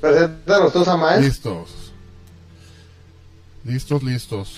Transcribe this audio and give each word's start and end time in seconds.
Preséntanos 0.00 0.72
tú, 0.72 0.84
Samael. 0.84 1.22
Listos. 1.22 1.92
Listos, 3.64 4.02
listos. 4.02 4.56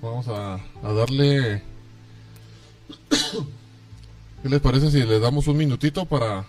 Vamos 0.00 0.26
a, 0.28 0.54
a 0.54 0.92
darle... 0.92 1.62
¿Qué 4.42 4.48
les 4.48 4.60
parece 4.60 4.90
si 4.90 5.02
le 5.04 5.20
damos 5.20 5.46
un 5.46 5.56
minutito 5.56 6.04
para 6.04 6.44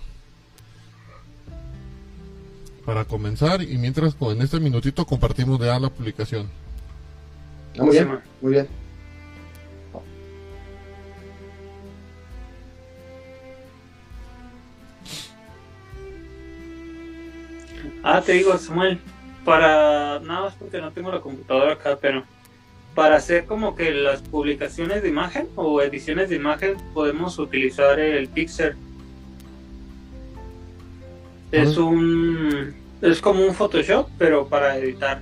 para 2.86 3.06
comenzar 3.06 3.62
y 3.62 3.78
mientras 3.78 4.14
con 4.16 4.36
en 4.36 4.42
este 4.42 4.60
minutito 4.60 5.06
compartimos 5.06 5.60
ya 5.60 5.80
la 5.80 5.90
publicación? 5.90 6.50
Muy 7.78 7.92
bien, 7.92 8.20
muy 8.42 8.52
bien. 8.54 8.68
Ah, 18.04 18.22
te 18.22 18.34
digo, 18.34 18.58
Samuel, 18.58 19.00
para 19.46 20.20
nada 20.20 20.42
más 20.42 20.54
porque 20.56 20.82
no 20.82 20.92
tengo 20.92 21.10
la 21.10 21.22
computadora 21.22 21.74
acá, 21.74 21.98
pero 22.02 22.24
para 22.94 23.16
hacer 23.16 23.46
como 23.46 23.76
que 23.76 23.92
las 23.92 24.22
publicaciones 24.22 25.02
de 25.02 25.10
imagen 25.10 25.48
o 25.56 25.82
ediciones 25.82 26.30
de 26.30 26.36
imagen 26.36 26.76
podemos 26.94 27.40
utilizar 27.40 28.00
el 28.00 28.28
Pixel. 28.28 28.76
Es 31.52 31.78
un 31.78 32.74
es 33.02 33.22
como 33.22 33.46
un 33.46 33.54
Photoshop, 33.54 34.10
pero 34.18 34.48
para 34.48 34.78
editar. 34.78 35.22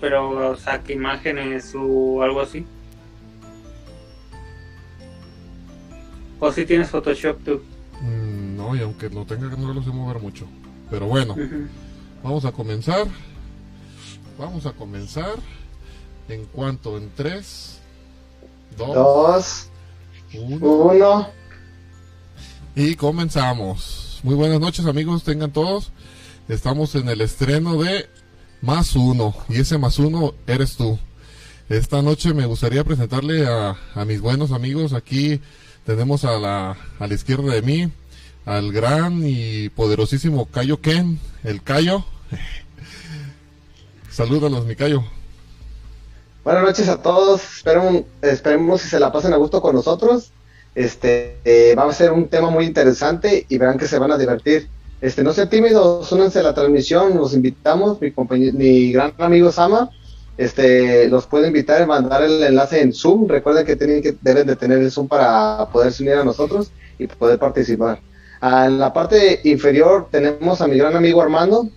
Pero 0.00 0.50
o 0.50 0.56
sea, 0.56 0.82
que 0.82 0.92
imágenes 0.92 1.74
o 1.74 2.22
algo 2.22 2.40
así. 2.40 2.64
O 6.38 6.52
si 6.52 6.64
tienes 6.64 6.90
Photoshop 6.90 7.42
tú. 7.44 7.62
Mm, 8.00 8.56
no, 8.56 8.76
y 8.76 8.82
aunque 8.82 9.10
lo 9.10 9.24
tenga 9.24 9.48
no 9.48 9.74
lo 9.74 9.82
sé 9.82 9.90
mover 9.90 10.22
mucho. 10.22 10.46
Pero 10.90 11.06
bueno, 11.06 11.36
vamos 12.22 12.44
a 12.44 12.52
comenzar. 12.52 13.06
Vamos 14.38 14.66
a 14.66 14.72
comenzar. 14.72 15.36
¿En 16.28 16.44
cuanto? 16.46 16.96
En 16.96 17.10
3, 17.14 17.80
2, 18.76 19.68
1. 20.34 21.28
Y 22.74 22.94
comenzamos. 22.94 24.20
Muy 24.22 24.34
buenas 24.34 24.60
noches 24.60 24.86
amigos, 24.86 25.24
tengan 25.24 25.52
todos. 25.52 25.90
Estamos 26.48 26.94
en 26.94 27.08
el 27.08 27.20
estreno 27.20 27.80
de 27.82 28.08
Más 28.62 28.94
Uno. 28.94 29.34
Y 29.48 29.60
ese 29.60 29.78
Más 29.78 29.98
Uno 29.98 30.34
eres 30.46 30.76
tú. 30.76 30.98
Esta 31.68 32.00
noche 32.00 32.32
me 32.32 32.46
gustaría 32.46 32.84
presentarle 32.84 33.46
a, 33.46 33.76
a 33.94 34.04
mis 34.04 34.20
buenos 34.20 34.52
amigos. 34.52 34.92
Aquí 34.92 35.40
tenemos 35.84 36.24
a 36.24 36.38
la, 36.38 36.76
a 36.98 37.06
la 37.06 37.14
izquierda 37.14 37.52
de 37.52 37.62
mí 37.62 37.92
al 38.48 38.72
gran 38.72 39.20
y 39.24 39.68
poderosísimo 39.68 40.46
Cayo 40.46 40.80
Ken, 40.80 41.20
el 41.44 41.62
Cayo. 41.62 42.04
Salúdalos, 44.10 44.64
mi 44.64 44.74
Cayo. 44.74 45.04
Buenas 46.44 46.62
noches 46.62 46.88
a 46.88 47.02
todos. 47.02 47.42
Esperemos, 47.58 48.04
esperemos 48.22 48.80
si 48.80 48.88
se 48.88 48.98
la 48.98 49.12
pasen 49.12 49.34
a 49.34 49.36
gusto 49.36 49.60
con 49.60 49.74
nosotros. 49.74 50.32
Este 50.74 51.36
eh, 51.44 51.74
va 51.76 51.84
a 51.84 51.92
ser 51.92 52.10
un 52.10 52.28
tema 52.28 52.48
muy 52.48 52.64
interesante 52.64 53.44
y 53.50 53.58
verán 53.58 53.76
que 53.76 53.86
se 53.86 53.98
van 53.98 54.12
a 54.12 54.18
divertir. 54.18 54.66
Este, 55.02 55.22
no 55.22 55.34
sean 55.34 55.50
tímidos, 55.50 56.10
únanse 56.10 56.38
a 56.38 56.42
la 56.42 56.54
transmisión, 56.54 57.18
los 57.18 57.34
invitamos, 57.34 57.98
mi 58.00 58.12
mi 58.52 58.92
gran 58.92 59.12
amigo 59.18 59.52
Sama, 59.52 59.90
este, 60.38 61.08
los 61.08 61.26
puede 61.26 61.48
invitar 61.48 61.82
y 61.82 61.86
mandar 61.86 62.22
el 62.22 62.42
enlace 62.42 62.80
en 62.80 62.94
Zoom. 62.94 63.28
Recuerden 63.28 63.66
que 63.66 63.76
tienen 63.76 64.02
que 64.02 64.16
deben 64.22 64.46
de 64.46 64.56
tener 64.56 64.78
el 64.78 64.90
Zoom 64.90 65.06
para 65.06 65.68
poderse 65.70 66.02
unir 66.02 66.14
a 66.14 66.24
nosotros 66.24 66.72
y 66.98 67.06
poder 67.06 67.38
participar. 67.38 68.00
Ah, 68.40 68.66
en 68.66 68.78
la 68.78 68.92
parte 68.92 69.40
inferior 69.44 70.08
tenemos 70.10 70.60
a 70.60 70.68
mi 70.68 70.78
gran 70.78 70.94
amigo 70.96 71.20
Armando. 71.20 71.68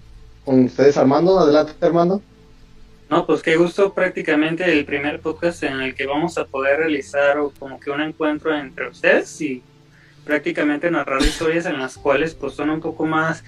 Con 0.45 0.65
ustedes, 0.65 0.97
Armando. 0.97 1.39
Adelante, 1.39 1.73
Armando. 1.81 2.21
No, 3.09 3.25
pues 3.25 3.41
qué 3.41 3.57
gusto 3.57 3.93
prácticamente 3.93 4.71
el 4.71 4.85
primer 4.85 5.19
podcast 5.19 5.63
en 5.63 5.81
el 5.81 5.95
que 5.95 6.05
vamos 6.05 6.37
a 6.37 6.45
poder 6.45 6.79
realizar 6.79 7.37
como 7.59 7.79
que 7.79 7.91
un 7.91 8.01
encuentro 8.01 8.55
entre 8.55 8.87
ustedes 8.87 9.41
y 9.41 9.61
prácticamente 10.23 10.89
narrar 10.89 11.21
historias 11.21 11.65
en 11.65 11.77
las 11.77 11.97
cuales 11.97 12.35
pues 12.35 12.53
son 12.53 12.69
un 12.69 12.79
poco 12.79 13.05
más 13.05 13.43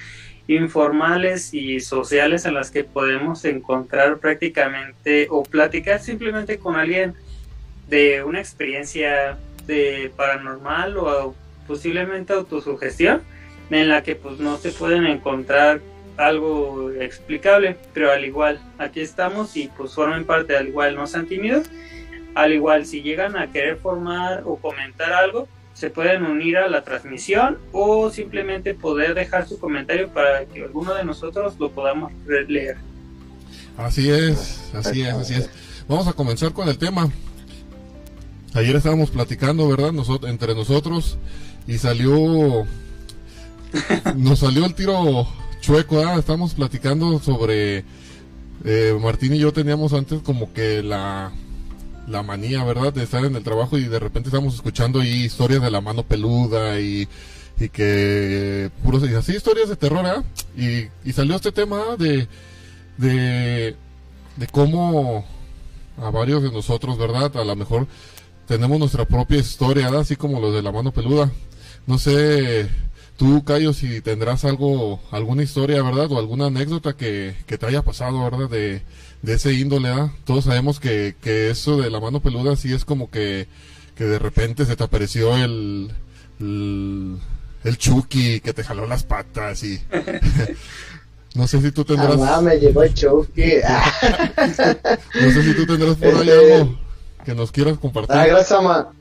informales 0.47 1.53
y 1.53 1.79
sociales 1.79 2.46
en 2.46 2.56
las 2.56 2.72
que 2.72 2.84
podemos 2.84 3.46
encontrar 3.46 4.18
prácticamente 4.18 5.28
o 5.29 5.44
platicar 5.44 6.02
simplemente 6.02 6.59
con 6.59 6.75
alguien 6.75 7.13
de 7.88 8.22
una 8.23 8.40
experiencia 8.40 9.38
de 9.66 10.12
paranormal 10.18 10.97
o 10.97 11.35
posiblemente 11.68 12.34
autosugestión 12.34 13.22
en 13.69 13.90
la 13.90 14.03
que 14.03 14.16
pues 14.16 14.40
no 14.40 14.57
se 14.57 14.72
pueden 14.72 15.06
encontrar 15.06 15.81
algo 16.18 16.91
explicable, 16.91 17.75
pero 17.94 18.12
al 18.12 18.24
igual 18.24 18.59
aquí 18.78 19.00
estamos 19.00 19.57
y 19.57 19.69
pues 19.69 19.94
formen 19.94 20.25
parte, 20.25 20.56
al 20.56 20.68
igual 20.68 20.96
no 20.96 21.07
sean 21.07 21.28
tímidos, 21.28 21.68
al 22.35 22.53
igual 22.53 22.85
si 22.85 23.02
llegan 23.02 23.35
a 23.35 23.52
querer 23.52 23.78
formar 23.78 24.44
o 24.46 24.57
comentar 24.57 25.12
algo, 25.12 25.47
se 25.73 25.90
pueden 25.90 26.23
unir 26.23 26.57
a 26.57 26.68
la 26.68 26.84
transmisión 26.84 27.57
o 27.72 28.12
simplemente 28.12 28.75
poder 28.75 29.16
dejar 29.16 29.47
su 29.47 29.59
comentario 29.59 30.09
para 30.09 30.46
que 30.46 30.63
alguno 30.63 30.94
de 30.94 31.03
nosotros 31.03 31.56
lo 31.59 31.72
podamos 31.72 32.12
leer. 32.47 32.78
Así 33.78 34.09
es, 34.09 34.72
así 34.73 35.02
es, 35.02 35.13
así 35.13 35.34
es. 35.34 35.50
Vamos 35.88 36.07
a 36.07 36.13
comenzar 36.13 36.53
con 36.53 36.69
el 36.69 36.78
tema. 36.78 37.09
Ayer 38.53 38.75
estábamos 38.75 39.09
platicando, 39.09 39.68
¿verdad? 39.68 39.91
Nosotros, 39.91 40.29
entre 40.29 40.53
nosotros 40.53 41.18
y 41.68 41.78
salió 41.78 42.66
nos 44.16 44.40
salió 44.40 44.66
el 44.66 44.75
tiro 44.75 45.28
chueco 45.62 46.06
¿ah? 46.06 46.16
estamos 46.16 46.53
platicando 46.53 47.19
sobre 47.19 47.84
eh, 48.66 48.97
Martín 49.01 49.34
y 49.34 49.40
yo 49.40 49.53
teníamos 49.53 49.94
antes 49.94 50.22
como 50.22 50.53
que 50.53 50.84
la 50.84 51.31
la 52.07 52.22
manía 52.22 52.63
verdad 52.63 52.91
de 52.91 53.03
estar 53.03 53.23
en 53.23 53.35
el 53.35 53.44
trabajo 53.44 53.78
y 53.78 53.85
de 53.85 54.00
repente 54.00 54.29
estamos 54.29 54.56
escuchando 54.56 55.00
ahí 55.00 55.23
historias 55.23 55.62
de 55.62 55.72
la 55.72 55.79
mano 55.79 56.03
peluda 56.03 56.79
y, 56.79 57.07
y 57.59 57.69
que 57.69 58.69
puros 58.84 59.03
así 59.03 59.34
historias 59.34 59.69
de 59.69 59.78
terror 59.78 60.06
¿ah? 60.06 60.23
y, 60.57 60.88
y 61.07 61.13
salió 61.13 61.35
este 61.35 61.52
tema 61.52 61.96
de 61.97 62.28
de 62.97 63.75
de 64.35 64.47
cómo 64.47 65.25
a 65.97 66.09
varios 66.09 66.44
de 66.44 66.52
nosotros 66.52 66.97
verdad 66.97 67.35
a 67.38 67.46
lo 67.46 67.56
mejor 67.56 67.88
tenemos 68.47 68.78
nuestra 68.78 69.06
propia 69.06 69.40
historia, 69.40 69.88
así 69.97 70.16
como 70.16 70.40
los 70.40 70.53
de 70.53 70.62
la 70.62 70.72
mano 70.72 70.91
peluda. 70.91 71.31
No 71.85 71.97
sé, 71.97 72.69
tú, 73.17 73.44
Cayo, 73.44 73.73
si 73.73 74.01
tendrás 74.01 74.45
algo, 74.45 75.01
alguna 75.11 75.44
historia, 75.44 75.83
¿verdad? 75.83 76.11
O 76.11 76.19
alguna 76.19 76.47
anécdota 76.47 76.94
que, 76.94 77.35
que 77.45 77.57
te 77.57 77.66
haya 77.66 77.81
pasado, 77.81 78.23
¿verdad? 78.23 78.49
De, 78.49 78.81
de 79.21 79.33
ese 79.33 79.53
índole, 79.53 79.89
¿verdad? 79.89 80.11
Todos 80.25 80.45
sabemos 80.45 80.79
que, 80.79 81.16
que 81.22 81.49
eso 81.49 81.77
de 81.77 81.89
la 81.89 81.99
mano 81.99 82.22
peluda 82.22 82.55
sí 82.55 82.73
es 82.73 82.85
como 82.85 83.09
que, 83.09 83.47
que 83.95 84.05
de 84.05 84.19
repente 84.19 84.66
se 84.66 84.75
te 84.75 84.83
apareció 84.83 85.35
el, 85.35 85.91
el, 86.39 87.17
el 87.63 87.77
Chucky 87.77 88.39
que 88.39 88.53
te 88.53 88.63
jaló 88.63 88.88
las 88.88 89.03
patas 89.03 89.63
y... 89.63 89.81
No 91.35 91.47
sé 91.47 91.59
si 91.61 91.72
tú 91.72 91.83
tendrás... 91.83 92.22
Ah, 92.22 92.41
me 92.41 92.57
llegó 92.57 92.83
el 92.83 92.93
Chucky. 92.93 93.41
no 95.22 95.31
sé 95.31 95.43
si 95.43 95.55
tú 95.55 95.66
tendrás 95.66 95.95
por 95.95 96.16
ahí 96.16 96.29
algo 96.29 96.77
que 97.25 97.33
nos 97.33 97.51
quieras 97.51 97.79
compartir. 97.79 98.16
Ah, 98.16 98.27
gracias, 98.27 98.51
Ama. 98.51 98.93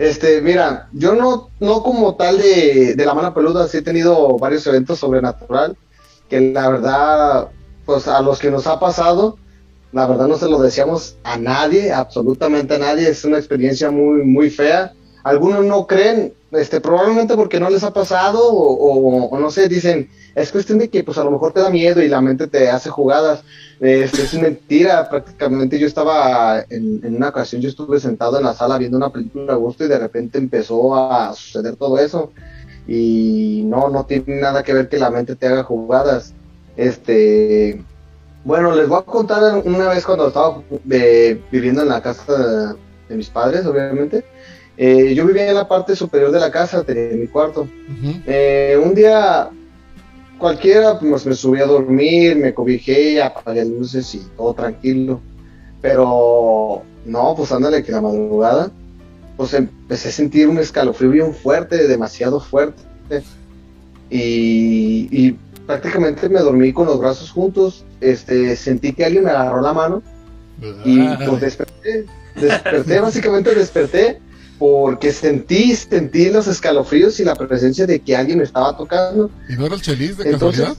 Este, 0.00 0.40
mira, 0.40 0.88
yo 0.94 1.14
no, 1.14 1.50
no 1.60 1.82
como 1.82 2.16
tal 2.16 2.38
de, 2.38 2.94
de 2.94 3.04
la 3.04 3.12
mano 3.12 3.34
peluda, 3.34 3.68
sí 3.68 3.76
he 3.76 3.82
tenido 3.82 4.38
varios 4.38 4.66
eventos 4.66 4.98
sobrenatural, 4.98 5.76
que 6.26 6.40
la 6.40 6.70
verdad, 6.70 7.48
pues 7.84 8.08
a 8.08 8.22
los 8.22 8.38
que 8.38 8.50
nos 8.50 8.66
ha 8.66 8.80
pasado, 8.80 9.36
la 9.92 10.06
verdad 10.06 10.26
no 10.26 10.38
se 10.38 10.48
lo 10.48 10.58
decíamos 10.58 11.18
a 11.22 11.36
nadie, 11.36 11.92
absolutamente 11.92 12.76
a 12.76 12.78
nadie, 12.78 13.10
es 13.10 13.26
una 13.26 13.36
experiencia 13.36 13.90
muy, 13.90 14.24
muy 14.24 14.48
fea. 14.48 14.94
Algunos 15.22 15.64
no 15.64 15.86
creen, 15.86 16.32
este, 16.52 16.80
probablemente 16.80 17.34
porque 17.36 17.60
no 17.60 17.70
les 17.70 17.84
ha 17.84 17.92
pasado, 17.92 18.40
o, 18.42 19.38
no 19.38 19.50
sé, 19.50 19.68
dicen, 19.68 20.08
es 20.34 20.52
cuestión 20.52 20.78
de 20.78 20.88
que 20.88 21.04
pues 21.04 21.18
a 21.18 21.24
lo 21.24 21.30
mejor 21.30 21.52
te 21.52 21.60
da 21.60 21.70
miedo 21.70 22.02
y 22.02 22.08
la 22.08 22.20
mente 22.20 22.46
te 22.46 22.70
hace 22.70 22.90
jugadas. 22.90 23.42
Este, 23.80 24.22
es 24.22 24.34
mentira, 24.34 25.08
prácticamente 25.08 25.78
yo 25.78 25.86
estaba 25.86 26.64
en, 26.68 27.14
una 27.16 27.28
ocasión, 27.28 27.62
yo 27.62 27.68
estuve 27.68 28.00
sentado 28.00 28.38
en 28.38 28.44
la 28.44 28.54
sala 28.54 28.78
viendo 28.78 28.96
una 28.96 29.10
película 29.10 29.54
a 29.54 29.56
gusto 29.56 29.84
y 29.84 29.88
de 29.88 29.98
repente 29.98 30.38
empezó 30.38 30.94
a 30.94 31.34
suceder 31.34 31.76
todo 31.76 31.98
eso. 31.98 32.32
Y 32.86 33.62
no, 33.66 33.88
no 33.88 34.04
tiene 34.04 34.40
nada 34.40 34.62
que 34.62 34.74
ver 34.74 34.88
que 34.88 34.98
la 34.98 35.10
mente 35.10 35.36
te 35.36 35.46
haga 35.46 35.62
jugadas. 35.62 36.34
Este, 36.76 37.84
bueno, 38.44 38.74
les 38.74 38.88
voy 38.88 38.98
a 38.98 39.02
contar 39.02 39.62
una 39.64 39.88
vez 39.88 40.06
cuando 40.06 40.28
estaba 40.28 40.62
eh, 40.90 41.40
viviendo 41.52 41.82
en 41.82 41.88
la 41.88 42.00
casa 42.00 42.74
de, 43.08 43.16
mis 43.16 43.28
padres, 43.28 43.66
obviamente. 43.66 44.24
Eh, 44.82 45.12
yo 45.14 45.26
vivía 45.26 45.46
en 45.46 45.54
la 45.54 45.68
parte 45.68 45.94
superior 45.94 46.30
de 46.30 46.40
la 46.40 46.50
casa, 46.50 46.82
de 46.82 47.14
mi 47.14 47.26
cuarto. 47.26 47.68
Eh, 48.26 48.80
un 48.82 48.94
día 48.94 49.50
cualquiera, 50.38 50.98
pues 50.98 51.26
me 51.26 51.34
subí 51.34 51.60
a 51.60 51.66
dormir, 51.66 52.34
me 52.36 52.54
cobijé, 52.54 53.22
apagué 53.22 53.62
luces 53.66 54.14
y 54.14 54.20
todo 54.38 54.54
tranquilo. 54.54 55.20
Pero 55.82 56.82
no, 57.04 57.34
pues 57.36 57.52
ándale 57.52 57.82
que 57.82 57.92
la 57.92 58.00
madrugada, 58.00 58.70
pues 59.36 59.52
empecé 59.52 60.08
a 60.08 60.12
sentir 60.12 60.48
un 60.48 60.56
escalofrío 60.56 61.10
bien 61.10 61.34
fuerte, 61.34 61.86
demasiado 61.86 62.40
fuerte. 62.40 62.82
y, 64.08 65.36
prácticamente 65.66 66.28
me 66.30 66.40
dormí 66.40 66.72
con 66.72 66.86
los 66.86 66.98
brazos 66.98 67.30
juntos. 67.30 67.84
Este, 68.00 68.56
sentí 68.56 68.94
que 68.94 69.04
alguien 69.04 69.24
me 69.24 69.30
agarró 69.30 69.60
la 69.60 69.74
mano 69.74 70.02
y 70.86 71.06
pues 71.26 71.42
desperté. 71.42 72.06
Desperté, 72.34 73.00
básicamente 73.02 73.54
desperté 73.54 74.20
porque 74.60 75.10
sentí, 75.10 75.74
sentí 75.74 76.28
los 76.28 76.46
escalofríos 76.46 77.18
y 77.18 77.24
la 77.24 77.34
presencia 77.34 77.86
de 77.86 77.98
que 77.98 78.14
alguien 78.14 78.36
me 78.36 78.44
estaba 78.44 78.76
tocando. 78.76 79.30
¿Y 79.48 79.54
no 79.54 79.64
era 79.64 79.74
el 79.74 79.80
Chelis 79.80 80.18
de 80.18 80.32
casualidad? 80.32 80.76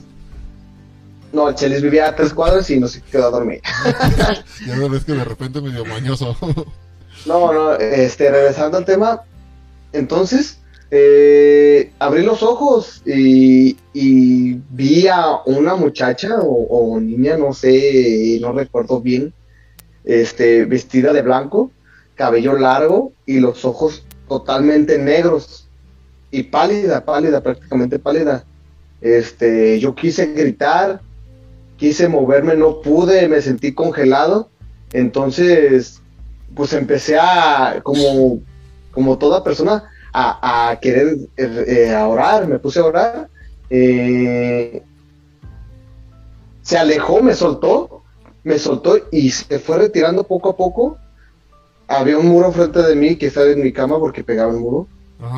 No, 1.32 1.48
el 1.48 1.56
Chelis 1.56 1.82
vivía 1.82 2.06
a 2.06 2.14
tres 2.14 2.32
cuadras 2.32 2.70
y 2.70 2.78
no 2.78 2.86
se 2.86 3.00
quedó 3.00 3.26
a 3.26 3.30
dormir. 3.30 3.60
ya 4.68 4.88
ves 4.88 5.04
que 5.04 5.14
de 5.14 5.24
repente 5.24 5.60
medio 5.60 5.84
mañoso. 5.84 6.36
no, 7.26 7.52
no, 7.52 7.74
este, 7.74 8.30
regresando 8.30 8.78
al 8.78 8.84
tema, 8.84 9.22
entonces 9.92 10.58
eh, 10.92 11.90
abrí 11.98 12.22
los 12.22 12.44
ojos 12.44 13.02
y, 13.04 13.76
vi 14.70 15.08
a 15.08 15.42
una 15.44 15.74
muchacha 15.74 16.36
o, 16.40 17.00
niña, 17.00 17.36
no 17.36 17.52
sé, 17.52 18.38
no 18.40 18.52
recuerdo 18.52 19.00
bien, 19.00 19.34
este, 20.04 20.66
vestida 20.66 21.12
de 21.12 21.22
blanco, 21.22 21.72
cabello 22.14 22.58
largo 22.58 23.12
y 23.26 23.40
los 23.40 23.64
ojos 23.64 24.04
totalmente 24.28 24.98
negros 24.98 25.68
y 26.30 26.44
pálida, 26.44 27.04
pálida, 27.04 27.42
prácticamente 27.42 27.98
pálida. 27.98 28.44
Este, 29.00 29.78
yo 29.80 29.94
quise 29.94 30.26
gritar, 30.26 31.00
quise 31.76 32.08
moverme, 32.08 32.56
no 32.56 32.80
pude, 32.80 33.28
me 33.28 33.42
sentí 33.42 33.74
congelado. 33.74 34.48
Entonces, 34.92 36.00
pues 36.54 36.72
empecé 36.72 37.18
a, 37.18 37.80
como, 37.82 38.40
como 38.92 39.18
toda 39.18 39.44
persona, 39.44 39.84
a, 40.14 40.78
querer 40.80 41.16
eh, 41.36 41.94
a 41.94 42.06
orar, 42.06 42.46
me 42.46 42.58
puse 42.58 42.80
a 42.80 42.84
orar. 42.84 43.28
Eh, 43.70 44.82
se 46.62 46.78
alejó, 46.78 47.22
me 47.22 47.34
soltó, 47.34 48.02
me 48.44 48.58
soltó 48.58 48.96
y 49.10 49.30
se 49.30 49.58
fue 49.58 49.78
retirando 49.78 50.24
poco 50.24 50.50
a 50.50 50.56
poco. 50.56 50.98
Había 51.98 52.18
un 52.18 52.26
muro 52.26 52.52
frente 52.52 52.82
de 52.82 52.94
mí 52.94 53.16
que 53.16 53.26
estaba 53.26 53.46
en 53.46 53.62
mi 53.62 53.72
cama 53.72 53.98
porque 53.98 54.24
pegaba 54.24 54.52
el 54.52 54.58
muro. 54.58 54.88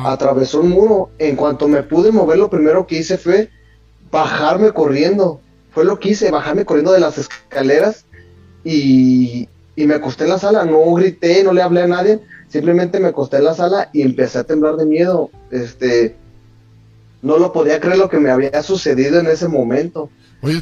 Atravesó 0.05 0.61
el 0.61 0.69
muro. 0.69 1.09
En 1.19 1.35
cuanto 1.35 1.67
me 1.67 1.83
pude 1.83 2.11
mover, 2.11 2.37
lo 2.37 2.49
primero 2.49 2.87
que 2.87 2.99
hice 2.99 3.17
fue 3.17 3.49
bajarme 4.11 4.71
corriendo. 4.71 5.41
Fue 5.71 5.85
lo 5.85 5.99
que 5.99 6.09
hice, 6.09 6.31
bajarme 6.31 6.65
corriendo 6.65 6.93
de 6.93 6.99
las 7.01 7.17
escaleras 7.17 8.05
y, 8.63 9.49
y 9.75 9.85
me 9.85 9.95
acosté 9.95 10.23
en 10.23 10.31
la 10.31 10.39
sala. 10.39 10.65
No 10.65 10.93
grité, 10.93 11.43
no 11.43 11.53
le 11.53 11.61
hablé 11.61 11.83
a 11.83 11.87
nadie 11.87 12.21
Simplemente 12.47 12.99
me 12.99 13.09
acosté 13.09 13.37
en 13.37 13.43
la 13.43 13.53
sala 13.53 13.89
y 13.91 14.01
empecé 14.01 14.39
a 14.39 14.43
temblar 14.43 14.77
de 14.77 14.85
miedo. 14.85 15.29
Este, 15.51 16.15
no 17.21 17.37
lo 17.37 17.51
podía 17.51 17.79
creer 17.79 17.97
lo 17.97 18.09
que 18.09 18.19
me 18.19 18.29
había 18.29 18.63
sucedido 18.63 19.19
en 19.19 19.27
ese 19.27 19.47
momento. 19.47 20.09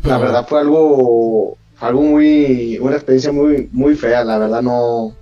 La 0.04 0.18
verdad 0.18 0.48
fue 0.48 0.62
algo, 0.62 1.58
algo 1.80 2.02
muy, 2.02 2.80
una 2.80 2.96
experiencia 2.96 3.32
muy, 3.32 3.70
muy 3.72 3.96
fea. 3.96 4.24
La 4.24 4.38
verdad 4.38 4.62
no, 4.62 5.14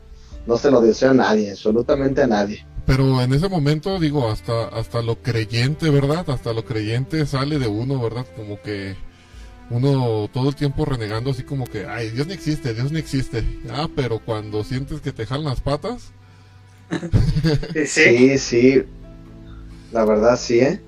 no 0.52 0.58
se 0.58 0.70
lo 0.70 0.82
deseo 0.82 1.12
a 1.12 1.14
nadie, 1.14 1.52
absolutamente 1.52 2.22
a 2.22 2.28
nadie. 2.28 2.66
Pero 2.86 3.22
en 3.22 3.32
ese 3.32 3.48
momento, 3.48 3.98
digo, 4.00 4.30
hasta, 4.30 4.68
hasta 4.68 5.02
lo 5.02 5.16
creyente, 5.22 5.90
¿verdad? 5.90 6.30
Hasta 6.30 6.52
lo 6.52 6.66
creyente 6.66 7.26
sale 7.26 7.58
de 7.58 7.68
uno, 7.68 8.02
¿verdad? 8.02 8.26
Como 8.36 8.62
que 8.62 8.98
uno 9.70 10.30
todo 10.34 10.50
el 10.50 10.56
tiempo 10.56 10.84
renegando 10.84 11.32
así 11.32 11.44
como 11.44 11.66
que, 11.68 11.86
ay, 11.86 12.10
Dios 12.10 12.28
no 12.28 12.34
existe, 12.34 12.74
Dios 12.74 12.92
no 12.92 12.98
existe. 12.98 13.46
Ah, 13.70 13.88
pero 13.96 14.20
cuando 14.20 14.66
sientes 14.66 15.00
que 15.00 15.14
te 15.14 15.26
jalan 15.26 15.46
las 15.46 15.62
patas, 15.62 16.12
sí, 17.86 18.38
sí. 18.38 18.84
La 19.94 20.04
verdad, 20.04 20.38
sí, 20.38 20.60
¿eh? 20.60 20.82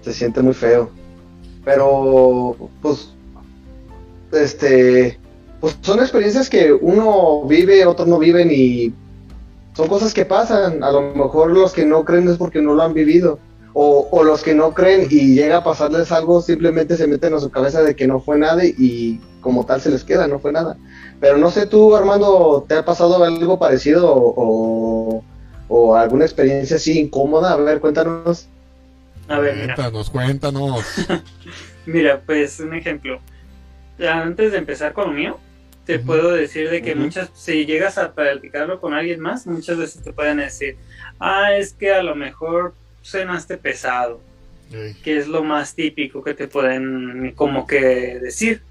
Se 0.00 0.12
siente 0.12 0.42
muy 0.42 0.54
feo. 0.54 0.90
Pero, 1.64 2.56
pues, 2.80 3.10
este, 4.32 5.20
pues 5.62 5.78
son 5.80 6.00
experiencias 6.00 6.50
que 6.50 6.72
uno 6.72 7.44
vive, 7.44 7.86
otros 7.86 8.08
no 8.08 8.18
viven 8.18 8.50
y 8.50 8.92
son 9.74 9.86
cosas 9.86 10.12
que 10.12 10.24
pasan. 10.24 10.82
A 10.82 10.90
lo 10.90 11.14
mejor 11.14 11.52
los 11.52 11.72
que 11.72 11.86
no 11.86 12.04
creen 12.04 12.28
es 12.28 12.36
porque 12.36 12.60
no 12.60 12.74
lo 12.74 12.82
han 12.82 12.94
vivido. 12.94 13.38
O, 13.72 14.08
o 14.10 14.24
los 14.24 14.42
que 14.42 14.54
no 14.54 14.74
creen 14.74 15.06
y 15.08 15.36
llega 15.36 15.58
a 15.58 15.64
pasarles 15.64 16.10
algo, 16.10 16.42
simplemente 16.42 16.96
se 16.96 17.06
meten 17.06 17.34
a 17.34 17.38
su 17.38 17.48
cabeza 17.48 17.80
de 17.80 17.94
que 17.94 18.08
no 18.08 18.18
fue 18.18 18.38
nada 18.38 18.64
y 18.64 19.20
como 19.40 19.64
tal 19.64 19.80
se 19.80 19.90
les 19.90 20.02
queda, 20.02 20.26
no 20.26 20.40
fue 20.40 20.50
nada. 20.50 20.76
Pero 21.20 21.38
no 21.38 21.48
sé 21.52 21.66
tú, 21.66 21.94
Armando, 21.94 22.66
¿te 22.66 22.74
ha 22.74 22.84
pasado 22.84 23.22
algo 23.22 23.60
parecido 23.60 24.12
o, 24.12 25.22
alguna 25.94 26.24
experiencia 26.24 26.74
así 26.74 26.98
incómoda? 26.98 27.52
A 27.52 27.56
ver, 27.56 27.78
cuéntanos. 27.78 28.48
A 29.28 29.38
ver, 29.38 29.54
cuéntanos, 29.66 30.10
cuéntanos. 30.10 30.84
mira, 31.86 32.20
pues 32.26 32.58
un 32.58 32.74
ejemplo. 32.74 33.20
Antes 34.00 34.50
de 34.50 34.58
empezar 34.58 34.92
con 34.92 35.06
lo 35.06 35.12
mío, 35.12 35.38
te 35.84 35.98
puedo 35.98 36.30
decir 36.32 36.70
de 36.70 36.82
que 36.82 36.94
muchas, 36.94 37.30
si 37.34 37.66
llegas 37.66 37.98
a 37.98 38.12
platicarlo 38.12 38.80
con 38.80 38.94
alguien 38.94 39.20
más, 39.20 39.46
muchas 39.46 39.78
veces 39.78 40.02
te 40.02 40.12
pueden 40.12 40.38
decir, 40.38 40.76
ah, 41.18 41.54
es 41.54 41.72
que 41.72 41.92
a 41.92 42.02
lo 42.02 42.14
mejor 42.14 42.74
cenaste 43.04 43.56
pesado, 43.56 44.20
que 45.02 45.18
es 45.18 45.28
lo 45.28 45.42
más 45.42 45.74
típico 45.74 46.22
que 46.22 46.34
te 46.34 46.48
pueden 46.48 47.32
como 47.34 47.66
que 47.66 48.18
decir 48.20 48.62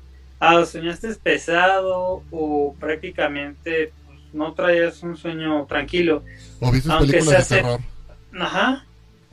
ah, 0.41 0.65
soñaste 0.65 1.07
pesado 1.15 2.23
o 2.31 2.75
prácticamente 2.79 3.93
pues, 4.05 4.19
no 4.33 4.53
traías 4.53 5.01
un 5.03 5.15
sueño 5.15 5.65
tranquilo. 5.67 6.23
O 6.59 6.71
viste 6.71 6.89
películas 6.99 7.47
de 7.47 7.55
terror. 7.55 7.79
Ajá. 8.37 8.85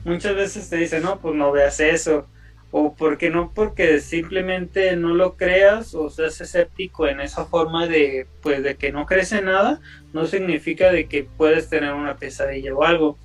Muchas 0.05 0.35
veces 0.35 0.69
te 0.69 0.77
dicen, 0.77 1.03
no, 1.03 1.19
pues 1.19 1.35
no 1.35 1.51
veas 1.51 1.79
eso. 1.81 2.25
O 2.71 2.95
porque 2.95 3.29
no, 3.29 3.51
porque 3.53 3.99
simplemente 3.99 4.95
no 4.95 5.15
lo 5.15 5.35
creas 5.35 5.95
o 5.95 6.09
seas 6.09 6.39
escéptico 6.39 7.07
en 7.07 7.19
esa 7.19 7.45
forma 7.45 7.87
de, 7.87 8.27
pues, 8.41 8.61
de 8.61 8.75
que 8.75 8.91
no 8.91 9.05
crees 9.07 9.31
en 9.31 9.45
nada, 9.45 9.81
no 10.13 10.27
significa 10.27 10.91
de 10.91 11.07
que 11.07 11.23
puedes 11.23 11.69
tener 11.69 11.93
una 11.93 12.17
pesadilla 12.17 12.75
o 12.75 12.83
algo. 12.83 13.17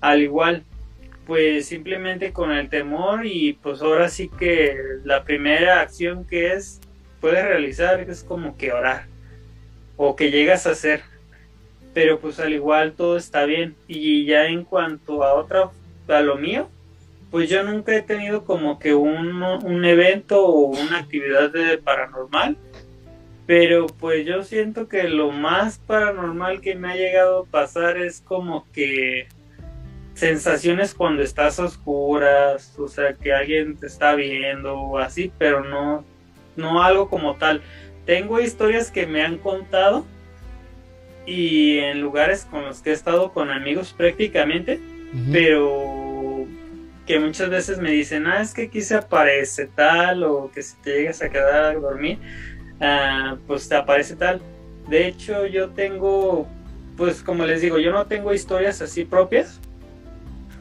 Al 0.00 0.22
igual, 0.22 0.64
pues 1.28 1.66
simplemente 1.66 2.32
con 2.32 2.50
el 2.52 2.70
temor 2.70 3.26
y 3.26 3.52
pues 3.52 3.82
ahora 3.82 4.08
sí 4.08 4.30
que 4.38 4.74
la 5.04 5.24
primera 5.24 5.82
acción 5.82 6.24
que 6.24 6.54
es 6.54 6.80
puedes 7.20 7.44
realizar 7.44 8.00
es 8.00 8.24
como 8.24 8.56
que 8.56 8.72
orar 8.72 9.04
o 9.98 10.16
que 10.16 10.30
llegas 10.30 10.66
a 10.66 10.70
hacer. 10.70 11.02
Pero 11.92 12.18
pues 12.18 12.40
al 12.40 12.54
igual 12.54 12.94
todo 12.94 13.18
está 13.18 13.44
bien. 13.44 13.76
Y 13.86 14.24
ya 14.24 14.46
en 14.46 14.64
cuanto 14.64 15.22
a 15.22 15.34
otra 15.34 15.70
a 16.08 16.20
lo 16.20 16.36
mío 16.36 16.70
pues 17.30 17.48
yo 17.48 17.62
nunca 17.62 17.94
he 17.94 18.02
tenido 18.02 18.44
como 18.44 18.78
que 18.78 18.94
un, 18.94 19.42
un 19.42 19.84
evento 19.84 20.44
o 20.44 20.66
una 20.66 20.98
actividad 20.98 21.50
de 21.50 21.78
paranormal 21.78 22.56
pero 23.48 23.86
pues 23.86 24.26
yo 24.26 24.44
siento 24.44 24.88
que 24.88 25.04
lo 25.04 25.30
más 25.30 25.78
paranormal 25.78 26.60
que 26.60 26.74
me 26.74 26.92
ha 26.92 26.96
llegado 26.96 27.40
a 27.40 27.44
pasar 27.46 27.96
es 27.96 28.20
como 28.20 28.66
que 28.74 29.26
sensaciones 30.12 30.92
cuando 30.92 31.22
estás 31.22 31.58
a 31.58 31.64
oscuras, 31.64 32.78
o 32.78 32.88
sea, 32.88 33.14
que 33.14 33.32
alguien 33.32 33.78
te 33.78 33.86
está 33.86 34.14
viendo 34.14 34.78
o 34.78 34.98
así, 34.98 35.32
pero 35.38 35.64
no 35.64 36.04
no 36.56 36.82
algo 36.82 37.08
como 37.08 37.36
tal. 37.36 37.62
Tengo 38.04 38.38
historias 38.38 38.90
que 38.90 39.06
me 39.06 39.22
han 39.22 39.38
contado 39.38 40.04
y 41.24 41.78
en 41.78 42.02
lugares 42.02 42.44
con 42.50 42.66
los 42.66 42.82
que 42.82 42.90
he 42.90 42.92
estado 42.92 43.32
con 43.32 43.50
amigos 43.50 43.94
prácticamente, 43.96 44.78
pero 45.32 46.07
que 47.08 47.18
muchas 47.18 47.48
veces 47.48 47.78
me 47.78 47.90
dicen, 47.90 48.26
ah, 48.26 48.42
es 48.42 48.52
que 48.52 48.64
aquí 48.64 48.82
se 48.82 48.94
aparece 48.94 49.66
tal, 49.74 50.24
o 50.24 50.50
que 50.54 50.62
si 50.62 50.76
te 50.82 50.90
llegas 50.90 51.22
a 51.22 51.30
quedar 51.30 51.64
a 51.64 51.72
dormir, 51.72 52.18
ah, 52.82 53.38
pues 53.46 53.66
te 53.66 53.76
aparece 53.76 54.14
tal. 54.14 54.42
De 54.90 55.08
hecho, 55.08 55.46
yo 55.46 55.70
tengo, 55.70 56.46
pues 56.98 57.22
como 57.22 57.46
les 57.46 57.62
digo, 57.62 57.78
yo 57.78 57.92
no 57.92 58.06
tengo 58.06 58.34
historias 58.34 58.82
así 58.82 59.06
propias, 59.06 59.58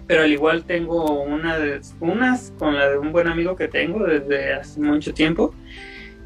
pero 0.08 0.22
al 0.22 0.32
igual 0.32 0.64
tengo 0.64 1.22
una 1.22 1.58
unas 2.00 2.54
con 2.58 2.76
la 2.76 2.92
de 2.92 2.98
un 2.98 3.12
buen 3.12 3.28
amigo 3.28 3.58
que 3.58 3.68
tengo 3.68 4.06
desde 4.06 4.54
hace 4.54 4.80
mucho 4.80 5.14
tiempo 5.14 5.54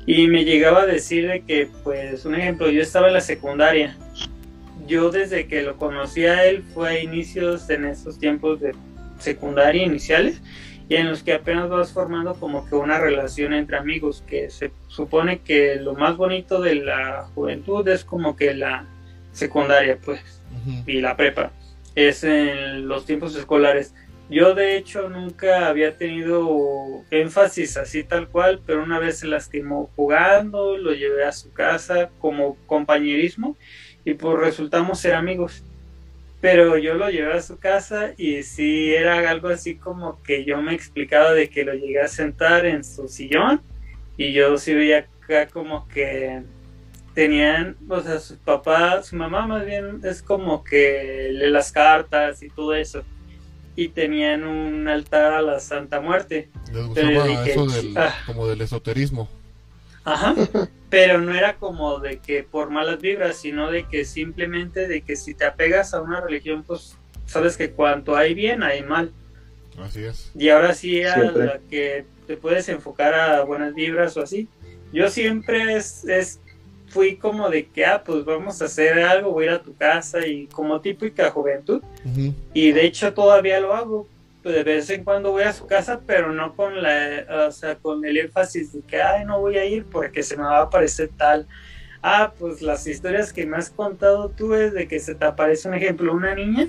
y 0.06 0.28
me 0.28 0.46
llegaba 0.46 0.84
a 0.84 0.86
decir 0.86 1.28
de 1.28 1.42
que, 1.42 1.68
pues, 1.84 2.26
un 2.26 2.36
ejemplo, 2.36 2.70
yo 2.70 2.84
estaba 2.84 3.08
en 3.08 3.14
la 3.14 3.22
secundaria. 3.22 3.98
Yo 4.86 5.10
desde 5.10 5.48
que 5.48 5.64
lo 5.64 5.78
conocí 5.78 6.28
a 6.28 6.46
él 6.46 6.64
fue 6.76 6.90
a 6.90 7.00
inicios 7.00 7.68
en 7.72 7.86
esos 7.86 8.20
tiempos 8.20 8.60
de 8.60 8.76
secundaria 9.22 9.84
iniciales 9.84 10.42
y 10.90 10.96
en 10.96 11.10
los 11.10 11.24
que 11.24 11.34
apenas 11.34 11.70
vas 11.70 11.94
formando 11.94 12.34
como 12.34 12.68
que 12.68 12.76
una 12.76 13.00
relación 13.00 13.54
entre 13.54 13.78
amigos, 13.78 14.26
que 14.28 14.50
se 14.50 14.72
supone 14.88 15.40
que 15.40 15.78
lo 15.78 15.96
más 15.96 16.18
bonito 16.18 16.62
de 16.62 16.76
la 16.76 17.30
juventud 17.34 17.88
es 17.88 18.04
como 18.04 18.36
que 18.36 18.54
la 18.54 18.86
secundaria, 19.32 19.98
pues, 20.04 20.42
y 20.86 21.00
la 21.00 21.16
prepa, 21.16 21.54
es 21.96 22.26
en 22.26 22.90
los 22.90 23.06
tiempos 23.06 23.36
escolares. 23.38 23.94
Yo 24.30 24.54
de 24.54 24.76
hecho 24.76 25.10
nunca 25.10 25.68
había 25.68 25.98
tenido 25.98 27.04
énfasis 27.10 27.78
así 27.78 28.04
tal 28.04 28.28
cual, 28.28 28.62
pero 28.66 28.84
una 28.84 29.00
vez 29.00 29.20
se 29.20 29.28
lastimó 29.28 29.90
jugando, 29.96 30.78
lo 30.78 30.94
llevé 30.94 31.24
a 31.24 31.32
su 31.32 31.54
casa 31.54 32.10
como 32.20 32.58
compañerismo 32.66 33.58
y 34.04 34.14
pues 34.14 34.38
resultamos 34.40 35.00
ser 35.00 35.16
amigos. 35.16 35.64
Pero 36.42 36.78
yo 36.78 36.96
lo 36.96 37.10
llevé 37.10 37.34
a 37.34 37.42
su 37.42 37.58
casa 37.58 38.14
y 38.18 38.42
sí 38.42 38.94
era 38.94 39.30
algo 39.30 39.48
así 39.48 39.76
como 39.76 40.22
que 40.24 40.44
yo 40.44 40.62
me 40.62 40.74
explicaba 40.74 41.34
de 41.34 41.50
que 41.50 41.64
lo 41.64 41.74
llegué 41.74 42.02
a 42.02 42.08
sentar 42.08 42.66
en 42.66 42.84
su 42.84 43.08
sillón 43.08 43.62
y 44.18 44.34
yo 44.34 44.58
sí 44.58 44.74
veía 44.74 45.08
acá 45.24 45.48
como 45.48 45.88
que 45.88 46.42
tenían, 47.14 47.78
o 47.88 48.02
sea, 48.02 48.20
su 48.20 48.38
papá, 48.38 49.04
su 49.04 49.16
mamá 49.16 49.46
más 49.46 49.66
bien 49.66 50.02
es 50.04 50.22
como 50.22 50.64
que 50.64 51.30
lee 51.32 51.50
las 51.50 51.72
cartas 51.72 52.42
y 52.42 52.50
todo 52.50 52.74
eso. 52.74 53.04
Y 53.76 53.90
tenían 53.90 54.44
un 54.44 54.88
altar 54.88 55.34
a 55.34 55.42
la 55.42 55.60
Santa 55.60 56.02
Muerte. 56.02 56.50
Les 56.74 56.86
gustaba 56.86 57.28
dije, 57.28 57.52
eso 57.52 57.66
del, 57.68 57.98
ah. 57.98 58.14
como 58.26 58.48
del 58.48 58.62
esoterismo. 58.62 59.30
Ajá. 60.04 60.36
Pero 60.90 61.20
no 61.22 61.34
era 61.34 61.56
como 61.56 62.00
de 62.00 62.18
que 62.20 62.44
por 62.44 62.70
malas 62.70 63.00
vibras, 63.00 63.38
sino 63.38 63.72
de 63.72 63.88
que 63.88 64.04
simplemente 64.04 64.88
de 64.88 65.02
que 65.02 65.16
si 65.16 65.34
te 65.34 65.46
apegas 65.46 65.94
a 65.94 66.02
una 66.02 66.20
religión, 66.20 66.64
pues 66.64 66.98
sabes 67.26 67.56
que 67.56 67.72
cuanto 67.72 68.16
hay 68.18 68.34
bien, 68.34 68.62
hay 68.62 68.84
mal. 68.84 69.12
Así 69.82 70.04
es. 70.04 70.32
Y 70.36 70.50
ahora 70.50 70.74
sí 70.74 71.02
a 71.04 71.14
Siempre. 71.14 71.46
la 71.46 71.60
que 71.70 72.06
te 72.28 72.36
puedes 72.36 72.68
enfocar 72.68 73.14
a 73.14 73.44
buenas 73.44 73.74
vibras 73.74 74.18
o 74.18 74.22
así. 74.22 74.50
Yo 74.92 75.10
siempre 75.10 75.76
es, 75.78 76.04
es- 76.04 76.40
fui 76.90 77.16
como 77.16 77.50
de 77.50 77.68
que, 77.68 77.86
ah, 77.86 78.04
pues 78.04 78.26
vamos 78.26 78.62
a 78.62 78.66
hacer 78.66 79.00
algo, 79.02 79.32
voy 79.32 79.46
a 79.46 79.48
ir 79.48 79.54
a 79.54 79.62
tu 79.64 79.74
casa 79.78 80.28
y 80.28 80.48
como 80.48 80.82
típica 80.82 81.32
juventud. 81.32 81.82
Y 82.54 82.74
de 82.74 82.86
hecho 82.86 83.14
todavía 83.14 83.62
lo 83.62 83.74
hago. 83.74 84.10
Pues, 84.44 84.56
De 84.56 84.64
vez 84.64 84.90
en 84.90 85.04
cuando 85.04 85.32
voy 85.32 85.44
a 85.44 85.54
su 85.54 85.68
casa, 85.68 86.02
pero 86.06 86.32
no 86.32 86.56
con 86.56 86.82
la, 86.82 87.48
o 87.48 87.52
sea, 87.52 87.76
con 87.76 88.04
el 88.06 88.18
énfasis 88.18 88.74
de 88.74 88.82
que, 88.82 89.02
ay, 89.02 89.26
no 89.26 89.40
voy 89.40 89.58
a 89.58 89.66
ir 89.66 89.86
porque 89.86 90.24
se 90.24 90.36
me 90.36 90.44
va 90.44 90.60
a 90.60 90.64
aparecer 90.64 91.10
tal. 91.16 91.48
Ah, 92.02 92.34
pues 92.38 92.62
las 92.64 92.88
historias 92.88 93.32
que 93.32 93.46
me 93.46 93.58
has 93.58 93.70
contado 93.70 94.30
tú 94.30 94.56
es 94.56 94.74
de 94.74 94.88
que 94.88 95.00
se 95.00 95.14
te 95.14 95.26
aparece 95.26 95.68
un 95.68 95.76
ejemplo, 95.76 96.14
una 96.14 96.34
niña, 96.34 96.68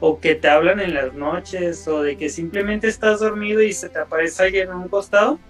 o 0.00 0.20
que 0.20 0.36
te 0.36 0.48
hablan 0.48 0.78
en 0.78 0.94
las 0.94 1.12
noches, 1.14 1.88
o 1.88 2.02
de 2.02 2.16
que 2.16 2.28
simplemente 2.28 2.86
estás 2.86 3.18
dormido 3.18 3.60
y 3.62 3.72
se 3.72 3.88
te 3.88 3.98
aparece 3.98 4.44
alguien 4.44 4.68
en 4.68 4.76
un 4.76 4.88
costado, 4.88 5.40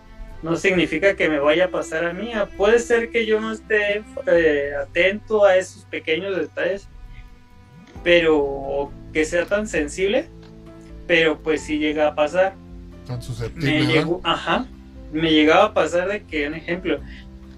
no 0.43 0.57
significa 0.57 1.15
que 1.17 1.29
me 1.29 1.39
vaya 1.41 1.67
a 1.67 1.69
pasar 1.69 2.07
a 2.07 2.15
mí. 2.15 2.33
Ah, 2.35 2.49
Puede 2.57 2.79
ser 2.79 3.11
que 3.11 3.27
yo 3.27 3.41
no 3.41 3.53
esté 3.53 4.03
eh, 4.27 4.73
atento 4.81 5.45
a 5.45 5.57
esos 5.57 5.85
pequeños 5.85 6.35
detalles, 6.35 6.89
pero 8.03 8.91
que 9.13 9.27
sea 9.27 9.45
tan 9.45 9.67
sensible, 9.67 10.31
pero 11.09 11.38
pues 11.38 11.62
sí 11.62 11.79
llega 11.79 12.07
a 12.07 12.15
pasar. 12.15 12.55
Tan 13.07 13.21
susceptible. 13.21 14.05
Me 14.05 14.21
ajá, 14.23 14.67
me 15.11 15.33
llegaba 15.33 15.65
a 15.65 15.75
pasar 15.75 16.07
de 16.07 16.23
que, 16.23 16.47
un 16.47 16.55
ejemplo, 16.55 17.00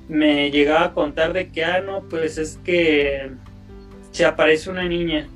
me 0.08 0.50
llegaba 0.50 0.86
a 0.86 0.94
contar 0.94 1.34
de 1.34 1.50
que, 1.50 1.64
ah, 1.64 1.82
no, 1.82 2.02
pues 2.08 2.38
es 2.38 2.58
que 2.64 3.32
se 4.12 4.24
aparece 4.24 4.70
una 4.70 4.84
niña. 4.84 5.28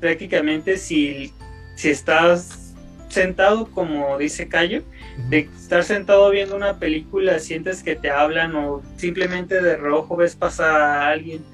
Prácticamente 0.00 0.78
si, 0.78 1.32
si 1.76 1.90
estás 1.90 2.74
sentado, 3.08 3.66
como 3.66 4.16
dice 4.16 4.48
Cayo, 4.48 4.82
de 5.28 5.48
estar 5.54 5.84
sentado 5.84 6.30
viendo 6.30 6.56
una 6.56 6.78
película, 6.78 7.40
sientes 7.40 7.82
que 7.82 7.94
te 7.94 8.10
hablan 8.10 8.54
o 8.54 8.82
simplemente 8.96 9.60
de 9.60 9.76
rojo 9.76 10.16
ves 10.16 10.34
pasar 10.34 10.80
a 10.80 11.08
alguien. 11.08 11.44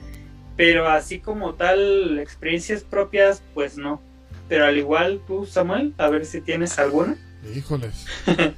Pero 0.56 0.88
así 0.88 1.18
como 1.18 1.54
tal, 1.54 2.20
experiencias 2.20 2.84
propias, 2.84 3.42
pues 3.54 3.76
no. 3.76 4.00
Pero 4.48 4.66
al 4.66 4.76
igual 4.76 5.20
tú, 5.26 5.46
Samuel, 5.46 5.94
a 5.98 6.08
ver 6.08 6.26
si 6.26 6.40
tienes 6.40 6.78
alguna. 6.78 7.16
Híjoles. 7.54 8.06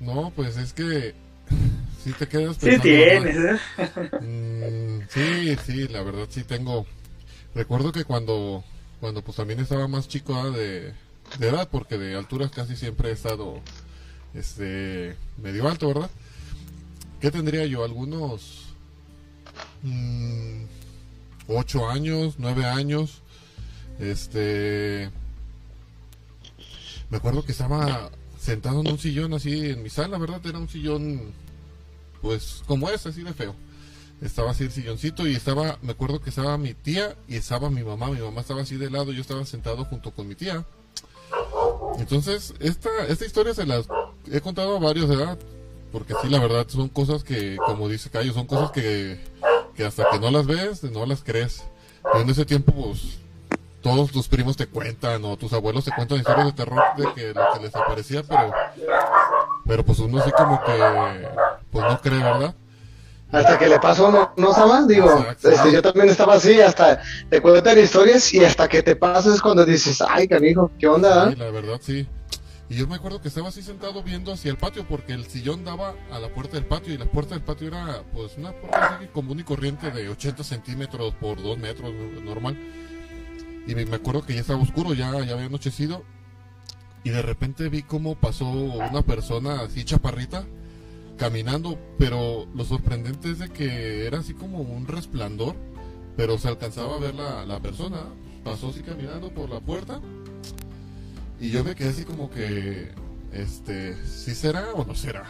No, 0.00 0.32
pues 0.36 0.56
es 0.56 0.72
que 0.72 1.14
sí 2.04 2.12
te 2.12 2.28
quedas 2.28 2.56
Sí 2.56 2.66
pensando, 2.66 2.82
tienes, 2.82 3.36
¿verdad? 3.36 3.60
¿eh? 3.78 4.10
Mm, 4.20 5.08
sí, 5.08 5.56
sí, 5.64 5.88
la 5.88 6.02
verdad 6.02 6.26
sí 6.28 6.44
tengo. 6.44 6.86
Recuerdo 7.54 7.92
que 7.92 8.04
cuando, 8.04 8.64
cuando 9.00 9.22
pues 9.22 9.36
también 9.36 9.60
estaba 9.60 9.88
más 9.88 10.08
chico 10.08 10.34
¿ah? 10.34 10.50
de, 10.50 10.92
de 11.38 11.48
edad, 11.48 11.68
porque 11.70 11.98
de 11.98 12.16
alturas 12.16 12.50
casi 12.50 12.76
siempre 12.76 13.10
he 13.10 13.12
estado, 13.12 13.60
este, 14.34 15.16
medio 15.40 15.68
alto, 15.68 15.88
¿verdad? 15.88 16.10
¿Qué 17.20 17.30
tendría 17.30 17.64
yo? 17.64 17.84
Algunos 17.84 18.74
mm, 19.82 20.64
ocho 21.48 21.88
años, 21.88 22.34
nueve 22.38 22.66
años, 22.66 23.22
este, 23.98 25.10
me 27.10 27.16
acuerdo 27.16 27.44
que 27.44 27.52
estaba 27.52 28.10
sentado 28.38 28.80
en 28.80 28.88
un 28.88 28.98
sillón 28.98 29.34
así 29.34 29.70
en 29.70 29.82
mi 29.82 29.90
sala, 29.90 30.18
¿verdad? 30.18 30.44
Era 30.44 30.58
un 30.58 30.68
sillón, 30.68 31.32
pues 32.22 32.62
como 32.66 32.90
es, 32.90 33.06
así 33.06 33.22
de 33.22 33.32
feo 33.32 33.54
estaba 34.24 34.52
así 34.52 34.64
el 34.64 34.72
silloncito 34.72 35.26
y 35.26 35.34
estaba, 35.34 35.78
me 35.82 35.92
acuerdo 35.92 36.20
que 36.20 36.30
estaba 36.30 36.56
mi 36.56 36.74
tía 36.74 37.14
y 37.28 37.36
estaba 37.36 37.70
mi 37.70 37.82
mamá, 37.82 38.08
mi 38.08 38.20
mamá 38.20 38.40
estaba 38.40 38.62
así 38.62 38.76
de 38.76 38.90
lado, 38.90 39.12
yo 39.12 39.20
estaba 39.20 39.44
sentado 39.44 39.84
junto 39.84 40.12
con 40.12 40.26
mi 40.26 40.34
tía. 40.34 40.64
Entonces, 41.98 42.54
esta, 42.60 42.88
esta 43.08 43.24
historia 43.24 43.54
se 43.54 43.66
las 43.66 43.86
he 44.30 44.40
contado 44.40 44.76
a 44.76 44.80
varios, 44.80 45.08
¿verdad? 45.08 45.38
Porque 45.92 46.14
sí, 46.22 46.28
la 46.28 46.40
verdad, 46.40 46.66
son 46.68 46.88
cosas 46.88 47.22
que, 47.22 47.56
como 47.56 47.88
dice 47.88 48.10
Cayo, 48.10 48.32
son 48.32 48.46
cosas 48.46 48.70
que, 48.72 49.20
que 49.76 49.84
hasta 49.84 50.10
que 50.10 50.18
no 50.18 50.30
las 50.30 50.46
ves, 50.46 50.82
no 50.84 51.06
las 51.06 51.22
crees. 51.22 51.62
En 52.14 52.28
ese 52.28 52.44
tiempo, 52.44 52.72
pues, 52.72 53.18
todos 53.84 54.10
tus 54.10 54.28
primos 54.28 54.56
te 54.56 54.66
cuentan 54.66 55.22
o 55.26 55.36
tus 55.36 55.52
abuelos 55.52 55.84
te 55.84 55.92
cuentan 55.92 56.16
historias 56.16 56.46
de 56.46 56.52
terror 56.52 56.82
de 56.96 57.04
que 57.12 57.34
lo 57.34 57.52
que 57.52 57.60
les 57.60 57.76
aparecía, 57.76 58.22
pero, 58.22 58.50
pero 59.66 59.84
pues 59.84 59.98
uno 59.98 60.22
así 60.22 60.32
como 60.32 60.58
que, 60.64 61.28
pues 61.70 61.84
no 61.84 62.00
cree, 62.00 62.18
¿verdad? 62.18 62.54
Hasta 63.30 63.58
que 63.58 63.68
le 63.68 63.78
pasó, 63.78 64.10
no, 64.10 64.32
no 64.38 64.54
Sama? 64.54 64.86
Digo, 64.86 65.26
este, 65.28 65.70
yo 65.70 65.82
también 65.82 66.08
estaba 66.08 66.34
así, 66.34 66.62
hasta 66.62 67.02
te 67.28 67.42
cuentan 67.42 67.78
historias 67.78 68.32
y 68.32 68.42
hasta 68.42 68.68
que 68.68 68.82
te 68.82 68.96
pasas 68.96 69.42
cuando 69.42 69.66
dices, 69.66 70.02
ay, 70.08 70.28
canijo, 70.28 70.70
¿qué 70.78 70.86
onda? 70.86 71.28
Sí, 71.28 71.36
la 71.36 71.50
verdad 71.50 71.78
sí. 71.82 72.08
Y 72.70 72.76
yo 72.76 72.86
me 72.86 72.94
acuerdo 72.94 73.20
que 73.20 73.28
estaba 73.28 73.48
así 73.48 73.60
sentado 73.60 74.02
viendo 74.02 74.32
hacia 74.32 74.50
el 74.50 74.56
patio 74.56 74.86
porque 74.88 75.12
el 75.12 75.26
sillón 75.26 75.62
daba 75.62 75.94
a 76.10 76.18
la 76.18 76.28
puerta 76.28 76.54
del 76.54 76.64
patio 76.64 76.94
y 76.94 76.96
la 76.96 77.04
puerta 77.04 77.34
del 77.34 77.44
patio 77.44 77.68
era 77.68 78.02
pues 78.14 78.38
una 78.38 78.52
puerta 78.52 78.96
así 78.96 79.08
común 79.08 79.40
y 79.40 79.42
corriente 79.42 79.90
de 79.90 80.08
80 80.08 80.42
centímetros 80.42 81.12
por 81.16 81.42
2 81.42 81.58
metros 81.58 81.92
¿no? 81.92 82.22
normal. 82.22 82.56
Y 83.66 83.74
me, 83.74 83.82
acuerdo 83.94 84.24
que 84.24 84.34
ya 84.34 84.40
estaba 84.40 84.60
oscuro, 84.60 84.94
ya, 84.94 85.10
ya 85.24 85.34
había 85.34 85.46
anochecido. 85.46 86.04
Y 87.02 87.10
de 87.10 87.22
repente 87.22 87.68
vi 87.68 87.82
cómo 87.82 88.14
pasó 88.14 88.48
una 88.48 89.02
persona 89.02 89.60
así 89.62 89.84
chaparrita 89.84 90.46
caminando, 91.18 91.78
pero 91.98 92.46
lo 92.54 92.64
sorprendente 92.64 93.30
es 93.30 93.38
de 93.38 93.50
que 93.50 94.06
era 94.06 94.18
así 94.18 94.34
como 94.34 94.58
un 94.60 94.86
resplandor, 94.86 95.54
pero 96.16 96.38
se 96.38 96.48
alcanzaba 96.48 96.96
a 96.96 96.98
ver 96.98 97.14
la, 97.14 97.44
la 97.44 97.60
persona. 97.60 98.04
Pasó 98.42 98.70
así 98.70 98.80
caminando 98.82 99.30
por 99.30 99.48
la 99.48 99.60
puerta 99.60 100.00
y 101.40 101.50
yo 101.50 101.64
me 101.64 101.74
quedé 101.74 101.90
así 101.90 102.04
como 102.04 102.30
que, 102.30 102.90
este, 103.32 103.96
¿sí 104.06 104.34
será 104.34 104.72
o 104.74 104.84
no 104.84 104.94
será? 104.94 105.24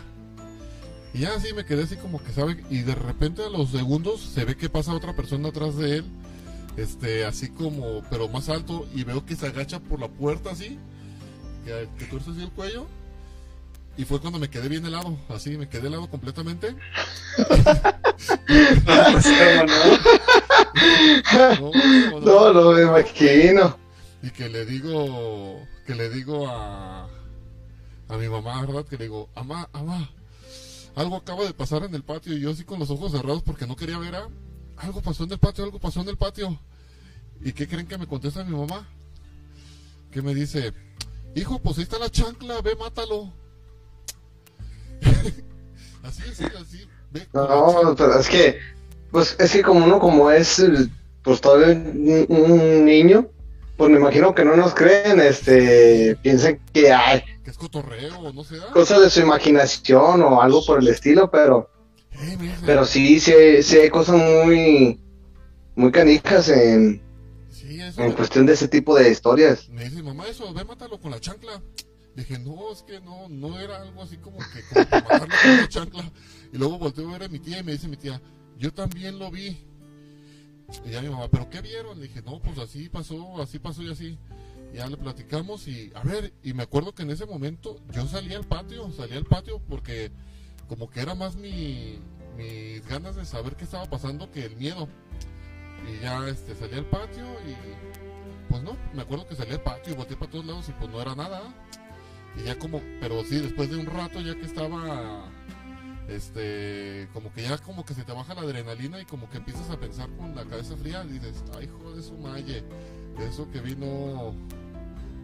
Y 1.12 1.20
ya 1.20 1.34
así 1.34 1.52
me 1.54 1.64
quedé 1.64 1.84
así 1.84 1.96
como 1.96 2.22
que 2.22 2.32
sabe, 2.32 2.62
y 2.70 2.82
de 2.82 2.94
repente 2.94 3.42
a 3.42 3.48
los 3.48 3.70
segundos 3.70 4.20
se 4.20 4.44
ve 4.44 4.56
que 4.56 4.68
pasa 4.68 4.92
otra 4.92 5.16
persona 5.16 5.48
atrás 5.48 5.76
de 5.76 5.98
él, 5.98 6.04
este, 6.76 7.24
así 7.24 7.48
como, 7.48 8.02
pero 8.10 8.28
más 8.28 8.48
alto, 8.48 8.86
y 8.94 9.04
veo 9.04 9.24
que 9.24 9.36
se 9.36 9.46
agacha 9.46 9.80
por 9.80 10.00
la 10.00 10.08
puerta 10.08 10.50
así, 10.50 10.78
que, 11.64 11.88
que 11.98 12.04
tuerce 12.06 12.30
así 12.30 12.42
el 12.42 12.50
cuello, 12.50 12.86
y 13.96 14.04
fue 14.04 14.20
cuando 14.20 14.38
me 14.38 14.50
quedé 14.50 14.68
bien 14.68 14.84
helado, 14.84 15.16
así, 15.28 15.56
me 15.56 15.68
quedé 15.68 15.86
helado 15.88 16.08
completamente. 16.08 16.74
Pues, 18.46 19.26
¿cómo 19.26 19.64
no? 19.66 19.74
No, 21.32 21.72
no, 21.72 22.20
no. 22.20 22.20
No, 22.20 22.52
no 22.52 22.72
me 22.72 22.82
imagino. 22.82 23.76
y 24.22 24.30
que 24.30 24.48
le 24.48 24.64
digo 24.64 25.60
que 25.86 25.94
le 25.94 26.08
digo 26.08 26.48
a 26.48 27.08
a 28.08 28.16
mi 28.16 28.28
mamá 28.28 28.60
verdad 28.64 28.84
que 28.86 28.96
le 28.96 29.04
digo 29.04 29.28
mamá 29.34 29.68
mamá 29.72 30.08
algo 30.94 31.16
acaba 31.16 31.44
de 31.44 31.52
pasar 31.52 31.84
en 31.84 31.94
el 31.94 32.02
patio 32.04 32.36
y 32.36 32.40
yo 32.40 32.50
así 32.50 32.64
con 32.64 32.78
los 32.78 32.90
ojos 32.90 33.12
cerrados 33.12 33.42
porque 33.42 33.66
no 33.66 33.76
quería 33.76 33.98
ver 33.98 34.14
a 34.14 34.28
algo 34.76 35.00
pasó 35.00 35.24
en 35.24 35.32
el 35.32 35.38
patio 35.38 35.64
algo 35.64 35.78
pasó 35.78 36.00
en 36.00 36.08
el 36.08 36.16
patio. 36.16 36.58
Y 37.40 37.52
qué 37.52 37.66
creen 37.68 37.86
que 37.86 37.98
me 37.98 38.06
contesta 38.06 38.44
mi 38.44 38.56
mamá 38.56 38.88
que 40.10 40.22
me 40.22 40.34
dice 40.34 40.72
hijo 41.34 41.58
pues 41.58 41.78
ahí 41.78 41.82
está 41.82 41.98
la 41.98 42.08
chancla 42.08 42.60
ve 42.62 42.76
mátalo 42.76 43.32
así 46.02 46.22
así 46.30 46.44
así 46.44 46.88
ve. 47.10 47.26
No, 47.32 47.94
pero 47.96 48.18
es 48.18 48.28
que, 48.28 48.58
pues 49.10 49.36
es 49.38 49.52
que 49.52 49.62
como 49.62 49.84
uno 49.84 49.98
como 49.98 50.30
es, 50.30 50.62
pues 51.22 51.40
todavía 51.40 51.74
un, 51.74 52.26
un 52.28 52.84
niño, 52.84 53.28
pues 53.76 53.90
me 53.90 53.98
imagino 53.98 54.34
que 54.34 54.44
no 54.44 54.56
nos 54.56 54.74
creen, 54.74 55.20
este, 55.20 56.16
piensan 56.22 56.60
que 56.72 56.92
hay 56.92 57.22
que 57.44 57.50
es 57.50 57.58
cotorreo 57.58 58.32
no 58.32 58.42
sé. 58.42 58.56
cosas 58.72 59.02
de 59.02 59.10
su 59.10 59.20
imaginación 59.20 60.22
o 60.22 60.40
algo 60.40 60.64
por 60.64 60.80
el 60.80 60.88
estilo, 60.88 61.30
pero, 61.30 61.70
pero 62.64 62.84
sí, 62.84 63.20
sí, 63.20 63.32
sí 63.62 63.76
hay 63.76 63.90
cosas 63.90 64.16
muy, 64.16 65.00
muy 65.74 65.92
canijas 65.92 66.48
en, 66.48 67.02
sí, 67.50 67.80
eso 67.80 68.02
en 68.02 68.12
cuestión 68.12 68.46
de 68.46 68.54
ese 68.54 68.68
tipo 68.68 68.96
de 68.96 69.10
historias. 69.10 69.68
Me 69.68 69.84
dice, 69.84 70.02
mamá, 70.02 70.26
eso, 70.28 70.52
ve, 70.54 70.64
mátalo 70.64 71.00
con 71.00 71.10
la 71.10 71.20
chancla. 71.20 71.62
Dije, 72.14 72.38
no, 72.38 72.72
es 72.72 72.82
que 72.82 73.00
no, 73.00 73.28
no 73.28 73.58
era 73.58 73.82
algo 73.82 74.02
así 74.02 74.16
como 74.18 74.38
que 74.38 74.62
como 74.72 74.86
matarlo 74.90 75.34
con 75.42 75.56
la 75.56 75.68
chancla. 75.68 76.12
Y 76.52 76.58
luego 76.58 76.78
volteo 76.78 77.08
a 77.08 77.12
ver 77.12 77.24
a 77.24 77.28
mi 77.28 77.40
tía 77.40 77.58
y 77.58 77.64
me 77.64 77.72
dice 77.72 77.88
mi 77.88 77.96
tía, 77.96 78.20
yo 78.58 78.72
también 78.72 79.18
lo 79.18 79.30
vi. 79.30 79.58
Y 80.84 80.90
ya 80.90 81.02
mi 81.02 81.08
mamá, 81.08 81.28
¿pero 81.28 81.50
qué 81.50 81.60
vieron? 81.60 81.98
Le 81.98 82.06
dije, 82.06 82.22
no, 82.22 82.40
pues 82.40 82.58
así 82.58 82.88
pasó, 82.88 83.42
así 83.42 83.58
pasó 83.58 83.82
y 83.82 83.90
así. 83.90 84.18
Ya 84.72 84.88
le 84.88 84.96
platicamos 84.96 85.68
y, 85.68 85.92
a 85.94 86.02
ver, 86.02 86.32
y 86.42 86.52
me 86.52 86.64
acuerdo 86.64 86.94
que 86.94 87.02
en 87.02 87.10
ese 87.10 87.26
momento 87.26 87.80
yo 87.92 88.06
salí 88.06 88.34
al 88.34 88.44
patio, 88.44 88.90
salí 88.92 89.16
al 89.16 89.24
patio 89.24 89.60
porque 89.68 90.10
como 90.68 90.90
que 90.90 91.00
era 91.00 91.14
más 91.14 91.36
mi, 91.36 91.98
mis 92.36 92.86
ganas 92.88 93.16
de 93.16 93.24
saber 93.24 93.56
qué 93.56 93.64
estaba 93.64 93.84
pasando 93.86 94.30
que 94.30 94.44
el 94.44 94.56
miedo. 94.56 94.88
Y 95.86 96.02
ya 96.02 96.26
este, 96.28 96.54
salí 96.54 96.78
al 96.78 96.86
patio 96.86 97.24
y 97.46 97.54
pues 98.48 98.62
no, 98.62 98.76
me 98.94 99.02
acuerdo 99.02 99.26
que 99.26 99.34
salí 99.34 99.52
al 99.52 99.62
patio 99.62 99.92
y 99.92 99.96
boté 99.96 100.16
para 100.16 100.30
todos 100.30 100.46
lados 100.46 100.68
y 100.68 100.72
pues 100.72 100.90
no 100.90 101.00
era 101.00 101.14
nada. 101.14 101.42
Y 102.36 102.44
ya 102.44 102.58
como, 102.58 102.80
pero 103.00 103.22
sí, 103.24 103.38
después 103.38 103.70
de 103.70 103.76
un 103.76 103.86
rato 103.86 104.20
ya 104.20 104.34
que 104.34 104.46
estaba 104.46 105.30
este, 106.08 107.08
como 107.12 107.32
que 107.32 107.42
ya 107.42 107.58
como 107.58 107.84
que 107.84 107.94
se 107.94 108.04
te 108.04 108.12
baja 108.12 108.34
la 108.34 108.42
adrenalina 108.42 109.00
y 109.00 109.04
como 109.04 109.28
que 109.30 109.38
empiezas 109.38 109.70
a 109.70 109.78
pensar 109.78 110.08
con 110.16 110.34
la 110.34 110.44
cabeza 110.44 110.76
fría 110.76 111.04
y 111.04 111.12
dices, 111.12 111.42
ay, 111.56 111.68
joder, 111.68 112.02
su 112.02 112.16
malle, 112.18 112.64
eso 113.18 113.50
que 113.50 113.60
vino 113.60 114.34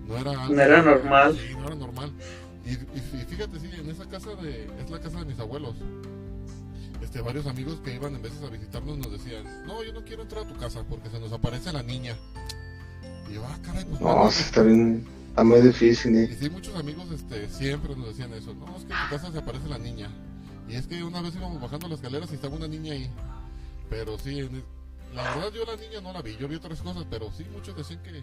no 0.06 0.16
era 0.16 0.32
No 0.48 0.60
era 0.60 0.82
normal. 0.82 1.36
Sí, 1.36 1.54
no 1.54 1.66
era 1.66 1.76
normal. 1.76 2.12
Y, 2.64 2.72
y, 2.72 3.24
fíjate, 3.28 3.58
sí, 3.58 3.70
en 3.72 3.88
esa 3.88 4.06
casa 4.08 4.34
de, 4.36 4.64
es 4.64 4.90
la 4.90 5.00
casa 5.00 5.20
de 5.20 5.24
mis 5.24 5.38
abuelos. 5.38 5.74
Este, 7.02 7.22
varios 7.22 7.46
amigos 7.46 7.80
que 7.82 7.94
iban 7.94 8.14
en 8.14 8.22
veces 8.22 8.42
a 8.42 8.50
visitarnos 8.50 8.98
nos 8.98 9.10
decían, 9.10 9.44
no, 9.66 9.82
yo 9.82 9.92
no 9.92 10.04
quiero 10.04 10.22
entrar 10.22 10.44
a 10.44 10.48
tu 10.48 10.56
casa 10.58 10.84
porque 10.88 11.08
se 11.08 11.18
nos 11.18 11.32
aparece 11.32 11.72
la 11.72 11.82
niña. 11.82 12.16
Y 13.30 13.34
yo, 13.34 13.44
ah, 13.46 13.58
caray, 13.62 13.84
pues... 13.86 14.00
No, 14.00 14.28
está 14.28 14.62
bien, 14.62 15.06
está 15.28 15.42
muy 15.42 15.60
difícil, 15.60 16.16
¿eh? 16.16 16.28
Y 16.30 16.36
sí, 16.36 16.50
muchos 16.50 16.74
amigos 16.76 17.10
este, 17.10 17.48
siempre 17.48 17.96
nos 17.96 18.08
decían 18.08 18.32
eso, 18.34 18.52
no, 18.54 18.76
es 18.76 18.84
que 18.84 18.92
en 18.92 18.98
tu 18.98 19.10
casa 19.10 19.32
se 19.32 19.38
aparece 19.38 19.68
la 19.68 19.78
niña. 19.78 20.10
Y 20.68 20.74
es 20.74 20.86
que 20.86 21.02
una 21.02 21.20
vez 21.22 21.34
íbamos 21.34 21.60
bajando 21.60 21.88
las 21.88 21.98
escaleras 21.98 22.30
y 22.30 22.34
estaba 22.34 22.54
una 22.56 22.68
niña 22.68 22.92
ahí. 22.92 23.10
Pero 23.88 24.18
sí, 24.18 24.48
la 25.14 25.34
verdad 25.34 25.52
yo 25.52 25.64
la 25.64 25.76
niña 25.76 26.00
no 26.00 26.12
la 26.12 26.22
vi, 26.22 26.36
yo 26.36 26.46
vi 26.46 26.56
otras 26.56 26.80
cosas, 26.80 27.06
pero 27.10 27.32
sí, 27.32 27.44
muchos 27.52 27.76
decían 27.76 28.00
que 28.02 28.22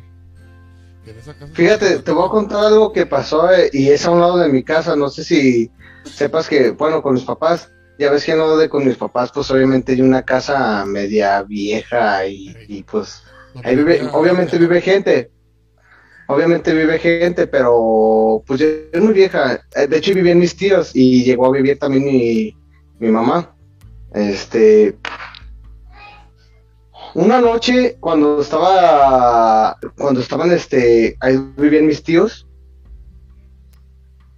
en 1.10 1.20
esa 1.20 1.34
casa... 1.34 1.54
Fíjate, 1.54 2.00
te 2.00 2.12
voy 2.12 2.26
a 2.26 2.30
contar 2.30 2.66
algo 2.66 2.92
que 2.92 3.06
pasó 3.06 3.52
eh, 3.52 3.70
y 3.74 3.90
es 3.90 4.06
a 4.06 4.12
un 4.12 4.22
lado 4.22 4.38
de 4.38 4.50
mi 4.50 4.64
casa, 4.64 4.96
no 4.96 5.10
sé 5.10 5.24
si 5.24 5.72
sepas 6.04 6.48
que, 6.48 6.72
bueno, 6.72 7.02
con 7.02 7.14
mis 7.14 7.24
papás, 7.24 7.72
ya 8.00 8.12
ves 8.12 8.26
que 8.26 8.36
no 8.36 8.58
de 8.58 8.70
con 8.70 8.86
mis 8.86 8.98
papás, 8.98 9.32
pues 9.34 9.50
obviamente 9.52 9.94
hay 9.94 10.02
una 10.02 10.24
casa 10.24 10.86
media 10.86 11.42
vieja 11.44 12.26
y, 12.28 12.84
pues 12.90 13.24
ahí 13.64 13.76
vive, 13.76 14.08
obviamente 14.14 14.58
vive 14.58 14.82
gente, 14.82 15.32
obviamente 16.28 16.74
vive 16.74 17.00
gente, 17.00 17.48
pero 17.48 18.44
pues 18.46 18.62
es 18.62 19.02
muy 19.02 19.14
vieja. 19.14 19.62
Eh, 19.76 19.88
de 19.88 19.98
hecho, 19.98 20.14
vivían 20.14 20.40
mis 20.40 20.56
tíos 20.56 20.92
y 20.94 21.24
llegó 21.24 21.48
a 21.48 21.52
vivir 21.52 21.80
también 21.80 22.06
mi, 22.06 22.56
mi 23.00 23.10
mamá. 23.10 23.56
Este. 24.14 24.96
Una 27.14 27.42
noche, 27.42 27.98
cuando 28.00 28.42
estaba. 28.42 29.78
Cuando 29.98 30.22
estaban, 30.22 30.52
este. 30.52 31.18
Ahí 31.20 31.38
vivían 31.58 31.88
mis 31.88 32.04
tíos. 32.04 32.48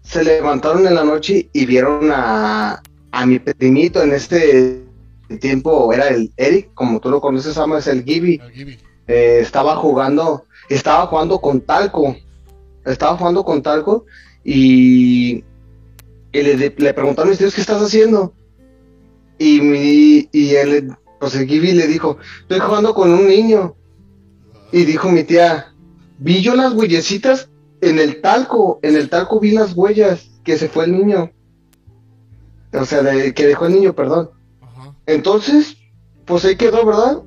Se 0.02 0.24
levantaron 0.24 0.88
en 0.88 0.96
la 0.96 1.04
noche 1.04 1.50
y 1.54 1.66
vieron 1.66 2.10
a, 2.12 2.82
a 3.12 3.26
mi 3.26 3.40
pequeñito 3.40 4.02
en 4.02 4.14
este 4.14 4.84
tiempo. 5.40 5.94
Era 5.94 6.08
el 6.08 6.32
Eric, 6.38 6.74
como 6.74 7.00
tú 7.00 7.10
lo 7.10 7.22
conoces, 7.22 7.58
ama, 7.58 7.80
es 7.80 7.88
el 7.88 8.04
Gibby. 8.04 8.42
Eh, 9.08 9.40
estaba 9.42 9.76
jugando 9.76 10.46
estaba 10.70 11.08
jugando 11.08 11.40
con 11.40 11.62
Talco. 11.62 12.16
Estaba 12.86 13.18
jugando 13.18 13.44
con 13.44 13.62
Talco 13.62 14.06
y, 14.44 15.44
le, 16.32 16.74
le 16.78 16.94
preguntaron 16.94 17.30
a 17.30 17.32
mis 17.32 17.40
tíos, 17.40 17.54
¿qué 17.54 17.62
estás 17.62 17.82
haciendo? 17.82 18.34
Y, 19.38 19.60
mi, 19.62 20.30
y 20.32 20.56
él, 20.56 20.96
el 21.36 21.48
Gibi 21.48 21.74
le 21.74 21.88
dijo, 21.88 22.18
estoy 22.42 22.60
jugando 22.60 22.94
con 22.94 23.12
un 23.12 23.28
niño. 23.28 23.76
Y 24.72 24.86
dijo 24.86 25.10
mi 25.10 25.24
tía, 25.24 25.74
vi 26.20 26.42
yo 26.42 26.56
las 26.56 26.74
huellecitas 26.74 27.50
en 27.82 28.00
el 28.00 28.22
talco, 28.22 28.80
en 28.84 28.96
el 28.96 29.10
talco 29.10 29.40
vi 29.40 29.52
las 29.52 29.74
huellas 29.74 30.30
que 30.44 30.58
se 30.58 30.70
fue 30.70 30.86
el 30.86 30.92
niño. 30.92 31.32
O 32.74 32.86
sea, 32.86 33.02
que 33.34 33.48
dejó 33.48 33.66
el 33.66 33.74
niño, 33.74 33.94
perdón. 33.94 34.30
Entonces, 35.06 35.78
pues 36.26 36.46
ahí 36.46 36.56
quedó, 36.56 36.86
¿verdad? 36.86 37.24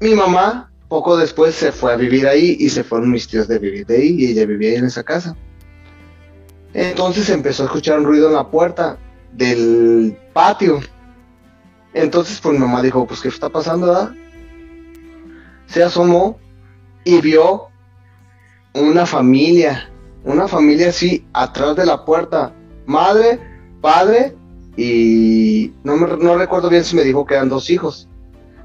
Mi 0.00 0.14
mamá 0.14 0.70
poco 0.88 1.16
después 1.16 1.54
se 1.54 1.72
fue 1.72 1.92
a 1.92 1.96
vivir 1.96 2.26
ahí 2.26 2.56
y 2.60 2.68
se 2.68 2.84
fueron 2.84 3.10
mis 3.10 3.26
tíos 3.26 3.48
de 3.48 3.58
vivir 3.58 3.86
de 3.86 3.96
ahí 3.96 4.16
y 4.18 4.26
ella 4.26 4.46
vivía 4.46 4.70
ahí 4.70 4.76
en 4.76 4.84
esa 4.84 5.02
casa. 5.02 5.36
Entonces 6.74 7.30
empezó 7.30 7.62
a 7.62 7.66
escuchar 7.66 7.98
un 7.98 8.04
ruido 8.04 8.28
en 8.28 8.34
la 8.34 8.50
puerta 8.50 8.98
del 9.32 10.16
patio. 10.32 10.80
Entonces 11.94 12.40
pues 12.40 12.54
mi 12.54 12.60
mamá 12.60 12.82
dijo, 12.82 13.06
pues 13.06 13.20
¿qué 13.20 13.28
está 13.28 13.48
pasando? 13.48 14.10
Se 15.66 15.82
asomó 15.82 16.38
y 17.04 17.20
vio 17.20 17.68
una 18.74 19.06
familia, 19.06 19.90
una 20.24 20.48
familia 20.48 20.88
así 20.88 21.26
atrás 21.32 21.76
de 21.76 21.86
la 21.86 22.04
puerta, 22.04 22.52
madre, 22.86 23.40
padre 23.80 24.36
y 24.76 25.72
no, 25.84 25.96
me, 25.96 26.16
no 26.16 26.36
recuerdo 26.36 26.68
bien 26.68 26.84
si 26.84 26.96
me 26.96 27.04
dijo 27.04 27.24
que 27.24 27.34
eran 27.34 27.48
dos 27.48 27.70
hijos 27.70 28.08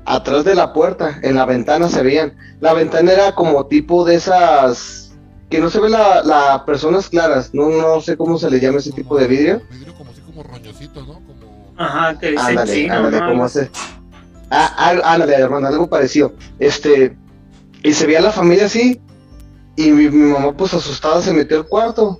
atrás 0.05 0.43
de 0.43 0.55
la 0.55 0.73
puerta, 0.73 1.19
en 1.21 1.35
la 1.35 1.45
ventana 1.45 1.87
se 1.87 2.01
veían. 2.01 2.35
La 2.59 2.73
ventana 2.73 3.11
era 3.11 3.35
como 3.35 3.67
tipo 3.67 4.03
de 4.05 4.15
esas 4.15 5.15
que 5.51 5.59
no 5.59 5.69
se 5.69 5.79
ve 5.79 5.89
la, 5.89 6.23
la 6.23 6.65
personas 6.65 7.09
claras, 7.09 7.53
no, 7.53 7.69
no 7.69 8.01
sé 8.01 8.17
cómo 8.17 8.37
se 8.39 8.49
le 8.49 8.59
llama 8.59 8.79
ese 8.79 8.91
tipo 8.91 9.17
de 9.17 9.27
vidrio. 9.27 9.61
Vidrio 9.71 9.93
como 9.95 10.11
así 10.11 10.21
como 10.21 10.41
roñosito, 10.43 11.03
¿no? 11.03 11.19
Ajá, 11.79 12.19
que 12.19 12.31
dice 12.31 12.43
ándale, 12.43 12.73
chino, 12.73 12.93
ándale, 12.93 13.19
¿no? 13.21 13.27
como 13.29 13.45
hace. 13.45 13.71
Ah, 14.51 14.99
ándale, 15.05 15.33
hermano, 15.35 15.67
algo 15.67 15.89
parecido. 15.89 16.33
Este, 16.59 17.15
y 17.83 17.93
se 17.93 18.05
veía 18.05 18.19
la 18.19 18.33
familia 18.33 18.65
así, 18.65 18.99
y 19.77 19.91
mi, 19.91 20.09
mi 20.09 20.33
mamá 20.33 20.51
pues 20.57 20.73
asustada 20.73 21.21
se 21.21 21.31
metió 21.31 21.57
al 21.57 21.67
cuarto. 21.67 22.19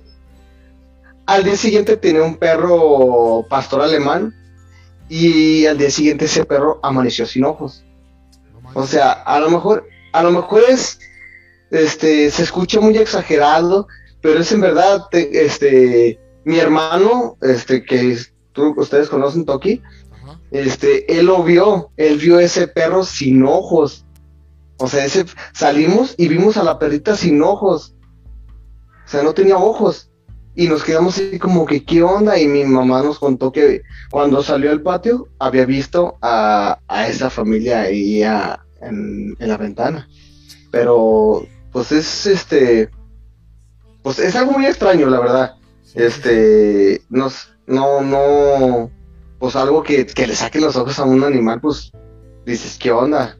Al 1.26 1.44
día 1.44 1.56
siguiente 1.56 1.98
tenía 1.98 2.22
un 2.22 2.36
perro 2.36 3.44
pastor 3.50 3.82
alemán 3.82 4.34
y 5.10 5.66
al 5.66 5.76
día 5.76 5.90
siguiente 5.90 6.24
ese 6.24 6.46
perro 6.46 6.80
amaneció 6.82 7.26
sin 7.26 7.44
ojos. 7.44 7.84
O 8.72 8.86
sea, 8.86 9.12
a 9.12 9.38
lo 9.40 9.50
mejor, 9.50 9.86
a 10.12 10.22
lo 10.22 10.30
mejor 10.30 10.62
es, 10.68 10.98
este, 11.70 12.30
se 12.30 12.44
escucha 12.44 12.80
muy 12.80 12.96
exagerado, 12.96 13.88
pero 14.22 14.40
es 14.40 14.50
en 14.52 14.62
verdad, 14.62 15.02
este, 15.12 16.18
mi 16.44 16.58
hermano, 16.58 17.36
este, 17.42 17.84
que 17.84 18.16
tú, 18.60 18.80
ustedes 18.80 19.08
conocen 19.08 19.44
Toki, 19.44 19.82
este, 20.50 21.18
él 21.18 21.26
lo 21.26 21.42
vio, 21.42 21.90
él 21.96 22.18
vio 22.18 22.38
ese 22.38 22.68
perro 22.68 23.04
sin 23.04 23.44
ojos. 23.44 24.04
O 24.78 24.88
sea, 24.88 25.04
ese, 25.04 25.26
salimos 25.52 26.14
y 26.16 26.28
vimos 26.28 26.56
a 26.56 26.64
la 26.64 26.78
perrita 26.78 27.16
sin 27.16 27.42
ojos. 27.42 27.94
O 29.06 29.08
sea, 29.08 29.22
no 29.22 29.32
tenía 29.34 29.56
ojos. 29.56 30.10
Y 30.54 30.66
nos 30.66 30.82
quedamos 30.82 31.16
así 31.16 31.38
como 31.38 31.64
que 31.64 31.84
qué 31.84 32.02
onda 32.02 32.38
y 32.38 32.46
mi 32.46 32.64
mamá 32.64 33.02
nos 33.02 33.18
contó 33.18 33.52
que 33.52 33.82
cuando 34.10 34.42
salió 34.42 34.70
al 34.70 34.82
patio 34.82 35.28
había 35.38 35.64
visto 35.64 36.18
a, 36.20 36.78
esa 37.08 37.30
familia 37.30 37.82
ahí 37.82 38.22
en, 38.22 39.36
la 39.38 39.56
ventana. 39.56 40.08
Pero 40.72 41.46
pues 41.72 41.92
es 41.92 42.26
este 42.26 42.90
pues 44.02 44.18
es 44.18 44.34
algo 44.34 44.52
muy 44.52 44.66
extraño 44.66 45.08
la 45.08 45.20
verdad 45.20 45.59
este 45.94 47.02
nos 47.08 47.52
no 47.66 48.00
no 48.02 48.90
pues 49.38 49.56
algo 49.56 49.82
que, 49.82 50.06
le 50.14 50.34
saque 50.34 50.60
los 50.60 50.76
ojos 50.76 50.98
a 50.98 51.04
un 51.04 51.24
animal 51.24 51.60
pues 51.60 51.90
dices 52.44 52.76
qué 52.78 52.92
onda 52.92 53.38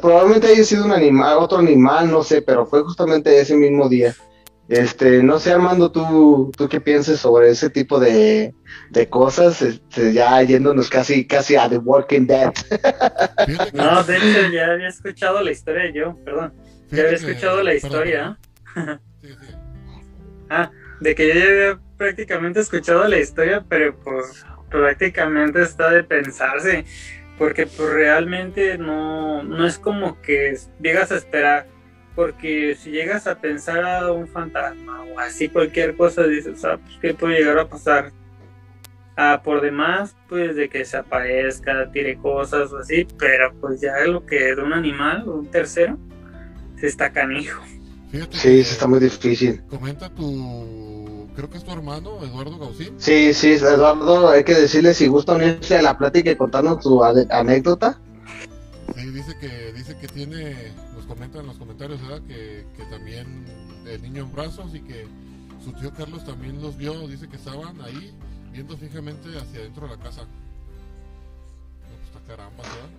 probablemente 0.00 0.48
haya 0.48 0.64
sido 0.64 0.84
un 0.84 0.92
animal 0.92 1.38
otro 1.38 1.58
animal 1.58 2.10
no 2.10 2.22
sé 2.22 2.42
pero 2.42 2.66
fue 2.66 2.82
justamente 2.82 3.40
ese 3.40 3.56
mismo 3.56 3.88
día. 3.88 4.14
Este, 4.70 5.20
no 5.24 5.40
sé, 5.40 5.52
Armando, 5.52 5.90
tú, 5.90 6.52
tú 6.56 6.68
qué 6.68 6.80
piensas 6.80 7.18
sobre 7.18 7.50
ese 7.50 7.70
tipo 7.70 7.98
de, 7.98 8.54
cosas, 9.10 9.62
este, 9.62 10.12
ya 10.12 10.40
yéndonos 10.42 10.88
casi, 10.88 11.26
casi 11.26 11.56
a 11.56 11.68
The 11.68 11.78
Walking 11.78 12.28
Dead. 12.28 12.52
no, 13.72 14.04
de 14.04 14.16
hecho 14.16 14.48
ya 14.52 14.66
había 14.70 14.86
escuchado 14.86 15.42
la 15.42 15.50
historia 15.50 15.90
yo, 15.92 16.16
perdón, 16.24 16.54
ya 16.88 17.02
había 17.02 17.16
escuchado 17.16 17.64
la 17.64 17.74
historia. 17.74 18.38
ah, 20.50 20.70
de 21.00 21.14
que 21.14 21.28
yo 21.28 21.34
ya 21.34 21.44
había 21.44 21.80
prácticamente 21.96 22.60
escuchado 22.60 23.06
la 23.08 23.18
historia, 23.18 23.64
pero 23.68 23.96
pues 23.96 24.44
prácticamente 24.70 25.62
está 25.62 25.90
de 25.90 26.04
pensarse, 26.04 26.84
porque 27.38 27.66
pues 27.66 27.90
realmente 27.90 28.78
no, 28.78 29.42
no 29.42 29.66
es 29.66 29.78
como 29.78 30.20
que 30.20 30.56
llegas 30.80 31.10
a 31.10 31.16
esperar 31.16 31.66
porque 32.14 32.74
si 32.74 32.90
llegas 32.90 33.26
a 33.26 33.40
pensar 33.40 33.84
a 33.84 34.12
un 34.12 34.28
fantasma 34.28 35.02
o 35.04 35.18
así 35.18 35.48
cualquier 35.48 35.96
cosa, 35.96 36.26
dices, 36.26 36.64
ah, 36.64 36.78
pues, 36.78 36.98
¿qué 37.00 37.14
puede 37.14 37.38
llegar 37.38 37.58
a 37.58 37.68
pasar? 37.68 38.12
Ah, 39.16 39.40
por 39.42 39.60
demás, 39.60 40.16
pues 40.28 40.56
de 40.56 40.68
que 40.68 40.84
se 40.84 40.96
aparezca, 40.96 41.90
tire 41.90 42.16
cosas 42.16 42.72
o 42.72 42.78
así, 42.78 43.06
pero 43.18 43.52
pues 43.60 43.80
ya 43.80 44.04
lo 44.06 44.26
que 44.26 44.54
de 44.54 44.62
un 44.62 44.72
animal 44.72 45.28
un 45.28 45.50
tercero, 45.50 45.98
se 46.76 46.86
está 46.86 47.10
canijo. 47.10 47.62
Sí, 48.12 48.28
se 48.32 48.60
está 48.60 48.86
muy 48.86 49.00
difícil. 49.00 49.62
Comenta 49.68 50.08
tu, 50.10 51.28
creo 51.34 51.50
que 51.50 51.58
es 51.58 51.64
tu 51.64 51.72
hermano, 51.72 52.22
Eduardo 52.24 52.58
Gausín. 52.58 52.94
Sí, 52.98 53.32
sí, 53.34 53.52
Eduardo, 53.52 54.28
hay 54.28 54.44
que 54.44 54.54
decirle 54.54 54.94
si 54.94 55.06
gusta 55.06 55.34
unirse 55.34 55.76
a 55.76 55.82
la 55.82 55.96
plática 55.96 56.30
y 56.30 56.36
contarnos 56.36 56.80
tu 56.80 57.02
anécdota. 57.02 58.00
Sí, 58.96 59.10
dice 59.10 59.36
que, 59.38 59.72
dice 59.72 59.96
que 59.96 60.08
tiene, 60.08 60.72
nos 60.94 61.06
comenta 61.06 61.38
en 61.40 61.46
los 61.46 61.58
comentarios, 61.58 62.00
¿verdad? 62.02 62.22
Que, 62.26 62.66
que 62.76 62.84
también 62.90 63.44
el 63.86 64.02
niño 64.02 64.24
en 64.24 64.32
brazos 64.32 64.74
y 64.74 64.80
que 64.80 65.06
su 65.64 65.72
tío 65.72 65.92
Carlos 65.94 66.24
también 66.24 66.60
los 66.60 66.76
vio, 66.76 67.06
dice 67.06 67.28
que 67.28 67.36
estaban 67.36 67.80
ahí 67.82 68.12
viendo 68.52 68.76
fijamente 68.76 69.28
hacia 69.38 69.60
adentro 69.60 69.86
de 69.86 69.96
la 69.96 70.02
casa. 70.02 70.22
No, 70.22 70.28
pues 72.12 72.24
caramba, 72.26 72.62
¿verdad? 72.62 72.90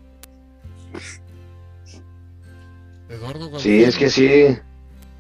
Eduardo 3.10 3.60
Sí, 3.60 3.82
Gabriel, 3.82 3.90
es 3.90 3.98
que 3.98 4.10
sí. 4.10 4.58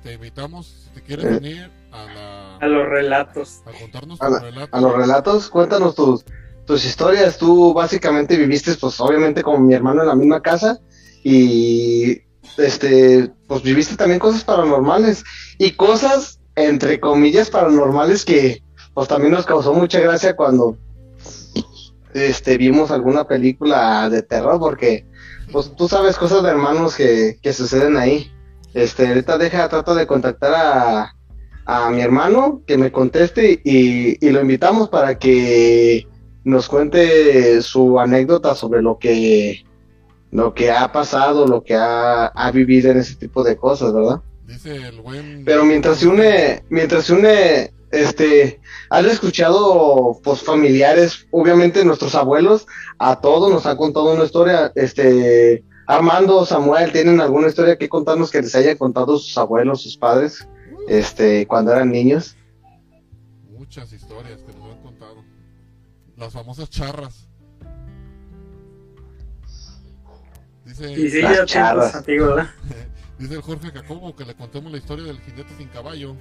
Te 0.04 0.14
invitamos, 0.14 0.68
si 0.86 0.90
te 0.96 1.02
quieres 1.02 1.26
Eh. 1.26 1.30
venir 1.30 1.72
a 1.92 2.06
la 2.06 2.58
A 2.58 2.68
los 2.68 2.88
relatos. 2.88 3.62
a 3.66 3.72
contarnos 3.80 4.22
A, 4.22 4.30
la- 4.30 4.40
relato. 4.40 4.76
a 4.78 4.82
los 4.82 4.96
relatos, 4.96 5.50
cuéntanos 5.50 5.96
tus, 5.96 6.26
tus 6.66 6.86
historias. 6.86 7.38
Tú 7.38 7.74
básicamente 7.74 8.38
viviste, 8.38 8.74
pues 8.76 9.00
obviamente 9.00 9.42
como 9.44 9.60
mi 9.60 9.74
hermano 9.74 10.02
en 10.02 10.08
la 10.08 10.16
misma 10.16 10.42
casa 10.42 10.80
y 11.24 12.22
este, 12.58 13.32
pues 13.48 13.64
viviste 13.64 13.96
también 13.96 14.20
cosas 14.20 14.44
paranormales 14.44 15.24
y 15.58 15.72
cosas 15.72 16.40
entre 16.56 17.00
comillas 17.00 17.50
paranormales 17.50 18.26
que 18.26 18.62
pues 18.94 19.08
también 19.08 19.32
nos 19.32 19.46
causó 19.46 19.74
mucha 19.74 20.00
gracia 20.00 20.36
cuando 20.36 20.78
este 22.14 22.58
vimos 22.58 22.92
alguna 22.92 23.26
película 23.26 24.10
de 24.10 24.22
terror 24.22 24.60
porque 24.60 25.06
pues 25.52 25.74
tú 25.76 25.88
sabes 25.88 26.18
cosas 26.18 26.44
de 26.44 26.50
hermanos 26.50 26.96
que, 26.96 27.40
que 27.42 27.54
suceden 27.54 27.98
ahí. 27.98 28.32
Este, 28.74 29.08
ahorita 29.08 29.38
deja, 29.38 29.70
trato 29.70 29.96
de 29.96 30.08
contactar 30.08 30.54
a, 30.54 31.16
a 31.66 31.90
mi 31.90 32.02
hermano 32.02 32.62
que 32.66 32.78
me 32.78 32.92
conteste 32.92 33.62
y, 33.64 34.26
y 34.26 34.30
lo 34.32 34.42
invitamos 34.42 34.90
para 34.90 35.18
que 35.18 36.08
nos 36.44 36.68
cuente 36.68 37.62
su 37.62 38.00
anécdota 38.00 38.56
sobre 38.56 38.82
lo 38.82 38.98
que 38.98 39.64
lo 40.32 40.54
que 40.54 40.72
ha 40.72 40.92
pasado, 40.92 41.46
lo 41.46 41.64
que 41.64 41.76
ha, 41.76 42.28
ha 42.28 42.52
vivido 42.52 42.90
en 42.90 43.00
ese 43.00 43.16
tipo 43.16 43.44
de 43.44 43.58
cosas, 43.58 43.94
¿verdad? 43.94 44.22
Dice 44.46 44.76
el 44.76 45.02
buen 45.02 45.44
Pero 45.46 45.66
mientras 45.66 45.98
se 45.98 46.08
une, 46.08 46.64
mientras 46.70 47.06
se 47.06 47.14
une, 47.14 47.74
este, 47.92 48.62
has 48.90 49.06
escuchado, 49.06 50.20
pues, 50.24 50.42
familiares, 50.42 51.28
obviamente 51.32 51.84
nuestros 51.84 52.16
abuelos, 52.16 52.66
a 52.98 53.20
todos 53.20 53.52
nos 53.52 53.66
han 53.66 53.76
contado 53.76 54.14
una 54.14 54.24
historia, 54.24 54.72
este, 54.76 55.66
Armando, 55.91 56.45
Samuel, 56.45 56.91
¿tienen 56.91 57.19
alguna 57.19 57.47
historia 57.47 57.77
que 57.77 57.89
contarnos 57.89 58.32
que 58.32 58.41
les 58.41 58.56
haya 58.56 58.77
contado 58.77 59.17
sus 59.17 59.38
abuelos, 59.38 59.82
sus 59.82 59.97
padres, 59.97 60.47
este, 60.88 61.45
cuando 61.45 61.73
eran 61.73 61.91
niños? 61.91 62.38
muchas 63.49 63.93
historias 63.93 64.41
que 64.41 64.54
nos 64.54 64.69
han 64.69 64.82
contado. 64.82 65.23
Las 66.17 66.34
famosas 66.34 66.69
charras. 66.69 67.30
Dice, 70.65 70.91
Y 70.91 71.10
sí, 71.10 71.21
Las 71.21 71.45
charras. 71.45 72.06
¿verdad? 72.06 72.49
dice 73.17 73.36
el 73.36 73.41
Jorge 73.41 73.71
Jacobo 73.71 74.15
que 74.15 74.25
le 74.25 74.34
contemos 74.36 74.71
la 74.71 74.77
historia 74.77 75.06
del 75.06 75.21
jinete 75.21 75.56
sin 75.58 75.67
caballo. 75.69 76.15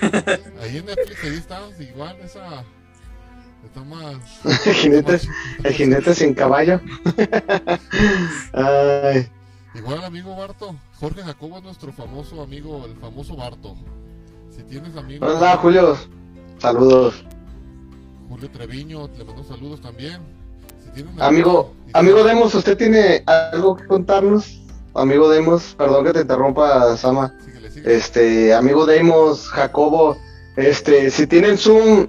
Ahí 0.60 0.76
en 0.76 0.86
Netflix 0.86 1.24
ahí 1.24 1.36
está, 1.36 1.60
igual 1.80 2.16
esa 2.20 2.64
está 3.64 3.84
más 3.84 4.16
El 4.66 4.74
jinete, 4.74 5.14
está 5.16 5.28
más- 5.28 5.64
el 5.64 5.72
jinete 5.74 6.14
sin 6.14 6.34
caballo. 6.34 6.80
Ay, 8.52 9.28
Igual 9.74 10.02
amigo 10.04 10.34
Barto, 10.36 10.74
Jorge 10.98 11.22
Jacobo 11.22 11.58
es 11.58 11.62
nuestro 11.62 11.92
famoso 11.92 12.42
amigo, 12.42 12.84
el 12.86 12.96
famoso 12.96 13.36
Barto. 13.36 13.76
Si 14.54 14.62
tienes 14.64 14.96
amigos, 14.96 15.32
hola 15.36 15.56
Julio, 15.58 15.96
saludos. 16.58 17.24
Julio 18.28 18.50
Treviño, 18.50 19.08
le 19.16 19.24
mando 19.24 19.44
saludos 19.44 19.80
también. 19.80 20.18
Si 20.94 21.04
Amigo, 21.20 21.72
y- 21.86 21.90
amigo 21.94 22.24
Demos, 22.24 22.52
¿usted 22.54 22.76
tiene 22.76 23.22
algo 23.26 23.76
que 23.76 23.86
contarnos? 23.86 24.60
Amigo 24.94 25.28
Demos, 25.30 25.74
perdón 25.78 26.04
que 26.04 26.12
te 26.14 26.20
interrumpa, 26.22 26.96
Sama. 26.96 27.32
síguele, 27.44 27.70
síguele. 27.70 27.94
Este, 27.96 28.52
amigo 28.54 28.86
Demos, 28.86 29.48
Jacobo, 29.50 30.16
este, 30.56 31.10
si 31.12 31.28
tienen 31.28 31.56
Zoom 31.56 32.08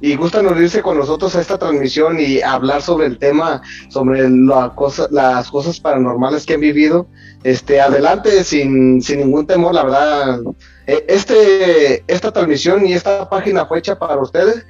y 0.00 0.16
gustan 0.16 0.46
unirse 0.46 0.80
con 0.82 0.96
nosotros 0.96 1.34
a 1.34 1.40
esta 1.40 1.58
transmisión 1.58 2.20
y 2.20 2.40
hablar 2.40 2.82
sobre 2.82 3.06
el 3.06 3.18
tema, 3.18 3.62
sobre 3.88 4.28
las 4.30 5.50
cosas 5.50 5.80
paranormales 5.80 6.46
que 6.46 6.54
han 6.54 6.60
vivido, 6.60 7.08
este, 7.42 7.80
adelante 7.80 8.44
sin, 8.44 9.02
sin 9.02 9.18
ningún 9.18 9.46
temor, 9.46 9.74
la 9.74 9.84
verdad. 9.84 10.40
Eh, 10.86 11.04
Este, 11.08 12.04
esta 12.06 12.32
transmisión 12.32 12.86
y 12.86 12.92
esta 12.92 13.28
página 13.28 13.66
fue 13.66 13.78
hecha 13.80 13.98
para 13.98 14.20
ustedes, 14.20 14.64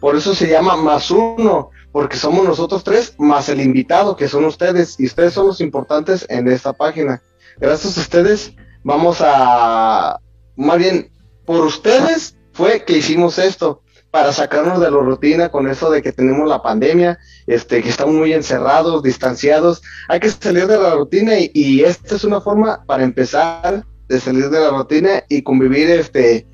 por 0.00 0.16
eso 0.16 0.34
se 0.34 0.48
llama 0.48 0.76
Más 0.76 1.10
Uno, 1.10 1.70
porque 1.92 2.16
somos 2.16 2.44
nosotros 2.44 2.82
tres 2.82 3.14
más 3.18 3.48
el 3.48 3.60
invitado, 3.60 4.16
que 4.16 4.28
son 4.28 4.44
ustedes, 4.44 4.98
y 4.98 5.06
ustedes 5.06 5.34
son 5.34 5.46
los 5.46 5.60
importantes 5.60 6.24
en 6.28 6.48
esta 6.48 6.72
página. 6.72 7.20
Gracias 7.58 7.98
a 7.98 8.00
ustedes, 8.00 8.54
vamos 8.82 9.18
a, 9.20 10.18
más 10.56 10.78
bien, 10.78 11.12
por 11.44 11.64
ustedes 11.66 12.36
fue 12.52 12.84
que 12.84 12.98
hicimos 12.98 13.38
esto, 13.38 13.82
para 14.10 14.32
sacarnos 14.32 14.80
de 14.80 14.90
la 14.90 14.98
rutina 14.98 15.50
con 15.50 15.68
eso 15.68 15.90
de 15.90 16.02
que 16.02 16.12
tenemos 16.12 16.48
la 16.48 16.62
pandemia, 16.62 17.18
este, 17.46 17.82
que 17.82 17.88
estamos 17.88 18.14
muy 18.14 18.32
encerrados, 18.32 19.02
distanciados, 19.02 19.82
hay 20.08 20.20
que 20.20 20.30
salir 20.30 20.66
de 20.66 20.78
la 20.78 20.94
rutina 20.94 21.38
y, 21.38 21.50
y 21.54 21.84
esta 21.84 22.16
es 22.16 22.24
una 22.24 22.40
forma 22.40 22.84
para 22.86 23.04
empezar 23.04 23.84
de 24.08 24.20
salir 24.20 24.50
de 24.50 24.60
la 24.60 24.70
rutina 24.70 25.24
y 25.28 25.42
convivir, 25.42 25.88
este, 25.90 26.46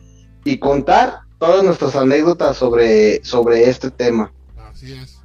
y 0.45 0.59
contar 0.59 1.21
todas 1.39 1.65
nuestras 1.65 1.97
anécdotas 1.97 2.57
sobre, 2.57 3.25
sobre 3.25 3.69
este 3.69 3.91
tema. 3.91 4.33
Así 4.71 4.93
es. 4.93 5.19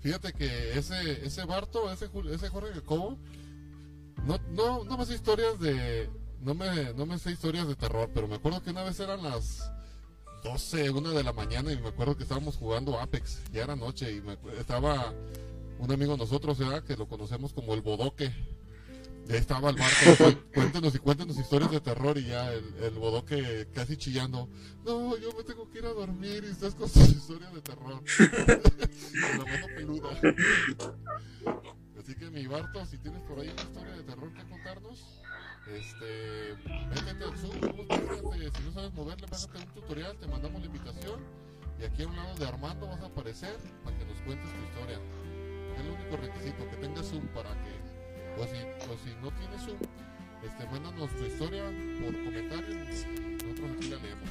Fíjate 0.00 0.32
que 0.32 0.78
ese, 0.78 1.24
ese 1.24 1.44
Barto, 1.44 1.90
ese, 1.92 2.08
ese 2.32 2.48
Jorge 2.48 2.72
Jacobo, 2.74 3.18
no, 4.26 4.38
no, 4.50 4.84
no 4.84 4.98
me 4.98 5.06
sé 5.06 5.14
historias 5.14 5.58
de. 5.60 6.08
No 6.40 6.54
me, 6.54 6.92
no 6.92 7.06
me 7.06 7.18
sé 7.18 7.30
historias 7.30 7.66
de 7.66 7.74
terror, 7.74 8.10
pero 8.12 8.28
me 8.28 8.34
acuerdo 8.34 8.62
que 8.62 8.70
una 8.70 8.84
vez 8.84 9.00
eran 9.00 9.22
las 9.22 9.70
12, 10.44 10.90
una 10.90 11.10
de 11.10 11.24
la 11.24 11.32
mañana 11.32 11.72
y 11.72 11.78
me 11.80 11.88
acuerdo 11.88 12.16
que 12.16 12.22
estábamos 12.22 12.56
jugando 12.56 13.00
Apex, 13.00 13.40
ya 13.52 13.62
era 13.64 13.74
noche 13.76 14.12
y 14.12 14.20
me 14.20 14.36
estaba 14.58 15.12
un 15.78 15.90
amigo 15.90 16.12
de 16.12 16.18
nosotros, 16.18 16.58
¿verdad? 16.58 16.84
Que 16.84 16.96
lo 16.96 17.08
conocemos 17.08 17.52
como 17.52 17.74
el 17.74 17.80
Bodoque. 17.80 18.30
Y 19.26 19.32
ahí 19.32 19.38
estaba 19.38 19.70
el 19.70 19.76
Barto, 19.76 19.94
cué- 20.18 20.36
cuéntenos 20.54 20.94
y 20.94 20.98
cuéntenos 20.98 21.38
historias 21.38 21.70
de 21.70 21.80
terror 21.80 22.18
y 22.18 22.26
ya 22.26 22.52
el, 22.52 22.74
el 22.82 22.90
Bodoque 22.94 23.66
casi 23.72 23.96
chillando. 23.96 24.50
No, 24.84 25.16
yo 25.16 25.32
me 25.34 25.44
tengo 25.44 25.70
que 25.70 25.78
ir 25.78 25.86
a 25.86 25.94
dormir 25.94 26.44
y 26.46 26.50
estás 26.50 26.74
con 26.74 26.90
tus 26.90 27.08
historias 27.08 27.54
de 27.54 27.62
terror. 27.62 28.02
Con 28.18 29.38
la 29.38 29.44
mano 29.50 29.66
peluda. 29.74 30.10
Así 31.98 32.14
que 32.16 32.28
mi 32.30 32.46
Barto, 32.46 32.84
si 32.84 32.98
tienes 32.98 33.22
por 33.22 33.38
ahí 33.40 33.48
una 33.48 33.62
historia 33.62 33.92
de 33.96 34.02
terror 34.02 34.32
que 34.34 34.44
contarnos, 34.44 35.22
este, 35.72 36.54
métete 36.88 37.24
al 37.24 37.38
Zoom, 37.38 37.60
búscate, 37.60 38.50
si 38.54 38.62
no 38.64 38.72
sabes 38.72 38.92
moverle, 38.92 39.26
bájate 39.30 39.58
un 39.58 39.66
tutorial, 39.74 40.16
te 40.18 40.26
mandamos 40.26 40.60
la 40.60 40.66
invitación 40.66 41.20
y 41.80 41.84
aquí 41.84 42.02
a 42.02 42.06
un 42.06 42.16
lado 42.16 42.34
de 42.34 42.46
Armando 42.46 42.86
vas 42.86 43.00
a 43.00 43.06
aparecer 43.06 43.56
para 43.82 43.96
que 43.96 44.04
nos 44.04 44.20
cuentes 44.22 44.48
tu 44.50 44.64
historia. 44.64 45.00
Es 45.74 45.80
el 45.80 45.90
único 45.90 46.16
requisito, 46.16 46.70
que 46.70 46.76
tengas 46.76 47.06
Zoom 47.06 47.26
para 47.28 47.50
que, 47.50 48.40
o 48.40 48.46
si, 48.46 48.90
o 48.90 48.96
si 48.98 49.14
no 49.22 49.30
tienes 49.38 49.62
Zoom, 49.62 49.78
este, 50.44 50.66
mándanos 50.66 51.10
tu 51.16 51.24
historia 51.24 51.64
por 51.64 52.24
comentario 52.24 52.70
y 52.70 53.44
nosotros 53.44 53.70
aquí 53.76 53.88
la 53.88 53.96
leemos. 53.96 54.28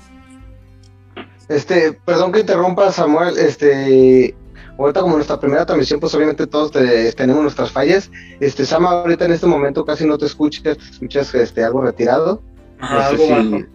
Este, 1.49 1.93
perdón 1.93 2.31
que 2.31 2.39
interrumpa, 2.41 2.91
Samuel, 2.91 3.37
este, 3.37 4.35
ahorita 4.77 5.01
como 5.01 5.15
nuestra 5.15 5.39
primera 5.39 5.65
transmisión, 5.65 5.99
pues 5.99 6.13
obviamente 6.15 6.47
todos 6.47 6.71
te- 6.71 7.11
tenemos 7.13 7.41
nuestras 7.43 7.71
fallas. 7.71 8.09
Este, 8.39 8.65
Sama, 8.65 8.89
ahorita 8.91 9.25
en 9.25 9.31
este 9.33 9.47
momento 9.47 9.85
casi 9.85 10.05
no 10.05 10.17
te 10.17 10.25
escuchas, 10.25 10.63
te 10.77 10.83
escuchas 10.91 11.33
este, 11.35 11.63
algo 11.63 11.81
retirado, 11.81 12.41
Ajá, 12.79 12.95
no 12.95 13.01
sé 13.01 13.07
algo 13.07 13.25
si- 13.25 13.31
bajo. 13.31 13.65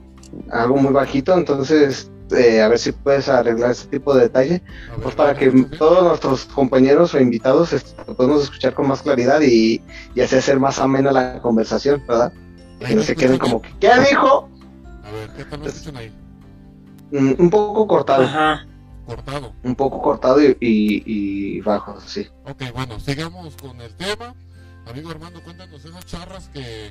algo 0.50 0.76
muy 0.76 0.92
bajito, 0.92 1.34
entonces 1.34 2.10
eh, 2.36 2.60
a 2.60 2.68
ver 2.68 2.78
si 2.78 2.92
puedes 2.92 3.26
arreglar 3.30 3.70
ese 3.70 3.86
tipo 3.88 4.14
de 4.14 4.22
detalle, 4.24 4.62
ver, 4.62 5.00
pues 5.02 5.14
para 5.14 5.32
¿me 5.32 5.38
que 5.38 5.50
todos 5.78 6.02
nuestros 6.06 6.44
compañeros 6.44 7.14
o 7.14 7.20
invitados 7.20 7.72
este, 7.72 7.90
lo 8.06 8.14
podemos 8.14 8.42
escuchar 8.42 8.74
con 8.74 8.86
más 8.86 9.00
claridad 9.00 9.40
y, 9.40 9.80
y 10.14 10.20
así 10.20 10.36
hacer 10.36 10.60
más 10.60 10.78
amena 10.78 11.10
la 11.10 11.40
conversación, 11.40 12.02
¿verdad? 12.06 12.30
Ahí 12.80 12.88
Que 12.88 12.94
no 12.96 13.02
se 13.02 13.16
queden 13.16 13.38
como, 13.38 13.62
que, 13.62 13.70
¿qué 13.80 13.90
dijo? 14.10 14.48
A 15.04 15.10
ver, 15.10 15.30
¿qué 15.38 15.44
tal 15.44 15.60
me 15.60 15.66
escuchan 15.68 15.96
ahí? 15.96 16.12
Mm, 17.12 17.32
un 17.38 17.48
poco 17.50 17.86
cortado, 17.86 18.24
Ajá. 18.24 18.66
Cortado. 19.08 19.54
un 19.62 19.74
poco 19.74 20.02
cortado 20.02 20.42
y, 20.42 20.48
y, 20.60 21.02
y 21.06 21.60
bajo, 21.62 21.98
sí. 22.02 22.28
Ok, 22.44 22.62
bueno, 22.74 23.00
sigamos 23.00 23.56
con 23.56 23.80
el 23.80 23.94
tema. 23.96 24.34
Amigo 24.86 25.08
Armando, 25.10 25.42
cuéntanos 25.42 25.82
esas 25.82 26.04
charras 26.04 26.50
que, 26.50 26.90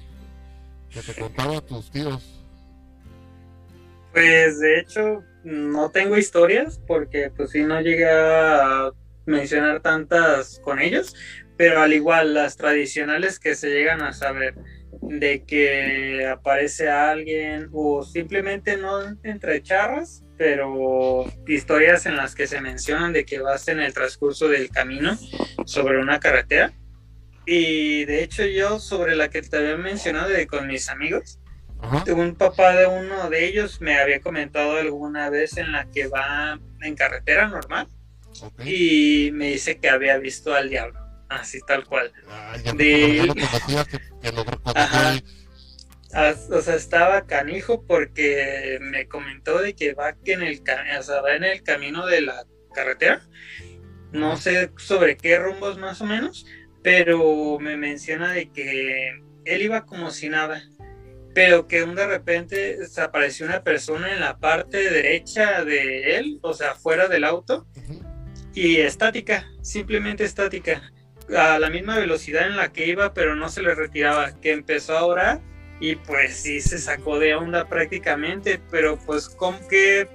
que 0.90 1.02
te 1.02 1.14
contaba 1.22 1.62
tus 1.62 1.92
tíos. 1.92 2.44
Pues 4.14 4.60
de 4.60 4.80
hecho 4.80 5.24
no 5.44 5.92
tengo 5.92 6.18
historias 6.18 6.82
porque 6.88 7.30
pues 7.30 7.52
sí 7.52 7.62
no 7.62 7.80
llegué 7.82 8.10
a 8.10 8.90
mencionar 9.28 9.82
tantas 9.82 10.60
con 10.64 10.80
ellos, 10.80 11.16
pero 11.56 11.82
al 11.82 11.94
igual 11.94 12.34
las 12.34 12.58
tradicionales 12.58 13.38
que 13.38 13.54
se 13.54 13.70
llegan 13.70 14.02
a 14.02 14.14
saber 14.14 14.56
de 15.04 15.44
que 15.44 16.26
aparece 16.28 16.90
alguien 16.90 17.70
o 17.72 18.02
simplemente 18.02 18.76
no 18.76 19.02
entre 19.22 19.62
charras, 19.62 20.24
pero 20.38 21.26
historias 21.48 22.06
en 22.06 22.16
las 22.16 22.36
que 22.36 22.48
se 22.48 22.62
mencionan 22.62 23.14
de 23.14 23.26
que 23.26 23.40
vas 23.40 23.68
en 23.68 23.80
el 23.80 23.94
transcurso 23.94 24.48
del 24.48 24.70
camino 24.70 25.18
sobre 25.66 26.00
una 26.00 26.20
carretera. 26.20 26.74
Y 27.46 28.06
de 28.06 28.24
hecho 28.24 28.46
yo 28.46 28.80
sobre 28.80 29.16
la 29.16 29.30
que 29.30 29.42
te 29.42 29.58
había 29.58 29.78
mencionado 29.78 30.30
de 30.30 30.48
con 30.48 30.68
mis 30.68 30.90
amigos, 30.90 31.40
un 32.08 32.36
papá 32.36 32.76
de 32.76 32.88
uno 32.88 33.30
de 33.30 33.46
ellos 33.46 33.82
me 33.82 34.00
había 34.00 34.20
comentado 34.20 34.78
alguna 34.78 35.30
vez 35.30 35.58
en 35.58 35.72
la 35.72 35.90
que 35.90 36.08
va 36.08 36.60
en 36.82 36.96
carretera 36.96 37.48
normal 37.48 37.88
y 38.64 39.32
me 39.34 39.50
dice 39.52 39.80
que 39.80 39.90
había 39.90 40.18
visto 40.18 40.54
al 40.54 40.70
diablo, 40.70 41.00
así 41.30 41.60
tal 41.66 41.86
cual. 41.86 42.12
de... 42.76 43.34
o 46.52 46.62
sea, 46.62 46.76
estaba 46.76 47.28
canijo 47.28 47.86
porque 47.86 48.80
me 48.82 49.08
comentó 49.08 49.60
de 49.60 49.76
que 49.76 49.94
va 49.94 50.16
en 50.26 50.42
el, 50.42 50.62
o 51.00 51.04
sea, 51.04 51.22
va 51.22 51.36
en 51.36 51.44
el 51.44 51.62
camino 51.64 52.08
de 52.08 52.22
la 52.22 52.46
carretera. 52.74 53.22
No 54.12 54.38
sé 54.38 54.72
sobre 54.78 55.18
qué 55.18 55.38
rumbos 55.38 55.78
más 55.78 56.02
o 56.02 56.06
menos, 56.06 56.46
pero 56.82 57.60
me 57.60 57.78
menciona 57.78 58.32
de 58.34 58.52
que 58.52 59.10
él 59.46 59.62
iba 59.62 59.86
como 59.86 60.10
si 60.10 60.30
nada, 60.30 60.64
pero 61.36 61.68
que 61.68 61.86
de 61.86 62.08
repente 62.08 62.80
apareció 62.98 63.46
una 63.46 63.64
persona 63.64 64.12
en 64.14 64.22
la 64.22 64.40
parte 64.40 64.90
derecha 64.90 65.64
de 65.64 66.18
él, 66.18 66.40
o 66.42 66.54
sea, 66.54 66.74
fuera 66.74 67.08
del 67.08 67.26
auto, 67.26 67.68
y 68.56 68.78
estática, 68.78 69.48
simplemente 69.62 70.24
estática, 70.24 70.92
a 71.38 71.60
la 71.60 71.70
misma 71.70 72.00
velocidad 72.00 72.48
en 72.48 72.58
la 72.58 72.74
que 72.74 72.88
iba, 72.88 73.14
pero 73.14 73.36
no 73.36 73.50
se 73.50 73.62
le 73.62 73.76
retiraba, 73.76 74.40
que 74.40 74.52
empezó 74.52 74.98
a 74.98 75.06
orar 75.06 75.42
y 75.80 75.96
pues 75.96 76.36
sí 76.36 76.62
se 76.62 76.78
sacó 76.78 77.20
de 77.20 77.36
onda 77.36 77.68
prácticamente, 77.68 78.60
pero 78.72 78.98
pues 78.98 79.30
con 79.30 79.56
qué, 79.70 80.08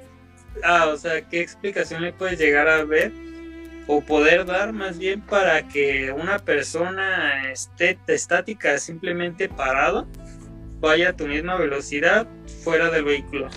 ah, 0.65 0.89
o 0.89 0.97
sea, 0.97 1.29
qué 1.29 1.41
explicación 1.41 2.03
le 2.03 2.13
puedes 2.13 2.39
llegar 2.39 2.69
a 2.69 2.85
ver 2.85 3.13
o 3.87 4.01
poder 4.01 4.45
dar 4.45 4.73
más 4.73 4.99
bien 4.99 5.21
para 5.21 5.69
que 5.69 6.13
una 6.13 6.39
persona 6.39 7.51
esté 7.51 7.99
estática, 8.07 8.79
simplemente 8.79 9.49
parado, 9.49 10.07
vaya 10.81 11.11
a 11.11 11.13
tu 11.13 11.27
misma 11.27 11.57
velocidad 11.57 12.27
fuera 12.63 12.91
del 12.91 13.05
vehículo. 13.05 13.49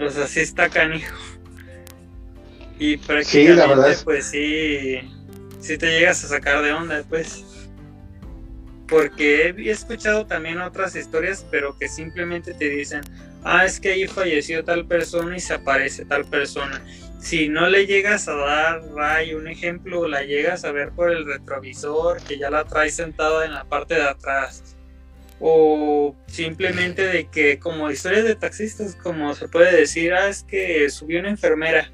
O 0.00 0.08
sea, 0.08 0.26
sí 0.26 0.40
está 0.40 0.68
canijo. 0.68 1.14
Y 2.78 2.96
prácticamente, 2.96 3.98
pues 4.04 4.26
sí, 4.26 5.00
sí 5.60 5.76
te 5.76 5.86
llegas 5.86 6.24
a 6.24 6.28
sacar 6.28 6.62
de 6.62 6.72
onda, 6.72 7.04
pues. 7.08 7.44
Porque 8.90 9.54
he 9.56 9.70
escuchado 9.70 10.26
también 10.26 10.60
otras 10.60 10.96
historias, 10.96 11.46
pero 11.50 11.78
que 11.78 11.88
simplemente 11.88 12.52
te 12.52 12.68
dicen, 12.68 13.02
ah, 13.44 13.64
es 13.64 13.78
que 13.78 13.92
ahí 13.92 14.06
falleció 14.08 14.64
tal 14.64 14.84
persona 14.86 15.36
y 15.36 15.40
se 15.40 15.54
aparece 15.54 16.04
tal 16.04 16.24
persona. 16.24 16.82
Si 17.20 17.48
no 17.48 17.68
le 17.68 17.86
llegas 17.86 18.26
a 18.28 18.34
dar, 18.34 18.82
Ray, 18.92 19.34
un 19.34 19.46
ejemplo, 19.46 20.08
la 20.08 20.24
llegas 20.24 20.64
a 20.64 20.72
ver 20.72 20.90
por 20.90 21.10
el 21.12 21.24
retrovisor, 21.24 22.20
que 22.22 22.36
ya 22.36 22.50
la 22.50 22.64
traes 22.64 22.96
sentada 22.96 23.44
en 23.44 23.54
la 23.54 23.64
parte 23.64 23.94
de 23.94 24.02
atrás, 24.02 24.76
o 25.38 26.16
simplemente 26.26 27.06
de 27.06 27.28
que 27.28 27.58
como 27.58 27.90
historias 27.90 28.24
de 28.24 28.34
taxistas, 28.34 28.96
como 28.96 29.34
se 29.34 29.48
puede 29.48 29.74
decir, 29.76 30.12
ah, 30.14 30.28
es 30.28 30.42
que 30.42 30.90
subió 30.90 31.20
una 31.20 31.30
enfermera 31.30 31.90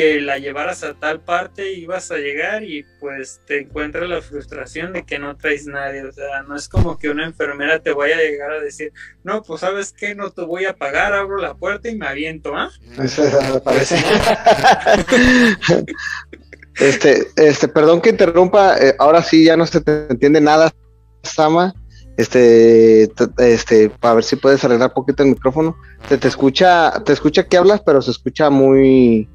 que 0.00 0.18
la 0.22 0.38
llevaras 0.38 0.82
a 0.82 0.94
tal 0.94 1.20
parte 1.20 1.74
ibas 1.74 2.10
a 2.10 2.16
llegar 2.16 2.64
y 2.64 2.86
pues 3.00 3.42
te 3.46 3.60
encuentras 3.60 4.08
la 4.08 4.22
frustración 4.22 4.94
de 4.94 5.04
que 5.04 5.18
no 5.18 5.36
traes 5.36 5.66
nadie. 5.66 6.02
O 6.04 6.10
sea, 6.10 6.42
no 6.42 6.56
es 6.56 6.70
como 6.70 6.98
que 6.98 7.10
una 7.10 7.26
enfermera 7.26 7.80
te 7.80 7.92
vaya 7.92 8.16
a 8.16 8.22
llegar 8.22 8.50
a 8.50 8.60
decir, 8.60 8.94
no, 9.24 9.42
pues 9.42 9.60
sabes 9.60 9.92
que 9.92 10.14
no 10.14 10.30
te 10.30 10.40
voy 10.40 10.64
a 10.64 10.74
pagar, 10.74 11.12
abro 11.12 11.36
la 11.36 11.52
puerta 11.52 11.90
y 11.90 11.96
me 11.96 12.06
aviento, 12.06 12.56
¿ah? 12.56 12.70
Eso 13.02 13.24
me 13.52 13.60
parece. 13.60 13.96
este, 16.76 17.26
este, 17.36 17.68
perdón 17.68 18.00
que 18.00 18.08
interrumpa, 18.08 18.78
eh, 18.78 18.96
ahora 18.98 19.22
sí 19.22 19.44
ya 19.44 19.58
no 19.58 19.66
se 19.66 19.82
te 19.82 20.06
entiende 20.08 20.40
nada, 20.40 20.72
Sama. 21.22 21.74
Este, 22.16 23.10
este, 23.36 23.90
para 23.90 24.14
ver 24.14 24.24
si 24.24 24.36
puedes 24.36 24.64
arreglar 24.64 24.94
poquito 24.94 25.22
el 25.22 25.30
micrófono. 25.30 25.76
Te 26.08 26.26
escucha, 26.26 27.02
te 27.04 27.12
escucha 27.12 27.46
que 27.46 27.58
hablas, 27.58 27.82
pero 27.84 28.00
se 28.00 28.10
escucha 28.10 28.48
muy, 28.48 29.28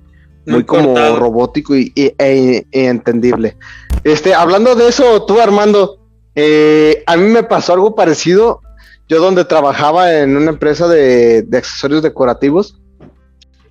muy 0.45 0.63
como 0.63 0.95
robótico 1.17 1.75
y, 1.75 1.91
e, 1.95 2.15
e, 2.17 2.65
entendible. 2.71 3.57
Este, 4.03 4.33
hablando 4.33 4.75
de 4.75 4.87
eso, 4.87 5.25
tú 5.25 5.39
Armando, 5.39 5.99
eh, 6.35 7.03
a 7.07 7.17
mí 7.17 7.27
me 7.27 7.43
pasó 7.43 7.73
algo 7.73 7.95
parecido. 7.95 8.61
Yo 9.07 9.21
donde 9.21 9.45
trabajaba 9.45 10.15
en 10.15 10.35
una 10.35 10.49
empresa 10.49 10.87
de, 10.87 11.47
accesorios 11.53 12.01
decorativos, 12.01 12.81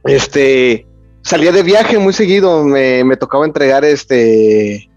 este, 0.04 0.86
salía 1.22 1.50
de 1.50 1.62
viaje 1.62 1.98
muy 1.98 2.12
seguido, 2.12 2.62
me, 2.62 3.16
tocaba 3.16 3.44
entregar 3.44 3.84
este 3.84 4.88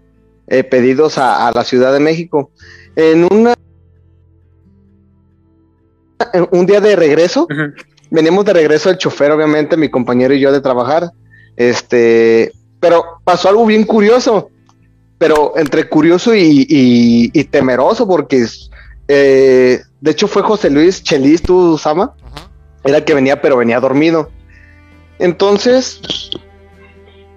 eh, 0.46 0.64
pedidos 0.64 1.18
a, 1.18 1.50
la 1.52 1.64
Ciudad 1.64 1.92
de 1.92 2.00
México. 2.00 2.52
En 2.94 3.26
una 3.32 3.54
un 6.50 6.66
día 6.66 6.80
de 6.80 6.96
regreso, 6.96 7.46
venimos 8.10 8.44
de 8.44 8.52
regreso 8.52 8.90
el 8.90 8.98
chofer, 8.98 9.32
obviamente, 9.32 9.76
mi 9.76 9.90
compañero 9.90 10.34
y 10.34 10.40
yo 10.40 10.52
de 10.52 10.60
trabajar. 10.60 11.10
Este, 11.58 12.52
pero 12.78 13.20
pasó 13.24 13.48
algo 13.48 13.66
bien 13.66 13.82
curioso, 13.82 14.48
pero 15.18 15.54
entre 15.56 15.88
curioso 15.88 16.32
y, 16.32 17.48
temeroso, 17.50 18.06
porque 18.06 18.46
eh, 19.08 19.80
de 20.00 20.10
hecho 20.10 20.28
fue 20.28 20.42
José 20.42 20.70
Luis 20.70 21.02
Chelis, 21.02 21.42
tú, 21.42 21.76
Sama, 21.76 22.14
era 22.84 22.98
el 22.98 23.04
que 23.04 23.12
venía, 23.12 23.42
pero 23.42 23.56
venía 23.56 23.80
dormido. 23.80 24.30
Entonces, 25.18 26.00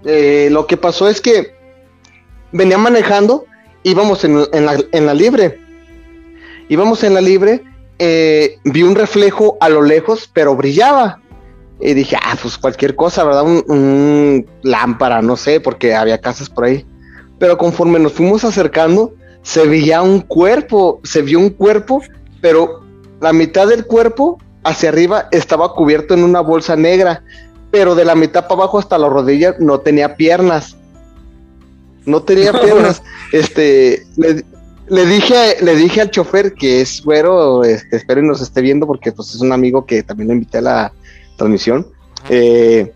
eh, 0.05 0.49
lo 0.51 0.67
que 0.67 0.77
pasó 0.77 1.10
es 1.10 1.19
que 1.19 1.55
venía 2.51 2.77
manejando, 2.77 3.45
íbamos 3.81 4.23
en, 4.23 4.36
la, 4.36 4.77
en 4.91 5.05
la, 5.07 5.13
libre, 5.15 5.60
íbamos 6.69 7.03
en 7.03 7.15
la 7.15 7.21
libre, 7.21 7.63
eh, 7.97 8.60
vi 8.65 8.84
un 8.84 8.93
reflejo 8.93 9.57
a 9.60 9.67
lo 9.67 9.81
lejos, 9.81 10.29
pero 10.31 10.55
brillaba. 10.55 11.20
Y 11.82 11.94
dije, 11.96 12.15
ah, 12.22 12.38
pues 12.39 12.58
cualquier 12.58 12.96
cosa, 12.96 13.24
¿verdad? 13.24 13.44
Un, 13.44 14.46
lámpara, 14.62 15.22
no 15.22 15.36
sé, 15.36 15.60
porque 15.60 15.96
había 15.96 16.20
casas 16.20 16.50
por 16.50 16.65
ahí. 16.65 16.86
Pero 17.39 17.58
conforme 17.58 17.98
nos 17.98 18.13
fuimos 18.13 18.44
acercando, 18.44 19.15
se 19.41 19.65
veía 19.65 20.04
un 20.04 20.22
cuerpo, 20.22 21.00
se 21.04 21.24
vio 21.24 21.39
un 21.39 21.50
cuerpo, 21.50 22.04
pero 22.39 22.82
la 23.20 23.34
mitad 23.34 23.67
del 23.67 23.86
cuerpo 23.86 24.38
hacia 24.63 24.89
arriba 24.89 25.28
estaba 25.32 25.74
cubierto 25.74 26.13
en 26.13 26.24
una 26.24 26.41
bolsa 26.41 26.76
negra, 26.76 27.24
pero 27.72 27.96
de 27.96 28.06
la 28.06 28.13
mitad 28.13 28.44
para 28.44 28.62
abajo 28.62 28.78
hasta 28.78 29.00
la 29.00 29.10
rodilla 29.10 29.56
no 29.60 29.80
tenía 29.80 30.15
piernas. 30.15 30.78
No 32.06 32.22
tenía 32.22 32.52
piernas. 32.62 33.02
este, 33.32 34.06
le, 34.88 35.06
dije, 35.08 35.58
le 35.62 35.76
dije 35.76 36.02
al 36.02 36.12
chofer 36.12 36.54
que 36.54 36.82
es 36.82 37.02
güero, 37.04 37.63
este, 37.63 37.98
espero 37.98 38.22
y 38.22 38.28
nos 38.28 38.39
esté 38.39 38.62
viendo 38.62 38.86
porque 38.86 39.12
pues 39.12 39.34
es 39.34 39.41
un 39.41 39.52
amigo 39.52 39.86
que 39.86 40.04
también 40.04 40.28
lo 40.28 40.34
invité 40.36 40.60
a 40.60 40.62
la, 40.62 40.94
transmisión, 41.41 41.88
eh, 42.30 42.93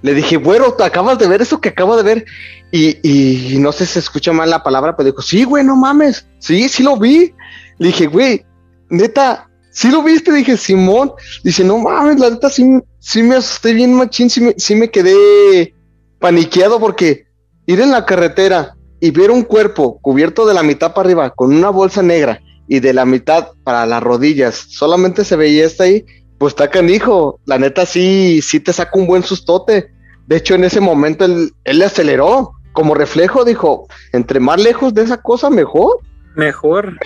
le 0.00 0.14
dije, 0.14 0.38
bueno, 0.38 0.72
¿te 0.72 0.84
acabas 0.84 1.18
de 1.18 1.28
ver 1.28 1.42
eso 1.42 1.60
que 1.60 1.68
acabo 1.68 1.96
de 1.96 2.02
ver? 2.02 2.24
Y, 2.72 3.56
no 3.58 3.70
sé 3.70 3.84
si 3.84 3.92
se 3.92 3.98
escucha 3.98 4.32
mal 4.32 4.48
la 4.48 4.62
palabra, 4.62 4.96
pero 4.96 5.10
dijo, 5.10 5.22
sí, 5.22 5.44
güey, 5.44 5.62
no 5.64 5.76
mames, 5.76 6.26
sí, 6.38 6.68
sí 6.68 6.82
lo 6.82 6.96
vi. 6.96 7.34
Le 7.78 7.88
dije, 7.88 8.06
güey, 8.06 8.44
neta, 8.88 9.50
sí 9.70 9.90
lo 9.90 10.02
viste, 10.02 10.32
dije, 10.32 10.56
Simón. 10.56 11.12
Dice, 11.44 11.62
no 11.62 11.78
mames, 11.78 12.18
la 12.18 12.30
neta 12.30 12.48
sí, 12.48 12.64
sí 12.98 13.22
me 13.22 13.36
asusté 13.36 13.74
bien 13.74 13.94
machín, 13.94 14.30
sí 14.30 14.40
me, 14.40 14.54
sí 14.56 14.74
me 14.74 14.90
quedé 14.90 15.74
paniqueado 16.18 16.80
porque 16.80 17.26
ir 17.66 17.80
en 17.80 17.90
la 17.90 18.06
carretera 18.06 18.74
y 19.00 19.10
ver 19.10 19.30
un 19.30 19.42
cuerpo 19.42 20.00
cubierto 20.00 20.46
de 20.46 20.54
la 20.54 20.62
mitad 20.62 20.94
para 20.94 21.06
arriba 21.06 21.30
con 21.30 21.54
una 21.54 21.70
bolsa 21.70 22.02
negra 22.02 22.40
y 22.66 22.80
de 22.80 22.94
la 22.94 23.04
mitad 23.04 23.48
para 23.64 23.84
las 23.84 24.02
rodillas, 24.02 24.66
solamente 24.70 25.24
se 25.24 25.36
veía 25.36 25.66
esta 25.66 25.84
ahí 25.84 26.04
pues 26.42 26.54
está 26.54 26.68
canijo. 26.68 27.38
La 27.46 27.56
neta 27.56 27.86
sí, 27.86 28.42
sí 28.42 28.58
te 28.58 28.72
saca 28.72 28.98
un 28.98 29.06
buen 29.06 29.22
sustote. 29.22 29.92
De 30.26 30.38
hecho, 30.38 30.56
en 30.56 30.64
ese 30.64 30.80
momento 30.80 31.24
él, 31.24 31.52
le 31.64 31.84
aceleró. 31.84 32.54
Como 32.72 32.96
reflejo, 32.96 33.44
dijo, 33.44 33.86
entre 34.12 34.40
más 34.40 34.60
lejos 34.60 34.92
de 34.92 35.02
esa 35.02 35.22
cosa, 35.22 35.50
mejor. 35.50 36.00
Mejor. 36.34 36.98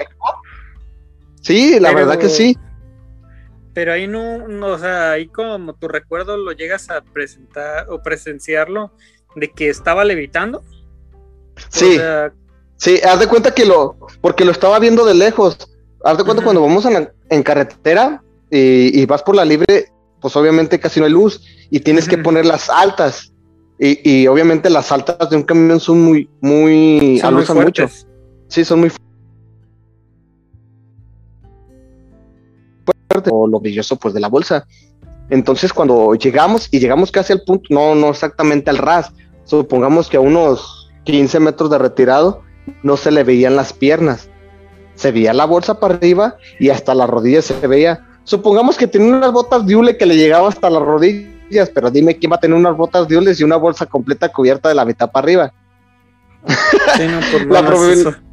Sí, 1.42 1.78
la 1.78 1.92
verdad 1.92 2.16
que 2.16 2.30
sí. 2.30 2.56
Pero 3.74 3.92
ahí 3.92 4.06
no, 4.06 4.48
no, 4.48 4.68
o 4.68 4.78
sea, 4.78 5.10
ahí 5.10 5.26
como 5.26 5.74
tu 5.74 5.86
recuerdo 5.86 6.38
lo 6.38 6.52
llegas 6.52 6.88
a 6.88 7.02
presentar 7.02 7.90
o 7.90 8.00
presenciarlo 8.00 8.90
de 9.34 9.50
que 9.50 9.68
estaba 9.68 10.02
levitando. 10.06 10.62
Sí. 11.68 11.98
sí, 12.76 13.00
haz 13.06 13.20
de 13.20 13.26
cuenta 13.26 13.52
que 13.52 13.66
lo, 13.66 13.98
porque 14.22 14.46
lo 14.46 14.52
estaba 14.52 14.78
viendo 14.78 15.04
de 15.04 15.12
lejos. 15.12 15.58
Haz 16.02 16.16
de 16.16 16.24
cuenta 16.24 16.42
cuando 16.42 16.62
vamos 16.62 16.86
en 17.28 17.42
carretera, 17.42 18.22
y, 18.50 19.04
vas 19.06 19.22
por 19.22 19.34
la 19.34 19.44
libre, 19.44 19.86
pues 20.20 20.36
obviamente 20.36 20.78
casi 20.80 21.00
no 21.00 21.06
hay 21.06 21.12
luz 21.12 21.42
y 21.70 21.80
tienes 21.80 22.08
que 22.08 22.18
poner 22.18 22.46
las 22.46 22.70
altas. 22.70 23.32
Y, 23.78 24.26
obviamente 24.26 24.70
las 24.70 24.90
altas 24.92 25.30
de 25.30 25.36
un 25.36 25.42
camión 25.42 25.80
son 25.80 26.02
muy, 26.02 26.30
muy, 26.40 27.20
son 27.20 27.62
mucho. 27.62 27.88
Sí, 28.48 28.64
son 28.64 28.80
muy 28.80 28.90
fuertes. 33.08 33.32
O 33.32 33.46
lo 33.46 33.60
brilloso, 33.60 33.96
pues, 33.96 34.14
de 34.14 34.20
la 34.20 34.28
bolsa. 34.28 34.66
Entonces, 35.30 35.72
cuando 35.72 36.14
llegamos 36.14 36.68
y 36.70 36.78
llegamos 36.78 37.10
casi 37.10 37.32
al 37.32 37.42
punto, 37.42 37.66
no, 37.70 37.94
no 37.94 38.10
exactamente 38.10 38.70
al 38.70 38.78
ras, 38.78 39.12
supongamos 39.44 40.08
que 40.08 40.16
a 40.16 40.20
unos 40.20 40.90
15 41.04 41.40
metros 41.40 41.70
de 41.70 41.78
retirado, 41.78 42.42
no 42.82 42.96
se 42.96 43.10
le 43.10 43.24
veían 43.24 43.56
las 43.56 43.72
piernas. 43.72 44.28
Se 44.94 45.12
veía 45.12 45.34
la 45.34 45.44
bolsa 45.44 45.78
para 45.78 45.94
arriba 45.94 46.36
y 46.58 46.70
hasta 46.70 46.94
las 46.94 47.08
rodillas 47.08 47.44
se 47.46 47.66
veía. 47.66 48.06
Supongamos 48.26 48.76
que 48.76 48.88
tenía 48.88 49.14
unas 49.14 49.30
botas 49.30 49.64
de 49.64 49.76
hule 49.76 49.96
que 49.96 50.04
le 50.04 50.16
llegaba 50.16 50.48
hasta 50.48 50.68
las 50.68 50.82
rodillas, 50.82 51.70
pero 51.72 51.92
dime 51.92 52.16
quién 52.16 52.32
va 52.32 52.36
a 52.36 52.40
tener 52.40 52.56
unas 52.56 52.76
botas 52.76 53.06
de 53.06 53.16
hule 53.16 53.32
y 53.38 53.44
una 53.44 53.54
bolsa 53.54 53.86
completa 53.86 54.28
cubierta 54.28 54.68
de 54.68 54.74
la 54.74 54.84
mitad 54.84 55.12
para 55.12 55.24
arriba. 55.24 55.52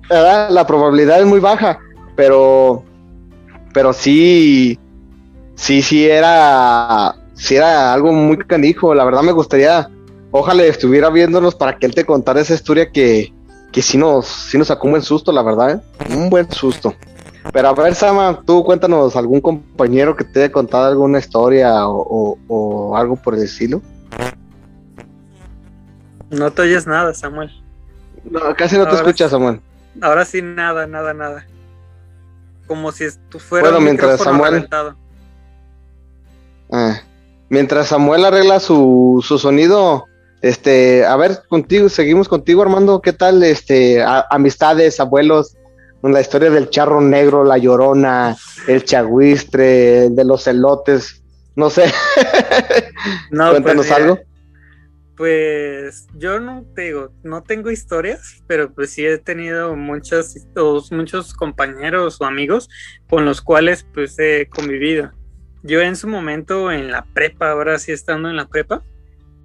la, 0.10 0.50
la, 0.50 0.66
probabilidad 0.66 1.20
es 1.20 1.28
muy 1.28 1.40
baja, 1.40 1.78
pero, 2.16 2.84
pero 3.72 3.94
sí, 3.94 4.80
sí, 5.54 5.84
sí 5.84 6.08
era, 6.08 7.14
sí 7.36 7.56
era 7.56 7.94
algo 7.94 8.12
muy 8.12 8.40
canijo. 8.40 8.96
La 8.96 9.06
verdad 9.06 9.22
me 9.22 9.32
gustaría, 9.32 9.92
ojalá 10.32 10.64
estuviera 10.64 11.12
viéndonos 11.12 11.54
para 11.54 11.78
que 11.78 11.86
él 11.86 11.94
te 11.94 12.04
contara 12.04 12.42
esa 12.42 12.56
historia 12.56 12.92
que, 12.92 13.32
que 13.72 13.84
sí 13.84 14.00
nos, 14.00 14.26
sí 14.26 14.58
nos 14.58 14.70
sacó 14.70 14.88
un 14.88 14.94
buen 14.94 15.04
susto, 15.04 15.32
la 15.32 15.44
verdad, 15.44 15.72
¿eh? 15.72 16.16
un 16.16 16.32
buen 16.32 16.52
susto. 16.52 16.96
Pero 17.52 17.68
a 17.68 17.74
ver, 17.74 17.94
Sama, 17.96 18.42
tú 18.46 18.64
cuéntanos 18.64 19.16
algún 19.16 19.42
compañero 19.42 20.16
que 20.16 20.24
te 20.24 20.44
haya 20.44 20.52
contado 20.52 20.86
alguna 20.86 21.20
historia 21.20 21.88
o, 21.88 22.96
algo 22.96 23.16
por 23.16 23.36
el 23.36 23.44
estilo. 23.44 23.82
No 26.30 26.52
te 26.52 26.62
oyes 26.64 26.88
nada, 26.88 27.14
Samuel. 27.14 27.52
No, 28.24 28.40
casi 28.56 28.78
no 28.78 28.88
te 28.88 28.96
escuchas, 28.96 29.32
Samuel. 29.32 29.62
Ahora 30.02 30.26
sí, 30.26 30.42
nada, 30.42 30.88
nada, 30.88 31.14
nada. 31.14 31.46
Como 32.66 32.92
si 32.92 33.06
tú 33.30 33.40
fueras 33.40 33.72
bueno, 33.72 33.84
mientras 33.84 34.22
Samuel, 34.22 34.68
ah, 36.72 37.02
mientras 37.50 37.90
Samuel 37.90 38.26
arregla 38.26 38.60
su, 38.60 39.24
su 39.24 39.38
sonido, 39.38 40.06
este, 40.42 41.06
a 41.06 41.16
ver, 41.18 41.44
contigo, 41.50 41.90
seguimos 41.90 42.28
contigo, 42.28 42.62
Armando. 42.62 43.02
¿Qué 43.02 43.14
tal, 43.14 43.44
este, 43.44 44.04
amistades, 44.30 45.00
abuelos? 45.00 45.56
La 46.04 46.20
historia 46.20 46.50
del 46.50 46.70
charro 46.70 47.00
negro, 47.00 47.46
la 47.46 47.58
llorona, 47.58 48.36
el 48.68 48.84
chagüistre, 48.84 50.10
de 50.10 50.26
los 50.26 50.46
elotes, 50.48 51.24
no 51.56 51.70
sé. 51.70 51.86
No, 53.32 53.50
pues 53.50 53.62
Cuéntanos 53.62 53.92
algo. 53.92 54.20
Pues 55.18 56.08
yo 56.16 56.40
no 56.40 56.66
te 56.76 56.84
digo, 56.84 57.12
no 57.24 57.44
tengo 57.44 57.70
historias, 57.70 58.44
pero 58.48 58.74
pues 58.74 58.92
sí 58.92 59.06
he 59.06 59.18
tenido 59.18 59.76
muchos, 59.76 60.36
muchos 60.92 61.34
compañeros 61.34 62.20
o 62.20 62.26
amigos 62.26 62.70
con 63.10 63.26
los 63.26 63.42
cuales 63.42 63.86
pues 63.94 64.18
he 64.20 64.48
convivido. 64.50 65.12
Yo 65.62 65.82
en 65.82 65.96
su 65.96 66.08
momento 66.08 66.72
en 66.72 66.92
la 66.92 67.06
prepa, 67.14 67.52
ahora 67.52 67.78
sí 67.78 67.92
estando 67.92 68.30
en 68.30 68.38
la 68.38 68.48
prepa, 68.48 68.84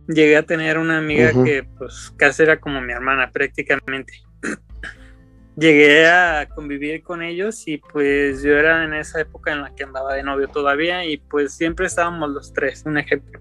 llegué 0.09 0.37
a 0.37 0.43
tener 0.43 0.79
una 0.79 0.99
amiga 0.99 1.33
que 1.45 1.65
pues 1.77 2.13
casi 2.17 2.43
era 2.43 2.59
como 2.59 2.81
mi 2.81 2.93
hermana 2.93 3.31
prácticamente. 3.31 4.15
Llegué 5.59 6.07
a 6.07 6.49
convivir 6.55 7.03
con 7.03 7.23
ellos 7.23 7.67
y 7.67 7.79
pues 7.79 8.43
yo 8.43 8.57
era 8.57 8.85
en 8.85 8.95
esa 8.95 9.21
época 9.21 9.53
en 9.53 9.63
la 9.63 9.75
que 9.75 9.85
andaba 9.85 10.15
de 10.15 10.23
novio 10.23 10.49
todavía 10.49 11.05
y 11.05 11.17
pues 11.17 11.53
siempre 11.53 11.87
estábamos 11.87 12.31
los 12.31 12.53
tres, 12.53 12.85
un 12.87 12.99
ejemplo. 12.99 13.41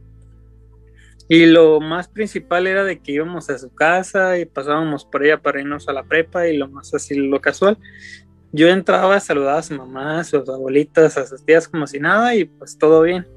Y 1.29 1.45
lo 1.45 1.81
más 1.81 2.07
principal 2.07 2.67
era 2.67 2.83
de 2.83 2.99
que 2.99 3.11
íbamos 3.11 3.49
a 3.49 3.57
su 3.57 3.73
casa 3.73 4.39
y 4.39 4.45
pasábamos 4.45 5.05
por 5.05 5.25
ella 5.25 5.41
para 5.41 5.59
irnos 5.59 5.87
a 5.89 5.93
la 5.93 6.03
prepa 6.03 6.47
y 6.47 6.57
lo 6.57 6.69
más 6.69 6.93
así, 6.93 7.15
lo 7.15 7.41
casual. 7.41 7.77
Yo 8.53 8.69
entraba, 8.69 9.19
saludaba 9.19 9.59
a 9.59 9.63
su 9.63 9.75
mamá, 9.75 10.21
a 10.21 10.23
sus 10.23 10.47
abuelitas, 10.47 11.17
a 11.17 11.27
sus 11.27 11.45
tías 11.45 11.67
como 11.67 11.85
si 11.85 11.99
nada 11.99 12.33
y 12.33 12.45
pues 12.45 12.77
todo 12.77 13.01
bien 13.01 13.27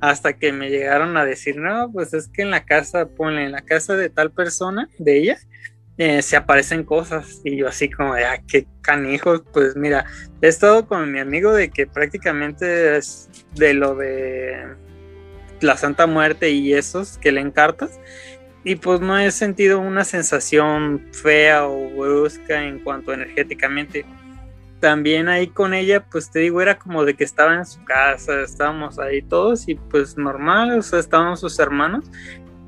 hasta 0.00 0.32
que 0.32 0.52
me 0.52 0.68
llegaron 0.68 1.16
a 1.16 1.24
decir, 1.24 1.56
no, 1.56 1.90
pues 1.92 2.12
es 2.12 2.26
que 2.26 2.42
en 2.42 2.50
la 2.50 2.64
casa, 2.64 3.06
ponle, 3.06 3.44
en 3.44 3.52
la 3.52 3.62
casa 3.62 3.94
de 3.94 4.10
tal 4.10 4.32
persona, 4.32 4.88
de 4.98 5.16
ella, 5.16 5.38
eh, 5.98 6.22
se 6.22 6.36
aparecen 6.36 6.84
cosas. 6.84 7.40
Y 7.44 7.56
yo 7.56 7.68
así 7.68 7.90
como 7.90 8.14
de, 8.14 8.24
ah, 8.24 8.42
qué 8.46 8.66
canijos, 8.80 9.42
pues 9.52 9.76
mira, 9.76 10.06
he 10.40 10.48
estado 10.48 10.86
con 10.86 11.10
mi 11.10 11.18
amigo 11.18 11.52
de 11.52 11.70
que 11.70 11.86
prácticamente 11.86 12.96
es 12.96 13.28
de 13.54 13.74
lo 13.74 13.94
de 13.94 14.76
la 15.60 15.76
Santa 15.76 16.06
Muerte 16.06 16.50
y 16.50 16.74
esos 16.74 17.18
que 17.18 17.32
leen 17.32 17.50
cartas. 17.50 18.00
Y 18.64 18.76
pues 18.76 19.00
no 19.00 19.18
he 19.18 19.30
sentido 19.30 19.80
una 19.80 20.04
sensación 20.04 21.08
fea 21.12 21.66
o 21.66 21.90
brusca 21.90 22.62
en 22.62 22.78
cuanto 22.78 23.12
energéticamente 23.12 24.04
también 24.82 25.28
ahí 25.28 25.46
con 25.46 25.74
ella, 25.74 26.04
pues 26.10 26.28
te 26.28 26.40
digo, 26.40 26.60
era 26.60 26.76
como 26.76 27.04
de 27.04 27.14
que 27.14 27.22
estaba 27.22 27.54
en 27.54 27.64
su 27.64 27.82
casa, 27.84 28.40
estábamos 28.42 28.98
ahí 28.98 29.22
todos 29.22 29.68
y 29.68 29.76
pues 29.76 30.18
normal, 30.18 30.76
o 30.76 30.82
sea, 30.82 30.98
estábamos 30.98 31.38
sus 31.38 31.60
hermanos, 31.60 32.04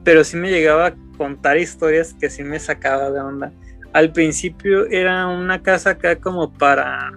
pero 0.04 0.22
sí 0.22 0.37
me 0.37 0.48
llegaba 0.48 0.94
contar 1.16 1.59
historias 1.59 2.14
que 2.14 2.31
sí 2.31 2.42
me 2.42 2.59
sacaba 2.59 3.11
de 3.11 3.20
onda. 3.20 3.53
Al 3.92 4.12
principio 4.12 4.87
era 4.87 5.27
una 5.27 5.62
casa 5.62 5.90
acá 5.90 6.16
como 6.16 6.53
para 6.53 7.12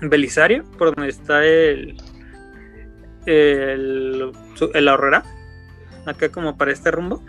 Belisario, 0.00 0.64
por 0.78 0.94
donde 0.94 1.10
está 1.10 1.44
el, 1.44 1.96
el, 3.26 4.32
el 4.74 4.88
acá 4.88 6.28
como 6.30 6.56
para 6.56 6.72
este 6.72 6.90
rumbo. 6.90 7.22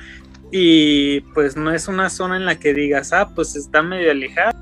Y 0.52 1.22
pues 1.34 1.58
no 1.58 1.72
es 1.72 1.88
una 1.88 2.10
zona 2.10 2.38
en 2.38 2.46
la 2.46 2.56
que 2.58 2.74
digas, 2.74 3.12
ah, 3.14 3.30
pues 3.36 3.56
está 3.56 3.82
medio 3.82 4.12
alejada 4.12 4.56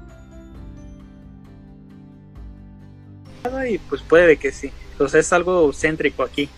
y 3.67 3.77
pues 3.77 4.01
puede 4.01 4.37
que 4.37 4.51
sí. 4.51 4.71
Entonces 4.93 5.25
es 5.25 5.33
algo 5.33 5.71
céntrico 5.73 6.23
aquí. 6.23 6.49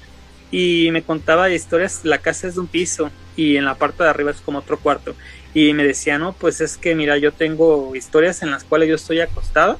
Y 0.51 0.89
me 0.91 1.03
contaba 1.03 1.49
historias, 1.49 2.01
la 2.03 2.19
casa 2.19 2.47
es 2.47 2.55
de 2.55 2.62
un 2.62 2.67
piso 2.67 3.12
y 3.36 3.57
en 3.57 3.65
la 3.65 3.75
parte 3.75 4.03
de 4.03 4.10
arriba 4.10 4.31
es 4.31 4.41
como 4.41 4.60
otro 4.60 4.79
cuarto. 4.79 5.15
Y 5.53 5.73
me 5.73 5.83
decía, 5.83 6.17
no, 6.17 6.33
pues 6.33 6.62
es 6.62 6.77
que 6.77 6.95
mira, 6.95 7.17
yo 7.17 7.31
tengo 7.31 7.95
historias 7.95 8.41
en 8.43 8.51
las 8.51 8.63
cuales 8.63 8.89
yo 8.89 8.95
estoy 8.95 9.19
acostada 9.19 9.77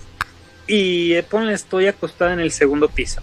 y 0.68 1.14
eh, 1.14 1.24
ponle, 1.24 1.54
estoy 1.54 1.88
acostada 1.88 2.34
en 2.34 2.40
el 2.40 2.52
segundo 2.52 2.90
piso. 2.90 3.22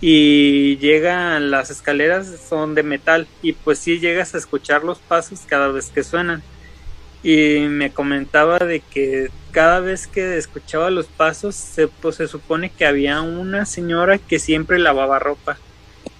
Y 0.00 0.76
llegan 0.78 1.50
las 1.50 1.70
escaleras, 1.70 2.28
son 2.48 2.74
de 2.74 2.84
metal 2.84 3.26
y 3.42 3.52
pues 3.52 3.80
sí 3.80 3.98
llegas 3.98 4.34
a 4.34 4.38
escuchar 4.38 4.84
los 4.84 4.98
pasos 4.98 5.40
cada 5.46 5.68
vez 5.68 5.90
que 5.90 6.04
suenan 6.04 6.42
y 7.22 7.66
me 7.68 7.90
comentaba 7.90 8.58
de 8.58 8.80
que 8.80 9.30
cada 9.50 9.80
vez 9.80 10.06
que 10.06 10.36
escuchaba 10.36 10.90
los 10.90 11.06
pasos 11.06 11.56
se, 11.56 11.88
pues, 11.88 12.16
se 12.16 12.28
supone 12.28 12.70
que 12.70 12.86
había 12.86 13.20
una 13.22 13.66
señora 13.66 14.18
que 14.18 14.38
siempre 14.38 14.78
lavaba 14.78 15.18
ropa, 15.18 15.58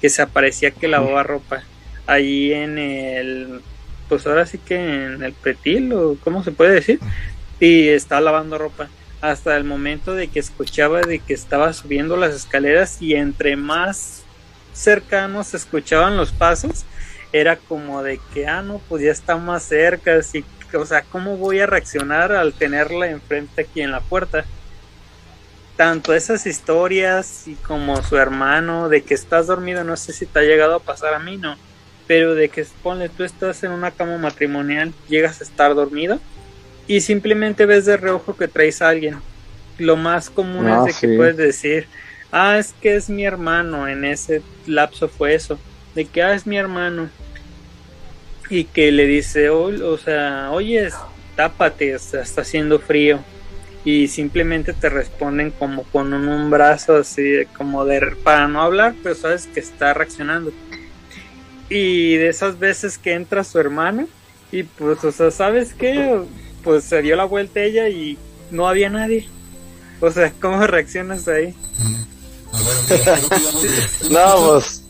que 0.01 0.09
se 0.09 0.23
aparecía 0.23 0.71
que 0.71 0.89
lavaba 0.89 1.23
ropa. 1.23 1.63
Ahí 2.07 2.53
en 2.53 2.79
el, 2.79 3.61
pues 4.09 4.27
ahora 4.27 4.47
sí 4.47 4.59
que 4.59 4.77
en 4.77 5.23
el 5.23 5.33
pretil 5.33 5.93
o 5.93 6.17
cómo 6.23 6.43
se 6.43 6.53
puede 6.53 6.75
decir, 6.75 7.01
y 7.61 7.89
estaba 7.89 8.21
lavando 8.21 8.59
ropa. 8.59 8.89
Hasta 9.21 9.57
el 9.57 9.65
momento 9.65 10.15
de 10.15 10.29
que 10.29 10.39
escuchaba 10.39 11.01
de 11.01 11.19
que 11.19 11.35
estaba 11.35 11.73
subiendo 11.73 12.17
las 12.17 12.35
escaleras 12.35 13.03
y 13.03 13.15
entre 13.15 13.57
más 13.57 14.23
cercanos 14.73 15.49
se 15.49 15.57
escuchaban 15.57 16.17
los 16.17 16.31
pasos, 16.31 16.85
era 17.33 17.57
como 17.57 18.03
de 18.03 18.21
que, 18.33 18.47
ah, 18.47 18.63
no, 18.63 18.81
pues 18.89 19.03
ya 19.03 19.11
está 19.11 19.37
más 19.37 19.65
cerca, 19.65 20.17
así 20.17 20.45
o 20.77 20.85
sea, 20.85 21.03
¿cómo 21.03 21.37
voy 21.37 21.61
a 21.61 21.67
reaccionar 21.67 22.33
al 22.33 22.53
tenerla 22.53 23.09
enfrente 23.09 23.63
aquí 23.63 23.81
en 23.81 23.91
la 23.91 24.01
puerta? 24.01 24.45
Tanto 25.79 26.13
esas 26.13 26.45
historias 26.47 27.49
y 27.49 27.55
como 27.55 28.03
su 28.03 28.19
hermano, 28.19 28.91
de 28.91 29.03
que 29.03 29.15
estás 29.15 29.47
dormido, 29.47 29.83
no 29.85 29.97
sé 29.97 30.13
si 30.13 30.27
te 30.27 30.41
ha 30.41 30.43
llegado 30.43 30.75
a 30.75 30.81
pasar 30.81 31.15
a 31.15 31.19
mí, 31.19 31.39
no, 31.39 31.57
pero 32.07 32.35
de 32.35 32.51
que 32.51 32.67
ponle, 32.83 33.09
tú 33.09 33.25
estás 33.25 33.63
en 33.65 33.71
una 33.71 33.93
cama 33.93 34.19
matrimonial, 34.19 34.93
llegas 35.09 35.41
a 35.41 35.45
estar 35.45 35.75
dormido 35.75 36.19
y 36.87 37.01
simplemente 37.01 37.65
ves 37.65 37.87
de 37.87 37.97
reojo 37.97 38.37
que 38.37 38.49
traes 38.49 38.83
a 38.83 38.89
alguien. 38.89 39.21
Lo 39.79 39.97
más 39.97 40.29
común 40.29 40.69
es 40.69 40.75
ah, 40.75 40.85
de 40.85 40.93
que 40.93 41.17
puedes 41.17 41.37
decir, 41.37 41.87
ah, 42.33 42.59
es 42.59 42.75
que 42.83 42.97
es 42.97 43.09
mi 43.09 43.25
hermano, 43.25 43.87
en 43.87 44.05
ese 44.05 44.43
lapso 44.67 45.09
fue 45.09 45.35
eso, 45.35 45.59
de 45.95 46.05
que, 46.05 46.23
ah, 46.23 46.35
es 46.35 46.47
mi 46.47 46.59
hermano, 46.59 47.09
y 48.51 48.65
que 48.65 48.91
le 48.93 49.07
dice, 49.07 49.51
o, 49.51 49.99
sea, 49.99 50.51
oye, 50.51 50.89
tápate, 51.37 51.93
está 51.93 52.41
haciendo 52.41 52.79
frío. 52.79 53.21
Y 53.89 54.07
simplemente 54.09 54.75
te 54.75 54.91
responden 54.91 55.51
como 55.51 55.83
con 55.85 56.13
un, 56.13 56.51
brazo 56.51 56.97
así, 56.97 57.47
como 57.57 57.87
de, 57.87 58.15
para 58.23 58.47
no 58.47 58.61
hablar, 58.61 58.95
pero 59.03 59.15
sabes 59.15 59.47
que 59.47 59.61
está 59.61 59.95
reaccionando. 59.95 60.53
Y 61.71 62.17
de 62.17 62.29
esas 62.29 62.59
veces 62.59 62.99
que 62.99 63.15
entra 63.15 63.45
su 63.45 63.59
hermano, 63.59 64.07
y 64.53 64.65
pues, 64.65 65.03
o 65.05 65.11
sea, 65.11 65.31
¿sabes 65.31 65.73
qué? 65.73 66.21
Pues 66.63 66.85
se 66.85 67.01
dio 67.01 67.17
la 67.17 67.25
vuelta 67.25 67.61
ella 67.63 67.89
y 67.89 68.19
no 68.51 68.69
había 68.69 68.91
nadie. 68.91 69.27
O 70.03 70.11
sea, 70.11 70.35
¿cómo 70.39 70.67
reaccionas 70.67 71.27
ahí? 71.27 71.55
no, 74.11 74.49
pues 74.51 74.85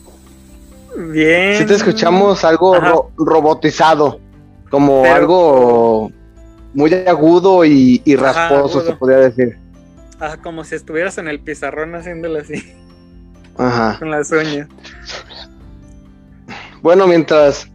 Bien. 0.97 1.57
Si 1.57 1.65
te 1.65 1.75
escuchamos 1.75 2.43
algo 2.43 3.11
robotizado, 3.15 4.19
como 4.69 5.05
algo 5.05 6.11
muy 6.73 6.93
agudo 6.93 7.65
y, 7.65 8.01
rasposo, 8.15 8.85
se 8.85 8.93
podría 8.93 9.19
decir. 9.19 9.57
como 10.43 10.63
si 10.63 10.75
estuvieras 10.75 11.17
en 11.17 11.27
el 11.27 11.39
pizarrón 11.39 11.95
haciéndolo 11.95 12.39
así. 12.39 12.73
Ajá. 13.57 13.95
Con 13.99 14.11
las 14.11 14.31
uñas. 14.31 14.67
Bueno, 16.81 17.07
mientras 17.07 17.69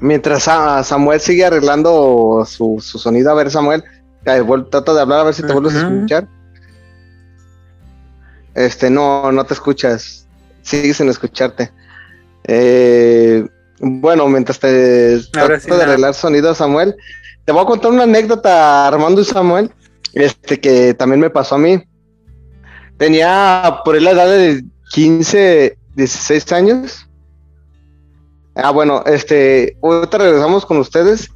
Mientras 0.00 0.44
Samuel 0.44 1.20
sigue 1.20 1.44
arreglando 1.44 2.44
su, 2.46 2.80
sonido, 2.80 3.32
a 3.32 3.34
ver, 3.34 3.50
Samuel, 3.50 3.82
trata 4.70 4.94
de 4.94 5.00
hablar 5.00 5.20
a 5.20 5.24
ver 5.24 5.34
si 5.34 5.42
te 5.42 5.52
vuelves 5.52 5.74
a 5.74 5.88
escuchar. 5.88 6.28
Este, 8.54 8.90
no, 8.90 9.32
no 9.32 9.44
te 9.44 9.54
escuchas. 9.54 10.26
Sigues 10.62 10.98
sin 10.98 11.08
escucharte. 11.08 11.72
Eh, 12.44 13.44
bueno, 13.80 14.28
mientras 14.28 14.60
te 14.60 15.18
trata 15.32 15.76
de 15.76 15.82
arreglar 15.82 16.14
sonido, 16.14 16.54
Samuel, 16.54 16.94
te 17.48 17.52
voy 17.52 17.62
a 17.62 17.64
contar 17.64 17.92
una 17.92 18.02
anécdota, 18.02 18.86
Armando 18.86 19.22
y 19.22 19.24
Samuel, 19.24 19.72
este 20.12 20.60
que 20.60 20.92
también 20.92 21.18
me 21.18 21.30
pasó 21.30 21.54
a 21.54 21.58
mí. 21.58 21.82
Tenía 22.98 23.80
por 23.86 23.98
la 24.02 24.10
edad 24.10 24.26
de 24.26 24.64
15, 24.92 25.78
16 25.96 26.52
años 26.52 27.08
Ah, 28.54 28.70
bueno, 28.70 29.02
este, 29.06 29.78
ahorita 29.82 30.18
regresamos 30.18 30.66
con 30.66 30.76
ustedes. 30.76 31.30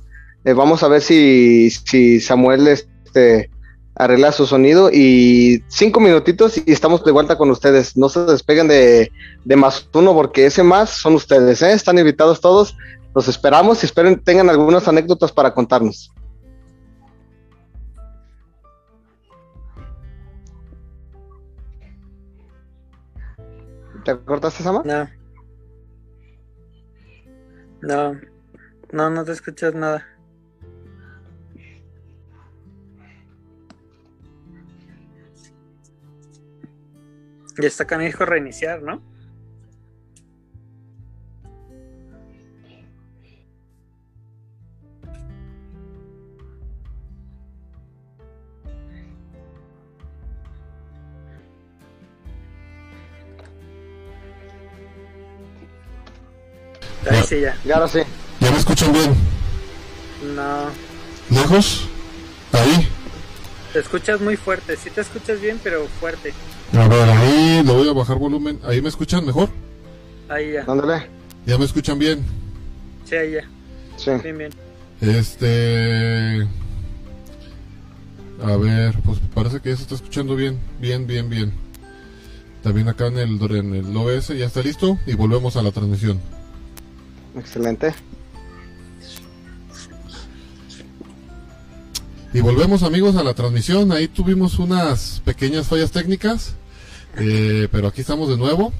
Eh, 0.44 0.52
vamos 0.52 0.82
a 0.82 0.88
ver 0.88 1.00
si, 1.00 1.70
si 1.70 2.20
Samuel 2.20 2.68
este, 2.68 3.48
arregla 3.94 4.32
su 4.32 4.44
sonido 4.44 4.90
y 4.92 5.64
cinco 5.68 5.98
minutitos 5.98 6.58
y 6.58 6.72
estamos 6.72 7.02
de 7.04 7.12
vuelta 7.12 7.38
con 7.38 7.50
ustedes. 7.50 7.96
No 7.96 8.10
se 8.10 8.20
despeguen 8.26 8.68
de, 8.68 9.10
de 9.46 9.56
más 9.56 9.88
uno 9.94 10.12
porque 10.12 10.44
ese 10.44 10.62
más 10.62 10.90
son 10.90 11.14
ustedes, 11.14 11.62
¿eh? 11.62 11.72
Están 11.72 11.98
invitados 11.98 12.42
todos. 12.42 12.76
Los 13.14 13.28
esperamos 13.28 13.82
y 13.82 13.86
esperen 13.86 14.22
tengan 14.22 14.48
algunas 14.48 14.88
anécdotas 14.88 15.30
para 15.30 15.52
contarnos. 15.52 16.12
¿Te 24.04 24.18
cortaste, 24.18 24.62
Sama? 24.62 24.82
No. 24.84 25.08
No, 27.82 28.20
no, 28.92 29.10
no 29.10 29.24
te 29.24 29.32
escuchas 29.32 29.74
nada. 29.74 30.06
Ya 37.58 37.68
está 37.68 37.86
canijo 37.86 38.24
reiniciar, 38.24 38.82
¿no? 38.82 39.11
Sí 57.26 57.40
ya. 57.40 57.56
Ya 57.64 57.74
ahora 57.76 57.88
sí. 57.88 58.00
¿Ya 58.40 58.50
me 58.50 58.58
escuchan 58.58 58.92
bien? 58.92 59.14
No. 60.34 60.66
¿Lejos? 61.30 61.88
¿Ahí? 62.52 62.88
Te 63.72 63.78
escuchas 63.78 64.20
muy 64.20 64.36
fuerte, 64.36 64.76
sí 64.76 64.90
te 64.90 65.00
escuchas 65.00 65.40
bien, 65.40 65.58
pero 65.62 65.86
fuerte. 66.00 66.34
A 66.74 66.88
ver, 66.88 67.08
ahí 67.08 67.62
le 67.64 67.72
voy 67.72 67.88
a 67.88 67.92
bajar 67.92 68.18
volumen. 68.18 68.58
¿Ahí 68.64 68.82
me 68.82 68.88
escuchan 68.88 69.24
mejor? 69.24 69.48
Ahí 70.28 70.52
ya. 70.52 70.64
Ándale. 70.66 71.08
¿Ya 71.46 71.58
me 71.58 71.64
escuchan 71.64 71.98
bien? 71.98 72.24
Sí, 73.04 73.16
ahí 73.16 73.32
ya. 73.32 73.48
Sí. 73.96 74.10
Bien, 74.22 74.38
bien. 74.38 74.52
Este... 75.00 76.46
A 78.44 78.56
ver, 78.56 78.98
pues 79.04 79.18
parece 79.34 79.60
que 79.60 79.70
ya 79.70 79.76
se 79.76 79.82
está 79.82 79.94
escuchando 79.94 80.34
bien, 80.34 80.58
bien, 80.80 81.06
bien, 81.06 81.30
bien. 81.30 81.52
También 82.62 82.88
acá 82.88 83.06
en 83.06 83.18
el, 83.18 83.40
en 83.56 83.74
el 83.74 83.96
OBS 83.96 84.28
ya 84.28 84.46
está 84.46 84.62
listo 84.62 84.98
y 85.06 85.14
volvemos 85.14 85.56
a 85.56 85.62
la 85.62 85.70
transmisión. 85.70 86.20
Excelente. 87.36 87.94
Y 92.34 92.40
volvemos 92.40 92.82
amigos 92.82 93.16
a 93.16 93.22
la 93.22 93.34
transmisión. 93.34 93.92
Ahí 93.92 94.08
tuvimos 94.08 94.58
unas 94.58 95.20
pequeñas 95.24 95.66
fallas 95.66 95.90
técnicas, 95.90 96.54
eh, 97.16 97.68
pero 97.70 97.88
aquí 97.88 98.00
estamos 98.00 98.28
de 98.28 98.38
nuevo. 98.38 98.72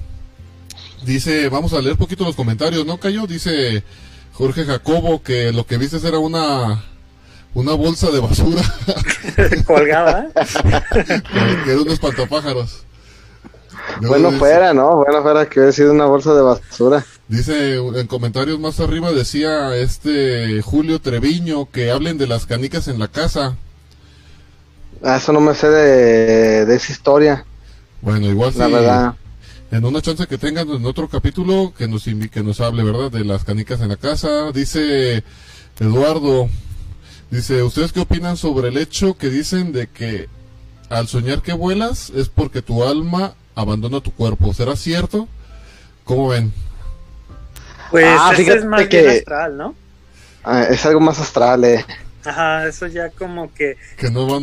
Dice, 1.05 1.49
vamos 1.49 1.73
a 1.73 1.81
leer 1.81 1.97
poquito 1.97 2.23
los 2.23 2.35
comentarios, 2.35 2.85
¿no, 2.85 2.97
Cayo? 2.97 3.27
Dice 3.27 3.83
Jorge 4.33 4.65
Jacobo 4.65 5.21
que 5.21 5.51
lo 5.51 5.65
que 5.65 5.77
viste 5.77 5.97
era 6.07 6.17
una 6.17 6.83
una 7.53 7.73
bolsa 7.73 8.09
de 8.09 8.19
basura 8.19 8.63
colgada. 9.67 10.29
que 11.65 11.71
era 11.71 11.81
un 11.81 11.89
espantapájaros. 11.89 12.83
bueno 14.01 14.31
fuera, 14.31 14.73
¿no? 14.73 14.95
Bueno 14.95 15.21
fuera 15.21 15.47
que 15.47 15.59
hubiera 15.59 15.71
sido 15.73 15.91
una 15.91 16.05
bolsa 16.05 16.33
de 16.33 16.41
basura. 16.41 17.05
Dice 17.27 17.75
en 17.77 18.07
comentarios 18.07 18.59
más 18.59 18.79
arriba 18.79 19.11
decía 19.11 19.75
este 19.77 20.61
Julio 20.61 20.99
Treviño 20.99 21.69
que 21.71 21.89
hablen 21.89 22.17
de 22.17 22.27
las 22.27 22.45
canicas 22.45 22.87
en 22.87 22.99
la 22.99 23.07
casa. 23.07 23.55
Ah, 25.01 25.17
eso 25.17 25.31
no 25.33 25.39
me 25.39 25.55
sé 25.55 25.69
de, 25.69 26.75
esa 26.75 26.91
historia. 26.91 27.45
Bueno, 28.01 28.27
igual 28.27 28.53
la 28.57 28.67
verdad. 28.67 29.15
En 29.71 29.85
una 29.85 30.01
chance 30.01 30.27
que 30.27 30.37
tengan 30.37 30.69
en 30.69 30.85
otro 30.85 31.07
capítulo 31.09 31.73
que 31.77 31.87
nos 31.87 32.03
que 32.03 32.43
nos 32.43 32.59
hable, 32.59 32.83
¿verdad? 32.83 33.09
De 33.09 33.23
las 33.23 33.43
canicas 33.43 33.81
en 33.81 33.89
la 33.89 33.97
casa. 33.97 34.51
Dice 34.51 35.23
Eduardo, 35.79 36.49
dice, 37.31 37.63
¿ustedes 37.63 37.91
qué 37.93 38.01
opinan 38.01 38.37
sobre 38.37 38.67
el 38.67 38.77
hecho 38.77 39.17
que 39.17 39.29
dicen 39.29 39.71
de 39.71 39.87
que 39.87 40.27
al 40.89 41.07
soñar 41.07 41.41
que 41.41 41.53
vuelas 41.53 42.11
es 42.11 42.29
porque 42.29 42.61
tu 42.61 42.83
alma 42.83 43.33
abandona 43.55 44.01
tu 44.01 44.11
cuerpo? 44.11 44.53
¿Será 44.53 44.75
cierto? 44.75 45.27
¿Cómo 46.03 46.27
ven? 46.27 46.53
Pues 47.93 48.07
ah, 48.07 48.33
es 48.35 48.65
más 48.65 48.87
que... 48.87 49.07
astral, 49.07 49.55
¿no? 49.55 49.75
Ah, 50.43 50.63
es 50.67 50.83
algo 50.83 50.99
más 50.99 51.19
astral, 51.19 51.63
eh. 51.63 51.85
Ajá, 52.25 52.67
eso 52.67 52.87
ya 52.87 53.11
como 53.11 53.53
que, 53.53 53.77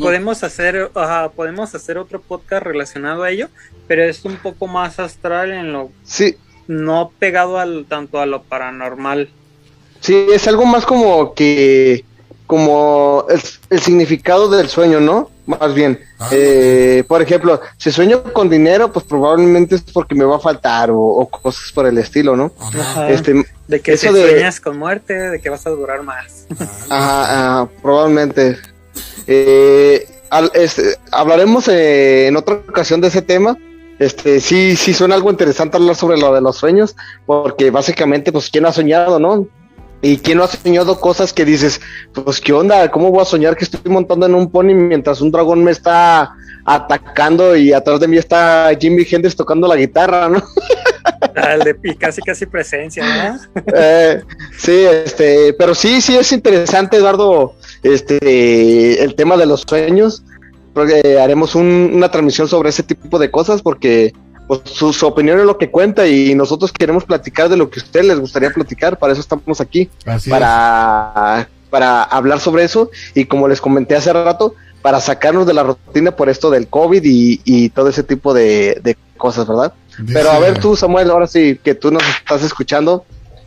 podemos 0.01 0.44
hacer, 0.44 0.88
ajá, 0.94 1.30
podemos 1.30 1.74
hacer 1.74 1.98
otro 1.98 2.20
podcast 2.20 2.62
relacionado 2.62 3.24
a 3.24 3.30
ello, 3.30 3.48
pero 3.88 4.05
es 4.05 4.24
un 4.24 4.36
poco 4.36 4.68
más 4.68 5.01
astral 5.01 5.51
en 5.51 5.72
lo 5.72 5.90
sí, 6.05 6.36
no 6.68 7.11
pegado 7.18 7.59
al 7.59 7.86
tanto 7.88 8.20
a 8.20 8.26
lo 8.26 8.44
paranormal. 8.44 9.28
Sí, 9.98 10.26
es 10.32 10.46
algo 10.46 10.64
más 10.64 10.86
como 10.86 11.34
que 11.34 12.05
como 12.51 13.26
el 13.70 13.80
significado 13.80 14.51
del 14.51 14.68
sueño, 14.68 14.98
¿no? 14.98 15.30
más 15.59 15.74
bien. 15.74 16.01
Ah, 16.18 16.28
eh, 16.32 17.05
por 17.07 17.22
ejemplo, 17.22 17.61
si 17.76 17.90
sueño 17.90 18.22
con 18.32 18.48
dinero, 18.48 18.92
pues 18.92 19.05
probablemente 19.05 19.76
es 19.76 19.82
porque 19.82 20.14
me 20.14 20.24
va 20.24 20.36
a 20.36 20.40
faltar 20.40 20.90
o, 20.92 21.28
cosas 21.30 21.72
por 21.72 21.86
el 21.86 21.98
estilo, 21.98 22.36
¿no? 22.36 22.53
Este, 23.09 23.44
de 23.66 23.80
que 23.80 23.96
si 23.96 24.09
sueñas 24.09 24.61
con 24.61 24.78
muerte, 24.78 25.14
de 25.14 25.40
que 25.40 25.51
vas 25.51 25.66
a 25.66 25.70
durar 25.70 26.03
más. 26.03 26.46
Ajá, 26.88 27.68
probablemente. 27.82 28.59
Eh, 29.26 30.09
este, 30.55 30.96
hablaremos 31.11 31.68
eh, 31.68 32.28
en 32.28 32.36
otra 32.36 32.55
ocasión 32.55 33.01
de 33.01 33.09
ese 33.09 33.22
tema. 33.22 33.57
Este, 33.98 34.40
sí, 34.40 34.76
sí 34.76 34.94
suena 34.94 35.14
algo 35.14 35.30
interesante 35.30 35.76
hablar 35.76 35.94
sobre 35.94 36.18
lo 36.18 36.32
de 36.34 36.40
los 36.40 36.57
sueños, 36.57 36.96
porque 37.26 37.70
básicamente, 37.70 38.32
pues, 38.32 38.48
¿quién 38.48 38.64
ha 38.64 38.72
soñado, 38.72 39.18
no? 39.18 39.46
¿Y 40.03 40.18
quién 40.18 40.38
no 40.38 40.44
ha 40.44 40.48
soñado 40.48 40.98
cosas 40.98 41.32
que 41.32 41.44
dices, 41.44 41.80
pues 42.12 42.40
qué 42.40 42.53
onda? 42.53 42.90
¿Cómo 42.90 43.11
voy 43.11 43.20
a 43.20 43.26
soñar 43.26 43.57
que 43.57 43.64
estoy 43.64 43.80
montando 43.92 44.26
en 44.26 44.34
un 44.34 44.51
pony 44.51 44.74
mientras 44.74 45.20
un 45.20 45.30
dragón 45.30 45.62
me 45.62 45.72
está 45.72 46.32
atacando 46.64 47.57
y 47.57 47.72
atrás 47.72 48.01
de 48.01 48.09
mí 48.09 48.16
está 48.16 48.70
Jimmy 48.78 49.07
Hendrix 49.11 49.36
tocando 49.36 49.66
la 49.66 49.76
guitarra, 49.76 50.28
¿no? 50.28 50.42
Y 51.82 51.94
casi 51.94 52.20
casi 52.22 52.46
presencia, 52.46 53.05
¿no? 53.55 53.62
Eh, 53.74 54.22
sí, 54.57 54.84
este, 54.84 55.53
pero 55.55 55.74
sí, 55.74 56.01
sí 56.01 56.16
es 56.16 56.32
interesante, 56.32 56.96
Eduardo, 56.96 57.55
este, 57.82 59.03
el 59.03 59.14
tema 59.14 59.36
de 59.36 59.46
los 59.46 59.62
sueños. 59.62 60.22
Porque 60.72 61.18
haremos 61.20 61.57
una 61.57 62.11
transmisión 62.11 62.46
sobre 62.46 62.68
ese 62.70 62.84
tipo 62.84 63.18
de 63.18 63.28
cosas 63.30 63.61
porque 63.61 64.12
pues, 64.51 64.62
su, 64.64 65.07
opinión 65.07 65.38
es 65.38 65.46
lo 65.46 65.59
que 65.59 65.70
cuenta 65.70 66.09
y 66.09 66.34
nosotros 66.34 66.72
queremos 66.72 67.05
platicar 67.05 67.48
de 67.48 67.57
lo 67.57 67.70
que 67.70 67.78
a 67.78 67.84
ustedes 67.84 68.07
les 68.07 68.18
gustaría 68.18 68.51
platicar, 68.51 68.98
para 68.98 69.12
eso 69.12 69.20
estamos 69.20 69.61
aquí, 69.61 69.88
para, 70.28 71.48
para 71.70 72.03
hablar 72.03 72.40
sobre 72.40 72.64
eso 72.64 72.90
y 73.14 73.26
como 73.26 73.46
les 73.46 73.61
comenté 73.61 73.94
hace 73.94 74.12
rato, 74.12 74.57
para 74.82 74.98
sacarnos 74.98 75.46
de 75.46 75.55
la 75.55 75.62
rutina 75.62 76.16
por 76.16 76.28
esto 76.28 76.51
del 76.51 76.66
COVID 76.66 77.01
y, 77.05 77.68
todo 77.68 77.90
ese 77.90 78.03
tipo 78.03 78.34
de, 78.34 78.96
cosas, 79.16 79.46
¿verdad? 79.46 79.72
Pero 80.05 80.32
a 80.32 80.40
ver 80.40 80.59
tú, 80.59 80.74
Samuel, 80.74 81.12
ahora 81.12 81.28
sí 81.28 81.57
que 81.62 81.76
tú 81.76 81.92
nos 81.92 82.03
estás 82.03 82.42
escuchando, 82.42 83.05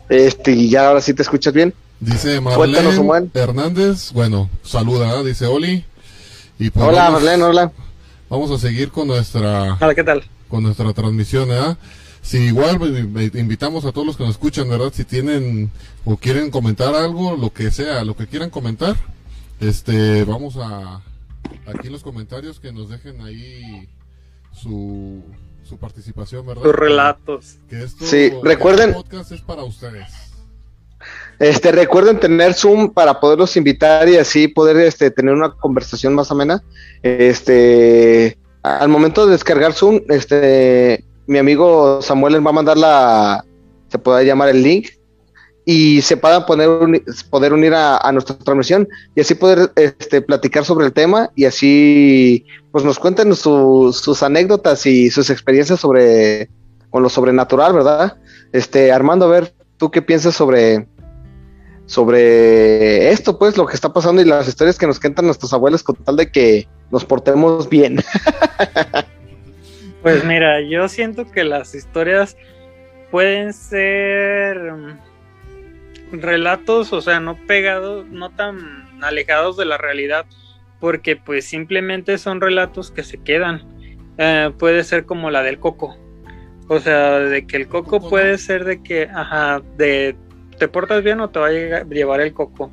este, 0.08 0.52
y 0.52 0.70
ya 0.70 0.88
ahora 0.88 1.02
sí 1.02 1.12
te 1.12 1.20
escuchas 1.20 1.52
bien. 1.52 1.74
Dice 2.00 2.40
Marlene 2.40 3.28
Hernández, 3.34 4.10
bueno, 4.10 4.48
saluda, 4.62 5.22
dice 5.22 5.44
Oli. 5.44 5.84
Y 6.58 6.70
pues 6.70 6.86
hola, 6.86 7.10
Marlene, 7.10 7.42
hola. 7.42 7.72
Vamos 8.30 8.50
a 8.52 8.56
seguir 8.56 8.90
con 8.90 9.06
nuestra... 9.06 9.76
Hola, 9.78 9.94
¿qué 9.94 10.02
tal? 10.02 10.24
Con 10.54 10.62
nuestra 10.62 10.92
transmisión, 10.92 11.48
¿verdad? 11.48 11.76
Si 12.22 12.38
igual 12.38 12.78
pues, 12.78 13.34
invitamos 13.34 13.84
a 13.84 13.90
todos 13.90 14.06
los 14.06 14.16
que 14.16 14.22
nos 14.22 14.34
escuchan, 14.34 14.68
¿verdad? 14.68 14.92
Si 14.94 15.04
tienen 15.04 15.72
o 16.04 16.16
quieren 16.16 16.52
comentar 16.52 16.94
algo, 16.94 17.36
lo 17.36 17.52
que 17.52 17.72
sea, 17.72 18.04
lo 18.04 18.14
que 18.14 18.28
quieran 18.28 18.50
comentar, 18.50 18.94
este, 19.58 20.22
vamos 20.22 20.56
a 20.56 21.02
aquí 21.66 21.88
en 21.88 21.92
los 21.92 22.04
comentarios 22.04 22.60
que 22.60 22.72
nos 22.72 22.88
dejen 22.88 23.20
ahí 23.22 23.88
su, 24.52 25.24
su 25.64 25.76
participación, 25.76 26.46
¿verdad? 26.46 26.62
Sus 26.62 26.74
relatos. 26.76 27.56
Que 27.68 27.82
esto, 27.82 28.06
sí, 28.06 28.30
recuerden. 28.44 28.92
podcast 28.92 29.32
es 29.32 29.40
para 29.40 29.64
ustedes. 29.64 30.06
Este, 31.40 31.72
recuerden 31.72 32.20
tener 32.20 32.54
Zoom 32.54 32.92
para 32.92 33.18
poderlos 33.18 33.56
invitar 33.56 34.08
y 34.08 34.18
así 34.18 34.46
poder 34.46 34.76
este, 34.76 35.10
tener 35.10 35.34
una 35.34 35.50
conversación 35.50 36.14
más 36.14 36.30
amena. 36.30 36.62
Este, 37.02 38.38
al 38.64 38.88
momento 38.88 39.26
de 39.26 39.32
descargar 39.32 39.74
Zoom, 39.74 40.00
este, 40.08 41.04
mi 41.26 41.38
amigo 41.38 42.00
Samuel 42.00 42.32
les 42.32 42.44
va 42.44 42.50
a 42.50 42.54
mandar 42.54 42.78
la, 42.78 43.44
se 43.88 43.98
puede 43.98 44.24
llamar 44.24 44.48
el 44.48 44.62
link 44.62 44.88
y 45.66 46.00
se 46.00 46.16
puedan 46.16 46.46
poner, 46.46 46.68
poder 47.28 47.52
unir 47.52 47.74
a, 47.74 48.10
nuestra 48.12 48.36
transmisión 48.38 48.88
y 49.14 49.20
así 49.20 49.34
poder 49.34 49.70
este, 49.76 50.22
platicar 50.22 50.64
sobre 50.64 50.86
el 50.86 50.92
tema 50.94 51.30
y 51.36 51.44
así 51.44 52.46
pues 52.72 52.84
nos 52.84 52.98
cuenten 52.98 53.34
sus 53.34 54.22
anécdotas 54.22 54.86
y 54.86 55.10
sus 55.10 55.28
experiencias 55.28 55.80
sobre 55.80 56.48
con 56.88 57.02
lo 57.02 57.10
sobrenatural, 57.10 57.74
¿verdad? 57.74 58.16
Este, 58.52 58.92
Armando, 58.92 59.26
a 59.26 59.28
ver, 59.28 59.54
¿tú 59.76 59.90
qué 59.90 60.00
piensas 60.00 60.34
sobre, 60.34 60.86
sobre 61.86 63.10
esto, 63.10 63.38
pues, 63.38 63.56
lo 63.56 63.66
que 63.66 63.74
está 63.74 63.92
pasando 63.92 64.22
y 64.22 64.24
las 64.24 64.48
historias 64.48 64.78
que 64.78 64.86
nos 64.86 64.98
cuentan 64.98 65.26
nuestros 65.26 65.52
abuelos 65.52 65.82
con 65.82 65.96
tal 65.96 66.16
de 66.16 66.30
que 66.30 66.68
nos 66.90 67.04
portemos 67.04 67.68
bien? 67.68 67.98
pues 70.02 70.24
mira, 70.24 70.60
yo 70.62 70.88
siento 70.88 71.30
que 71.30 71.44
las 71.44 71.74
historias 71.74 72.36
pueden 73.10 73.52
ser 73.52 74.58
relatos, 76.12 76.92
o 76.92 77.00
sea, 77.00 77.20
no 77.20 77.36
pegados, 77.46 78.06
no 78.08 78.30
tan 78.30 78.88
alejados 79.02 79.56
de 79.56 79.64
la 79.64 79.78
realidad, 79.78 80.26
porque 80.80 81.16
pues 81.16 81.44
simplemente 81.44 82.18
son 82.18 82.40
relatos 82.40 82.90
que 82.90 83.02
se 83.02 83.18
quedan. 83.18 83.62
Eh, 84.18 84.52
puede 84.58 84.84
ser 84.84 85.06
como 85.06 85.30
la 85.30 85.42
del 85.42 85.58
coco. 85.58 85.96
O 86.68 86.80
sea, 86.80 87.18
de 87.18 87.46
que 87.46 87.56
el 87.58 87.68
coco 87.68 88.08
puede 88.08 88.38
ser 88.38 88.64
de 88.64 88.82
que, 88.82 89.08
ajá, 89.12 89.62
de 89.76 90.16
te 90.58 90.68
portas 90.68 91.02
bien 91.02 91.20
o 91.20 91.30
te 91.30 91.38
va 91.38 91.48
a 91.48 91.84
llevar 91.84 92.20
el 92.20 92.32
coco. 92.32 92.70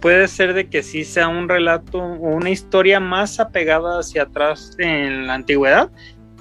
Puede 0.00 0.28
ser 0.28 0.52
de 0.52 0.68
que 0.68 0.82
sí 0.82 1.04
sea 1.04 1.28
un 1.28 1.48
relato 1.48 1.98
o 1.98 2.34
una 2.34 2.50
historia 2.50 3.00
más 3.00 3.40
apegada 3.40 4.00
hacia 4.00 4.24
atrás 4.24 4.76
en 4.78 5.26
la 5.26 5.34
antigüedad 5.34 5.90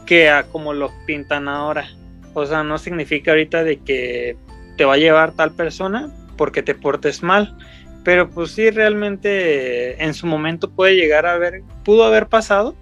que 0.06 0.30
a 0.30 0.44
como 0.44 0.74
lo 0.74 0.92
pintan 1.06 1.48
ahora. 1.48 1.88
O 2.34 2.46
sea, 2.46 2.64
no 2.64 2.78
significa 2.78 3.32
ahorita 3.32 3.64
de 3.64 3.78
que 3.78 4.36
te 4.78 4.86
va 4.86 4.96
a 4.96 4.98
llevar 4.98 5.34
tal 5.34 5.54
persona, 5.54 6.12
porque 6.36 6.64
te 6.64 6.76
portes 6.76 7.24
mal. 7.24 7.56
Pero 8.04 8.30
pues 8.30 8.52
sí, 8.52 8.70
realmente 8.70 10.04
en 10.04 10.14
su 10.14 10.28
momento 10.28 10.70
puede 10.70 10.96
llegar 10.96 11.26
a 11.26 11.34
haber, 11.34 11.62
pudo 11.86 12.04
haber 12.04 12.28
pasado, 12.28 12.76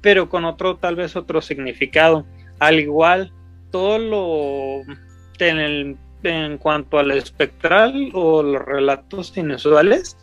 pero 0.00 0.28
con 0.28 0.44
otro, 0.44 0.76
tal 0.76 0.96
vez 0.96 1.16
otro 1.16 1.42
significado. 1.42 2.24
Al 2.60 2.80
igual, 2.80 3.32
todo 3.70 3.98
lo 3.98 4.94
en, 5.38 5.98
en 6.24 6.58
cuanto 6.58 6.98
al 6.98 7.10
espectral 7.10 8.10
o 8.14 8.42
los 8.42 8.62
relatos 8.62 9.36
inusuales, 9.36 10.16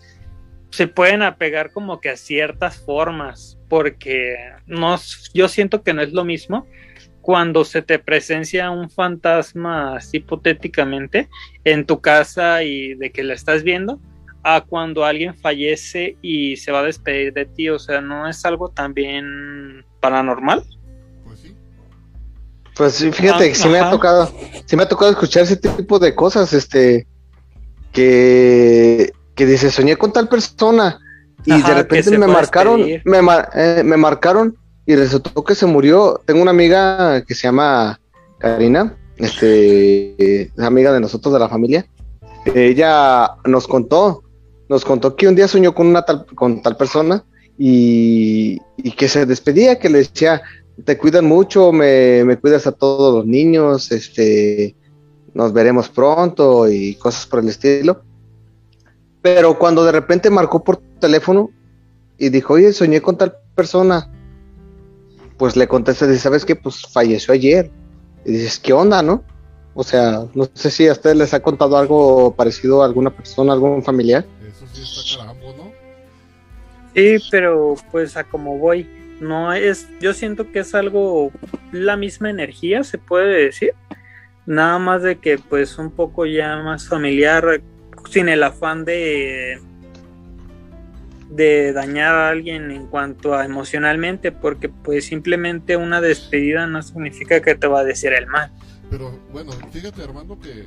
se 0.71 0.87
pueden 0.87 1.21
apegar 1.21 1.71
como 1.71 1.99
que 1.99 2.09
a 2.09 2.17
ciertas 2.17 2.79
formas, 2.79 3.59
porque 3.69 4.37
no, 4.65 4.97
yo 5.33 5.47
siento 5.47 5.83
que 5.83 5.93
no 5.93 6.01
es 6.01 6.13
lo 6.13 6.23
mismo 6.23 6.65
cuando 7.21 7.63
se 7.65 7.81
te 7.81 7.99
presencia 7.99 8.71
un 8.71 8.89
fantasma 8.89 9.99
hipotéticamente 10.11 11.29
en 11.63 11.85
tu 11.85 12.01
casa 12.01 12.63
y 12.63 12.95
de 12.95 13.11
que 13.11 13.23
la 13.23 13.33
estás 13.33 13.63
viendo, 13.63 13.99
a 14.43 14.61
cuando 14.61 15.05
alguien 15.05 15.35
fallece 15.37 16.17
y 16.21 16.57
se 16.57 16.71
va 16.71 16.79
a 16.79 16.83
despedir 16.83 17.33
de 17.33 17.45
ti, 17.45 17.69
o 17.69 17.77
sea, 17.77 18.01
no 18.01 18.27
es 18.27 18.43
algo 18.43 18.69
también 18.69 19.85
paranormal. 19.99 20.63
Pues 22.75 22.97
fíjate 22.97 23.49
que 23.49 23.55
sí 23.55 23.67
me 23.67 23.79
ha 23.79 23.89
tocado, 23.89 24.31
sí 24.65 24.75
me 24.75 24.83
ha 24.83 24.89
tocado 24.89 25.11
escuchar 25.11 25.43
ese 25.43 25.57
tipo 25.57 25.99
de 25.99 26.15
cosas, 26.15 26.53
este, 26.53 27.05
que, 27.91 29.11
que 29.35 29.45
dice, 29.45 29.69
soñé 29.69 29.97
con 29.97 30.13
tal 30.13 30.29
persona 30.29 30.99
y 31.45 31.61
de 31.61 31.73
repente 31.73 32.17
me 32.17 32.27
marcaron, 32.27 32.81
me, 32.81 33.19
eh, 33.55 33.81
me 33.83 33.97
marcaron 33.97 34.57
y 34.85 34.95
resultó 34.95 35.43
que 35.43 35.55
se 35.55 35.65
murió. 35.65 36.21
Tengo 36.25 36.41
una 36.41 36.51
amiga 36.51 37.23
que 37.25 37.35
se 37.35 37.43
llama 37.43 37.99
Karina, 38.39 38.97
este, 39.17 40.51
amiga 40.57 40.91
de 40.91 40.99
nosotros 40.99 41.33
de 41.33 41.39
la 41.39 41.49
familia. 41.49 41.85
Ella 42.45 43.35
nos 43.45 43.67
contó, 43.67 44.23
nos 44.69 44.83
contó 44.83 45.15
que 45.15 45.27
un 45.27 45.35
día 45.35 45.47
soñó 45.47 45.73
con 45.73 45.87
una 45.87 46.03
tal, 46.03 46.25
con 46.33 46.61
tal 46.61 46.75
persona 46.75 47.23
y, 47.57 48.59
que 48.97 49.07
se 49.07 49.25
despedía, 49.25 49.77
que 49.79 49.89
le 49.89 49.99
decía, 49.99 50.41
te 50.83 50.97
cuidan 50.97 51.25
mucho, 51.25 51.71
me, 51.71 52.23
me, 52.23 52.37
cuidas 52.37 52.67
a 52.67 52.71
todos 52.71 53.13
los 53.13 53.25
niños, 53.25 53.91
este, 53.91 54.75
nos 55.33 55.53
veremos 55.53 55.89
pronto 55.89 56.69
y 56.69 56.95
cosas 56.95 57.25
por 57.25 57.39
el 57.39 57.49
estilo. 57.49 58.03
Pero 59.21 59.57
cuando 59.57 59.83
de 59.83 59.91
repente 59.91 60.29
marcó 60.29 60.63
por 60.63 60.77
teléfono 60.99 61.51
y 62.17 62.29
dijo, 62.29 62.53
oye, 62.53 62.73
soñé 62.73 63.01
con 63.01 63.17
tal 63.17 63.37
persona, 63.55 64.09
pues 65.37 65.55
le 65.55 65.67
contesta, 65.67 66.07
dice, 66.07 66.19
¿sabes 66.19 66.45
qué? 66.45 66.55
Pues 66.55 66.85
falleció 66.87 67.33
ayer. 67.33 67.71
Y 68.25 68.31
dices, 68.31 68.59
¿qué 68.59 68.73
onda, 68.73 69.01
no? 69.01 69.23
O 69.73 69.83
sea, 69.83 70.25
no 70.33 70.49
sé 70.53 70.69
si 70.69 70.87
a 70.87 70.91
ustedes 70.91 71.15
les 71.15 71.33
ha 71.33 71.39
contado 71.39 71.77
algo 71.77 72.35
parecido 72.35 72.81
a 72.81 72.85
alguna 72.85 73.15
persona, 73.15 73.53
algún 73.53 73.83
familiar. 73.83 74.25
Eso 74.45 74.65
sí 74.73 74.81
está 74.81 75.23
carambo, 75.23 75.53
¿no? 75.57 75.71
Sí, 76.93 77.17
pero 77.31 77.75
pues 77.91 78.17
a 78.17 78.23
como 78.23 78.57
voy, 78.57 78.87
no 79.21 79.53
es, 79.53 79.87
yo 80.01 80.13
siento 80.13 80.51
que 80.51 80.59
es 80.59 80.75
algo, 80.75 81.31
la 81.71 81.95
misma 81.95 82.29
energía, 82.29 82.83
se 82.83 82.97
puede 82.97 83.45
decir. 83.45 83.73
Nada 84.45 84.79
más 84.79 85.03
de 85.03 85.19
que 85.19 85.37
pues 85.37 85.77
un 85.77 85.91
poco 85.91 86.25
ya 86.25 86.57
más 86.57 86.87
familiar, 86.87 87.61
sin 88.09 88.27
el 88.27 88.43
afán 88.43 88.83
de 88.83 89.61
de 91.29 91.71
dañar 91.71 92.13
a 92.13 92.29
alguien 92.29 92.71
en 92.71 92.87
cuanto 92.87 93.33
a 93.33 93.45
emocionalmente, 93.45 94.33
porque 94.33 94.67
pues 94.67 95.05
simplemente 95.05 95.77
una 95.77 96.01
despedida 96.01 96.67
no 96.67 96.81
significa 96.81 97.41
que 97.41 97.55
te 97.55 97.67
va 97.67 97.79
a 97.79 97.83
decir 97.85 98.11
el 98.13 98.27
mal. 98.27 98.51
Pero 98.89 99.17
bueno, 99.31 99.53
fíjate 99.71 100.03
Armando 100.03 100.37
que, 100.37 100.65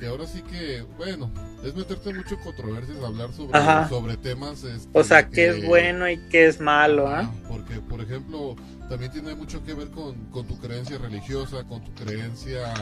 que 0.00 0.06
ahora 0.06 0.26
sí 0.26 0.42
que, 0.42 0.82
bueno, 0.96 1.30
es 1.62 1.74
meterte 1.74 2.12
mucho 2.12 2.34
en 2.34 2.40
controversias, 2.40 2.98
hablar 3.04 3.32
sobre, 3.32 3.88
sobre 3.88 4.16
temas... 4.16 4.64
Este, 4.64 4.98
o 4.98 5.04
sea, 5.04 5.28
qué 5.28 5.50
es 5.50 5.66
bueno 5.66 6.08
y 6.08 6.18
qué 6.28 6.46
es 6.46 6.60
malo, 6.60 7.06
¿ah? 7.06 7.30
Porque, 7.48 7.76
por 7.76 8.00
ejemplo, 8.00 8.56
también 8.88 9.12
tiene 9.12 9.34
mucho 9.34 9.62
que 9.62 9.74
ver 9.74 9.90
con, 9.90 10.14
con 10.30 10.46
tu 10.46 10.58
creencia 10.58 10.98
religiosa, 10.98 11.64
con 11.64 11.84
tu 11.84 11.92
creencia 11.94 12.72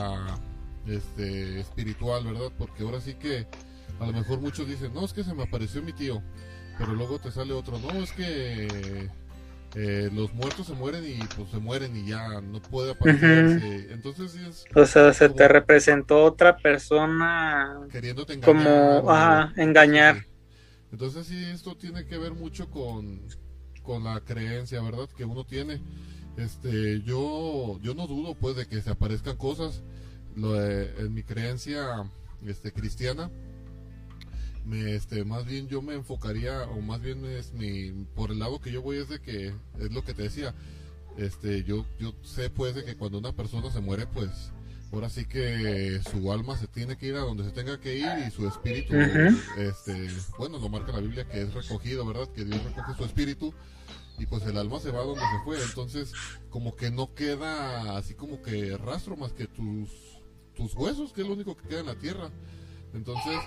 este, 0.86 1.60
espiritual, 1.60 2.24
¿verdad? 2.24 2.52
Porque 2.56 2.84
ahora 2.84 3.00
sí 3.00 3.14
que 3.14 3.46
a 4.00 4.06
lo 4.06 4.12
mejor 4.12 4.40
muchos 4.40 4.68
dicen, 4.68 4.94
no, 4.94 5.04
es 5.04 5.12
que 5.12 5.24
se 5.24 5.34
me 5.34 5.42
apareció 5.42 5.82
mi 5.82 5.92
tío 5.92 6.22
pero 6.78 6.94
luego 6.94 7.18
te 7.18 7.32
sale 7.32 7.52
otro, 7.52 7.78
no, 7.78 7.90
es 7.90 8.12
que 8.12 9.10
eh, 9.74 10.10
los 10.12 10.32
muertos 10.32 10.66
se 10.66 10.72
mueren 10.72 11.04
y 11.04 11.18
pues 11.36 11.50
se 11.50 11.58
mueren 11.58 11.94
y 11.96 12.08
ya 12.08 12.40
no 12.40 12.60
puede 12.60 12.92
aparecerse. 12.92 13.92
Entonces 13.92 14.34
es... 14.34 14.64
O 14.74 14.86
sea, 14.86 15.12
se 15.12 15.28
te 15.28 15.46
representó 15.46 16.24
otra 16.24 16.56
persona 16.56 17.78
queriéndote 17.90 18.34
engañar. 18.34 18.56
Como, 18.56 19.10
ajá, 19.10 19.52
engañar. 19.56 20.26
Entonces 20.90 21.26
sí, 21.26 21.44
esto 21.52 21.76
tiene 21.76 22.06
que 22.06 22.16
ver 22.16 22.32
mucho 22.32 22.70
con, 22.70 23.20
con 23.82 24.04
la 24.04 24.20
creencia, 24.20 24.80
¿verdad? 24.80 25.08
Que 25.16 25.24
uno 25.24 25.44
tiene. 25.44 25.82
Este, 26.38 27.02
yo, 27.02 27.78
yo 27.82 27.94
no 27.94 28.06
dudo 28.06 28.34
pues 28.34 28.56
de 28.56 28.66
que 28.66 28.80
se 28.80 28.90
aparezcan 28.90 29.36
cosas. 29.36 29.82
Lo, 30.34 30.58
en 30.64 31.12
mi 31.12 31.24
creencia 31.24 32.08
este, 32.46 32.72
cristiana, 32.72 33.30
me, 34.68 34.94
este, 34.94 35.24
más 35.24 35.46
bien 35.46 35.66
yo 35.68 35.80
me 35.80 35.94
enfocaría, 35.94 36.64
o 36.64 36.80
más 36.80 37.00
bien 37.00 37.24
es 37.24 37.52
mi, 37.54 37.90
por 38.14 38.30
el 38.30 38.38
lado 38.38 38.60
que 38.60 38.70
yo 38.70 38.82
voy 38.82 38.98
es 38.98 39.08
de 39.08 39.20
que, 39.20 39.54
es 39.78 39.92
lo 39.92 40.04
que 40.04 40.14
te 40.14 40.24
decía, 40.24 40.54
este, 41.16 41.64
yo, 41.64 41.86
yo 41.98 42.14
sé 42.22 42.50
pues 42.50 42.74
de 42.74 42.84
que 42.84 42.96
cuando 42.96 43.18
una 43.18 43.34
persona 43.34 43.70
se 43.70 43.80
muere, 43.80 44.06
pues, 44.06 44.52
ahora 44.92 45.08
sí 45.08 45.24
que 45.24 46.00
su 46.10 46.30
alma 46.30 46.56
se 46.58 46.66
tiene 46.66 46.96
que 46.98 47.06
ir 47.06 47.14
a 47.14 47.20
donde 47.20 47.44
se 47.44 47.50
tenga 47.50 47.80
que 47.80 47.96
ir 47.96 48.08
y 48.26 48.30
su 48.30 48.46
espíritu, 48.46 48.94
este, 49.56 50.10
bueno, 50.38 50.58
lo 50.58 50.68
marca 50.68 50.92
la 50.92 51.00
Biblia 51.00 51.26
que 51.26 51.40
es 51.40 51.54
recogido, 51.54 52.06
¿verdad? 52.06 52.28
Que 52.28 52.44
Dios 52.44 52.62
recoge 52.62 52.94
su 52.94 53.04
espíritu 53.04 53.54
y 54.18 54.26
pues 54.26 54.44
el 54.44 54.58
alma 54.58 54.80
se 54.80 54.90
va 54.90 55.00
donde 55.00 55.20
se 55.20 55.44
fue, 55.44 55.62
entonces 55.62 56.12
como 56.50 56.76
que 56.76 56.90
no 56.90 57.14
queda 57.14 57.96
así 57.96 58.14
como 58.14 58.42
que 58.42 58.76
rastro 58.76 59.16
más 59.16 59.32
que 59.32 59.46
tus, 59.46 59.88
tus 60.54 60.74
huesos, 60.74 61.12
que 61.14 61.22
es 61.22 61.26
lo 61.26 61.34
único 61.34 61.56
que 61.56 61.68
queda 61.68 61.80
en 61.80 61.86
la 61.86 61.94
tierra. 61.94 62.30
Entonces, 62.94 63.38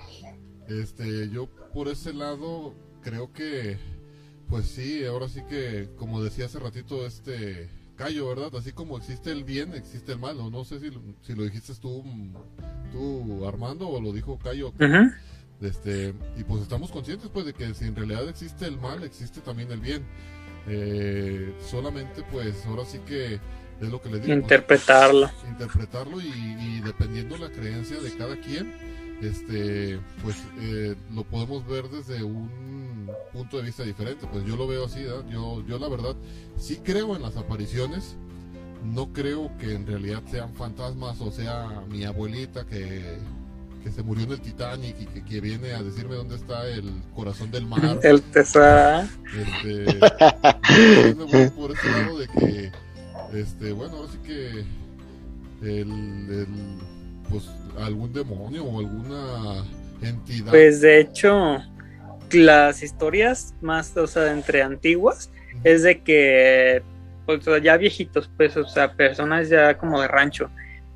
este, 0.68 1.30
yo 1.30 1.48
por 1.74 1.88
ese 1.88 2.14
lado 2.14 2.74
creo 3.02 3.32
que, 3.34 3.78
pues 4.48 4.66
sí, 4.66 5.06
ahora 5.06 5.28
sí 5.28 5.42
que, 5.50 5.90
como 5.98 6.24
decía 6.24 6.46
hace 6.46 6.60
ratito, 6.60 7.06
este 7.06 7.70
Cayo, 7.96 8.28
¿verdad? 8.30 8.56
Así 8.58 8.72
como 8.72 8.98
existe 8.98 9.32
el 9.32 9.44
bien, 9.44 9.76
existe 9.76 10.14
el 10.14 10.20
mal. 10.20 10.38
No 10.52 10.64
sé 10.64 10.80
si, 10.80 10.90
si 11.22 11.36
lo 11.36 11.44
dijiste 11.44 11.74
tú, 11.76 12.04
tú, 12.92 13.48
Armando, 13.48 13.88
o 13.88 14.02
lo 14.02 14.12
dijo 14.12 14.40
Cayo. 14.40 14.74
Este, 15.62 16.16
y 16.36 16.44
pues 16.44 16.64
estamos 16.64 16.92
conscientes 16.92 17.30
pues 17.32 17.46
de 17.46 17.54
que 17.54 17.72
si 17.76 17.86
en 17.86 17.96
realidad 17.96 18.28
existe 18.28 18.66
el 18.66 18.80
mal, 18.80 19.04
existe 19.04 19.42
también 19.42 19.72
el 19.72 19.80
bien. 19.80 20.04
Eh, 20.68 21.54
solamente 21.70 22.24
pues 22.32 22.66
ahora 22.66 22.86
sí 22.86 23.00
que 23.06 23.36
es 23.36 23.90
lo 23.90 24.02
que 24.02 24.10
le 24.10 24.20
digo. 24.20 24.34
Interpretarlo. 24.34 25.30
interpretarlo 25.48 26.20
y, 26.22 26.28
y, 26.28 26.82
dependiendo 26.84 27.38
la 27.38 27.50
creencia 27.50 28.00
de 28.00 28.12
cada 28.16 28.40
quien, 28.40 28.74
este, 29.22 30.00
pues 30.24 30.38
eh, 30.60 30.96
lo 31.14 31.24
podemos 31.24 31.66
ver 31.68 31.88
desde 31.90 32.24
un 32.24 33.10
punto 33.32 33.58
de 33.58 33.64
vista 33.64 33.84
diferente. 33.84 34.28
Pues 34.32 34.46
yo 34.46 34.56
lo 34.56 34.68
veo 34.68 34.86
así, 34.86 35.04
yo, 35.30 35.66
yo 35.66 35.80
la 35.80 35.88
verdad 35.88 36.16
sí 36.58 36.80
creo 36.84 37.16
en 37.16 37.22
las 37.22 37.38
apariciones. 37.38 38.16
No 38.84 39.14
creo 39.14 39.52
que 39.60 39.76
en 39.76 39.86
realidad 39.86 40.24
sean 40.32 40.56
fantasmas 40.56 41.22
o 41.22 41.32
sea 41.32 41.84
mi 41.88 42.04
abuelita 42.04 42.66
que, 42.66 43.20
que 43.84 43.92
se 43.92 44.02
murió 44.02 44.26
en 44.26 44.32
el 44.32 44.42
Titanic 44.42 44.96
y 45.00 45.06
que, 45.06 45.24
que, 45.24 45.40
viene 45.40 45.74
a 45.74 45.84
decirme 45.84 46.16
dónde 46.16 46.36
está 46.36 46.68
el 46.68 46.92
corazón 47.14 47.52
del 47.52 47.68
mar. 47.68 48.00
El 48.04 48.22
tesoro. 48.22 49.04
Este, 49.38 50.00
por 51.56 51.72
ese 51.72 51.92
lado 51.92 52.18
de 52.18 52.28
que, 52.28 52.72
este, 53.34 53.72
bueno, 53.72 53.98
ahora 53.98 54.10
sí 54.12 54.18
que 54.26 54.66
el, 55.62 55.92
el 56.32 56.48
pues 57.32 57.50
algún 57.80 58.14
demonio 58.14 58.66
o 58.66 58.80
alguna 58.80 59.66
entidad. 60.02 60.52
Pues 60.52 60.82
de 60.82 61.00
hecho, 61.00 61.60
las 62.32 62.84
historias 62.84 63.56
más, 63.62 63.96
o 63.98 64.08
sea, 64.08 64.32
entre 64.32 64.62
antiguas, 64.62 65.32
es 65.64 65.84
de 65.84 66.02
que, 66.02 66.82
pues 67.26 67.42
ya 67.64 67.78
viejitos, 67.78 68.30
pues, 68.38 68.56
o 68.58 68.68
sea, 68.68 68.94
personas 68.94 69.50
ya 69.50 69.78
como 69.78 70.02
de 70.02 70.08
rancho, 70.08 70.50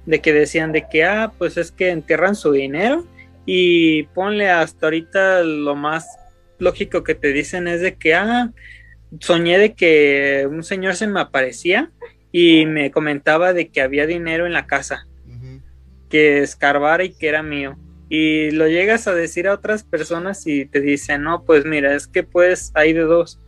de 0.06 0.22
que 0.22 0.34
decían 0.34 0.72
de 0.72 0.88
que, 0.90 1.04
ah, 1.04 1.32
pues 1.38 1.58
es 1.58 1.72
que 1.72 1.90
entierran 1.90 2.36
su 2.36 2.52
dinero 2.52 3.06
y 3.46 4.04
ponle 4.04 4.50
hasta 4.50 4.88
ahorita 4.88 5.42
lo 5.44 5.76
más 5.76 6.06
lógico 6.58 7.04
que 7.04 7.16
te 7.16 7.32
dicen 7.34 7.68
es 7.68 7.82
de 7.82 7.96
que, 7.96 8.14
ah, 8.16 8.52
soñé 9.20 9.58
de 9.58 9.74
que 9.74 10.48
un 10.50 10.64
señor 10.64 10.96
se 10.96 11.08
me 11.08 11.22
aparecía 11.22 11.92
y 12.32 12.66
me 12.66 12.92
comentaba 12.92 13.54
de 13.54 13.70
que 13.70 13.82
había 13.82 14.06
dinero 14.06 14.46
en 14.46 14.54
la 14.54 14.68
casa 14.68 15.08
que 16.10 16.40
escarbara 16.40 17.04
y 17.04 17.14
que 17.14 17.28
era 17.28 17.44
mío. 17.44 17.78
Y 18.10 18.52
lo 18.52 18.68
llegas 18.68 19.08
a 19.08 19.16
decir 19.16 19.48
a 19.48 19.54
otras 19.54 19.84
personas 19.84 20.46
y 20.46 20.66
te 20.66 20.80
dicen, 20.80 21.24
no, 21.24 21.44
pues 21.44 21.66
mira, 21.66 21.96
es 21.96 22.08
que 22.08 22.24
pues 22.24 22.72
hay 22.76 22.94
de 22.94 23.02
dos. 23.02 23.40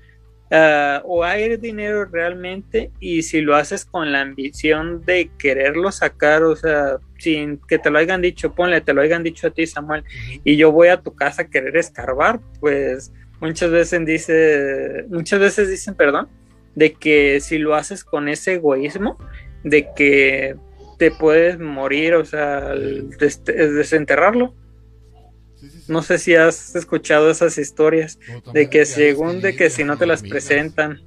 Ah, 0.50 1.02
o 1.04 1.26
hay 1.26 1.58
dinero 1.58 2.06
realmente 2.06 2.90
y 3.02 3.24
si 3.24 3.42
lo 3.42 3.58
haces 3.58 3.84
con 3.84 4.14
la 4.14 4.22
ambición 4.22 5.04
de 5.06 5.30
quererlo 5.38 5.92
sacar, 5.92 6.44
o 6.44 6.56
sea, 6.56 7.00
sin 7.18 7.60
que 7.68 7.78
te 7.78 7.90
lo 7.90 8.00
hayan 8.00 8.22
dicho, 8.22 8.56
ponle, 8.56 8.80
te 8.80 8.94
lo 8.94 9.02
hayan 9.02 9.24
dicho 9.24 9.48
a 9.48 9.50
ti, 9.50 9.68
Samuel, 9.68 10.06
y 10.46 10.56
yo 10.56 10.72
voy 10.72 10.88
a 10.88 11.02
tu 11.02 11.14
casa 11.14 11.42
a 11.42 11.50
querer 11.50 11.76
escarbar, 11.76 12.40
pues 12.62 13.12
muchas 13.42 13.72
veces 13.72 14.06
dice, 14.06 15.06
muchas 15.10 15.42
veces 15.42 15.70
dicen, 15.70 15.96
perdón, 15.96 16.30
de 16.76 16.94
que 16.94 17.42
si 17.42 17.58
lo 17.58 17.76
haces 17.76 18.06
con 18.06 18.30
ese 18.30 18.54
egoísmo, 18.54 19.18
de 19.66 19.90
que 19.98 20.56
te 20.98 21.12
puedes 21.12 21.60
morir, 21.60 22.16
o 22.16 22.26
sea, 22.26 22.74
desenterrarlo. 22.74 24.54
No 25.88 26.04
sé 26.04 26.18
si 26.18 26.36
has 26.36 26.76
escuchado 26.76 27.30
esas 27.30 27.58
historias 27.58 28.20
de 28.54 28.70
que 28.70 28.86
según 28.86 29.42
de 29.42 29.56
que 29.56 29.70
si 29.70 29.84
no 29.84 29.98
te 29.98 30.06
las 30.06 30.22
presentan. 30.22 31.02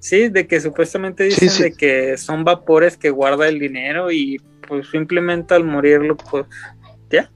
Sí, 0.00 0.28
de 0.28 0.46
que 0.46 0.60
supuestamente 0.60 1.24
dicen 1.24 1.62
de 1.62 1.72
que 1.72 2.18
son 2.18 2.44
vapores 2.44 2.98
que 2.98 3.08
guarda 3.08 3.48
el 3.48 3.58
dinero 3.58 4.12
y 4.12 4.38
pues 4.68 4.88
simplemente 4.90 5.54
al 5.54 5.64
morirlo, 5.64 6.16
pues 6.16 6.46
ya. 7.10 7.30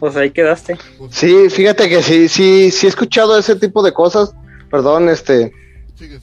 Pues, 0.00 0.16
ahí 0.16 0.30
quedaste. 0.30 0.78
Pues 0.96 1.14
sí, 1.14 1.50
fíjate 1.50 1.88
que 1.88 2.02
sí, 2.02 2.28
sí, 2.28 2.70
sí 2.70 2.86
he 2.86 2.88
escuchado 2.88 3.38
ese 3.38 3.56
tipo 3.56 3.82
de 3.82 3.92
cosas. 3.92 4.34
Perdón, 4.70 5.08
este 5.08 5.52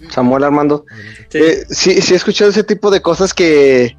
Samuel 0.09 0.43
Armando. 0.43 0.85
Eh, 1.31 1.65
sí, 1.69 2.01
sí 2.01 2.13
he 2.13 2.17
escuchado 2.17 2.49
ese 2.49 2.63
tipo 2.63 2.89
de 2.89 3.01
cosas 3.01 3.33
que, 3.33 3.95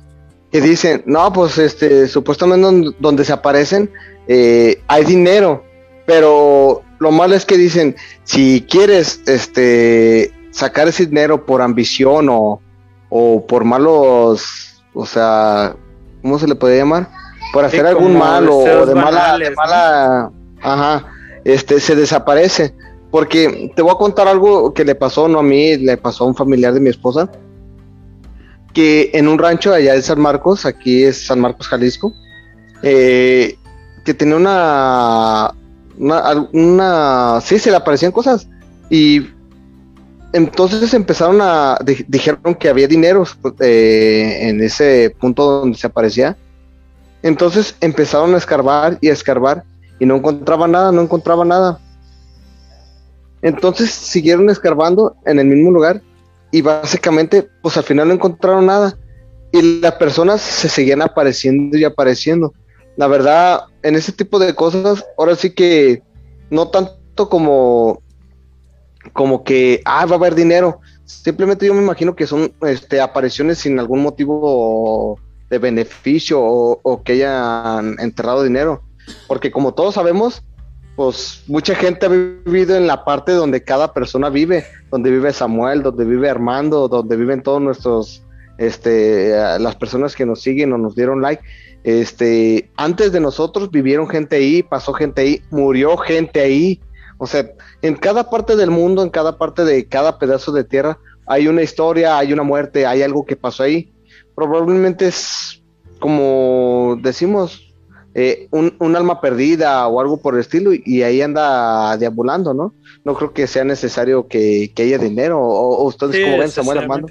que 0.51 0.61
dicen, 0.61 1.03
no, 1.07 1.33
pues 1.33 1.59
este, 1.59 2.09
supuestamente 2.09 2.95
donde 2.99 3.25
se 3.25 3.33
aparecen 3.33 3.91
eh, 4.29 4.83
hay 4.89 5.05
dinero, 5.05 5.65
pero 6.07 6.83
lo 6.99 7.11
malo 7.11 7.35
es 7.35 7.45
que 7.45 7.57
dicen, 7.57 7.97
si 8.25 8.67
quieres 8.69 9.21
este, 9.27 10.33
sacar 10.51 10.89
ese 10.89 11.07
dinero 11.07 11.47
por 11.47 11.63
ambición 11.63 12.29
o, 12.31 12.61
o 13.09 13.47
por 13.47 13.65
malos, 13.65 14.83
o 14.95 15.07
sea, 15.07 15.77
¿cómo 16.23 16.39
se 16.39 16.49
le 16.49 16.55
puede 16.55 16.79
llamar? 16.79 17.09
Por 17.53 17.65
hacer 17.65 17.87
algún 17.87 18.19
mal 18.19 18.49
o 18.49 18.87
de 18.87 18.95
mala, 18.95 19.39
de 19.39 19.51
mala, 19.51 20.31
ajá, 20.61 21.07
este, 21.45 21.81
se 21.81 21.95
desaparece. 21.95 22.75
Porque 23.11 23.71
te 23.75 23.83
voy 23.83 23.93
a 23.93 23.99
contar 23.99 24.27
algo 24.27 24.75
que 24.75 24.85
le 24.85 24.95
pasó, 24.95 25.29
no 25.29 25.39
a 25.39 25.43
mí, 25.43 25.77
le 25.77 25.97
pasó 25.97 26.25
a 26.25 26.27
un 26.27 26.35
familiar 26.35 26.75
de 26.75 26.81
mi 26.81 26.91
esposa 26.91 27.31
que 28.77 29.11
en 29.15 29.27
un 29.27 29.39
rancho 29.39 29.73
allá 29.73 29.95
de 29.95 30.03
San 30.03 30.21
Marcos, 30.21 30.67
aquí 30.67 31.03
es 31.03 31.25
San 31.25 31.41
Marcos, 31.41 31.67
Jalisco, 31.67 32.13
eh, 32.83 33.57
que 34.05 34.13
tenía 34.13 34.37
una, 34.37 35.55
una, 36.53 37.41
sí, 37.41 37.59
se 37.59 37.71
le 37.71 37.79
aparecían 37.79 38.13
cosas 38.13 38.47
y 38.91 39.29
entonces 40.35 40.93
empezaron 40.93 41.39
a, 41.41 41.79
dijeron 42.07 42.55
que 42.55 42.69
había 42.69 42.87
dinero 42.87 43.25
eh, 43.61 44.41
en 44.43 44.63
ese 44.63 45.17
punto 45.19 45.61
donde 45.61 45.79
se 45.79 45.87
aparecía, 45.87 46.37
entonces 47.23 47.77
empezaron 47.81 48.35
a 48.35 48.37
escarbar 48.37 48.99
y 49.01 49.09
a 49.09 49.15
escarbar 49.15 49.65
y 49.99 50.05
no 50.05 50.17
encontraban 50.17 50.73
nada, 50.73 50.93
no 50.93 51.01
encontraban 51.01 51.49
nada. 51.49 51.81
Entonces 53.41 53.91
siguieron 53.91 54.51
escarbando 54.51 55.17
en 55.25 55.39
el 55.39 55.47
mismo 55.47 55.71
lugar 55.71 56.03
y 56.51 56.63
básicamente 56.63 57.49
pues 57.63 57.77
al 57.77 57.85
final 57.85 58.09
no 58.09 58.15
encontraron 58.15 58.67
nada. 58.67 58.99
Y 59.53 59.81
las 59.81 59.95
personas 59.95 60.41
se 60.41 60.69
seguían 60.69 61.03
apareciendo 61.03 61.77
y 61.79 61.85
apareciendo. 61.85 62.53
La 62.97 63.07
verdad, 63.07 63.65
en 63.83 63.95
ese 63.95 64.13
tipo 64.13 64.39
de 64.39 64.55
cosas, 64.55 65.05
ahora 65.17 65.37
sí 65.37 65.55
que 65.55 66.03
no 66.51 66.69
tanto 66.69 67.29
como 67.29 68.03
como 69.13 69.45
que 69.45 69.83
ah 69.85 70.05
va 70.07 70.17
a 70.17 70.19
haber 70.19 70.35
dinero, 70.35 70.81
simplemente 71.05 71.67
yo 71.67 71.75
me 71.75 71.83
imagino 71.83 72.17
que 72.17 72.27
son 72.27 72.53
este 72.63 73.01
apariciones 73.01 73.59
sin 73.59 73.79
algún 73.79 74.03
motivo 74.03 75.21
de 75.49 75.59
beneficio 75.59 76.41
o, 76.41 76.81
o 76.83 77.03
que 77.03 77.13
hayan 77.13 77.97
enterrado 78.01 78.43
dinero, 78.43 78.83
porque 79.29 79.53
como 79.53 79.75
todos 79.75 79.95
sabemos, 79.95 80.43
pues 80.97 81.45
mucha 81.47 81.75
gente 81.75 82.07
ha 82.07 82.09
vivido 82.09 82.75
en 82.75 82.87
la 82.87 83.05
parte 83.05 83.33
donde 83.33 83.63
cada 83.63 83.93
persona 83.93 84.31
vive, 84.31 84.65
donde 84.91 85.11
vive 85.11 85.33
Samuel, 85.33 85.83
donde 85.83 86.05
vive 86.07 86.31
Armando, 86.31 86.89
donde 86.89 87.17
viven 87.17 87.43
todos 87.43 87.61
nuestros, 87.61 88.25
este, 88.57 89.31
las 89.61 89.77
personas 89.77 90.17
que 90.17 90.25
nos 90.25 90.41
siguen 90.41 90.73
o 90.73 90.79
nos 90.79 90.97
dieron 90.97 91.21
like. 91.21 91.43
Este, 91.85 92.71
antes 92.77 93.13
de 93.13 93.21
nosotros 93.21 93.71
vivieron 93.71 94.09
gente 94.09 94.37
ahí, 94.37 94.63
pasó 94.63 94.95
gente 94.95 95.21
ahí, 95.21 95.43
murió 95.51 95.99
gente 95.99 96.41
ahí. 96.41 96.81
O 97.19 97.27
sea, 97.27 97.47
en 97.83 97.95
cada 97.95 98.31
parte 98.31 98.57
del 98.57 98.71
mundo, 98.71 99.03
en 99.03 99.11
cada 99.11 99.37
parte 99.37 99.65
de 99.65 99.87
cada 99.87 100.19
pedazo 100.19 100.51
de 100.51 100.65
tierra, 100.65 100.99
hay 101.27 101.47
una 101.47 101.63
historia, 101.63 102.17
hay 102.17 102.33
una 102.33 102.43
muerte, 102.43 102.87
hay 102.87 103.03
algo 103.03 103.25
que 103.27 103.37
pasó 103.37 103.63
ahí. 103.63 103.93
Probablemente 104.35 105.09
es 105.09 105.63
como 105.99 106.99
decimos, 107.01 107.66
eh, 108.19 108.49
un, 108.51 108.97
alma 108.97 109.21
perdida 109.21 109.87
o 109.89 110.01
algo 110.01 110.17
por 110.17 110.33
el 110.33 110.41
estilo 110.41 110.71
y 110.73 111.03
ahí 111.03 111.21
anda 111.21 111.95
deambulando, 111.99 112.55
¿no? 112.55 112.75
No 113.05 113.15
creo 113.15 113.35
que 113.35 113.47
sea 113.47 113.63
necesario 113.63 114.27
que, 114.27 114.73
haya 114.79 114.97
dinero 114.97 115.39
o, 115.39 115.85
ustedes 115.85 116.25
como 116.25 116.39
ven 116.39 116.49
Samuel 116.49 116.79
Armando. 116.79 117.09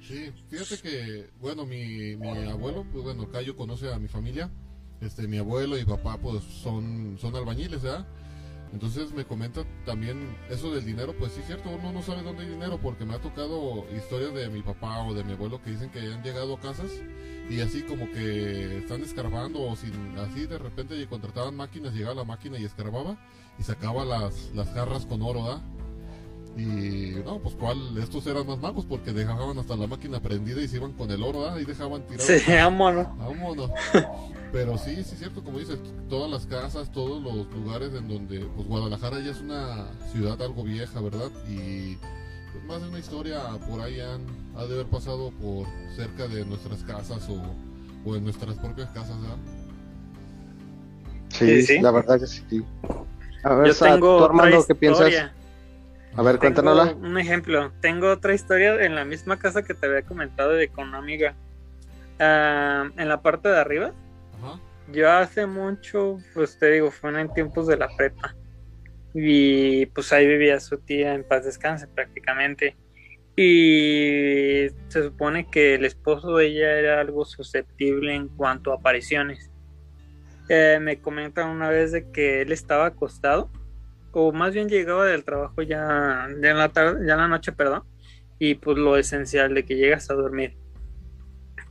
Sí, 0.00 0.30
fíjate 0.48 0.80
que, 0.80 1.26
bueno, 1.40 1.66
mi, 1.66 2.14
mi 2.14 2.28
abuelo, 2.48 2.86
pues 2.92 3.02
bueno, 3.02 3.28
Cayo 3.32 3.56
conoce 3.56 3.92
a 3.92 3.98
mi 3.98 4.06
familia, 4.06 4.48
este, 5.00 5.26
mi 5.26 5.38
abuelo 5.38 5.76
y 5.76 5.84
papá 5.84 6.16
pues 6.22 6.44
son, 6.44 7.18
son 7.20 7.34
albañiles, 7.34 7.82
¿verdad? 7.82 8.06
Entonces 8.72 9.12
me 9.12 9.24
comenta 9.24 9.64
también 9.84 10.34
eso 10.48 10.72
del 10.72 10.84
dinero, 10.84 11.14
pues 11.18 11.32
sí 11.32 11.40
es 11.40 11.46
cierto, 11.46 11.68
uno 11.68 11.92
no 11.92 12.02
sabe 12.02 12.22
dónde 12.22 12.42
hay 12.44 12.48
dinero 12.48 12.78
porque 12.80 13.04
me 13.04 13.14
ha 13.14 13.20
tocado 13.20 13.84
historias 13.94 14.32
de 14.32 14.48
mi 14.48 14.62
papá 14.62 15.02
o 15.02 15.12
de 15.12 15.24
mi 15.24 15.34
abuelo 15.34 15.62
que 15.62 15.70
dicen 15.70 15.90
que 15.90 16.00
han 16.00 16.22
llegado 16.22 16.54
a 16.54 16.60
casas 16.60 16.90
y 17.50 17.60
así 17.60 17.82
como 17.82 18.10
que 18.10 18.78
están 18.78 19.02
escarbando 19.02 19.60
o 19.62 19.76
sin 19.76 20.18
así 20.18 20.46
de 20.46 20.58
repente 20.58 21.06
contrataban 21.06 21.54
máquinas, 21.54 21.92
llegaba 21.92 22.14
la 22.14 22.24
máquina 22.24 22.58
y 22.58 22.64
escarbaba 22.64 23.18
y 23.58 23.62
sacaba 23.62 24.06
las, 24.06 24.50
las 24.54 24.70
jarras 24.70 25.04
con 25.04 25.20
oro, 25.20 25.50
¿ah? 25.50 25.60
Y 26.56 27.16
no, 27.24 27.38
pues 27.38 27.54
cuál, 27.54 27.96
estos 27.98 28.26
eran 28.26 28.46
más 28.46 28.58
magos 28.58 28.84
porque 28.84 29.12
dejaban 29.12 29.58
hasta 29.58 29.74
la 29.76 29.86
máquina 29.86 30.20
prendida 30.20 30.60
y 30.60 30.68
se 30.68 30.76
iban 30.76 30.92
con 30.92 31.10
el 31.10 31.22
oro. 31.22 31.58
Y 31.58 31.64
dejaban 31.64 32.02
tirado. 32.06 32.26
Sí, 32.26 32.52
vámonos. 32.52 33.06
Vámonos. 33.18 33.70
Pero 34.52 34.76
sí, 34.76 34.96
sí 34.96 35.12
es 35.12 35.18
cierto, 35.18 35.42
como 35.42 35.58
dices, 35.58 35.78
todas 36.10 36.30
las 36.30 36.44
casas, 36.44 36.92
todos 36.92 37.22
los 37.22 37.50
lugares 37.54 37.94
en 37.94 38.06
donde, 38.06 38.40
pues 38.54 38.68
Guadalajara 38.68 39.20
ya 39.20 39.30
es 39.30 39.40
una 39.40 39.86
ciudad 40.12 40.40
algo 40.42 40.62
vieja, 40.62 41.00
¿verdad? 41.00 41.30
Y 41.48 41.96
pues 42.52 42.64
más 42.66 42.82
de 42.82 42.88
una 42.88 42.98
historia 42.98 43.40
por 43.66 43.80
ahí 43.80 43.98
han, 44.00 44.26
ha 44.54 44.66
de 44.66 44.74
haber 44.74 44.86
pasado 44.86 45.30
por 45.40 45.66
cerca 45.96 46.28
de 46.28 46.44
nuestras 46.44 46.82
casas 46.82 47.26
o, 47.30 47.40
o 48.04 48.14
en 48.14 48.24
nuestras 48.24 48.56
propias 48.56 48.90
casas, 48.90 49.18
¿verdad? 49.22 49.38
Sí, 51.28 51.62
sí, 51.62 51.80
la 51.80 51.90
verdad 51.90 52.20
que 52.20 52.26
sí. 52.26 52.44
A 53.44 53.54
ver, 53.54 53.68
Yo 53.68 53.74
tengo 53.74 54.24
Armando, 54.26 54.66
¿qué 54.66 54.74
piensas? 54.74 55.10
A 56.16 56.22
ver, 56.22 56.38
cuéntanosla. 56.38 56.94
Un 56.94 57.18
ejemplo, 57.18 57.72
tengo 57.80 58.10
otra 58.10 58.34
historia 58.34 58.82
en 58.84 58.94
la 58.94 59.04
misma 59.04 59.38
casa 59.38 59.62
que 59.62 59.74
te 59.74 59.86
había 59.86 60.02
comentado 60.02 60.52
de 60.52 60.68
con 60.68 60.88
una 60.88 60.98
amiga. 60.98 61.34
Ah, 62.18 62.90
en 62.96 63.08
la 63.08 63.22
parte 63.22 63.48
de 63.48 63.58
arriba 63.58 63.92
yo 64.90 65.10
hace 65.10 65.46
mucho, 65.46 66.18
pues 66.34 66.58
te 66.58 66.70
digo, 66.70 66.90
fue 66.90 67.18
en 67.18 67.32
tiempos 67.32 67.66
de 67.66 67.76
la 67.76 67.88
prepa. 67.96 68.34
Y 69.14 69.86
pues 69.86 70.12
ahí 70.12 70.26
vivía 70.26 70.58
su 70.60 70.78
tía 70.78 71.14
en 71.14 71.24
paz 71.24 71.44
descanse 71.44 71.86
prácticamente. 71.86 72.76
Y 73.36 74.66
se 74.88 75.02
supone 75.04 75.48
que 75.50 75.74
el 75.74 75.84
esposo 75.84 76.36
de 76.36 76.46
ella 76.48 76.78
era 76.78 77.00
algo 77.00 77.24
susceptible 77.24 78.14
en 78.14 78.28
cuanto 78.28 78.72
a 78.72 78.76
apariciones. 78.76 79.50
Eh, 80.48 80.78
me 80.80 81.00
comentan 81.00 81.48
una 81.48 81.70
vez 81.70 81.92
de 81.92 82.10
que 82.10 82.42
él 82.42 82.52
estaba 82.52 82.86
acostado, 82.86 83.50
o 84.12 84.32
más 84.32 84.54
bien 84.54 84.68
llegaba 84.68 85.06
del 85.06 85.24
trabajo 85.24 85.62
ya, 85.62 86.28
ya 86.40 86.50
en 86.50 86.58
la 86.58 86.68
tarde, 86.68 87.06
ya 87.06 87.14
en 87.14 87.18
la 87.18 87.28
noche, 87.28 87.52
perdón, 87.52 87.84
y 88.38 88.54
pues 88.54 88.78
lo 88.78 88.96
esencial 88.96 89.54
de 89.54 89.64
que 89.64 89.76
llegas 89.76 90.10
a 90.10 90.14
dormir. 90.14 90.56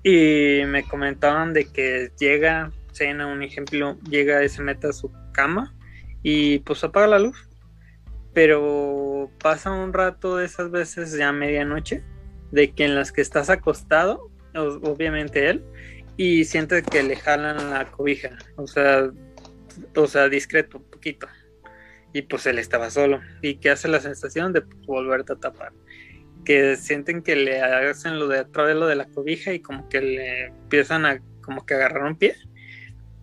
Y 0.04 0.62
me 0.66 0.84
comentaban 0.84 1.54
de 1.54 1.66
que 1.66 2.12
llega, 2.20 2.72
cena, 2.92 3.28
un 3.28 3.44
ejemplo, 3.44 3.98
llega 4.10 4.44
y 4.44 4.50
se 4.50 4.62
mete 4.62 4.88
a 4.88 4.94
su 4.94 5.12
cama 5.32 5.76
y 6.24 6.60
pues 6.60 6.84
apaga 6.84 7.08
la 7.08 7.20
luz. 7.20 7.48
Pero 8.34 9.30
pasa 9.42 9.72
un 9.72 9.94
rato 9.94 10.38
de 10.38 10.46
esas 10.46 10.72
veces 10.72 11.16
ya 11.18 11.32
medianoche, 11.32 12.04
de 12.52 12.72
que 12.72 12.86
en 12.86 12.96
las 12.96 13.12
que 13.12 13.22
estás 13.22 13.50
acostado, 13.50 14.32
obviamente 14.54 15.50
él, 15.50 15.64
y 16.18 16.46
sientes 16.46 16.84
que 16.84 17.04
le 17.04 17.16
jalan 17.16 17.70
la 17.70 17.86
cobija, 17.92 18.38
o 18.56 18.68
sea, 18.68 19.12
o 19.96 20.08
sea, 20.08 20.30
discreto, 20.30 20.78
un 20.78 20.84
poquito. 20.86 21.28
Y 22.14 22.24
pues 22.24 22.46
él 22.46 22.60
estaba 22.60 22.90
solo. 22.90 23.22
Y 23.42 23.56
que 23.56 23.70
hace 23.70 23.88
la 23.88 24.00
sensación 24.00 24.54
de 24.54 24.64
volverte 24.86 25.34
a 25.34 25.36
tapar. 25.38 25.74
Que 26.46 26.76
sienten 26.76 27.22
que 27.22 27.36
le 27.36 27.62
hacen 27.62 28.20
lo 28.20 28.28
de 28.28 28.40
atrás 28.40 28.76
lo 28.76 28.88
de 28.88 28.96
la 28.96 29.06
cobija 29.06 29.54
y 29.54 29.60
como 29.60 29.88
que 29.90 30.02
le 30.02 30.46
empiezan 30.48 31.06
a 31.06 31.22
como 31.42 31.66
que 31.66 31.76
agarrar 31.76 32.04
un 32.04 32.18
pie. 32.18 32.36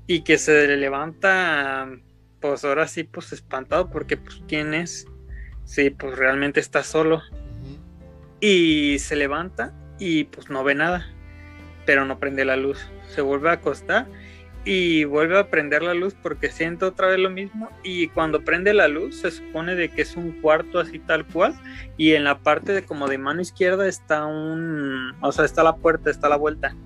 Y 0.07 0.23
que 0.23 0.39
se 0.39 0.77
levanta 0.77 1.89
pues 2.41 2.65
ahora 2.65 2.87
sí, 2.87 3.05
pues 3.05 3.33
espantado 3.33 3.91
porque 3.91 4.17
pues 4.17 4.41
quién 4.47 4.75
es, 4.75 5.07
sí, 5.65 5.91
pues 5.91 6.17
realmente 6.17 6.61
está 6.61 6.83
solo. 6.83 7.23
Y 8.41 8.99
se 9.01 9.17
levanta 9.17 9.75
y 9.99 10.25
pues 10.25 10.49
no 10.49 10.63
ve 10.63 10.75
nada, 10.75 11.07
pero 11.85 12.05
no 12.05 12.19
prende 12.19 12.45
la 12.45 12.57
luz. 12.57 12.79
Se 13.09 13.21
vuelve 13.21 13.51
a 13.51 13.55
acostar 13.55 14.07
y 14.71 15.05
vuelve 15.05 15.39
a 15.39 15.49
prender 15.49 15.83
la 15.83 15.95
luz 15.95 16.15
porque 16.23 16.51
siente 16.51 16.85
otra 16.85 17.09
vez 17.09 17.19
lo 17.19 17.31
mismo 17.31 17.71
y 17.83 18.09
cuando 18.09 18.45
prende 18.45 18.75
la 18.75 18.87
luz 18.87 19.17
se 19.17 19.31
supone 19.31 19.75
de 19.75 19.89
que 19.89 20.03
es 20.03 20.15
un 20.15 20.43
cuarto 20.43 20.79
así 20.79 20.99
tal 20.99 21.25
cual 21.25 21.59
y 21.97 22.13
en 22.13 22.25
la 22.25 22.41
parte 22.41 22.75
de 22.75 22.85
como 22.85 23.09
de 23.09 23.17
mano 23.17 23.41
izquierda 23.41 23.89
está 23.89 24.27
un, 24.27 25.15
o 25.23 25.33
sea, 25.33 25.47
está 25.47 25.63
la 25.63 25.77
puerta, 25.77 26.11
está 26.11 26.29
la 26.29 26.37
vuelta. 26.37 26.77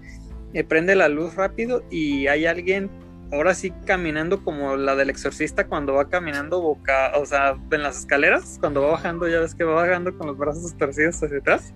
Y 0.55 0.63
prende 0.63 0.95
la 0.95 1.09
luz 1.09 1.35
rápido 1.35 1.83
y 1.91 2.29
hay 2.29 2.47
alguien 2.47 2.89
ahora 3.33 3.53
sí 3.53 3.73
caminando 3.85 4.45
como 4.45 4.77
la 4.77 4.95
del 4.95 5.11
exorcista 5.11 5.67
cuando 5.67 5.95
va 5.95 6.09
caminando 6.09 6.61
boca, 6.61 7.11
o 7.17 7.27
sea, 7.27 7.57
en 7.69 7.83
las 7.83 7.99
escaleras, 7.99 8.59
cuando 8.61 8.83
va 8.83 8.93
bajando, 8.93 9.27
ya 9.27 9.41
ves 9.41 9.57
que 9.57 9.65
va 9.65 9.75
bajando 9.75 10.17
con 10.17 10.29
los 10.29 10.39
brazos 10.39 10.73
torcidos 10.79 11.21
hacia 11.21 11.39
atrás, 11.39 11.75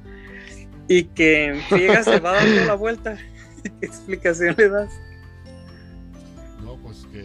y 0.87 1.03
que 1.05 1.61
friega 1.69 2.05
se 2.05 2.21
va 2.21 2.35
dando 2.35 2.65
la 2.65 2.75
vuelta. 2.75 3.19
¿Qué 3.81 3.87
explicación 3.87 4.55
le 4.57 4.69
das? 4.69 4.93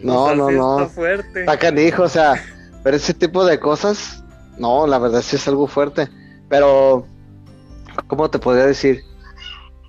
No. 0.02 0.34
No, 0.34 0.34
no, 0.34 0.50
no. 0.50 0.80
Está 0.82 0.94
fuerte. 0.94 1.40
Está 1.40 1.58
canijo, 1.58 2.04
o 2.04 2.08
sea, 2.08 2.42
pero 2.82 2.96
ese 2.96 3.14
tipo 3.14 3.44
de 3.44 3.58
cosas, 3.58 4.22
no, 4.58 4.86
la 4.86 4.98
verdad 4.98 5.22
sí 5.22 5.36
es 5.36 5.46
algo 5.48 5.66
fuerte. 5.66 6.08
Pero, 6.48 7.06
¿cómo 8.06 8.28
te 8.30 8.38
podría 8.38 8.66
decir? 8.66 9.02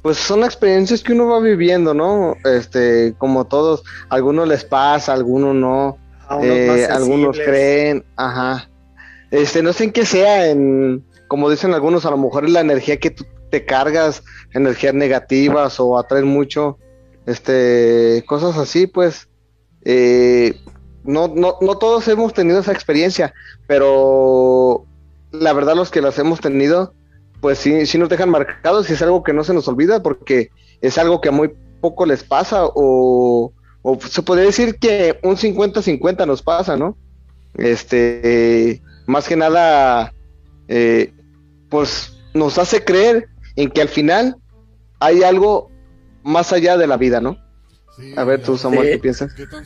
Pues 0.01 0.17
son 0.17 0.43
experiencias 0.43 1.01
que 1.01 1.13
uno 1.13 1.27
va 1.27 1.39
viviendo, 1.39 1.93
¿no? 1.93 2.35
Este, 2.45 3.15
como 3.17 3.45
todos, 3.45 3.83
a 4.09 4.15
algunos 4.15 4.47
les 4.47 4.63
pasa, 4.63 5.13
a 5.13 5.15
algunos 5.15 5.55
no, 5.55 5.97
A 6.27 6.43
eh, 6.43 6.85
algunos 6.85 7.37
creen, 7.37 8.05
ajá. 8.15 8.69
Este, 9.31 9.63
no 9.63 9.73
sé 9.73 9.85
en 9.85 9.91
qué 9.91 10.05
sea, 10.05 10.49
en, 10.49 11.03
como 11.27 11.49
dicen 11.49 11.73
algunos, 11.73 12.05
a 12.05 12.11
lo 12.11 12.17
mejor 12.17 12.45
es 12.45 12.51
la 12.51 12.59
energía 12.59 12.97
que 12.97 13.11
tú 13.11 13.25
te 13.49 13.65
cargas, 13.65 14.23
energías 14.53 14.93
negativas 14.93 15.79
o 15.79 15.97
atraes 15.97 16.25
mucho, 16.25 16.77
este, 17.25 18.23
cosas 18.27 18.57
así, 18.57 18.87
pues. 18.87 19.27
Eh, 19.85 20.55
no, 21.03 21.27
no, 21.27 21.57
no 21.59 21.77
todos 21.77 22.07
hemos 22.07 22.33
tenido 22.33 22.59
esa 22.59 22.71
experiencia, 22.71 23.33
pero 23.67 24.85
la 25.31 25.53
verdad 25.53 25.75
los 25.75 25.91
que 25.91 26.01
las 26.01 26.17
hemos 26.19 26.39
tenido, 26.39 26.93
pues 27.41 27.57
sí, 27.57 27.85
sí 27.85 27.97
nos 27.97 28.09
dejan 28.09 28.29
marcados 28.29 28.89
y 28.89 28.93
es 28.93 29.01
algo 29.01 29.23
que 29.23 29.33
no 29.33 29.43
se 29.43 29.53
nos 29.53 29.67
olvida 29.67 30.01
porque 30.01 30.49
es 30.81 30.97
algo 30.97 31.19
que 31.19 31.29
a 31.29 31.33
muy 31.33 31.51
poco 31.81 32.05
les 32.05 32.23
pasa 32.23 32.61
o, 32.63 33.51
se 34.09 34.21
podría 34.21 34.45
decir 34.45 34.77
que 34.79 35.19
un 35.23 35.35
50-50 35.35 36.25
nos 36.25 36.41
pasa, 36.41 36.77
¿no? 36.77 36.97
Este, 37.55 38.81
más 39.05 39.27
que 39.27 39.35
nada, 39.35 40.13
eh, 40.69 41.13
pues 41.69 42.17
nos 42.33 42.57
hace 42.57 42.85
creer 42.85 43.27
en 43.57 43.69
que 43.69 43.81
al 43.81 43.89
final 43.89 44.37
hay 45.01 45.23
algo 45.23 45.69
más 46.23 46.53
allá 46.53 46.77
de 46.77 46.87
la 46.87 46.95
vida, 46.95 47.19
¿no? 47.19 47.37
Sí, 47.95 48.13
A 48.17 48.23
ver 48.23 48.41
tú, 48.41 48.57
Samuel, 48.57 48.87
Sí. 48.87 48.91
¿qué 48.93 48.99
piensas? 48.99 49.33
¿Qué 49.33 49.45
tan, 49.45 49.63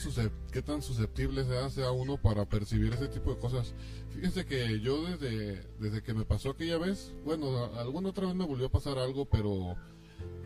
qué 0.51 0.61
tan 0.61 0.81
susceptible 0.81 1.45
sea, 1.45 1.69
sea 1.69 1.91
uno 1.91 2.17
para 2.17 2.45
percibir 2.45 2.93
ese 2.93 3.07
tipo 3.07 3.33
de 3.33 3.39
cosas? 3.39 3.73
Fíjense 4.13 4.45
que 4.45 4.79
yo 4.81 5.03
desde, 5.05 5.61
desde 5.79 6.01
que 6.03 6.13
me 6.13 6.25
pasó 6.25 6.49
aquella 6.49 6.77
vez, 6.77 7.13
bueno, 7.23 7.57
a- 7.65 7.79
alguna 7.81 8.09
otra 8.09 8.25
vez 8.25 8.35
me 8.35 8.45
volvió 8.45 8.65
a 8.67 8.71
pasar 8.71 8.97
algo, 8.97 9.25
pero 9.25 9.75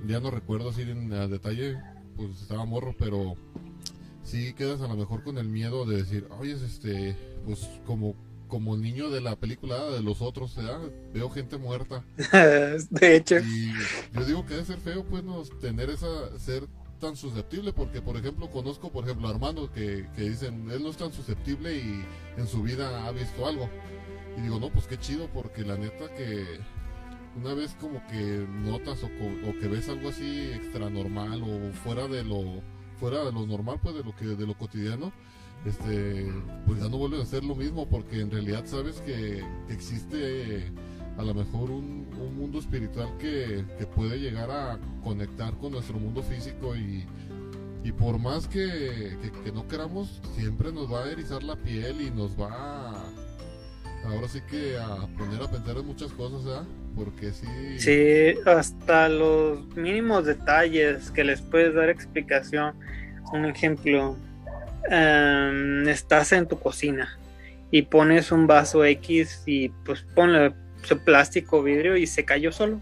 ya 0.07 0.19
no 0.19 0.29
recuerdo 0.29 0.69
así 0.69 0.81
en 0.83 1.11
a 1.13 1.27
detalle, 1.27 1.77
pues 2.17 2.39
estaba 2.41 2.65
morro, 2.65 2.93
pero 2.99 3.35
sí 4.23 4.53
quedas 4.53 4.81
a 4.81 4.87
lo 4.87 4.95
mejor 4.95 5.23
con 5.23 5.37
el 5.39 5.47
miedo 5.47 5.85
de 5.85 5.97
decir, 5.97 6.27
oye, 6.39 6.53
este, 6.53 7.15
pues 7.45 7.67
como, 7.87 8.15
como 8.47 8.77
niño 8.77 9.09
de 9.09 9.21
la 9.21 9.35
película 9.37 9.85
de 9.85 10.01
los 10.03 10.21
otros, 10.21 10.55
¿verdad? 10.55 10.81
veo 11.13 11.29
gente 11.31 11.57
muerta. 11.57 12.03
de 12.91 13.15
hecho, 13.15 13.37
Y 13.39 13.71
yo 14.13 14.25
digo 14.25 14.45
que 14.45 14.53
debe 14.55 14.65
ser 14.65 14.77
feo, 14.79 15.03
pues, 15.05 15.23
no 15.23 15.41
tener 15.61 15.89
esa, 15.89 16.37
ser 16.37 16.67
tan 17.01 17.17
susceptible, 17.17 17.73
porque, 17.73 18.01
por 18.01 18.15
ejemplo, 18.15 18.49
conozco, 18.49 18.89
por 18.89 19.03
ejemplo, 19.03 19.27
a 19.27 19.31
Armando, 19.31 19.69
que, 19.73 20.07
que 20.15 20.29
dicen, 20.29 20.69
él 20.71 20.81
no 20.81 20.89
es 20.89 20.97
tan 20.97 21.11
susceptible 21.11 21.75
y 21.75 22.05
en 22.37 22.47
su 22.47 22.63
vida 22.63 23.05
ha 23.05 23.11
visto 23.11 23.45
algo. 23.45 23.69
Y 24.37 24.41
digo, 24.41 24.59
no, 24.59 24.69
pues 24.69 24.87
qué 24.87 24.97
chido, 24.97 25.27
porque 25.33 25.63
la 25.63 25.75
neta 25.75 26.13
que 26.15 26.59
una 27.35 27.53
vez 27.53 27.75
como 27.79 28.05
que 28.07 28.45
notas 28.49 29.03
o, 29.03 29.07
o 29.07 29.59
que 29.59 29.67
ves 29.67 29.89
algo 29.89 30.09
así 30.09 30.51
extra 30.53 30.89
normal 30.89 31.43
o 31.43 31.73
fuera 31.73 32.07
de 32.07 32.23
lo, 32.23 32.61
fuera 32.99 33.25
de 33.25 33.31
lo 33.33 33.45
normal, 33.45 33.79
pues, 33.81 33.95
de 33.95 34.03
lo 34.03 34.15
que, 34.15 34.25
de 34.25 34.47
lo 34.47 34.57
cotidiano, 34.57 35.11
este, 35.65 36.31
pues 36.65 36.79
ya 36.79 36.87
no 36.87 36.97
vuelve 36.97 37.21
a 37.21 37.25
ser 37.25 37.43
lo 37.43 37.55
mismo, 37.55 37.89
porque 37.89 38.21
en 38.21 38.31
realidad 38.31 38.63
sabes 38.65 39.01
que, 39.01 39.43
que 39.67 39.73
existe 39.73 40.71
a 41.21 41.23
lo 41.23 41.33
mejor 41.35 41.69
un, 41.69 42.07
un 42.19 42.35
mundo 42.35 42.57
espiritual 42.59 43.07
que, 43.19 43.63
que 43.77 43.85
puede 43.85 44.19
llegar 44.19 44.49
a 44.49 44.79
conectar 45.03 45.53
con 45.59 45.71
nuestro 45.73 45.99
mundo 45.99 46.23
físico 46.23 46.75
y, 46.75 47.05
y 47.83 47.91
por 47.91 48.17
más 48.19 48.47
que, 48.47 49.17
que- 49.43 49.51
no 49.51 49.67
queramos, 49.67 50.19
siempre 50.35 50.71
nos 50.71 50.91
va 50.91 51.05
a 51.05 51.11
erizar 51.11 51.43
la 51.43 51.55
piel 51.55 52.01
y 52.01 52.09
nos 52.09 52.39
va 52.39 52.49
a, 52.51 53.03
ahora 54.05 54.27
sí 54.27 54.39
que 54.49 54.77
a 54.77 55.07
poner 55.17 55.41
a 55.43 55.47
pensar 55.51 55.77
en 55.77 55.85
muchas 55.85 56.11
cosas, 56.13 56.43
¿verdad? 56.43 56.63
Porque 56.95 57.31
sí, 57.31 57.47
sí, 57.79 58.39
hasta 58.45 59.07
los 59.07 59.65
mínimos 59.77 60.25
detalles 60.25 61.11
que 61.11 61.23
les 61.23 61.41
puedes 61.41 61.73
dar 61.75 61.89
explicación. 61.89 62.73
Un 63.31 63.45
ejemplo, 63.45 64.17
em, 64.89 65.87
estás 65.87 66.31
en 66.33 66.47
tu 66.47 66.59
cocina 66.59 67.17
y 67.71 67.83
pones 67.83 68.31
un 68.31 68.47
vaso 68.47 68.83
X 68.83 69.43
y 69.45 69.69
pues 69.85 70.01
ponle 70.15 70.53
plástico 71.03 71.63
vidrio 71.63 71.97
y 71.97 72.07
se 72.07 72.25
cayó 72.25 72.51
solo. 72.51 72.81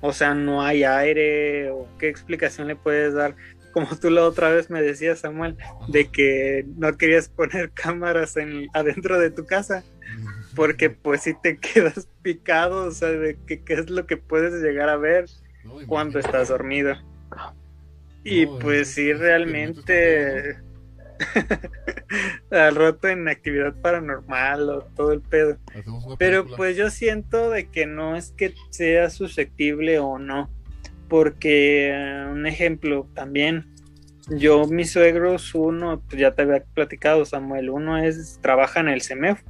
O 0.00 0.12
sea, 0.12 0.34
no 0.34 0.62
hay 0.62 0.84
aire 0.84 1.70
o 1.70 1.86
qué 1.98 2.08
explicación 2.08 2.68
le 2.68 2.76
puedes 2.76 3.14
dar. 3.14 3.36
Como 3.72 3.86
tú 3.98 4.10
la 4.10 4.24
otra 4.24 4.50
vez 4.50 4.70
me 4.70 4.82
decías, 4.82 5.20
Samuel, 5.20 5.56
de 5.88 6.06
que 6.08 6.64
no 6.76 6.96
querías 6.96 7.28
poner 7.28 7.70
cámaras 7.74 8.36
en, 8.36 8.68
adentro 8.72 9.18
de 9.18 9.30
tu 9.30 9.44
casa 9.44 9.84
porque 10.54 10.90
pues 10.90 11.22
si 11.22 11.34
te 11.34 11.58
quedas 11.74 12.08
picado, 12.22 12.86
o 12.86 12.90
sea, 12.90 13.10
de 13.10 13.38
que 13.46 13.62
qué 13.62 13.74
es 13.74 13.90
lo 13.90 14.06
que 14.06 14.16
puedes 14.16 14.52
llegar 14.62 14.88
a 14.88 14.96
ver 14.96 15.26
cuando 15.86 16.18
estás 16.18 16.48
dormido. 16.48 16.96
Y 18.24 18.46
pues 18.46 18.88
es- 18.88 18.94
sí, 18.94 19.12
realmente 19.12 20.58
al 22.50 22.74
rato 22.74 23.08
en 23.08 23.28
actividad 23.28 23.74
paranormal 23.74 24.68
o 24.68 24.82
todo 24.96 25.12
el 25.12 25.20
pedo. 25.20 25.58
Pero 26.18 26.46
pues 26.46 26.76
yo 26.76 26.90
siento 26.90 27.50
de 27.50 27.68
que 27.68 27.86
no 27.86 28.16
es 28.16 28.32
que 28.32 28.54
sea 28.70 29.10
susceptible 29.10 29.98
o 29.98 30.18
no, 30.18 30.50
porque 31.08 31.88
eh, 31.90 32.26
un 32.30 32.46
ejemplo 32.46 33.08
también, 33.14 33.66
yo 34.28 34.66
mis 34.66 34.92
suegros, 34.92 35.54
uno, 35.54 36.02
pues 36.08 36.20
ya 36.20 36.32
te 36.32 36.42
había 36.42 36.62
platicado 36.74 37.24
Samuel, 37.24 37.70
uno 37.70 37.98
es, 37.98 38.38
trabaja 38.40 38.80
en 38.80 38.88
el 38.88 39.02
CEMEF 39.02 39.42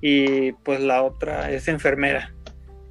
y 0.00 0.52
pues 0.52 0.80
la 0.80 1.02
otra 1.02 1.50
es 1.50 1.68
enfermera. 1.68 2.34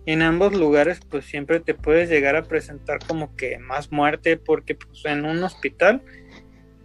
En 0.08 0.24
ambos 0.24 0.54
lugares 0.54 1.00
pues 1.08 1.26
siempre 1.26 1.60
te 1.60 1.76
puedes 1.76 2.10
llegar 2.10 2.36
a 2.36 2.44
presentar 2.44 3.00
como 3.06 3.36
que 3.36 3.60
más 3.60 3.92
muerte 3.92 4.36
porque 4.38 4.74
pues 4.74 5.06
en 5.06 5.26
un 5.26 5.44
hospital 5.44 6.02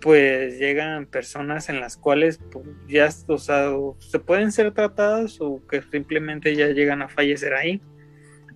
pues 0.06 0.60
llegan 0.60 1.06
personas 1.06 1.68
en 1.68 1.80
las 1.80 1.96
cuales 1.96 2.38
pues, 2.52 2.64
ya, 2.86 3.08
o 3.26 3.38
sea, 3.38 3.72
se 3.98 4.20
pueden 4.20 4.52
ser 4.52 4.72
tratadas 4.72 5.38
o 5.40 5.60
que 5.68 5.82
simplemente 5.82 6.54
ya 6.54 6.68
llegan 6.68 7.02
a 7.02 7.08
fallecer 7.08 7.54
ahí. 7.54 7.82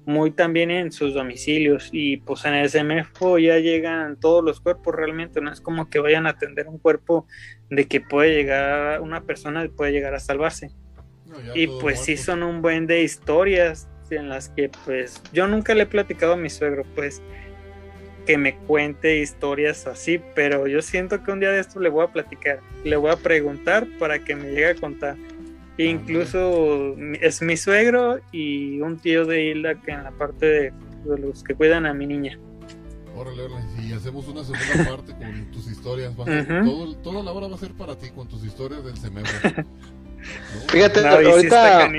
Muy 0.06 0.30
también 0.30 0.70
en 0.70 0.92
sus 0.92 1.12
domicilios 1.12 1.88
y 1.90 2.18
pues 2.18 2.44
en 2.44 2.54
el 2.54 2.70
CMFO 2.70 3.40
ya 3.40 3.58
llegan 3.58 4.14
todos 4.20 4.44
los 4.44 4.60
cuerpos 4.60 4.94
realmente, 4.94 5.40
no 5.40 5.52
es 5.52 5.60
como 5.60 5.90
que 5.90 5.98
vayan 5.98 6.28
a 6.28 6.30
atender 6.30 6.68
un 6.68 6.78
cuerpo 6.78 7.26
de 7.68 7.88
que 7.88 8.00
puede 8.00 8.32
llegar, 8.32 9.00
una 9.00 9.22
persona 9.22 9.68
puede 9.76 9.90
llegar 9.90 10.14
a 10.14 10.20
salvarse. 10.20 10.70
y 11.56 11.66
pues 11.66 11.98
sí 11.98 12.16
son 12.16 12.44
un 12.44 12.62
buen 12.62 12.86
de 12.86 13.02
historias 13.02 13.88
en 14.10 14.28
las 14.28 14.50
que 14.50 14.70
pues 14.84 15.20
yo 15.32 15.48
nunca 15.48 15.74
le 15.74 15.82
he 15.82 15.86
platicado 15.86 16.34
a 16.34 16.36
mi 16.36 16.48
suegro, 16.48 16.84
pues 16.94 17.20
que 18.26 18.38
me 18.38 18.56
cuente 18.56 19.18
historias 19.18 19.86
así, 19.86 20.20
pero 20.34 20.66
yo 20.66 20.82
siento 20.82 21.22
que 21.22 21.32
un 21.32 21.40
día 21.40 21.50
de 21.50 21.60
esto 21.60 21.80
le 21.80 21.88
voy 21.88 22.04
a 22.04 22.08
platicar, 22.08 22.60
le 22.84 22.96
voy 22.96 23.10
a 23.10 23.16
preguntar 23.16 23.86
para 23.98 24.18
que 24.24 24.34
me 24.34 24.50
llegue 24.50 24.70
a 24.70 24.74
contar. 24.74 25.16
Incluso 25.78 26.94
es 27.20 27.40
mi 27.40 27.56
suegro 27.56 28.20
y 28.32 28.80
un 28.80 28.98
tío 28.98 29.24
de 29.24 29.44
Hilda 29.44 29.76
que 29.76 29.92
en 29.92 30.04
la 30.04 30.10
parte 30.10 30.46
de, 30.46 30.72
los 31.04 31.42
que 31.42 31.54
cuidan 31.54 31.86
a 31.86 31.94
mi 31.94 32.06
niña. 32.06 32.38
Órale, 33.16 33.42
órale, 33.42 33.64
y 33.82 33.92
hacemos 33.92 34.28
una 34.28 34.44
segunda 34.44 34.90
parte 34.96 35.12
con 35.12 35.50
tus 35.50 35.70
historias. 35.70 36.14
todo, 36.14 36.96
toda 36.96 37.22
la 37.22 37.32
hora 37.32 37.48
va 37.48 37.54
a 37.54 37.58
ser 37.58 37.72
para 37.72 37.96
ti 37.96 38.10
con 38.10 38.28
tus 38.28 38.44
historias 38.44 38.84
del 38.84 38.96
semestre. 38.96 39.64
Fíjate, 40.68 41.06
ahorita, 41.06 41.90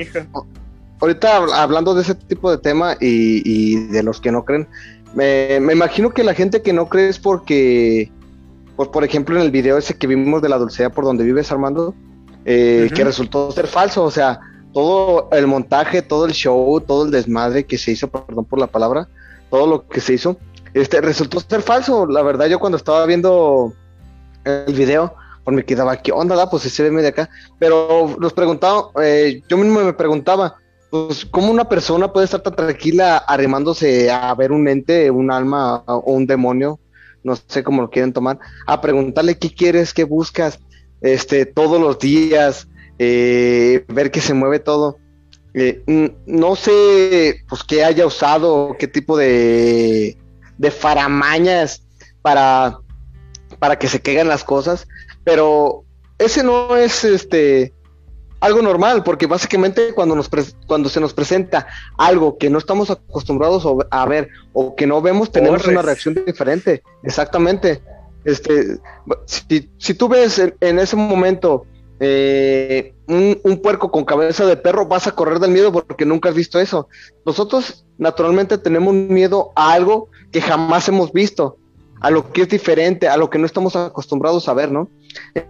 ahorita 1.00 1.38
hablando 1.62 1.96
de 1.96 2.04
ese 2.04 2.14
tipo 2.14 2.52
de 2.52 2.60
tema 2.60 2.96
y, 3.00 3.42
y 3.44 3.88
de 3.88 4.04
los 4.04 4.22
que 4.22 4.32
no 4.32 4.46
creen, 4.46 4.68
me, 5.14 5.58
imagino 5.58 6.12
que 6.12 6.24
la 6.24 6.34
gente 6.34 6.62
que 6.62 6.74
no 6.74 6.88
cree 6.88 7.10
es 7.10 7.20
porque, 7.20 8.12
pues, 8.76 8.90
por 8.90 9.04
ejemplo, 9.04 9.36
en 9.36 9.44
el 9.44 9.52
video 9.52 9.78
ese 9.78 9.96
que 9.96 10.08
vimos 10.08 10.42
de 10.42 10.50
la 10.50 10.58
dulcera 10.58 10.90
por 10.90 11.06
donde 11.06 11.24
vives, 11.24 11.52
Armando, 11.52 11.94
eh, 12.46 12.90
que 12.94 13.04
resultó 13.04 13.52
ser 13.52 13.68
falso, 13.68 14.04
o 14.04 14.12
sea, 14.12 14.40
todo 14.74 15.30
el 15.32 15.48
montaje, 15.48 16.02
todo 16.02 16.26
el 16.26 16.32
show, 16.32 16.80
todo 16.82 17.06
el 17.06 17.12
desmadre 17.12 17.66
que 17.66 17.78
se 17.78 17.92
hizo, 17.92 18.10
perdón 18.10 18.46
por 18.46 18.60
la 18.60 18.68
palabra, 18.68 19.08
todo 19.50 19.68
lo 19.68 19.88
que 19.88 20.00
se 20.00 20.14
hizo, 20.14 20.38
este, 20.74 21.02
resultó 21.02 21.40
ser 21.40 21.62
falso. 21.62 22.06
La 22.06 22.22
verdad, 22.22 22.48
yo 22.48 22.60
cuando 22.60 22.78
estaba 22.78 23.06
viendo 23.06 23.74
el 24.46 24.74
video, 24.74 25.14
pues 25.44 25.56
me 25.56 25.66
quedaba, 25.66 25.98
¿qué 25.98 26.12
onda? 26.12 26.50
Pues 26.50 26.64
se 26.64 26.84
ve 26.84 26.92
medio 26.92 27.10
acá. 27.10 27.30
Pero 27.60 28.16
los 28.20 28.34
preguntaba, 28.34 28.90
eh, 29.02 29.42
yo 29.50 29.58
mismo 29.58 29.82
me 29.82 29.94
preguntaba, 29.94 30.56
pues, 30.92 31.26
¿cómo 31.26 31.50
una 31.52 31.70
persona 31.70 32.12
puede 32.12 32.26
estar 32.26 32.42
tan 32.42 32.56
tranquila 32.56 33.18
arrimándose 33.18 34.12
a 34.12 34.36
ver 34.36 34.52
un 34.52 34.68
ente, 34.68 35.10
un 35.10 35.32
alma 35.32 35.84
o 35.88 36.12
un 36.12 36.28
demonio? 36.28 36.80
No 37.24 37.36
sé 37.36 37.64
cómo 37.64 37.82
lo 37.82 37.90
quieren 37.90 38.14
tomar, 38.14 38.40
a 38.68 38.82
preguntarle 38.82 39.38
qué 39.38 39.54
quieres, 39.54 39.94
qué 39.94 40.04
buscas, 40.04 40.60
este, 41.00 41.46
todos 41.46 41.80
los 41.80 41.98
días, 41.98 42.68
eh, 43.00 43.86
ver 43.88 44.12
que 44.12 44.20
se 44.20 44.34
mueve 44.34 44.60
todo. 44.60 44.98
Eh, 45.54 45.82
no 46.26 46.56
sé, 46.58 47.38
pues, 47.48 47.64
qué 47.64 47.86
haya 47.86 48.06
usado, 48.06 48.76
qué 48.78 48.88
tipo 48.88 49.18
de, 49.18 50.18
de 50.58 50.72
faramañas 50.72 51.84
para, 52.22 52.80
para 53.60 53.80
que 53.80 53.88
se 53.88 54.02
caigan 54.02 54.28
las 54.28 54.44
cosas, 54.44 54.88
pero 55.24 55.86
ese 56.18 56.44
no 56.44 56.76
es, 56.76 57.06
este, 57.06 57.74
algo 58.42 58.62
normal, 58.62 59.04
porque 59.04 59.28
básicamente 59.28 59.94
cuando, 59.94 60.16
nos 60.16 60.30
cuando 60.68 60.90
se 60.90 61.00
nos 61.00 61.14
presenta 61.14 61.68
algo 61.98 62.38
que 62.38 62.50
no 62.50 62.58
estamos 62.58 62.90
acostumbrados 62.90 63.66
a 63.90 64.06
ver 64.08 64.30
o 64.52 64.76
que 64.76 64.88
no 64.88 65.02
vemos, 65.02 65.32
tenemos 65.32 65.66
una 65.68 65.84
reacción 65.84 66.16
diferente. 66.26 66.82
Exactamente. 67.04 67.82
Este, 68.26 68.80
si, 69.26 69.70
si 69.78 69.94
tú 69.94 70.10
ves 70.10 70.42
en, 70.60 70.80
ese 70.80 70.96
momento 70.96 71.66
eh, 72.00 72.94
un, 73.08 73.40
un, 73.44 73.62
puerco 73.62 73.92
con 73.92 74.06
cabeza 74.06 74.46
de 74.46 74.58
perro, 74.58 74.88
vas 74.88 75.08
a 75.08 75.12
correr 75.12 75.40
del 75.40 75.52
miedo 75.52 75.72
porque 75.72 76.06
nunca 76.06 76.30
has 76.30 76.36
visto 76.36 76.60
eso. 76.60 76.88
Nosotros 77.26 77.86
naturalmente 78.00 78.58
tenemos 78.58 78.94
miedo 78.94 79.52
a 79.56 79.72
algo 79.74 80.10
que 80.32 80.42
jamás 80.42 80.88
hemos 80.88 81.14
visto, 81.14 81.58
a 82.00 82.10
lo 82.10 82.32
que 82.32 82.42
es 82.42 82.50
diferente, 82.50 83.08
a 83.08 83.18
lo 83.18 83.30
que 83.30 83.38
no 83.38 83.46
estamos 83.46 83.76
acostumbrados 83.76 84.50
a 84.50 84.54
ver, 84.56 84.72
¿no? 84.72 84.90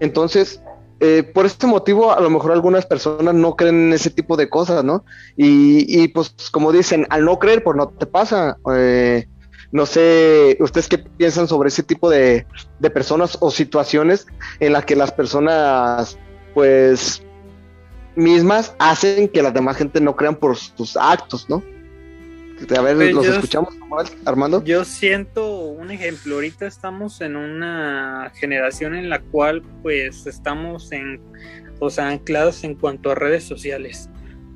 Entonces, 0.02 0.62
eh, 1.04 1.24
por 1.24 1.47
este 1.47 1.66
motivo, 1.66 2.12
a 2.12 2.22
lo 2.22 2.30
mejor 2.30 2.52
algunas 2.52 2.86
personas 2.86 3.34
no 3.34 3.56
creen 3.56 3.88
en 3.88 3.93
ese 3.93 4.12
tipo 4.12 4.38
de 4.38 4.49
cosas, 4.49 4.84
¿no? 4.84 5.04
Y, 5.36 6.08
pues 6.10 6.36
como 6.52 6.72
dicen, 6.72 7.08
al 7.10 7.26
no 7.26 7.39
creer, 7.39 7.64
pues 7.64 7.76
no 7.76 7.88
te 7.88 8.06
pasa. 8.06 8.58
Eh, 8.76 9.28
no 9.72 9.88
sé, 9.88 10.58
¿ustedes 10.60 10.88
qué 10.88 10.99
piensan 10.99 11.47
sobre 11.47 11.70
ese 11.70 11.82
tipo 11.82 12.08
de, 12.08 12.45
personas 12.93 13.36
o 13.41 13.49
situaciones 13.49 14.28
en 14.60 14.74
las 14.74 14.86
que 14.86 14.95
las 14.95 15.12
personas, 15.12 16.20
pues, 16.54 17.24
mismas 18.16 18.76
hacen 18.78 19.28
que 19.28 19.41
la 19.41 19.49
demás 19.49 19.78
gente 19.78 20.02
no 20.02 20.16
crean 20.16 20.36
por 20.36 20.56
sus 20.56 20.95
actos, 20.97 21.49
¿no? 21.49 21.64
A 22.78 22.82
ver, 22.82 22.95
pues 22.95 23.14
los 23.14 23.26
escuchamos, 23.28 23.76
Armando. 24.26 24.64
Yo 24.64 24.86
siento 24.86 25.66
un 25.66 25.91
ejemplo. 25.91 26.36
Ahorita 26.36 26.68
estamos 26.68 27.22
en 27.22 27.36
una 27.36 28.32
generación 28.36 28.95
en 28.95 29.09
la 29.09 29.20
cual, 29.20 29.62
pues, 29.82 30.28
estamos 30.28 30.91
en, 30.91 31.22
o 31.80 31.89
sea, 31.89 32.09
anclados 32.09 32.64
en 32.64 32.76
cuanto 32.76 33.12
a 33.12 33.16
redes 33.16 33.43
sociales. 33.43 34.09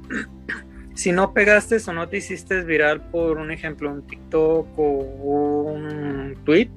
si 0.93 1.11
no 1.11 1.33
pegaste 1.33 1.77
o 1.87 1.93
no 1.93 2.07
te 2.07 2.17
hiciste 2.17 2.63
viral 2.63 3.09
por 3.09 3.37
un 3.37 3.51
ejemplo, 3.51 3.91
un 3.91 4.05
TikTok 4.05 4.67
o 4.77 5.71
un 5.73 6.37
tweet, 6.45 6.69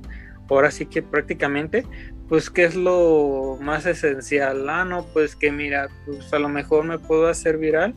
ahora 0.48 0.70
sí 0.70 0.86
que 0.86 1.02
prácticamente, 1.02 1.84
pues, 2.28 2.50
¿qué 2.50 2.64
es 2.64 2.74
lo 2.74 3.58
más 3.60 3.86
esencial? 3.86 4.68
Ah, 4.68 4.84
no, 4.84 5.04
pues 5.12 5.36
que 5.36 5.52
mira, 5.52 5.88
pues 6.06 6.32
a 6.32 6.38
lo 6.38 6.48
mejor 6.48 6.84
me 6.84 6.98
puedo 6.98 7.28
hacer 7.28 7.58
viral 7.58 7.94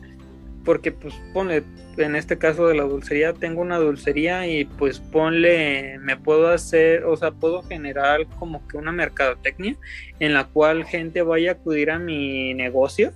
porque 0.64 0.92
pues 0.92 1.14
pone 1.32 1.62
en 1.96 2.16
este 2.16 2.38
caso 2.38 2.66
de 2.68 2.74
la 2.74 2.84
dulcería 2.84 3.32
tengo 3.34 3.60
una 3.60 3.78
dulcería 3.78 4.46
y 4.46 4.64
pues 4.64 4.98
ponle 4.98 5.98
me 5.98 6.16
puedo 6.16 6.48
hacer 6.48 7.04
o 7.04 7.16
sea 7.16 7.32
puedo 7.32 7.62
generar 7.62 8.26
como 8.38 8.66
que 8.66 8.76
una 8.76 8.92
mercadotecnia 8.92 9.76
en 10.18 10.34
la 10.34 10.44
cual 10.44 10.84
gente 10.84 11.22
vaya 11.22 11.50
a 11.50 11.54
acudir 11.54 11.90
a 11.90 11.98
mi 11.98 12.54
negocio 12.54 13.12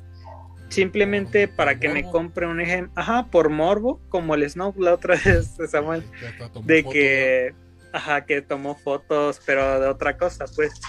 simplemente 0.69 1.49
para 1.49 1.79
que 1.79 1.89
me 1.89 2.05
compre 2.11 2.47
un 2.47 2.61
ejemplo 2.61 2.93
ajá 2.97 3.29
por 3.31 3.49
morbo 3.49 4.01
como 4.09 4.35
el 4.35 4.49
Snow 4.49 4.75
la 4.79 4.95
otra 4.95 5.17
vez 5.25 5.57
Samuel 5.71 6.03
de 6.65 6.85
que 6.85 7.55
ajá 7.93 8.27
que 8.27 8.43
tomó 8.43 8.75
fotos 8.75 9.41
pero 9.47 9.81
de 9.81 9.89
otra 9.89 10.17
cosa 10.17 10.45
pues. 10.55 10.81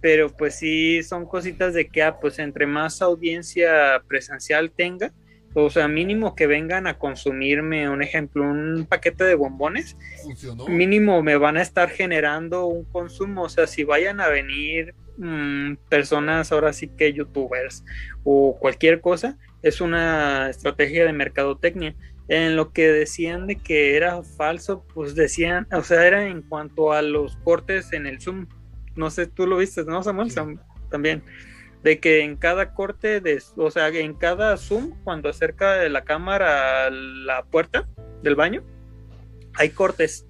Pero 0.00 0.28
pues 0.28 0.56
sí 0.56 1.02
son 1.02 1.24
cositas 1.24 1.72
de 1.72 1.88
que 1.88 2.02
ah, 2.02 2.18
pues 2.20 2.38
entre 2.38 2.66
más 2.66 3.00
audiencia 3.00 4.02
presencial 4.06 4.70
tenga 4.70 5.14
o 5.54 5.70
sea, 5.70 5.86
mínimo 5.86 6.34
que 6.34 6.48
vengan 6.48 6.86
a 6.86 6.98
consumirme, 6.98 7.88
un 7.88 8.02
ejemplo, 8.02 8.42
un 8.42 8.86
paquete 8.88 9.24
de 9.24 9.36
bombones, 9.36 9.96
mínimo 10.68 11.22
me 11.22 11.36
van 11.36 11.56
a 11.56 11.62
estar 11.62 11.90
generando 11.90 12.66
un 12.66 12.84
consumo. 12.84 13.42
O 13.42 13.48
sea, 13.48 13.68
si 13.68 13.84
vayan 13.84 14.20
a 14.20 14.28
venir 14.28 14.94
mm, 15.16 15.76
personas, 15.88 16.50
ahora 16.50 16.72
sí 16.72 16.88
que 16.88 17.12
youtubers 17.12 17.84
o 18.24 18.58
cualquier 18.58 19.00
cosa, 19.00 19.38
es 19.62 19.80
una 19.80 20.50
estrategia 20.50 21.06
de 21.06 21.12
mercadotecnia. 21.12 21.94
En 22.26 22.56
lo 22.56 22.72
que 22.72 22.88
decían 22.88 23.46
de 23.46 23.56
que 23.56 23.96
era 23.96 24.22
falso, 24.22 24.84
pues 24.94 25.14
decían, 25.14 25.68
o 25.72 25.82
sea, 25.82 26.06
era 26.06 26.26
en 26.26 26.42
cuanto 26.42 26.92
a 26.92 27.02
los 27.02 27.36
cortes 27.36 27.92
en 27.92 28.06
el 28.06 28.20
Zoom. 28.20 28.46
No 28.96 29.10
sé, 29.10 29.26
tú 29.26 29.46
lo 29.46 29.58
viste, 29.58 29.84
¿no, 29.84 30.02
Samuel? 30.02 30.32
También 30.90 31.22
de 31.84 32.00
que 32.00 32.22
en 32.22 32.36
cada 32.36 32.72
corte, 32.72 33.20
de, 33.20 33.40
o 33.56 33.70
sea, 33.70 33.88
en 33.88 34.14
cada 34.14 34.56
zoom, 34.56 34.94
cuando 35.04 35.28
acerca 35.28 35.74
de 35.74 35.90
la 35.90 36.02
cámara 36.02 36.86
a 36.86 36.90
la 36.90 37.44
puerta 37.44 37.86
del 38.22 38.34
baño, 38.34 38.64
hay 39.52 39.68
cortes 39.68 40.26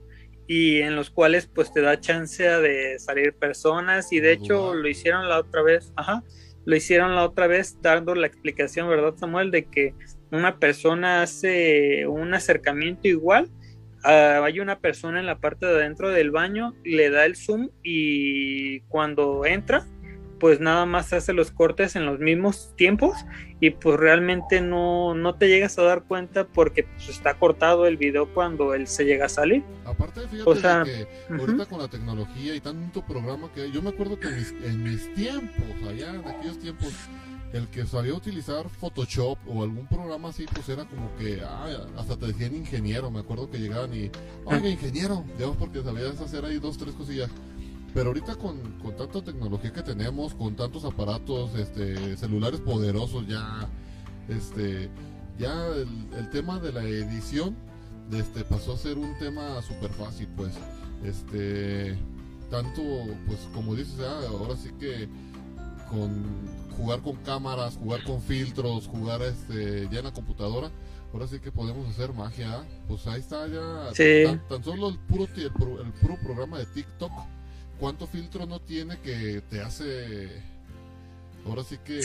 y 0.48 0.80
en 0.80 0.96
los 0.96 1.10
cuales 1.10 1.46
pues 1.46 1.72
te 1.72 1.80
da 1.80 2.00
chance 2.00 2.42
de 2.42 2.98
salir 2.98 3.34
personas 3.34 4.12
y 4.12 4.18
de 4.18 4.32
hecho 4.32 4.74
lo 4.74 4.88
hicieron 4.88 5.28
la 5.28 5.38
otra 5.38 5.62
vez, 5.62 5.92
ajá, 5.94 6.24
lo 6.64 6.74
hicieron 6.74 7.14
la 7.14 7.24
otra 7.24 7.46
vez 7.46 7.80
dando 7.80 8.16
la 8.16 8.26
explicación, 8.26 8.88
¿verdad 8.88 9.14
Samuel? 9.16 9.52
De 9.52 9.66
que 9.66 9.94
una 10.32 10.58
persona 10.58 11.22
hace 11.22 12.04
un 12.08 12.34
acercamiento 12.34 13.06
igual, 13.06 13.48
ah, 14.02 14.42
hay 14.42 14.58
una 14.58 14.80
persona 14.80 15.20
en 15.20 15.26
la 15.26 15.38
parte 15.38 15.66
de 15.66 15.76
adentro 15.76 16.10
del 16.10 16.32
baño, 16.32 16.74
le 16.82 17.10
da 17.10 17.24
el 17.24 17.36
zoom 17.36 17.70
y 17.84 18.80
cuando 18.80 19.46
entra 19.46 19.86
pues 20.44 20.60
nada 20.60 20.84
más 20.84 21.10
hace 21.14 21.32
los 21.32 21.50
cortes 21.50 21.96
en 21.96 22.04
los 22.04 22.18
mismos 22.18 22.74
tiempos 22.76 23.16
y 23.60 23.70
pues 23.70 23.98
realmente 23.98 24.60
no, 24.60 25.14
no 25.14 25.36
te 25.36 25.48
llegas 25.48 25.78
a 25.78 25.82
dar 25.84 26.02
cuenta 26.02 26.46
porque 26.46 26.82
pues 26.82 27.08
está 27.08 27.38
cortado 27.38 27.86
el 27.86 27.96
video 27.96 28.28
cuando 28.34 28.74
él 28.74 28.86
se 28.86 29.06
llega 29.06 29.24
a 29.24 29.28
salir. 29.30 29.64
Aparte, 29.86 30.20
fíjate 30.28 30.60
que 30.84 31.34
ahorita 31.34 31.64
con 31.64 31.78
la 31.78 31.88
tecnología 31.88 32.54
y 32.54 32.60
tanto 32.60 33.00
programa 33.06 33.50
que 33.54 33.70
yo 33.70 33.80
me 33.80 33.88
acuerdo 33.88 34.20
que 34.20 34.28
en 34.28 34.82
mis, 34.82 35.14
tiempos, 35.14 35.88
allá 35.88 36.10
en 36.10 36.28
aquellos 36.28 36.58
tiempos, 36.58 36.92
el 37.54 37.66
que 37.68 37.86
sabía 37.86 38.12
utilizar 38.12 38.68
Photoshop 38.68 39.38
o 39.48 39.62
algún 39.62 39.86
programa 39.86 40.28
así, 40.28 40.44
pues 40.52 40.68
era 40.68 40.84
como 40.84 41.16
que, 41.16 41.40
ah, 41.42 41.86
hasta 41.96 42.18
te 42.18 42.26
decían 42.26 42.54
ingeniero, 42.54 43.10
me 43.10 43.20
acuerdo 43.20 43.50
que 43.50 43.56
llegaban 43.56 43.94
y, 43.94 44.10
oiga, 44.44 44.68
ingeniero, 44.68 45.24
digamos 45.38 45.56
porque 45.56 45.82
sabías 45.82 46.20
hacer 46.20 46.44
ahí 46.44 46.58
dos, 46.58 46.76
tres 46.76 46.94
cosillas 46.94 47.30
Pero 47.94 48.08
ahorita 48.08 48.34
con, 48.34 48.60
con 48.82 48.96
tanta 48.96 49.22
tecnología 49.22 49.72
que 49.72 49.82
tenemos, 49.82 50.34
con 50.34 50.56
tantos 50.56 50.84
aparatos, 50.84 51.54
este, 51.54 52.16
celulares 52.16 52.60
poderosos 52.60 53.26
ya, 53.28 53.68
este, 54.28 54.90
ya 55.38 55.54
el, 55.68 56.28
tema 56.30 56.58
de 56.58 56.72
la 56.72 56.82
edición, 56.82 57.56
este, 58.12 58.44
pasó 58.44 58.74
a 58.74 58.78
ser 58.78 58.98
un 58.98 59.16
tema 59.18 59.62
súper 59.62 59.90
fácil, 59.92 60.28
pues, 60.36 60.52
este, 61.04 61.96
tanto, 62.50 62.82
pues, 63.28 63.48
como 63.54 63.76
dices, 63.76 64.00
ah, 64.00 64.20
ahora 64.28 64.56
sí 64.56 64.70
que 64.80 65.08
con 65.88 66.24
jugar 66.76 67.00
con 67.00 67.16
cámaras, 67.16 67.76
jugar 67.76 68.02
con 68.04 68.20
filtros, 68.20 68.88
jugar 68.88 69.22
este, 69.22 69.88
ya 69.90 70.00
en 70.00 70.04
la 70.04 70.12
computadora, 70.12 70.70
ahora 71.12 71.26
sí 71.26 71.38
que 71.38 71.52
podemos 71.52 71.88
hacer 71.88 72.12
magia. 72.12 72.58
¿ah? 72.58 72.64
Pues 72.88 73.06
ahí 73.06 73.20
está 73.20 73.46
ya. 73.46 73.92
Tan, 74.48 74.64
solo 74.64 74.88
el 74.88 74.98
puro, 74.98 75.26
el, 75.36 75.92
puro 75.92 76.16
programa 76.22 76.58
de 76.58 76.66
TikTok, 76.66 77.12
¿cuánto 77.78 78.06
filtro 78.06 78.46
no 78.46 78.60
tiene 78.60 78.98
que 79.00 79.42
te 79.50 79.60
hace... 79.60 80.28
Ahora 81.46 81.62
sí 81.62 81.78
que 81.84 82.00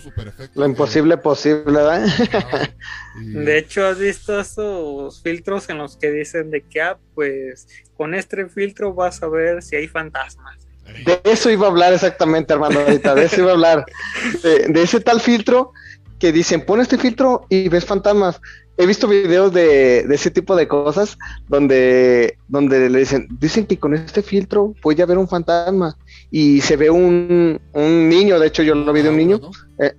super 0.00 0.28
efecto. 0.28 0.60
Lo 0.60 0.64
imposible 0.64 1.16
posible, 1.16 1.64
¿verdad? 1.64 2.06
De 3.20 3.58
hecho, 3.58 3.84
¿has 3.84 3.98
visto 3.98 4.38
esos 4.38 5.20
filtros 5.20 5.68
en 5.68 5.78
los 5.78 5.96
que 5.96 6.12
dicen 6.12 6.52
de 6.52 6.62
que, 6.62 6.80
ah, 6.80 6.96
pues 7.16 7.66
con 7.96 8.14
este 8.14 8.48
filtro 8.48 8.94
vas 8.94 9.20
a 9.24 9.28
ver 9.28 9.62
si 9.62 9.74
hay 9.74 9.88
fantasmas? 9.88 10.68
De 11.04 11.20
eso 11.24 11.50
iba 11.50 11.66
a 11.66 11.70
hablar 11.70 11.92
exactamente, 11.92 12.54
hermano, 12.54 12.80
ahorita, 12.80 13.14
de 13.14 13.24
eso 13.24 13.40
iba 13.40 13.50
a 13.50 13.54
hablar. 13.54 13.84
De, 14.42 14.82
ese 14.82 15.00
tal 15.00 15.20
filtro 15.20 15.72
que 16.18 16.32
dicen, 16.32 16.64
pon 16.64 16.80
este 16.80 16.98
filtro 16.98 17.46
y 17.48 17.68
ves 17.68 17.84
fantasmas. 17.84 18.40
He 18.80 18.86
visto 18.86 19.08
videos 19.08 19.52
de, 19.52 20.06
ese 20.08 20.30
tipo 20.30 20.54
de 20.54 20.68
cosas 20.68 21.18
donde, 21.48 22.38
donde 22.46 22.88
le 22.88 23.00
dicen, 23.00 23.26
dicen 23.40 23.66
que 23.66 23.76
con 23.76 23.92
este 23.92 24.22
filtro 24.22 24.72
puede 24.80 25.02
haber 25.02 25.18
un 25.18 25.26
fantasma 25.26 25.96
y 26.30 26.60
se 26.60 26.76
ve 26.76 26.88
un, 26.88 27.60
un 27.72 28.08
niño, 28.08 28.38
de 28.38 28.46
hecho 28.46 28.62
yo 28.62 28.76
lo 28.76 28.92
vi 28.92 29.02
de 29.02 29.08
un 29.08 29.16
niño, 29.16 29.40
eh, 29.80 29.94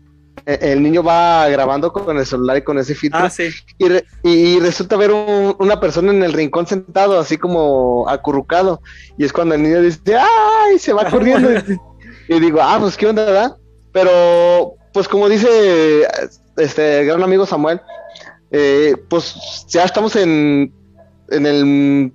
eh, 0.45 0.59
el 0.61 0.81
niño 0.81 1.03
va 1.03 1.47
grabando 1.49 1.91
con 1.91 2.17
el 2.17 2.25
celular 2.25 2.57
y 2.57 2.61
con 2.61 2.77
ese 2.77 2.95
filtro. 2.95 3.19
Ah, 3.21 3.31
y, 4.23 4.59
resulta 4.59 4.97
ver 4.97 5.11
una 5.11 5.79
persona 5.79 6.11
en 6.11 6.23
el 6.23 6.33
rincón 6.33 6.65
sentado, 6.65 7.19
así 7.19 7.37
como 7.37 8.07
acurrucado. 8.09 8.81
Y 9.17 9.25
es 9.25 9.33
cuando 9.33 9.55
el 9.55 9.63
niño 9.63 9.81
dice, 9.81 9.99
¡ay! 10.15 10.79
Se 10.79 10.93
va 10.93 11.05
corriendo. 11.11 11.49
y, 12.27 12.39
digo, 12.39 12.59
ah, 12.61 12.77
pues 12.79 12.97
qué 12.97 13.07
onda, 13.07 13.25
¿verdad? 13.25 13.57
Pero, 13.91 14.75
pues 14.93 15.07
como 15.07 15.29
dice 15.29 16.07
este 16.57 17.05
gran 17.05 17.23
amigo 17.23 17.45
Samuel, 17.45 17.81
eh, 18.51 18.95
pues 19.09 19.65
ya 19.67 19.83
estamos 19.85 20.15
en, 20.15 20.73
en 21.29 21.45
el 21.45 22.13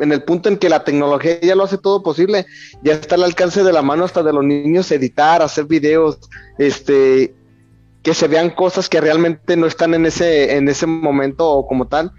en 0.00 0.12
el 0.12 0.22
punto 0.24 0.48
en 0.48 0.56
que 0.56 0.68
la 0.68 0.84
tecnología 0.84 1.40
ya 1.40 1.54
lo 1.54 1.64
hace 1.64 1.78
todo 1.78 2.02
posible, 2.02 2.46
ya 2.82 2.94
está 2.94 3.14
al 3.14 3.22
alcance 3.22 3.62
de 3.62 3.72
la 3.72 3.82
mano 3.82 4.04
hasta 4.04 4.22
de 4.22 4.32
los 4.32 4.44
niños 4.44 4.90
editar, 4.90 5.40
hacer 5.40 5.66
videos, 5.66 6.18
este, 6.58 7.34
que 8.02 8.14
se 8.14 8.28
vean 8.28 8.50
cosas 8.50 8.88
que 8.88 9.00
realmente 9.00 9.56
no 9.56 9.66
están 9.66 9.94
en 9.94 10.06
ese, 10.06 10.56
en 10.56 10.68
ese 10.68 10.86
momento 10.86 11.48
o 11.48 11.66
como 11.66 11.86
tal. 11.86 12.12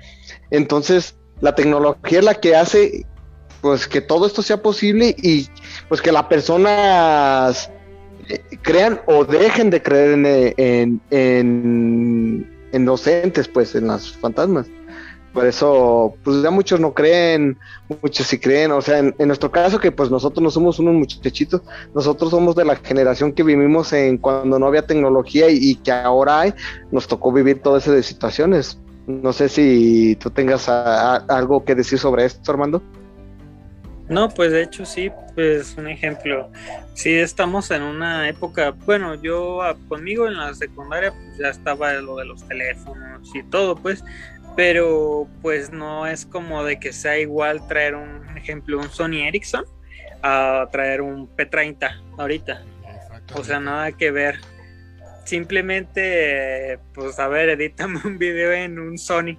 Entonces, 0.52 1.16
la 1.42 1.54
tecnología 1.54 2.20
es 2.20 2.26
la 2.26 2.36
que 2.36 2.56
hace 2.56 3.06
pues 3.62 3.88
que 3.88 4.02
todo 4.02 4.28
esto 4.28 4.42
sea 4.42 4.62
posible 4.62 5.16
y 5.18 5.48
pues 5.90 6.02
que 6.02 6.12
las 6.12 6.26
personas 6.26 7.72
eh, 8.30 8.40
crean 8.62 9.02
o 9.08 9.26
dejen 9.26 9.70
de 9.70 9.82
creer 9.82 10.12
en, 10.12 10.26
en, 10.58 11.02
en, 11.10 12.55
en 12.76 13.34
pues, 13.54 13.76
en 13.76 13.88
las 13.88 14.12
fantasmas. 14.12 14.68
Por 15.34 15.46
eso, 15.46 16.16
pues 16.24 16.42
ya 16.42 16.50
muchos 16.50 16.80
no 16.80 16.94
creen, 16.94 17.58
muchos 18.02 18.26
sí 18.26 18.40
creen, 18.40 18.72
o 18.72 18.82
sea, 18.82 19.00
en, 19.00 19.14
nuestro 19.20 19.52
caso 19.52 19.80
que 19.80 19.92
pues 19.92 20.10
nosotros 20.10 20.42
no 20.42 20.50
somos 20.50 20.80
unos 20.80 20.94
muchachitos, 20.94 21.62
nosotros 21.94 22.32
somos 22.32 22.56
de 22.56 22.64
la 22.64 22.78
generación 22.78 23.34
que 23.34 23.44
vivimos 23.44 23.92
en 23.92 24.18
cuando 24.18 24.58
no 24.58 24.68
había 24.68 24.88
tecnología 24.88 25.50
y, 25.50 25.76
que 25.76 25.92
ahora 25.92 26.40
hay, 26.40 26.54
nos 26.90 27.06
tocó 27.06 27.34
vivir 27.34 27.62
todas 27.62 27.86
esas 27.86 28.06
situaciones. 28.06 28.80
No 29.08 29.34
sé 29.34 29.50
si 29.50 30.16
tú 30.22 30.30
tengas 30.30 30.70
algo 30.70 31.66
que 31.66 31.76
decir 31.76 32.00
sobre 32.00 32.24
esto, 32.24 32.50
Armando. 32.52 32.82
No, 34.08 34.30
pues 34.30 34.52
de 34.52 34.62
hecho 34.62 34.86
sí, 34.86 35.12
pues 35.34 35.76
un 35.78 35.88
ejemplo, 35.88 36.52
sí 36.94 37.16
estamos 37.16 37.72
en 37.72 37.82
una 37.82 38.30
época, 38.30 38.72
bueno, 38.86 39.16
yo 39.16 39.64
ah, 39.64 39.76
conmigo 39.88 40.28
en 40.28 40.38
la 40.38 40.54
secundaria 40.54 41.12
pues 41.12 41.38
ya 41.40 41.50
estaba 41.50 41.94
lo 41.94 42.18
de 42.18 42.26
los 42.26 42.48
teléfonos 42.48 43.32
y 43.34 43.42
todo, 43.44 43.76
pues 43.76 44.04
pero 44.56 45.28
pues 45.42 45.72
no 45.72 46.08
es 46.08 46.26
como 46.26 46.64
de 46.64 46.80
que 46.80 46.94
sea 46.94 47.18
igual 47.18 47.68
traer 47.68 47.96
un 47.96 48.38
ejemplo, 48.38 48.80
un 48.80 48.90
Sony 48.90 49.28
Ericsson 49.28 49.66
a 50.24 50.68
traer 50.72 51.02
un 51.02 51.28
P30 51.36 52.02
ahorita. 52.18 52.64
O 53.34 53.44
sea, 53.44 53.60
nada 53.60 53.92
que 53.92 54.12
ver. 54.12 54.40
Simplemente, 55.26 56.80
pues 56.94 57.20
a 57.20 57.28
ver, 57.28 57.50
edítame 57.50 58.00
un 58.06 58.18
video 58.18 58.54
en 58.54 58.80
un 58.80 58.98
Sony. 58.98 59.38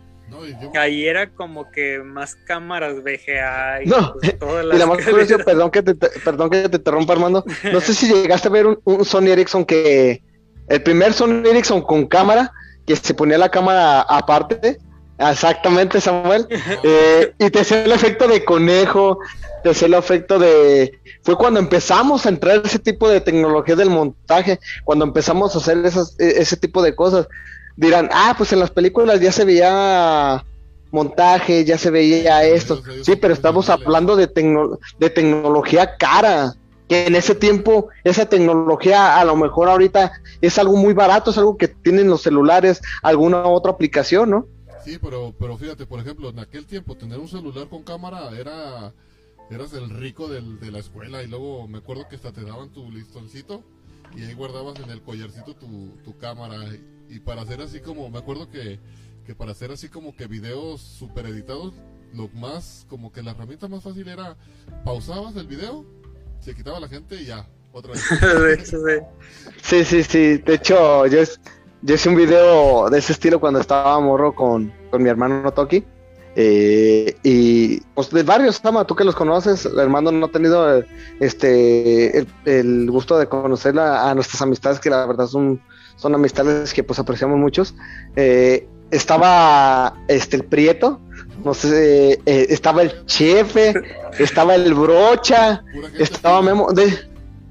Ahí 0.75 1.07
era 1.07 1.31
como 1.31 1.71
que 1.71 2.01
más 2.03 2.35
cámaras 2.47 2.97
VGA 3.03 3.83
y 3.83 3.87
no. 3.87 4.15
Pues, 4.21 4.39
todas 4.39 4.65
las 4.65 4.77
y 4.77 4.79
la 4.79 4.87
más 4.87 5.05
curiosa, 5.05 5.39
perdón 5.39 5.71
que 5.71 5.83
te, 5.83 5.95
perdón 5.95 6.51
que 6.51 6.69
te 6.69 6.77
interrumpa 6.77 7.13
Armando, 7.13 7.45
no 7.73 7.81
sé 7.81 7.95
si 7.95 8.07
llegaste 8.13 8.49
a 8.49 8.51
ver 8.51 8.67
un, 8.67 8.81
un 8.85 9.05
Sony 9.05 9.29
Ericsson 9.29 9.65
que 9.65 10.23
el 10.69 10.83
primer 10.83 11.13
Sony 11.13 11.43
Ericsson 11.45 11.83
con 11.83 12.07
cámara 12.07 12.53
que 12.87 12.97
se 12.97 13.15
ponía 13.15 13.39
la 13.39 13.51
cámara 13.51 14.01
aparte 14.03 14.79
Exactamente, 15.19 16.01
Samuel. 16.01 16.47
Eh, 16.83 17.33
y 17.39 17.51
te 17.51 17.61
hacía 17.61 17.85
el 17.85 17.93
efecto 17.93 18.29
de 18.29 18.45
conejo, 18.45 19.19
te 19.63 19.71
hacía 19.71 19.89
el 19.89 19.95
efecto 19.95 20.39
de... 20.39 20.99
Fue 21.23 21.37
cuando 21.37 21.59
empezamos 21.59 22.27
a 22.27 22.29
entrar 22.29 22.63
ese 22.65 22.79
tipo 22.79 23.09
de 23.09 23.21
tecnología 23.21 23.75
del 23.75 23.91
montaje, 23.91 24.61
cuando 24.85 25.05
empezamos 25.05 25.55
a 25.55 25.59
hacer 25.59 25.85
esas, 25.85 26.19
e, 26.21 26.41
ese 26.41 26.57
tipo 26.57 26.83
de 26.83 26.95
cosas. 26.95 27.29
Dirán, 27.77 28.09
ah, 28.13 28.35
pues 28.37 28.53
en 28.53 28.61
las 28.61 28.71
películas 28.71 29.21
ya 29.21 29.33
se 29.33 29.45
veía 29.45 30.45
montaje, 30.91 31.65
ya 31.65 31.79
se 31.79 31.91
veía 31.91 32.45
esto. 32.45 32.83
Sí, 33.03 33.17
pero 33.17 33.35
estamos 33.35 33.69
hablando 33.69 34.17
de, 34.17 34.27
de 34.99 35.11
tecnología 35.11 35.97
cara, 35.97 36.55
que 36.89 37.07
en 37.07 37.17
ese 37.17 37.35
tiempo 37.35 37.89
esa 38.05 38.27
tecnología 38.27 39.19
a 39.19 39.25
lo 39.25 39.37
mejor 39.37 39.69
ahorita 39.69 40.13
es 40.41 40.59
algo 40.59 40.77
muy 40.77 40.95
barato, 40.95 41.31
es 41.31 41.39
algo 41.39 41.57
que 41.57 41.69
tienen 41.69 42.09
los 42.09 42.23
celulares, 42.23 42.81
alguna 43.03 43.45
otra 43.45 43.73
aplicación, 43.73 44.31
¿no? 44.31 44.47
Sí, 44.85 44.99
pero, 45.03 45.35
pero 45.39 45.59
fíjate, 45.59 45.85
por 45.85 45.99
ejemplo, 46.01 46.31
en 46.31 46.39
aquel 46.39 46.65
tiempo 46.65 46.97
tener 46.97 47.19
un 47.19 47.29
celular 47.29 47.69
con 47.69 47.83
cámara 47.83 48.31
era 48.39 48.93
eras 49.51 49.73
el 49.75 49.91
rico 49.91 50.29
del, 50.29 50.59
de 50.61 50.71
la 50.71 50.79
escuela 50.79 51.23
y 51.23 51.29
luego 51.29 51.69
me 51.69 51.79
acuerdo 51.79 52.09
que 52.09 52.17
hasta 52.17 52.33
te 52.33 52.43
daban 52.43 52.71
tu 52.71 52.91
listoncito 52.91 53.63
y 54.17 54.23
ahí 54.23 54.35
guardabas 54.35 54.79
en 54.81 54.91
el 54.91 55.03
collarcito 55.03 55.55
tu, 55.55 55.91
tu 56.05 56.17
cámara 56.19 56.57
y, 57.09 57.21
para 57.21 57.43
hacer 57.43 57.61
así 57.61 57.81
como, 57.81 58.09
me 58.11 58.19
acuerdo 58.19 58.51
que, 58.51 58.79
que 59.25 59.35
para 59.35 59.53
hacer 59.53 59.71
así 59.73 59.89
como 59.89 60.15
que 60.17 60.27
videos 60.27 60.81
super 60.81 61.27
editados, 61.27 61.75
lo 62.13 62.29
más, 62.29 62.87
como 62.89 63.13
que 63.13 63.23
la 63.23 63.33
herramienta 63.33 63.69
más 63.69 63.83
fácil 63.83 64.09
era 64.09 64.37
pausabas 64.85 65.37
el 65.37 65.47
video, 65.47 65.85
se 66.41 66.55
quitaba 66.55 66.81
la 66.81 66.89
gente 66.89 67.17
y 67.21 67.27
ya, 67.27 67.47
otra 67.73 67.93
vez. 67.93 68.67
sí, 69.63 69.85
sí, 69.85 70.03
sí, 70.03 70.39
de 70.39 70.55
hecho 70.55 71.07
yo... 71.07 71.23
Yo 71.83 71.95
hice 71.95 72.09
un 72.09 72.17
video 72.17 72.89
de 72.91 72.99
ese 72.99 73.13
estilo 73.13 73.39
cuando 73.39 73.61
estaba 73.61 74.01
morro 74.01 74.35
con, 74.35 74.73
mi 74.99 75.09
hermano 75.09 75.53
Toki. 75.53 75.85
Eh, 76.35 77.17
y 77.23 77.81
pues 77.95 78.11
de 78.11 78.23
varios, 78.23 78.57
Sama, 78.57 78.85
tú 78.85 78.97
que 78.97 79.05
los 79.05 79.15
conoces, 79.15 79.65
hermano 79.65 80.11
no 80.11 80.27
ha 80.27 80.31
tenido 80.31 80.83
este 81.21 82.27
el, 82.45 82.91
gusto 82.91 83.17
de 83.19 83.27
conocer 83.27 83.79
a, 83.79 84.13
nuestras 84.15 84.43
amistades, 84.43 84.81
que 84.81 84.91
la 84.91 85.07
verdad 85.07 85.29
son, 85.29 85.63
son 85.97 86.15
amistades 86.15 86.73
que 86.73 86.83
pues 86.83 86.99
apreciamos 86.99 87.39
muchos. 87.39 87.75
Eh, 88.15 88.69
estaba 88.91 89.95
este 90.09 90.37
el 90.37 90.45
Prieto, 90.45 91.01
no 91.45 91.55
sé, 91.55 92.21
eh, 92.25 92.47
estaba 92.51 92.83
el 92.83 93.05
Chefe, 93.07 93.75
estaba 94.19 94.55
el 94.55 94.75
Brocha, 94.75 95.65
estaba 95.99 96.43
Memo. 96.43 96.73
De, 96.73 96.93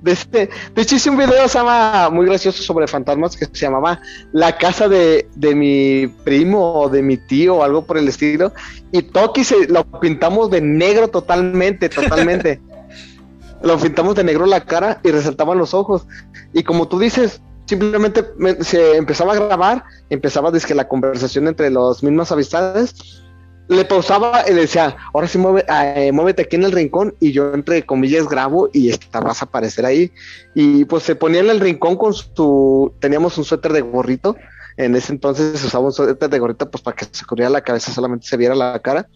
de, 0.01 0.11
este, 0.11 0.49
de 0.73 0.81
hecho, 0.81 0.95
hice 0.95 1.09
un 1.09 1.17
video 1.17 1.47
se 1.47 1.57
llama, 1.57 2.09
muy 2.11 2.25
gracioso 2.25 2.61
sobre 2.61 2.87
fantasmas 2.87 3.35
que 3.35 3.45
se 3.45 3.65
llamaba 3.65 4.01
La 4.31 4.57
casa 4.57 4.87
de, 4.87 5.27
mi 5.55 6.07
primo 6.23 6.73
o 6.73 6.89
de 6.89 7.01
mi 7.01 7.17
tío 7.17 7.55
o 7.55 7.63
algo 7.63 7.85
por 7.85 7.97
el 7.97 8.07
estilo. 8.07 8.53
Y 8.91 9.01
Toki 9.01 9.43
se 9.43 9.67
lo 9.67 9.83
pintamos 9.99 10.51
de 10.51 10.61
negro 10.61 11.09
totalmente, 11.09 11.89
totalmente. 11.89 12.61
lo 13.61 13.77
pintamos 13.79 14.15
de 14.15 14.23
negro 14.23 14.45
la 14.45 14.63
cara 14.63 14.99
y 15.03 15.11
resaltaban 15.11 15.57
los 15.57 15.73
ojos. 15.73 16.05
Y 16.53 16.63
como 16.63 16.87
tú 16.87 16.99
dices, 16.99 17.41
simplemente 17.65 18.23
se 18.61 18.97
empezaba 18.97 19.33
a 19.33 19.35
grabar, 19.35 19.83
empezaba 20.09 20.51
desde 20.51 20.75
la 20.75 20.87
conversación 20.87 21.47
entre 21.47 21.69
las 21.69 22.03
mismas 22.03 22.31
amistades 22.31 23.23
le 23.67 23.85
pausaba 23.85 24.43
y 24.47 24.53
le 24.53 24.61
decía, 24.61 24.95
ahora 25.13 25.27
sí 25.27 25.37
mueve, 25.37 25.65
eh, 25.67 26.11
muévete 26.11 26.43
aquí 26.43 26.55
en 26.55 26.63
el 26.63 26.71
rincón 26.71 27.15
y 27.19 27.31
yo 27.31 27.53
entre 27.53 27.85
comillas 27.85 28.27
grabo 28.27 28.69
y 28.71 28.89
esta 28.89 29.19
vas 29.19 29.41
a 29.41 29.45
aparecer 29.45 29.85
ahí. 29.85 30.11
Y 30.53 30.85
pues 30.85 31.03
se 31.03 31.15
ponía 31.15 31.41
en 31.41 31.49
el 31.49 31.59
rincón 31.59 31.95
con 31.95 32.13
su, 32.13 32.93
teníamos 32.99 33.37
un 33.37 33.43
suéter 33.43 33.73
de 33.73 33.81
gorrito, 33.81 34.35
En 34.77 34.95
ese 34.95 35.13
entonces 35.13 35.63
usaba 35.63 35.85
un 35.85 35.93
suéter 35.93 36.29
de 36.29 36.39
gorrita 36.39 36.69
pues 36.69 36.83
para 36.83 36.95
que 36.95 37.05
se 37.09 37.25
cubriera 37.25 37.49
la 37.49 37.61
cabeza, 37.61 37.91
solamente 37.91 38.27
se 38.27 38.37
viera 38.37 38.55
la 38.55 38.79
cara. 38.79 39.07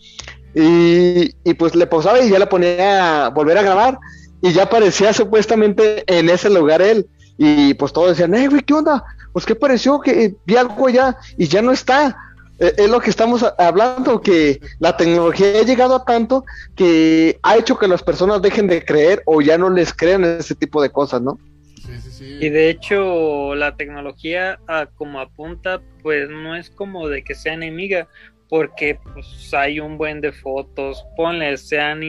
Y, 0.56 1.36
y 1.43 1.54
pues 1.54 1.76
le 1.76 1.86
posaba 1.86 2.20
y 2.20 2.30
ya 2.30 2.39
le 2.39 2.47
ponía 2.47 3.26
a 3.26 3.30
volver 3.30 3.58
a 3.58 3.62
grabar 3.62 4.00
y 4.41 4.52
ya 4.52 4.64
aparecía 4.64 5.14
supuestamente 5.14 6.04
en 6.08 6.30
ese 6.30 6.50
lugar 6.50 6.82
él. 6.82 7.08
Y 7.42 7.74
pues 7.76 7.94
todos 7.94 8.10
decían, 8.10 8.36
eh, 8.36 8.50
güey, 8.50 8.62
¿qué 8.64 8.74
onda? 8.74 9.02
Pues 9.32 9.46
qué 9.46 9.56
pareció 9.56 10.02
que 10.02 10.36
vi 10.46 10.58
algo 10.58 10.90
ya 10.90 11.18
y 11.38 11.48
ya 11.48 11.62
no 11.62 11.72
está. 11.72 12.18
Eh, 12.60 12.74
es 12.78 12.90
lo 12.90 13.00
que 13.00 13.10
estamos 13.10 13.46
hablando, 13.58 14.20
que 14.20 14.60
la 14.80 14.98
tecnología 14.98 15.62
ha 15.62 15.64
llegado 15.64 15.96
a 15.96 16.04
tanto 16.04 16.44
que 16.76 17.40
ha 17.42 17.56
hecho 17.56 17.78
que 17.78 17.88
las 17.88 18.04
personas 18.04 18.42
dejen 18.42 18.68
de 18.68 18.84
creer 18.84 19.24
o 19.26 19.40
ya 19.40 19.58
no 19.58 19.70
les 19.70 19.94
crean 19.94 20.26
ese 20.26 20.54
tipo 20.54 20.82
de 20.82 20.90
cosas, 20.90 21.22
¿no? 21.22 21.40
Sí, 21.78 22.02
sí, 22.02 22.12
sí. 22.12 22.38
Y 22.42 22.50
de 22.50 22.70
hecho 22.70 23.56
la 23.56 23.78
tecnología 23.78 24.60
como 24.96 25.22
apunta, 25.22 25.82
pues 26.04 26.30
no 26.30 26.58
es 26.58 26.70
como 26.70 27.08
de 27.08 27.24
que 27.24 27.36
sea 27.36 27.54
enemiga, 27.54 28.10
porque 28.50 29.00
pues 29.14 29.54
hay 29.54 29.80
un 29.80 29.98
buen 29.98 30.20
de 30.20 30.34
fotos, 30.34 31.06
ponle, 31.16 31.56
sean 31.56 32.02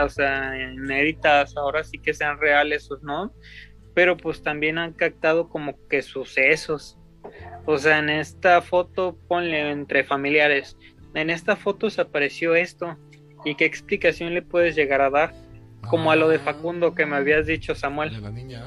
o 0.00 0.08
sea, 0.08 0.56
inéditas, 0.56 1.56
ahora 1.56 1.82
sí 1.84 1.98
que 1.98 2.14
sean 2.14 2.38
reales 2.38 2.90
o 2.90 2.98
no, 3.02 3.32
pero 3.98 4.16
pues 4.16 4.44
también 4.44 4.78
han 4.78 4.92
captado 4.92 5.48
como 5.48 5.74
que 5.88 6.02
sucesos 6.02 6.96
o 7.66 7.78
sea, 7.78 7.98
en 7.98 8.10
esta 8.10 8.62
foto 8.62 9.18
ponle 9.26 9.72
entre 9.72 10.04
familiares. 10.04 10.78
En 11.14 11.30
esta 11.30 11.56
foto 11.56 11.90
se 11.90 12.00
apareció 12.00 12.54
esto. 12.54 12.96
¿Y 13.44 13.56
qué 13.56 13.64
explicación 13.64 14.34
le 14.34 14.42
puedes 14.42 14.76
llegar 14.76 15.00
a 15.00 15.10
dar? 15.10 15.34
Como 15.90 16.12
a 16.12 16.16
lo 16.16 16.28
de 16.28 16.36
ah. 16.36 16.42
Facundo 16.44 16.94
que 16.94 17.06
me 17.06 17.16
habías 17.16 17.48
dicho, 17.48 17.74
Samuel. 17.74 18.14
De 18.14 18.20
la 18.20 18.30
niña. 18.30 18.62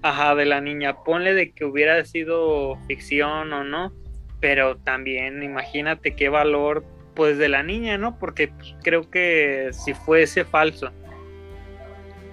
Ajá, 0.00 0.34
de 0.34 0.46
la 0.46 0.62
niña. 0.62 1.04
Ponle 1.04 1.34
de 1.34 1.52
que 1.52 1.66
hubiera 1.66 2.02
sido 2.06 2.78
ficción 2.86 3.52
o 3.52 3.64
no. 3.64 3.92
Pero 4.40 4.78
también 4.78 5.42
imagínate 5.42 6.16
qué 6.16 6.30
valor 6.30 6.86
pues 7.14 7.36
de 7.36 7.50
la 7.50 7.62
niña, 7.62 7.98
¿no? 7.98 8.18
Porque 8.18 8.48
pues, 8.48 8.74
creo 8.82 9.10
que 9.10 9.68
si 9.72 9.92
fuese 9.92 10.46
falso, 10.46 10.90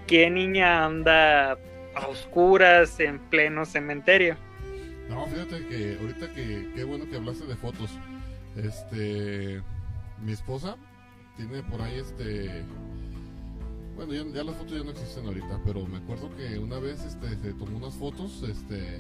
¿qué 0.08 0.30
niña 0.30 0.86
anda 0.86 1.58
a 1.96 2.08
oscuras 2.08 3.00
en 3.00 3.20
pleno 3.20 3.66
cementerio? 3.66 4.36
No, 5.10 5.26
fíjate 5.28 5.68
que 5.68 5.98
ahorita 6.00 6.34
que 6.34 6.70
qué 6.74 6.84
bueno 6.84 7.10
que 7.10 7.18
hablaste 7.18 7.46
de 7.46 7.56
fotos. 7.56 7.92
Este, 8.56 9.62
mi 10.22 10.34
esposa 10.34 10.76
tiene 11.38 11.64
por 11.64 11.82
ahí 11.82 12.00
este, 12.00 12.64
bueno 13.96 14.14
ya, 14.14 14.44
las 14.44 14.56
fotos 14.56 14.78
ya 14.78 14.84
no 14.84 14.92
existen 14.92 15.26
ahorita, 15.26 15.60
pero 15.66 15.86
me 15.86 15.98
acuerdo 15.98 16.30
que 16.36 16.60
una 16.60 16.80
vez 16.80 17.04
este 17.04 17.30
se 17.30 17.54
tomó 17.54 17.78
unas 17.78 17.94
fotos, 17.96 18.44
este, 18.44 19.00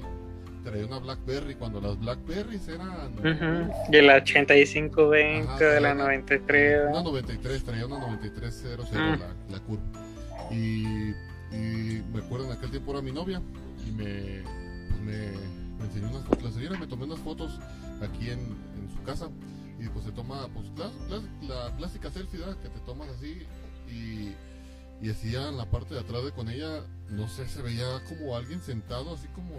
traía 0.63 0.85
una 0.85 0.99
BlackBerry 0.99 1.55
cuando 1.55 1.81
las 1.81 1.99
BlackBerrys 1.99 2.67
eran 2.67 3.15
de 3.89 4.01
la 4.01 4.15
8520 4.15 5.63
de 5.63 5.81
la 5.81 5.93
93. 5.93 6.89
Una 6.89 7.03
93, 7.03 7.63
traía 7.63 7.85
una 7.85 7.99
9300 7.99 8.91
mm. 8.91 8.95
la, 8.95 9.17
la 9.49 9.59
curva. 9.59 9.83
Y, 10.51 11.13
y 11.51 12.01
me 12.13 12.19
acuerdo 12.19 12.45
en 12.45 12.51
aquel 12.53 12.71
tiempo 12.71 12.91
era 12.91 13.01
mi 13.01 13.11
novia 13.11 13.41
y 13.85 13.91
me, 13.91 14.43
pues 14.87 15.01
me 15.01 15.85
enseñó 15.85 16.09
unas 16.09 16.23
fotos, 16.23 16.43
la 16.43 16.51
señora 16.51 16.79
me 16.79 16.87
tomé 16.87 17.05
unas 17.05 17.19
fotos 17.19 17.59
aquí 18.01 18.29
en, 18.29 18.39
en 18.39 18.89
su 18.95 19.01
casa 19.03 19.29
y 19.79 19.89
pues 19.89 20.05
se 20.05 20.11
toma 20.11 20.47
pues 20.53 20.67
la, 21.41 21.75
clásica 21.75 22.11
selfie 22.11 22.39
que 22.61 22.69
te 22.69 22.79
tomas 22.81 23.09
así 23.09 23.45
y, 23.89 24.33
y 25.01 25.09
hacía 25.09 25.49
en 25.49 25.57
la 25.57 25.69
parte 25.69 25.95
de 25.95 26.01
atrás 26.01 26.23
de 26.23 26.31
con 26.31 26.49
ella, 26.49 26.85
no 27.09 27.27
sé, 27.27 27.47
se 27.47 27.61
veía 27.61 28.03
como 28.07 28.35
alguien 28.35 28.61
sentado 28.61 29.13
así 29.13 29.27
como, 29.29 29.55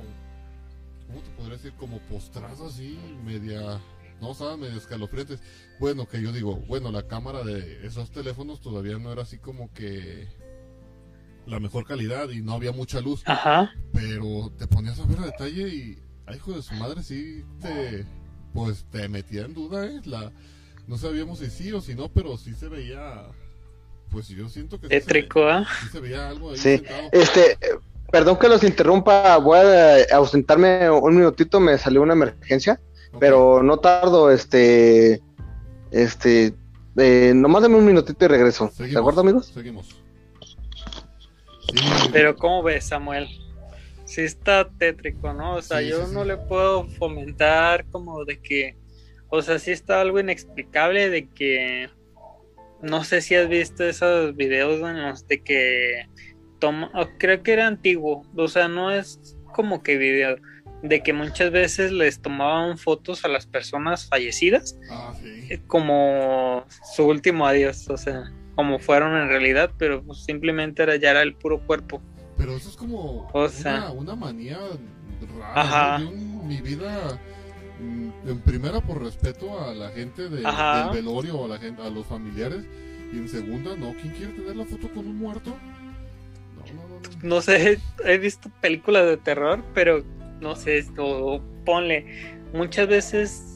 ¿cómo 1.09 1.20
te 1.20 1.30
podría 1.30 1.57
decir? 1.57 1.72
Como 1.72 1.99
postrado 2.03 2.68
así, 2.68 2.99
media, 3.24 3.80
no, 4.20 4.30
estaban 4.30 4.61
medio 4.61 4.76
escalofriantes. 4.76 5.40
Bueno, 5.80 6.07
que 6.07 6.22
yo 6.22 6.30
digo, 6.30 6.57
bueno, 6.68 6.93
la 6.93 7.09
cámara 7.09 7.43
de 7.43 7.84
esos 7.84 8.12
teléfonos 8.12 8.61
todavía 8.61 8.99
no 8.99 9.11
era 9.11 9.22
así 9.22 9.38
como 9.38 9.72
que 9.72 10.28
la 11.47 11.61
mejor 11.61 11.84
calidad 11.84 12.30
y 12.30 12.43
no 12.43 12.55
había 12.55 12.72
mucha 12.72 13.01
luz. 13.01 13.22
Ajá. 13.26 13.72
Pero 13.93 14.53
te 14.59 14.66
ponías 14.66 14.99
a 15.01 15.07
ver 15.07 15.18
a 15.18 15.26
detalle 15.26 15.68
y 15.68 15.99
Ay, 16.26 16.36
hijo 16.36 16.53
de 16.53 16.62
su 16.62 16.74
madre, 16.74 17.03
sí 17.03 17.45
te. 17.61 18.05
Pues 18.55 18.84
te 18.90 19.09
metía 19.09 19.47
en 19.47 19.55
duda, 19.55 19.86
¿eh? 19.86 20.01
La, 20.05 20.30
no 20.86 20.99
sabíamos 20.99 21.38
si 21.38 21.51
sí 21.51 21.72
o 21.72 21.80
si 21.80 21.95
no, 21.95 22.09
pero 22.09 22.36
sí 22.36 22.55
se 22.55 22.68
veía. 22.68 23.24
Pues 24.11 24.28
yo 24.28 24.49
siento 24.49 24.78
que. 24.78 24.88
Tétrico, 24.88 25.49
¿ah? 25.49 25.66
Sí, 25.80 25.88
se 25.90 26.01
veía 26.01 26.28
algo 26.28 26.51
ahí. 26.51 26.57
Sí, 26.59 26.82
este. 27.12 27.59
Perdón 28.11 28.38
que 28.38 28.47
los 28.47 28.62
interrumpa, 28.62 29.38
voy 29.38 29.59
a 29.59 30.16
ausentarme 30.16 30.90
un 30.90 31.16
minutito, 31.16 31.61
me 31.61 31.78
salió 31.78 32.03
una 32.03 32.12
emergencia, 32.12 32.78
pero 33.18 33.62
no 33.62 33.78
tardo, 33.78 34.30
este, 34.30 35.22
este, 35.90 36.55
eh, 36.99 37.32
nomás 37.34 37.62
dame 37.62 37.76
un 37.76 37.86
minutito 37.86 38.22
y 38.22 38.28
regreso. 38.28 38.70
¿De 38.76 38.99
acuerdo, 38.99 39.22
amigos? 39.22 39.47
Seguimos. 39.47 40.03
Pero 42.12 42.36
¿cómo 42.36 42.62
ves, 42.62 42.84
Samuel? 42.84 43.28
sí 44.04 44.22
está 44.22 44.68
tétrico, 44.68 45.32
¿no? 45.32 45.56
O 45.56 45.62
sea, 45.62 45.80
yo 45.80 46.06
no 46.08 46.24
le 46.24 46.36
puedo 46.36 46.86
fomentar 46.98 47.86
como 47.90 48.24
de 48.24 48.38
que, 48.40 48.76
o 49.28 49.42
sea, 49.42 49.58
sí 49.58 49.70
está 49.70 50.00
algo 50.00 50.20
inexplicable 50.20 51.08
de 51.08 51.28
que, 51.28 51.88
no 52.82 53.04
sé 53.04 53.22
si 53.22 53.34
has 53.34 53.48
visto 53.48 53.84
esos 53.84 54.36
videos 54.36 54.80
de 55.28 55.42
que 55.42 56.06
toma, 56.58 56.90
creo 57.18 57.42
que 57.42 57.52
era 57.52 57.66
antiguo, 57.66 58.26
o 58.36 58.48
sea, 58.48 58.68
no 58.68 58.90
es 58.90 59.36
como 59.54 59.82
que 59.82 59.96
video, 59.96 60.36
de 60.82 61.02
que 61.02 61.12
muchas 61.12 61.50
veces 61.50 61.92
les 61.92 62.20
tomaban 62.20 62.76
fotos 62.76 63.24
a 63.24 63.28
las 63.28 63.46
personas 63.46 64.08
fallecidas 64.08 64.76
ah, 64.90 65.14
eh, 65.22 65.60
como 65.68 66.66
su 66.94 67.06
último 67.06 67.46
adiós, 67.46 67.88
o 67.88 67.96
sea, 67.96 68.32
como 68.55 68.78
fueron 68.78 69.16
en 69.16 69.28
realidad, 69.28 69.70
pero 69.78 70.03
pues 70.03 70.24
simplemente 70.24 70.82
era 70.82 70.96
ya 70.96 71.11
era 71.11 71.22
el 71.22 71.34
puro 71.34 71.61
cuerpo. 71.61 72.00
Pero 72.36 72.57
eso 72.57 72.68
es 72.68 72.76
como 72.76 73.30
una, 73.32 74.16
manía 74.16 74.59
rara. 75.38 75.98
Yo 76.00 76.09
en 76.09 76.48
mi 76.48 76.61
vida, 76.61 77.18
mm, 77.80 78.28
en 78.28 78.38
primera 78.40 78.80
por 78.80 79.03
respeto 79.03 79.61
a 79.61 79.74
la 79.74 79.90
gente 79.90 80.28
del 80.28 80.44
velorio, 80.92 81.44
a, 81.44 81.48
la 81.48 81.59
gente, 81.59 81.82
a 81.82 81.90
los 81.90 82.07
familiares, 82.07 82.64
y 83.12 83.18
en 83.18 83.28
segunda, 83.28 83.76
no, 83.76 83.94
¿quién 84.00 84.14
quiere 84.14 84.32
tener 84.32 84.57
la 84.57 84.64
foto 84.64 84.88
con 84.88 85.07
un 85.07 85.16
muerto? 85.16 85.50
No, 86.57 86.72
no, 86.72 86.88
no. 86.88 87.00
No, 87.22 87.40
sé, 87.42 87.78
he 88.05 88.18
visto 88.18 88.50
películas 88.61 89.07
de 89.07 89.16
terror, 89.16 89.62
pero 89.74 90.03
no 90.40 90.57
sé, 90.57 90.84
o 90.98 91.40
ponle, 91.64 92.34
muchas 92.53 92.88
veces 92.88 93.51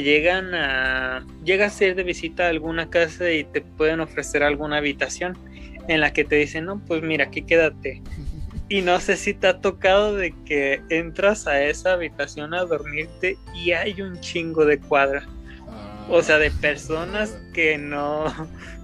llegan 0.00 0.54
a, 0.54 1.26
llegas 1.44 1.78
a 1.80 1.84
ir 1.84 1.94
de 1.94 2.02
visita 2.02 2.46
a 2.46 2.48
alguna 2.48 2.88
casa 2.88 3.30
y 3.30 3.44
te 3.44 3.60
pueden 3.60 4.00
ofrecer 4.00 4.42
alguna 4.42 4.78
habitación 4.78 5.36
en 5.88 6.00
la 6.00 6.12
que 6.12 6.24
te 6.24 6.36
dicen, 6.36 6.64
no, 6.64 6.82
pues 6.84 7.02
mira, 7.02 7.24
aquí 7.24 7.42
quédate. 7.42 8.00
Y 8.68 8.80
no 8.80 9.00
sé 9.00 9.16
si 9.18 9.34
te 9.34 9.48
ha 9.48 9.60
tocado 9.60 10.16
de 10.16 10.34
que 10.46 10.80
entras 10.88 11.46
a 11.46 11.62
esa 11.62 11.92
habitación 11.92 12.54
a 12.54 12.64
dormirte 12.64 13.36
y 13.54 13.72
hay 13.72 14.00
un 14.00 14.18
chingo 14.20 14.64
de 14.64 14.78
cuadra. 14.78 15.26
o 16.08 16.22
sea, 16.22 16.38
de 16.38 16.50
personas 16.50 17.36
que 17.52 17.76
no, 17.76 18.24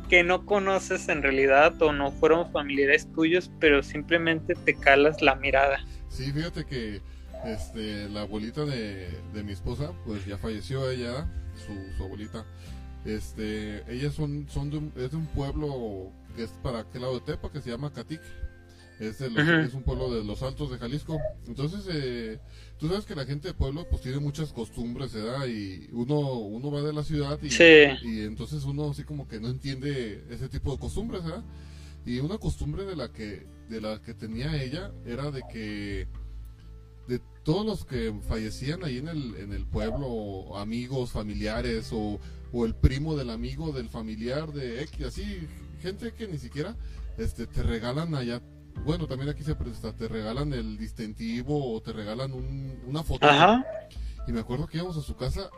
que 0.08 0.22
no 0.24 0.44
conoces 0.44 1.08
en 1.08 1.22
realidad 1.22 1.80
o 1.80 1.92
no 1.92 2.10
fueron 2.12 2.50
familiares 2.52 3.08
tuyos, 3.14 3.50
pero 3.60 3.82
simplemente 3.82 4.54
te 4.54 4.74
calas 4.74 5.22
la 5.22 5.36
mirada. 5.36 5.80
Sí, 6.08 6.32
fíjate 6.32 6.64
que 6.64 7.00
este, 7.44 8.08
la 8.08 8.22
abuelita 8.22 8.64
de, 8.64 9.10
mi 9.44 9.52
esposa, 9.52 9.92
pues 10.04 10.24
ya 10.26 10.38
falleció 10.38 10.90
ella, 10.90 11.26
su, 11.66 12.02
abuelita. 12.02 12.44
Este, 13.04 13.84
ellas 13.92 14.14
son, 14.14 14.46
son 14.48 14.70
de 14.70 15.04
es 15.04 15.12
de 15.12 15.16
un 15.16 15.26
pueblo 15.26 16.12
que 16.36 16.44
es 16.44 16.50
para 16.62 16.80
aquel 16.80 17.02
lado 17.02 17.14
de 17.14 17.20
Tepa, 17.20 17.50
que 17.50 17.60
se 17.60 17.70
llama 17.70 17.92
Catic. 17.92 18.20
Es, 19.00 19.20
es 19.20 19.74
un 19.74 19.84
pueblo 19.84 20.12
de 20.12 20.24
los 20.24 20.42
Altos 20.42 20.72
de 20.72 20.78
Jalisco. 20.78 21.18
Entonces, 21.46 21.86
eh, 21.88 22.40
tú 22.78 22.88
sabes 22.88 23.04
que 23.04 23.14
la 23.14 23.24
gente 23.24 23.46
de 23.46 23.54
pueblo 23.54 23.86
pues 23.88 24.02
tiene 24.02 24.18
muchas 24.18 24.52
costumbres, 24.52 25.12
¿verdad? 25.12 25.46
Y 25.46 25.88
uno, 25.92 26.18
uno 26.32 26.72
va 26.72 26.82
de 26.82 26.92
la 26.92 27.04
ciudad 27.04 27.38
y, 27.40 27.46
y 27.46 28.22
entonces 28.22 28.64
uno 28.64 28.90
así 28.90 29.04
como 29.04 29.28
que 29.28 29.38
no 29.38 29.48
entiende 29.48 30.24
ese 30.30 30.48
tipo 30.48 30.72
de 30.72 30.78
costumbres, 30.78 31.22
¿verdad? 31.22 31.44
Y 32.04 32.18
una 32.18 32.38
costumbre 32.38 32.84
de 32.84 32.96
la 32.96 33.12
que, 33.12 33.46
de 33.68 33.80
la 33.80 34.02
que 34.02 34.14
tenía 34.14 34.60
ella 34.60 34.90
era 35.06 35.30
de 35.30 35.42
que 35.52 36.08
de 36.08 36.27
todos 37.48 37.64
los 37.64 37.86
que 37.86 38.12
fallecían 38.28 38.84
ahí 38.84 38.98
en 38.98 39.08
el, 39.08 39.34
en 39.36 39.54
el 39.54 39.64
pueblo, 39.64 40.54
amigos, 40.58 41.12
familiares, 41.12 41.88
o, 41.94 42.20
o 42.52 42.66
el 42.66 42.74
primo 42.74 43.16
del 43.16 43.30
amigo 43.30 43.72
del 43.72 43.88
familiar 43.88 44.52
de 44.52 44.82
X, 44.82 45.06
así 45.06 45.48
gente 45.80 46.12
que 46.12 46.28
ni 46.28 46.36
siquiera 46.36 46.76
este, 47.16 47.46
te 47.46 47.62
regalan 47.62 48.14
allá. 48.14 48.42
Bueno, 48.84 49.06
también 49.06 49.30
aquí 49.30 49.44
se 49.44 49.54
presta, 49.54 49.96
te 49.96 50.08
regalan 50.08 50.52
el 50.52 50.76
distintivo 50.76 51.74
o 51.74 51.80
te 51.80 51.94
regalan 51.94 52.34
una 52.86 53.02
foto. 53.02 53.26
Ajá. 53.26 53.64
Y 54.26 54.32
me 54.32 54.40
acuerdo 54.40 54.66
que 54.66 54.76
íbamos 54.76 54.98
a 54.98 55.00
su 55.00 55.16
casa. 55.16 55.48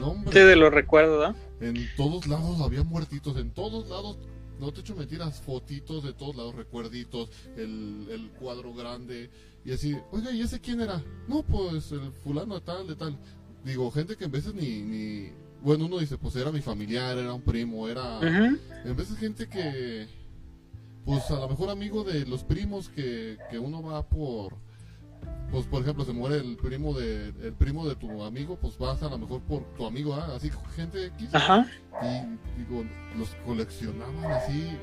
No, 0.00 0.08
hombre, 0.08 0.32
sí, 0.32 0.40
de 0.40 0.56
lo 0.56 0.68
recuerdo, 0.68 1.28
¿no? 1.28 1.36
En 1.60 1.76
todos 1.96 2.26
lados 2.26 2.60
había 2.60 2.82
muertitos, 2.82 3.36
en 3.36 3.52
todos 3.52 3.88
lados. 3.88 4.18
No 4.58 4.72
te 4.72 4.80
echo 4.80 4.96
mentiras, 4.96 5.40
fotitos 5.42 6.02
de 6.02 6.12
todos 6.12 6.34
lados, 6.34 6.56
recuerditos, 6.56 7.30
el, 7.56 8.08
el 8.10 8.30
cuadro 8.30 8.74
grande. 8.74 9.30
Y 9.66 9.72
así, 9.72 9.98
oiga, 10.12 10.30
¿y 10.30 10.42
ese 10.42 10.60
quién 10.60 10.80
era? 10.80 11.02
No, 11.26 11.42
pues 11.42 11.90
el 11.90 12.12
fulano 12.12 12.54
de 12.54 12.60
tal, 12.60 12.86
de 12.86 12.94
tal 12.94 13.18
digo, 13.64 13.90
gente 13.90 14.16
que 14.16 14.24
en 14.26 14.30
veces 14.30 14.54
ni, 14.54 14.80
ni, 14.82 15.32
bueno, 15.60 15.86
uno 15.86 15.98
dice, 15.98 16.16
pues 16.16 16.36
era 16.36 16.52
mi 16.52 16.60
familiar, 16.60 17.18
era 17.18 17.34
un 17.34 17.42
primo, 17.42 17.88
era, 17.88 18.18
Ujú. 18.18 18.58
en 18.84 18.96
veces 18.96 19.18
gente 19.18 19.48
que, 19.48 20.06
pues 21.04 21.28
a 21.32 21.40
lo 21.40 21.48
mejor 21.48 21.70
amigo 21.70 22.04
de 22.04 22.24
los 22.26 22.44
primos 22.44 22.88
que, 22.88 23.36
que 23.50 23.58
uno 23.58 23.82
va 23.82 24.08
por, 24.08 24.54
pues 25.50 25.66
por 25.66 25.82
ejemplo 25.82 26.04
se 26.04 26.12
muere 26.12 26.36
el 26.36 26.56
primo 26.56 26.94
de, 26.94 27.32
el 27.42 27.54
primo 27.54 27.88
de 27.88 27.96
tu 27.96 28.22
amigo, 28.22 28.56
pues 28.60 28.78
vas 28.78 29.02
a 29.02 29.08
lo 29.08 29.18
mejor 29.18 29.40
por 29.42 29.64
tu 29.74 29.84
amigo, 29.84 30.14
¿ah? 30.14 30.32
así 30.36 30.48
gente 30.76 31.06
X, 31.06 31.30
Ajá. 31.34 31.66
y 32.02 32.60
digo, 32.60 32.84
los 33.18 33.34
coleccionaban 33.44 34.30
así. 34.30 34.78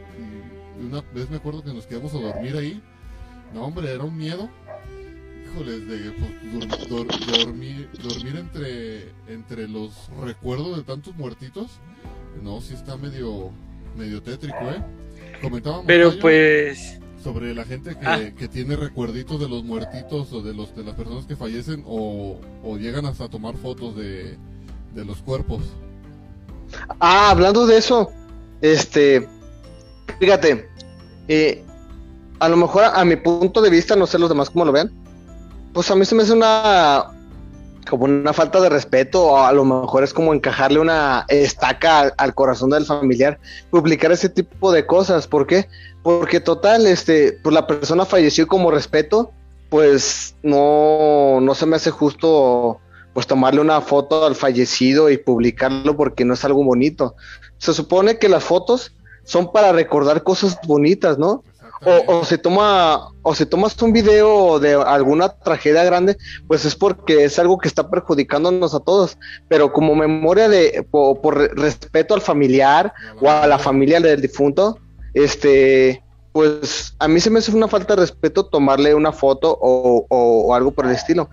Y 0.80 0.86
una 0.86 1.00
vez 1.14 1.30
me 1.30 1.38
acuerdo 1.38 1.64
que 1.64 1.74
nos 1.74 1.88
quedamos 1.88 2.14
a 2.16 2.20
dormir 2.20 2.58
ahí. 2.58 2.84
No, 3.54 3.66
hombre, 3.66 3.92
era 3.94 4.04
un 4.04 4.18
miedo. 4.18 4.50
Híjoles, 5.46 5.88
de 5.88 6.12
pues, 6.12 6.90
dor- 6.90 7.38
dormir, 7.46 7.90
dormir 8.02 8.38
entre, 8.38 9.10
entre 9.28 9.68
los 9.68 10.10
recuerdos 10.24 10.78
de 10.78 10.84
tantos 10.84 11.16
muertitos. 11.16 11.68
No, 12.42 12.62
sí 12.62 12.74
está 12.74 12.98
medio, 12.98 13.52
medio 13.96 14.22
tétrico, 14.24 14.58
¿eh? 14.72 14.82
Comentábamos 15.42 15.86
Pero 15.86 16.18
pues, 16.20 17.00
sobre 17.24 17.54
la 17.54 17.64
gente 17.66 17.92
que, 17.96 18.06
Ah. 18.08 18.32
que 18.36 18.48
tiene 18.48 18.76
recuerditos 18.76 19.40
de 19.40 19.48
los 19.48 19.64
muertitos 19.64 20.34
o 20.34 20.42
de 20.42 20.54
los 20.54 20.76
de 20.76 20.84
las 20.84 20.96
personas 20.96 21.26
que 21.26 21.36
fallecen 21.36 21.84
o, 21.86 22.40
o 22.64 22.78
llegan 22.78 23.06
hasta 23.06 23.30
tomar 23.30 23.56
fotos 23.58 23.96
de, 23.96 24.36
de 24.96 25.06
los 25.06 25.22
cuerpos. 25.22 25.62
Ah, 27.00 27.30
hablando 27.30 27.68
de 27.68 27.78
eso, 27.78 28.10
este, 28.62 29.28
fíjate, 30.20 30.68
eh, 31.28 31.64
a 32.44 32.50
lo 32.50 32.58
mejor 32.58 32.84
a, 32.84 33.06
mi 33.06 33.16
punto 33.16 33.62
de 33.62 33.70
vista, 33.70 33.96
no 33.96 34.06
sé 34.06 34.20
los 34.20 34.28
demás 34.28 34.50
cómo 34.50 34.66
lo 34.66 34.74
vean, 34.74 34.92
pues 35.74 35.90
a 35.90 35.96
mí 35.96 36.04
se 36.04 36.14
me 36.14 36.24
hace 36.24 36.34
una, 36.34 37.06
como 37.90 38.04
una 38.04 38.34
falta 38.34 38.60
de 38.60 38.68
respeto, 38.68 39.24
o 39.28 39.38
a 39.38 39.54
lo 39.54 39.64
mejor 39.64 40.04
es 40.04 40.14
como 40.14 40.34
encajarle 40.34 40.80
una 40.80 41.26
estaca 41.30 42.00
al, 42.00 42.14
al 42.18 42.36
corazón 42.36 42.72
del 42.72 42.86
familiar, 42.86 43.40
publicar 43.72 44.12
ese 44.12 44.28
tipo 44.28 44.74
de 44.74 44.86
cosas, 44.86 45.26
¿por 45.26 45.48
qué? 45.48 45.70
Porque 46.02 46.42
total, 46.42 46.86
este, 46.86 47.40
pues 47.42 47.54
la 47.54 47.66
persona 47.66 48.04
falleció 48.04 48.46
como 48.46 48.72
respeto, 48.72 49.32
pues 49.70 50.36
no, 50.44 51.40
no 51.40 51.56
se 51.56 51.66
me 51.66 51.78
hace 51.78 51.92
justo 51.92 52.80
pues 53.14 53.26
tomarle 53.26 53.62
una 53.62 53.80
foto 53.80 54.26
al 54.26 54.36
fallecido 54.36 55.10
y 55.10 55.18
publicarlo 55.18 55.96
porque 55.96 56.26
no 56.26 56.34
es 56.34 56.44
algo 56.44 56.64
bonito. 56.64 57.16
Se 57.58 57.74
supone 57.74 58.18
que 58.18 58.28
las 58.28 58.44
fotos 58.44 58.96
son 59.24 59.52
para 59.52 59.72
recordar 59.72 60.24
cosas 60.24 60.60
bonitas, 60.68 61.18
¿no? 61.18 61.44
O, 61.86 62.20
o 62.20 62.26
se 62.26 62.38
toma 62.38 63.10
o 63.24 63.36
se 63.36 63.46
tomas 63.46 63.82
un 63.82 63.92
video 63.94 64.60
de 64.60 64.74
alguna 64.74 65.30
tragedia 65.30 65.84
grande, 65.84 66.18
pues 66.48 66.66
es 66.66 66.76
porque 66.76 67.24
es 67.26 67.40
algo 67.40 67.58
que 67.58 67.68
está 67.68 67.90
perjudicándonos 67.90 68.74
a 68.74 68.80
todos. 68.80 69.18
Pero 69.50 69.74
como 69.74 69.96
memoria 69.96 70.48
de 70.48 70.86
por, 70.90 71.20
por 71.22 71.38
re- 71.38 71.50
respeto 71.56 72.14
al 72.14 72.22
familiar 72.22 72.94
o 73.22 73.30
a 73.30 73.48
la 73.48 73.60
familia 73.60 74.00
del 74.00 74.22
difunto, 74.22 74.78
este, 75.14 76.04
pues 76.32 76.96
a 77.00 77.08
mí 77.08 77.20
se 77.20 77.30
me 77.30 77.40
hace 77.40 77.52
una 77.52 77.68
falta 77.68 77.96
de 77.96 78.02
respeto 78.02 78.46
tomarle 78.46 78.96
una 78.96 79.12
foto 79.12 79.58
o 79.62 80.54
algo 80.54 80.72
por 80.72 80.86
el 80.86 80.92
estilo. 80.94 81.30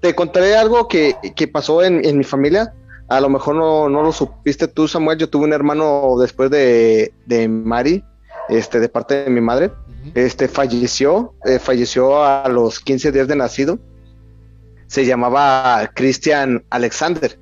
Te 0.00 0.14
contaré 0.14 0.54
algo 0.56 0.86
que, 0.86 1.16
que 1.34 1.48
pasó 1.48 1.82
en, 1.82 2.04
en 2.04 2.18
mi 2.18 2.24
familia. 2.24 2.74
A 3.08 3.20
lo 3.20 3.28
mejor 3.28 3.54
no, 3.54 3.88
no 3.88 4.02
lo 4.02 4.12
supiste 4.12 4.68
tú, 4.68 4.88
Samuel. 4.88 5.18
Yo 5.18 5.28
tuve 5.28 5.44
un 5.44 5.52
hermano 5.52 6.16
después 6.18 6.50
de, 6.50 7.12
de 7.26 7.48
Mari, 7.48 8.02
este, 8.48 8.80
de 8.80 8.88
parte 8.88 9.24
de 9.24 9.30
mi 9.30 9.40
madre. 9.40 9.72
Este 10.14 10.48
falleció, 10.48 11.34
eh, 11.44 11.58
falleció 11.58 12.22
a 12.24 12.48
los 12.48 12.80
15 12.80 13.10
días 13.12 13.28
de 13.28 13.36
nacido. 13.36 13.78
Se 14.86 15.04
llamaba 15.06 15.90
Christian 15.94 16.64
Alexander. 16.70 17.38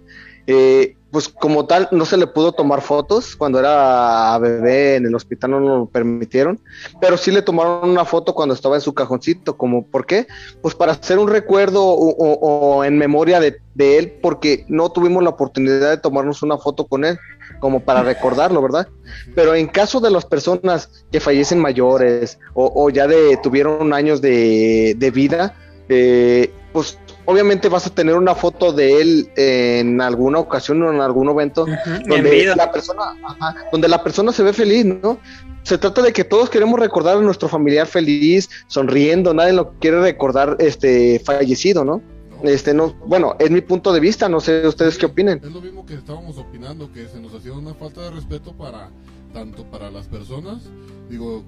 Eh, 0.46 0.96
pues 1.10 1.28
como 1.28 1.66
tal, 1.66 1.88
no 1.92 2.06
se 2.06 2.16
le 2.16 2.26
pudo 2.26 2.52
tomar 2.52 2.80
fotos 2.80 3.36
cuando 3.36 3.58
era 3.58 4.38
bebé 4.38 4.96
en 4.96 5.04
el 5.04 5.14
hospital, 5.14 5.50
no 5.50 5.60
lo 5.60 5.86
permitieron, 5.86 6.58
pero 7.02 7.18
sí 7.18 7.30
le 7.30 7.42
tomaron 7.42 7.90
una 7.90 8.06
foto 8.06 8.34
cuando 8.34 8.54
estaba 8.54 8.76
en 8.76 8.80
su 8.80 8.94
cajoncito, 8.94 9.58
como, 9.58 9.86
¿por 9.86 10.06
qué? 10.06 10.26
Pues 10.62 10.74
para 10.74 10.92
hacer 10.92 11.18
un 11.18 11.28
recuerdo 11.28 11.84
o, 11.84 12.08
o- 12.16 12.76
o 12.78 12.84
en 12.84 12.96
memoria 12.96 13.40
de, 13.40 13.58
de 13.74 13.98
él, 13.98 14.12
porque 14.22 14.64
no 14.68 14.90
tuvimos 14.90 15.22
la 15.22 15.28
oportunidad 15.30 15.90
de 15.90 15.98
tomarnos 15.98 16.42
una 16.42 16.56
foto 16.56 16.86
con 16.86 17.04
él, 17.04 17.18
como 17.60 17.80
para 17.80 18.02
recordarlo, 18.02 18.62
¿verdad? 18.62 18.88
Pero 19.34 19.54
en 19.54 19.66
caso 19.66 20.00
de 20.00 20.10
las 20.10 20.24
personas 20.24 21.04
que 21.10 21.20
fallecen 21.20 21.58
mayores 21.58 22.38
o, 22.54 22.72
o 22.74 22.90
ya 22.90 23.06
de 23.06 23.36
tuvieron 23.42 23.92
años 23.92 24.20
de, 24.20 24.94
de 24.96 25.10
vida, 25.10 25.54
eh, 25.88 26.50
pues 26.72 26.98
obviamente 27.26 27.68
vas 27.68 27.86
a 27.86 27.90
tener 27.90 28.14
una 28.14 28.34
foto 28.34 28.72
de 28.72 29.00
él 29.00 29.30
en 29.36 30.00
alguna 30.00 30.38
ocasión 30.38 30.82
o 30.82 30.92
en 30.92 31.00
algún 31.00 31.28
evento 31.28 31.66
donde 32.06 32.54
la 32.56 32.72
persona, 32.72 33.02
ajá, 33.24 33.54
donde 33.70 33.88
la 33.88 34.02
persona 34.02 34.32
se 34.32 34.42
ve 34.42 34.52
feliz, 34.52 34.84
¿no? 34.84 35.18
Se 35.62 35.78
trata 35.78 36.02
de 36.02 36.12
que 36.12 36.24
todos 36.24 36.50
queremos 36.50 36.80
recordar 36.80 37.18
a 37.18 37.20
nuestro 37.20 37.48
familiar 37.48 37.86
feliz, 37.86 38.48
sonriendo, 38.66 39.32
nadie 39.32 39.52
lo 39.52 39.74
quiere 39.78 40.00
recordar 40.00 40.56
este 40.58 41.20
fallecido, 41.24 41.84
¿no? 41.84 42.02
Este 42.43 42.74
no, 42.74 42.93
bueno, 43.06 43.36
es 43.39 43.51
mi 43.51 43.60
punto 43.60 43.93
de 43.93 44.01
vista, 44.01 44.28
no 44.28 44.40
sé 44.40 44.66
ustedes 44.66 44.98
qué 44.98 45.06
opinen. 45.06 45.40
Es 45.43 45.52
lo 45.52 45.60
mismo 45.60 45.86
que 45.86 45.94
estábamos 45.94 46.36
opinando, 46.39 46.93
que 46.93 47.06
se 47.09 47.20
nos 47.20 47.32
hacía 47.35 47.52
una 47.52 47.74
falta 47.74 48.01
de 48.02 48.10
respeto 48.10 48.52
para 48.52 48.90
tanto 49.32 49.64
para 49.70 49.90
las 49.90 50.06
personas. 50.06 50.62
Digo, 51.09 51.43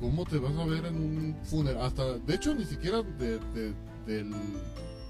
¿cómo 0.00 0.24
te 0.24 0.38
vas 0.38 0.54
a 0.56 0.64
ver 0.66 0.84
en 0.86 0.96
un 0.96 1.36
funeral? 1.44 1.82
Hasta, 1.84 2.18
de 2.18 2.34
hecho, 2.34 2.54
ni 2.54 2.64
siquiera 2.64 3.02
de- 3.02 3.38
del, 4.06 4.30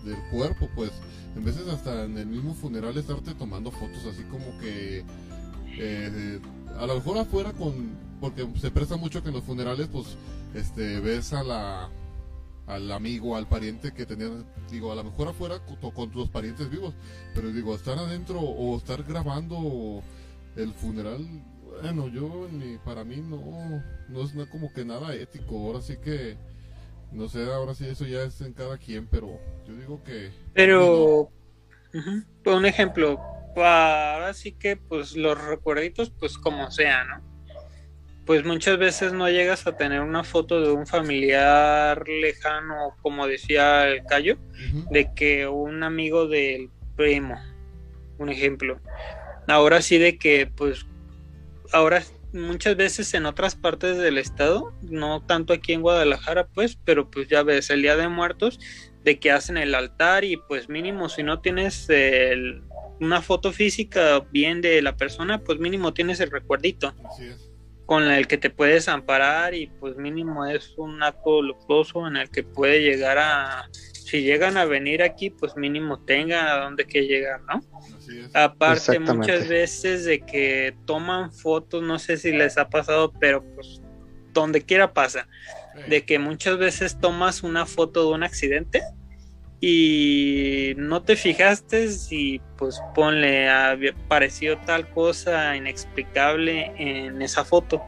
del 0.05 0.17
cuerpo, 0.31 0.69
pues. 0.77 0.91
En 1.37 1.45
veces 1.45 1.67
hasta 1.69 2.05
en 2.05 2.17
el 2.17 2.27
mismo 2.27 2.55
funeral 2.55 2.97
estarte 2.97 3.35
tomando 3.35 3.71
fotos 3.73 4.05
así 4.09 4.23
como 4.25 4.57
que... 4.61 5.05
eh, 5.79 6.39
a 6.79 6.87
lo 6.87 6.95
mejor 6.95 7.19
afuera 7.19 7.53
con... 7.53 8.05
Porque 8.21 8.47
se 8.61 8.71
presta 8.71 8.97
mucho 8.97 9.23
que 9.23 9.29
en 9.29 9.35
los 9.35 9.45
funerales, 9.45 9.89
pues, 9.93 10.17
este, 10.55 11.01
ves 11.01 11.33
a 11.33 11.43
la 11.43 11.91
al 12.67 12.91
amigo, 12.93 13.37
al 13.37 13.47
pariente 13.47 13.93
que 13.93 14.07
tenías, 14.07 14.31
digo, 14.71 14.93
a 14.93 14.95
lo 14.95 15.05
mejor 15.05 15.29
afuera 15.29 15.61
con, 15.81 15.91
con 15.91 16.11
tus 16.11 16.29
parientes 16.29 16.71
vivos, 16.71 16.95
pero 17.35 17.51
digo, 17.51 17.75
estar 17.75 17.99
adentro 17.99 18.41
o 18.41 18.77
estar 18.77 19.03
grabando 19.03 20.03
el 20.57 20.73
funeral, 20.73 21.27
bueno, 21.83 22.09
yo, 22.09 22.49
ni, 22.51 22.79
para 22.79 23.05
mí 23.05 23.17
no, 23.17 23.83
no 24.09 24.23
es 24.23 24.33
como 24.49 24.73
que 24.73 24.85
nada 24.85 25.15
ético, 25.15 25.57
ahora 25.57 25.83
sí 25.83 25.97
que, 25.99 26.37
no 27.13 27.29
sé, 27.29 27.45
ahora 27.53 27.75
sí 27.75 27.87
eso 27.87 28.07
ya 28.07 28.23
es 28.23 28.41
en 28.41 28.53
cada 28.53 28.79
quien, 28.79 29.07
pero 29.07 29.39
yo 29.67 29.77
digo 29.77 30.03
que... 30.03 30.31
Pero, 30.55 31.31
por 32.43 32.55
un 32.55 32.67
ejemplo, 32.67 33.21
ahora 33.57 34.33
sí 34.35 34.53
que 34.53 34.77
pues 34.77 35.17
los 35.17 35.41
recuerditos, 35.43 36.11
pues 36.11 36.39
como 36.39 36.71
sea, 36.71 37.05
¿no? 37.05 37.34
Pues 38.27 38.45
muchas 38.45 38.79
veces 38.79 39.13
no 39.13 39.29
llegas 39.29 39.67
a 39.67 39.77
tener 39.77 40.01
una 40.01 40.25
foto 40.25 40.61
de 40.61 40.73
un 40.73 40.87
familiar 40.87 42.03
lejano, 42.09 42.97
como 43.03 43.27
decía 43.27 43.87
el 43.89 44.03
Cayo, 44.05 44.39
de 44.91 45.13
que 45.15 45.47
un 45.47 45.83
amigo 45.83 46.27
del 46.27 46.71
primo, 46.97 47.37
un 48.19 48.29
ejemplo. 48.31 48.81
Ahora 49.47 49.83
sí 49.83 49.99
de 49.99 50.17
que 50.17 50.47
pues 50.47 50.87
ahora 51.73 52.03
muchas 52.33 52.77
veces 52.77 53.13
en 53.15 53.27
otras 53.27 53.55
partes 53.57 53.99
del 53.99 54.17
estado, 54.19 54.73
no 54.83 55.23
tanto 55.25 55.53
aquí 55.53 55.73
en 55.75 55.83
Guadalajara 55.83 56.47
pues, 56.47 56.79
pero 56.85 57.11
pues 57.11 57.29
ya 57.29 57.43
ves 57.43 57.69
el 57.71 57.83
Día 57.83 57.97
de 57.97 58.09
Muertos 58.09 58.59
de 59.05 59.19
que 59.19 59.31
hacen 59.31 59.59
el 59.59 59.75
altar 59.75 60.25
y 60.25 60.39
pues 60.39 60.69
mínimo 60.71 61.11
si 61.11 61.23
no 61.23 61.41
tienes 61.41 61.89
el- 61.91 62.63
una 63.01 63.21
foto 63.21 63.53
física 63.53 64.21
bien 64.33 64.63
de 64.63 64.81
la 64.81 64.97
persona, 64.97 65.39
pues 65.39 65.59
mínimo 65.59 65.93
tienes 65.93 66.21
el 66.21 66.31
recuerdito 66.31 66.95
así 67.05 67.27
es. 67.27 67.51
Con 67.87 68.05
el 68.05 68.27
que 68.27 68.39
te 68.39 68.51
puedes 68.51 68.89
amparar 68.89 69.55
y 69.55 69.67
pues 69.67 69.97
mínimo 69.97 70.47
es 70.47 70.75
un 70.77 71.03
acto 71.03 71.43
luctuoso 71.43 72.07
en 72.07 72.17
el 72.17 72.31
que 72.31 72.43
puede 72.43 72.83
llegar 72.83 73.19
a 73.19 73.69
si 73.73 74.23
llegan 74.23 74.57
a 74.57 74.65
venir 74.65 75.03
aquí 75.03 75.31
pues 75.31 75.57
mínimo 75.57 75.99
tengan 75.99 76.47
a 76.47 76.57
dónde 76.57 76.87
que 76.87 77.07
llegar, 77.07 77.41
¿no? 77.43 77.61
Así 77.97 78.21
es. 78.21 78.35
Aparte 78.35 78.99
muchas 78.99 79.49
veces 79.49 80.05
de 80.05 80.21
que 80.21 80.75
toman 80.87 81.33
fotos, 81.33 81.83
no 81.83 81.99
sé 81.99 82.17
si 82.17 82.33
les 82.33 82.59
ha 82.59 82.69
pasado, 82.69 83.13
pero 83.19 83.43
pues 83.55 83.81
donde 84.33 84.63
quiera 84.63 84.93
pasa, 84.93 85.29
de 85.89 86.05
que 86.05 86.19
muchas 86.19 86.59
veces 86.59 86.99
tomas 87.01 87.43
una 87.43 87.67
foto 87.67 88.09
de 88.09 88.15
un 88.15 88.23
accidente 88.23 88.83
y 89.67 90.75
no 90.77 91.03
te 91.03 91.17
fijaste 91.17 91.89
si 91.89 92.41
pues 92.59 92.81
ponle 92.95 93.49
había- 93.49 93.95
pareció 94.09 94.59
tal 94.59 94.89
cosa 94.91 95.57
inexplicable 95.57 96.73
en 96.77 97.23
esa 97.23 97.45
foto. 97.45 97.83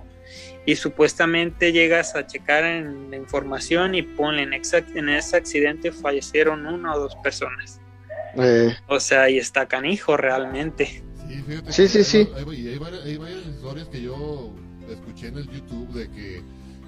Y 0.65 0.75
supuestamente 0.77 1.73
llegas 1.73 2.17
a 2.17 2.27
checar 2.27 2.65
en 2.65 3.11
la 3.11 3.17
información 3.17 3.95
y 3.95 4.03
ponle 4.03 4.43
en, 4.43 4.51
exact- 4.53 4.97
en 4.97 5.09
ese 5.11 5.37
accidente 5.37 5.93
fallecieron 5.93 6.67
una 6.67 6.95
o 6.95 6.99
dos 7.01 7.15
personas. 7.23 7.81
Eh, 8.39 8.75
o 8.89 8.99
sea 8.99 9.29
y 9.31 9.39
está 9.39 9.67
canijo 9.67 10.17
realmente. 10.17 11.03
Sí, 11.29 11.43
fíjate 11.47 11.73
Sí, 11.73 11.89
sí, 11.89 11.99
hay, 11.99 12.05
sí. 12.05 12.29
Hay, 12.37 12.69
hay 12.69 12.79
varias, 12.79 13.05
hay 13.05 13.17
varias 13.17 13.47
historias 13.47 13.89
que 13.89 14.01
yo 14.03 14.53
escuché 14.91 15.29
en 15.29 15.37
el 15.39 15.51
YouTube 15.51 15.89
de 15.93 16.11
que, 16.11 16.43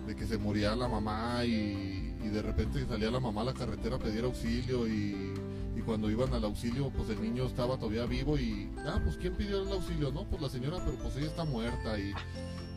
de 0.09 0.17
que 0.17 0.27
se 0.27 0.39
moría 0.39 0.75
la 0.75 0.89
mamá 0.89 1.45
y, 1.45 2.17
y 2.25 2.29
de 2.29 2.41
repente 2.41 2.85
salía 2.89 3.11
la 3.11 3.21
mamá 3.21 3.43
a 3.43 3.45
la 3.45 3.53
carretera 3.53 3.97
a 3.97 3.99
pedir 3.99 4.25
auxilio 4.25 4.89
y, 4.89 5.35
y 5.77 5.81
cuando 5.83 6.11
iban 6.11 6.33
al 6.33 6.45
auxilio, 6.45 6.91
pues 6.97 7.11
el 7.11 7.21
niño 7.21 7.45
estaba 7.45 7.77
todavía 7.77 8.07
vivo 8.07 8.39
y, 8.39 8.71
ah, 8.87 8.99
pues 9.05 9.19
¿quién 9.19 9.35
pidió 9.35 9.63
el 9.63 9.71
auxilio? 9.71 10.11
No, 10.11 10.25
pues 10.25 10.41
la 10.41 10.49
señora, 10.49 10.79
pero 10.83 10.97
pues 10.97 11.15
ella 11.17 11.27
está 11.27 11.45
muerta 11.45 11.99
y, 11.99 12.15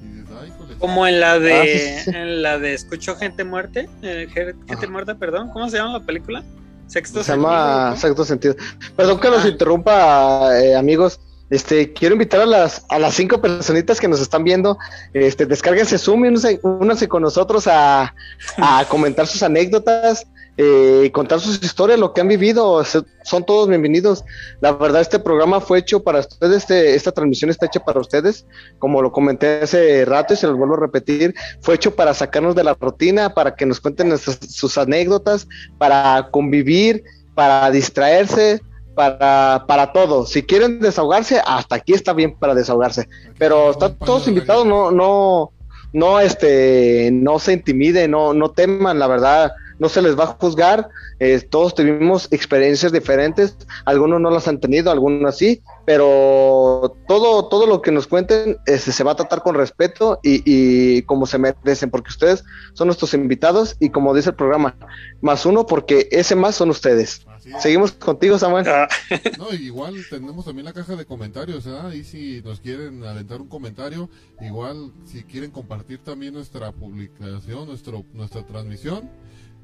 y 0.03 0.07
dices, 0.07 0.29
ay, 0.41 0.49
híjole. 0.49 0.75
Como 0.75 1.07
en 1.07 1.21
la 1.21 1.39
de, 1.39 2.03
ah, 2.05 2.11
en 2.11 2.41
la 2.41 2.59
de 2.59 2.73
Escucho 2.73 3.15
Gente 3.15 3.45
Muerte, 3.45 3.87
eh, 4.01 4.27
Gente 4.33 4.87
Muerta, 4.87 5.15
perdón, 5.15 5.51
¿cómo 5.53 5.69
se 5.69 5.77
llama 5.77 5.99
la 5.99 6.05
película? 6.05 6.43
Sexto 6.87 7.23
se 7.23 7.31
llama 7.31 7.95
Sexto 7.95 8.25
Sentido. 8.25 8.55
Perdón 8.97 9.21
que 9.21 9.29
nos 9.29 9.45
interrumpa, 9.45 10.59
eh, 10.59 10.75
amigos. 10.75 11.17
Este, 11.51 11.91
quiero 11.91 12.13
invitar 12.13 12.39
a 12.39 12.45
las, 12.45 12.85
a 12.87 12.97
las 12.97 13.13
cinco 13.13 13.41
personitas 13.41 13.99
que 13.99 14.07
nos 14.07 14.21
están 14.21 14.45
viendo, 14.45 14.77
este, 15.13 15.45
descárguense 15.45 15.97
Zoom 15.97 16.23
y 16.25 16.59
únanse, 16.63 17.07
con 17.09 17.21
nosotros 17.21 17.67
a, 17.67 18.15
a 18.57 18.85
comentar 18.89 19.27
sus 19.27 19.43
anécdotas, 19.43 20.25
eh, 20.55 21.11
contar 21.13 21.41
sus 21.41 21.61
historias, 21.61 21.99
lo 21.99 22.13
que 22.13 22.21
han 22.21 22.29
vivido, 22.29 22.81
son 22.85 23.45
todos 23.45 23.67
bienvenidos. 23.67 24.23
La 24.61 24.71
verdad, 24.71 25.01
este 25.01 25.19
programa 25.19 25.59
fue 25.59 25.79
hecho 25.79 26.01
para 26.01 26.19
ustedes, 26.19 26.57
este, 26.57 26.95
esta 26.95 27.11
transmisión 27.11 27.49
está 27.49 27.65
hecha 27.65 27.81
para 27.81 27.99
ustedes, 27.99 28.45
como 28.79 29.01
lo 29.01 29.11
comenté 29.11 29.63
hace 29.63 30.05
rato 30.05 30.33
y 30.33 30.37
se 30.37 30.47
los 30.47 30.55
vuelvo 30.55 30.75
a 30.75 30.79
repetir, 30.79 31.35
fue 31.59 31.75
hecho 31.75 31.95
para 31.95 32.13
sacarnos 32.13 32.55
de 32.55 32.63
la 32.63 32.75
rutina, 32.79 33.33
para 33.33 33.55
que 33.55 33.65
nos 33.65 33.81
cuenten 33.81 34.17
sus 34.17 34.77
anécdotas, 34.77 35.49
para 35.77 36.29
convivir, 36.31 37.03
para 37.35 37.71
distraerse, 37.71 38.61
para, 38.95 39.65
para 39.67 39.91
todo. 39.91 40.25
Si 40.25 40.43
quieren 40.43 40.79
desahogarse, 40.79 41.41
hasta 41.45 41.75
aquí 41.75 41.93
está 41.93 42.13
bien 42.13 42.35
para 42.37 42.55
desahogarse. 42.55 43.07
Pero 43.37 43.71
están 43.71 43.97
todos 43.97 44.27
invitados, 44.27 44.65
no, 44.65 44.91
no, 44.91 45.51
no, 45.93 46.19
este, 46.19 47.09
no 47.11 47.39
se 47.39 47.53
intimiden, 47.53 48.11
no, 48.11 48.33
no 48.33 48.51
teman, 48.51 48.99
la 48.99 49.07
verdad 49.07 49.51
no 49.81 49.89
se 49.89 50.03
les 50.03 50.17
va 50.17 50.25
a 50.25 50.27
juzgar, 50.27 50.89
eh, 51.19 51.41
todos 51.41 51.73
tuvimos 51.73 52.27
experiencias 52.29 52.91
diferentes, 52.91 53.57
algunos 53.83 54.21
no 54.21 54.29
las 54.29 54.47
han 54.47 54.59
tenido, 54.59 54.91
algunos 54.91 55.35
sí, 55.35 55.63
pero 55.87 56.95
todo, 57.07 57.47
todo 57.47 57.65
lo 57.65 57.81
que 57.81 57.91
nos 57.91 58.05
cuenten 58.05 58.59
este, 58.67 58.91
se 58.91 59.03
va 59.03 59.13
a 59.13 59.15
tratar 59.15 59.41
con 59.41 59.55
respeto 59.55 60.19
y, 60.21 61.01
como 61.03 61.25
se 61.25 61.39
merecen, 61.39 61.89
porque 61.89 62.09
ustedes 62.09 62.43
son 62.73 62.89
nuestros 62.89 63.15
invitados 63.15 63.75
y 63.79 63.89
como 63.89 64.13
dice 64.13 64.29
el 64.29 64.35
programa, 64.35 64.75
más 65.19 65.47
uno 65.47 65.65
porque 65.65 66.07
ese 66.11 66.35
más 66.35 66.53
son 66.53 66.69
ustedes. 66.69 67.25
Seguimos 67.59 67.93
contigo, 67.93 68.37
Samuel. 68.37 68.67
Ah. 68.67 68.87
No, 69.39 69.51
igual 69.51 69.95
tenemos 70.11 70.45
también 70.45 70.65
la 70.65 70.73
caja 70.73 70.95
de 70.95 71.05
comentarios, 71.05 71.65
¿eh? 71.65 71.97
Y 71.97 72.03
si 72.03 72.41
nos 72.43 72.59
quieren 72.59 73.03
aventar 73.03 73.41
un 73.41 73.47
comentario, 73.47 74.11
igual 74.41 74.91
si 75.05 75.23
quieren 75.23 75.49
compartir 75.49 75.97
también 76.03 76.35
nuestra 76.35 76.71
publicación, 76.71 77.65
nuestro, 77.65 78.05
nuestra 78.13 78.45
transmisión, 78.45 79.09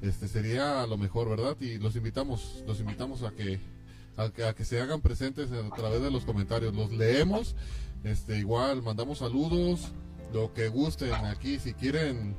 este 0.01 0.27
sería 0.27 0.85
lo 0.85 0.97
mejor, 0.97 1.29
¿verdad? 1.29 1.55
Y 1.59 1.77
los 1.77 1.95
invitamos, 1.95 2.63
los 2.67 2.79
invitamos 2.79 3.23
a 3.23 3.31
que 3.31 3.59
a 4.17 4.53
que, 4.53 4.65
se 4.65 4.81
hagan 4.81 5.01
presentes 5.01 5.49
a 5.51 5.75
través 5.75 6.01
de 6.01 6.09
los 6.09 6.25
comentarios. 6.25 6.73
Los 6.73 6.91
leemos, 6.91 7.55
este 8.03 8.37
igual 8.37 8.81
mandamos 8.81 9.19
saludos, 9.19 9.91
lo 10.33 10.53
que 10.53 10.67
gusten 10.69 11.13
aquí, 11.13 11.59
si 11.59 11.73
quieren 11.73 12.35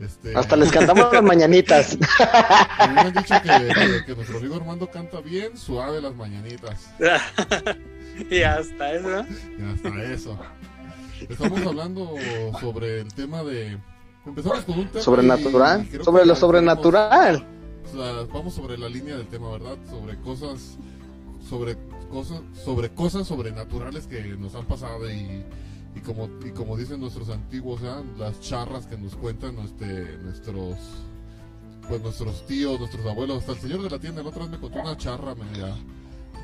este... 0.00 0.36
Hasta 0.36 0.56
les 0.56 0.70
cantamos 0.70 1.12
las 1.12 1.22
mañanitas. 1.22 1.96
Me 2.78 3.00
han 3.00 3.12
dicho 3.12 3.34
que, 3.42 4.04
que, 4.04 4.14
nuestro 4.14 4.38
amigo 4.38 4.56
Armando 4.56 4.90
canta 4.90 5.20
bien 5.20 5.56
suave 5.56 6.00
las 6.00 6.14
mañanitas. 6.14 6.90
y 8.30 8.42
hasta 8.42 8.92
eso. 8.92 9.26
Y 9.58 9.62
hasta 9.62 10.12
eso. 10.12 10.38
Estamos 11.28 11.64
hablando 11.66 12.14
sobre 12.60 13.00
el 13.00 13.14
tema 13.14 13.42
de 13.42 13.78
Empezamos 14.26 14.64
con 14.64 14.78
un 14.78 14.88
tema. 14.88 15.02
Sobrenatural. 15.02 15.88
Sobre 16.04 16.26
lo 16.26 16.36
sobrenatural. 16.36 17.46
vamos 18.32 18.54
sobre 18.54 18.78
la 18.78 18.88
línea 18.88 19.16
del 19.16 19.26
tema, 19.28 19.50
¿verdad? 19.50 19.76
Sobre 19.88 20.16
cosas. 20.20 20.78
Sobre 21.48 21.76
cosas. 22.10 22.40
Sobre 22.64 22.90
cosas 22.90 23.26
sobrenaturales 23.26 24.06
que 24.06 24.22
nos 24.36 24.54
han 24.54 24.66
pasado 24.66 25.10
y. 25.10 25.44
Y 25.94 26.00
como, 26.00 26.30
y 26.42 26.52
como 26.52 26.78
dicen 26.78 27.00
nuestros 27.00 27.28
antiguos, 27.28 27.82
las 28.16 28.40
charras 28.40 28.86
que 28.86 28.96
nos 28.96 29.14
cuentan 29.14 29.58
este, 29.58 30.16
nuestros 30.22 30.78
pues 31.88 32.00
nuestros 32.00 32.46
tíos, 32.46 32.78
nuestros 32.78 33.04
abuelos, 33.06 33.40
hasta 33.40 33.52
el 33.52 33.58
señor 33.58 33.82
de 33.82 33.90
la 33.90 33.98
tienda 33.98 34.22
la 34.22 34.28
otra 34.28 34.42
vez 34.42 34.52
me 34.52 34.58
contó 34.58 34.80
una 34.80 34.96
charra 34.96 35.34
media, 35.34 35.74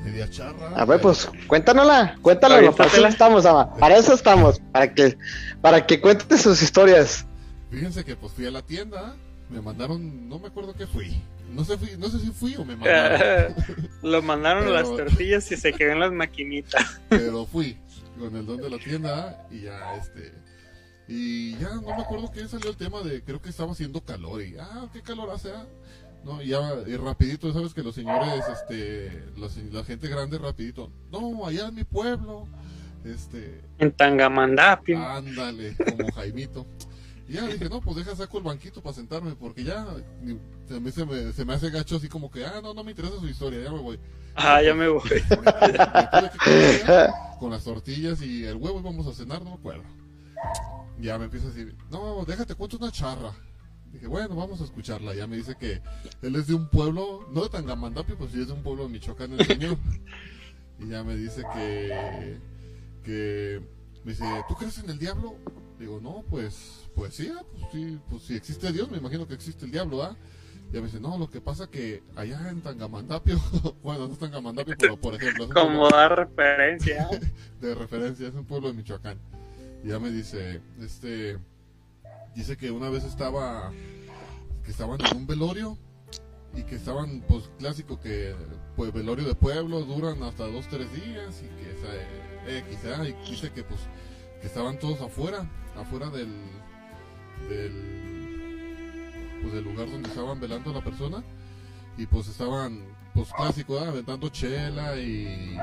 media 0.03 0.29
charra. 0.29 0.69
A 0.75 0.85
ver, 0.85 1.01
pues 1.01 1.29
cuéntanosla, 1.47 2.17
cuéntanosla, 2.21 2.71
para 2.71 2.91
eso 2.91 3.07
estamos, 3.07 3.45
ama, 3.45 3.73
para 3.75 3.97
eso 3.97 4.13
estamos, 4.13 4.59
para 4.71 4.93
que, 4.93 5.17
para 5.61 5.85
que 5.85 5.99
cuentes 5.99 6.41
sus 6.41 6.61
historias. 6.61 7.25
Fíjense 7.69 8.03
que 8.03 8.15
pues 8.15 8.33
fui 8.33 8.45
a 8.45 8.51
la 8.51 8.61
tienda, 8.61 9.15
me 9.49 9.61
mandaron, 9.61 10.27
no 10.27 10.39
me 10.39 10.47
acuerdo 10.47 10.73
qué 10.73 10.87
fui. 10.87 11.21
No 11.53 11.63
sé, 11.63 11.77
fui, 11.77 11.89
no 11.97 12.09
sé 12.09 12.19
si 12.19 12.31
fui 12.31 12.55
o 12.55 12.65
me 12.65 12.75
mandaron. 12.75 13.55
Lo 14.03 14.21
mandaron 14.21 14.71
las 14.71 14.87
tortillas 14.87 15.51
y 15.51 15.57
se 15.57 15.73
quedó 15.73 15.93
en 15.93 15.99
las 15.99 16.11
maquinitas. 16.11 17.01
Pero 17.09 17.45
fui 17.45 17.77
con 18.19 18.35
el 18.35 18.45
don 18.45 18.57
de 18.57 18.69
la 18.69 18.77
tienda 18.77 19.47
y 19.49 19.61
ya 19.61 19.95
este 19.95 20.33
y 21.07 21.57
ya 21.57 21.73
no 21.75 21.81
me 21.81 22.03
acuerdo 22.03 22.31
qué 22.31 22.47
salió 22.47 22.69
el 22.69 22.75
tema 22.75 23.01
de 23.01 23.23
creo 23.23 23.41
que 23.41 23.49
estaba 23.49 23.71
haciendo 23.71 24.01
calor 24.01 24.43
y 24.43 24.57
ah 24.59 24.87
qué 24.93 25.01
calor 25.01 25.29
hace 25.31 25.51
ah? 25.51 25.65
no 26.23 26.41
y 26.41 26.49
ya 26.49 26.59
y 26.85 26.97
rapidito 26.97 27.51
sabes 27.53 27.73
que 27.73 27.81
los 27.81 27.95
señores 27.95 28.43
este 28.51 29.23
la, 29.71 29.83
gente 29.83 30.07
grande 30.07 30.37
rapidito 30.37 30.91
no 31.11 31.47
allá 31.47 31.69
en 31.69 31.75
mi 31.75 31.83
pueblo 31.85 32.45
este 33.05 33.61
en 33.79 33.91
Tangamandapio 33.93 34.99
ándale 34.99 35.75
como 35.77 36.11
Jaimito 36.11 36.67
y 37.29 37.33
ya 37.33 37.45
dije, 37.45 37.69
no, 37.69 37.79
pues 37.79 37.97
deja 37.97 38.15
saco 38.15 38.39
el 38.39 38.43
banquito 38.43 38.81
para 38.81 38.95
sentarme, 38.95 39.35
porque 39.35 39.63
ya 39.63 39.85
se 40.67 40.79
me, 40.79 40.91
se 41.31 41.45
me, 41.45 41.53
hace 41.53 41.69
gacho 41.69 41.97
así 41.97 42.09
como 42.09 42.31
que, 42.31 42.43
ah, 42.43 42.59
no, 42.63 42.73
no 42.73 42.83
me 42.83 42.89
interesa 42.89 43.19
su 43.19 43.27
historia, 43.27 43.61
ya 43.61 43.71
me 43.71 43.77
voy. 43.77 43.99
Ah, 44.33 44.63
ya 44.63 44.73
me 44.73 44.87
voy. 44.87 45.07
con 47.39 47.51
las 47.51 47.63
tortillas 47.63 48.23
y 48.23 48.45
el 48.45 48.55
huevo 48.55 48.79
íbamos 48.79 49.05
a 49.05 49.13
cenar, 49.13 49.43
no 49.43 49.51
me 49.51 49.57
acuerdo. 49.57 49.83
Ya 50.99 51.19
me 51.19 51.25
empieza 51.25 51.45
a 51.45 51.51
decir, 51.51 51.75
no, 51.91 52.25
déjate 52.25 52.55
cuento 52.55 52.77
una 52.77 52.91
charra. 52.91 53.31
Dije, 53.91 54.07
bueno, 54.07 54.35
vamos 54.35 54.59
a 54.61 54.63
escucharla. 54.63 55.13
Ya 55.13 55.27
me 55.27 55.37
dice 55.37 55.55
que 55.55 55.83
él 56.23 56.35
es 56.35 56.47
de 56.47 56.55
un 56.55 56.67
pueblo, 56.67 57.27
no 57.31 57.43
de 57.43 57.49
Tangamandapio, 57.49 58.17
pues 58.17 58.31
sí 58.31 58.41
es 58.41 58.47
de 58.47 58.53
un 58.53 58.63
pueblo 58.63 58.83
de 58.83 58.89
Michoacán, 58.89 59.33
el 59.33 59.45
señor. 59.45 59.77
y 60.79 60.89
ya 60.89 61.03
me 61.03 61.15
dice 61.15 61.43
que, 61.53 62.39
que, 63.03 63.61
me 64.03 64.13
dice, 64.13 64.25
¿tú 64.47 64.55
crees 64.55 64.79
en 64.79 64.89
el 64.89 64.97
diablo? 64.97 65.35
Digo, 65.79 65.99
no, 66.01 66.23
pues, 66.29 66.88
pues 66.99 67.15
sí, 67.15 67.31
ah, 67.33 67.41
pues 67.53 67.71
sí, 67.71 67.99
pues 68.09 68.23
si 68.23 68.35
existe 68.35 68.73
Dios, 68.73 68.91
me 68.91 68.97
imagino 68.97 69.25
que 69.25 69.33
existe 69.33 69.63
el 69.63 69.71
diablo, 69.71 70.03
¿ah? 70.03 70.17
Y 70.73 70.75
me 70.75 70.81
dice, 70.81 70.99
no, 70.99 71.17
lo 71.17 71.29
que 71.29 71.39
pasa 71.39 71.67
que 71.67 72.03
allá 72.13 72.49
en 72.49 72.59
Tangamandapio, 72.59 73.39
bueno, 73.81 74.07
no 74.07 74.13
es 74.13 74.19
Tangamandapio, 74.19 74.75
pero 74.77 74.97
por 74.97 75.15
ejemplo... 75.15 75.47
Como 75.47 75.87
da 75.87 76.09
referencia. 76.09 77.07
de 77.61 77.73
referencia, 77.73 78.27
es 78.27 78.33
un 78.33 78.43
pueblo 78.43 78.67
de 78.67 78.73
Michoacán. 78.73 79.17
Y 79.81 79.87
ya 79.87 79.99
me 79.99 80.11
dice, 80.11 80.61
este, 80.81 81.39
dice 82.35 82.57
que 82.57 82.69
una 82.69 82.89
vez 82.89 83.05
estaba, 83.05 83.71
que 84.65 84.71
estaban 84.71 84.99
en 84.99 85.15
un 85.15 85.25
velorio 85.25 85.77
y 86.53 86.63
que 86.63 86.75
estaban, 86.75 87.23
pues, 87.29 87.49
clásico 87.59 87.97
que, 88.01 88.35
pues, 88.75 88.91
velorio 88.91 89.25
de 89.25 89.35
pueblo 89.35 89.83
duran 89.83 90.21
hasta 90.23 90.47
dos, 90.47 90.67
tres 90.67 90.91
días 90.91 91.41
y 91.41 91.47
que, 91.63 92.57
eh, 92.57 92.63
quizá, 92.69 93.07
y 93.07 93.13
dice 93.25 93.51
que, 93.51 93.63
pues, 93.63 93.79
que 94.41 94.47
estaban 94.47 94.77
todos 94.79 94.99
afuera, 94.99 95.49
afuera 95.77 96.09
del, 96.09 96.27
del, 97.47 99.39
pues 99.41 99.53
del 99.53 99.63
lugar 99.63 99.89
donde 99.89 100.09
estaban 100.09 100.39
velando 100.39 100.71
a 100.71 100.73
la 100.73 100.83
persona 100.83 101.23
y 101.97 102.05
pues 102.05 102.27
estaban 102.27 102.81
pues 103.13 103.33
clásico, 103.33 103.77
¿eh? 103.77 103.87
aventando 103.87 104.29
chela 104.29 104.95
y, 104.97 105.57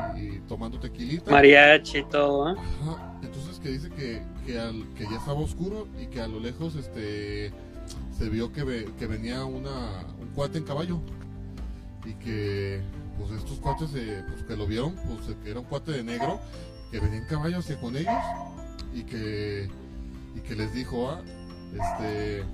tomando 0.49 0.79
tequilita. 0.79 1.31
Mariachi 1.31 1.99
y 1.99 2.05
todo, 2.05 2.53
¿eh? 2.53 2.57
Entonces 3.23 3.59
que 3.61 3.71
dice 3.71 3.89
que, 3.91 4.23
que, 4.45 4.59
al, 4.59 4.85
que 4.95 5.05
ya 5.05 5.17
estaba 5.17 5.41
oscuro 5.41 5.89
y 6.01 6.07
que 6.07 6.21
a 6.21 6.29
lo 6.29 6.41
lejos 6.41 6.75
este 6.77 7.53
se 8.17 8.29
vio 8.29 8.53
que, 8.53 8.91
que 8.99 9.07
venía 9.07 9.45
una, 9.45 10.05
un 10.21 10.29
cuate 10.35 10.59
en 10.59 10.65
caballo 10.65 11.01
y 12.05 12.15
que 12.15 12.81
pues 13.19 13.31
estos 13.33 13.59
cuates 13.59 13.91
eh, 13.95 14.23
pues, 14.29 14.43
que 14.43 14.57
lo 14.57 14.67
vieron, 14.67 14.95
pues 14.95 15.37
que 15.43 15.51
era 15.51 15.61
un 15.61 15.67
cuate 15.67 15.93
de 15.93 16.03
negro 16.03 16.41
que 16.91 17.01
venía 17.01 17.19
en 17.19 17.27
caballo 17.27 17.59
hacia 17.59 17.81
con 17.81 17.97
ellos 17.97 18.13
y 18.95 19.03
que, 19.03 19.69
y 20.35 20.41
que 20.41 20.55
les 20.55 20.73
dijo, 20.73 21.11
ah, 21.11 21.21
este, 21.75 22.45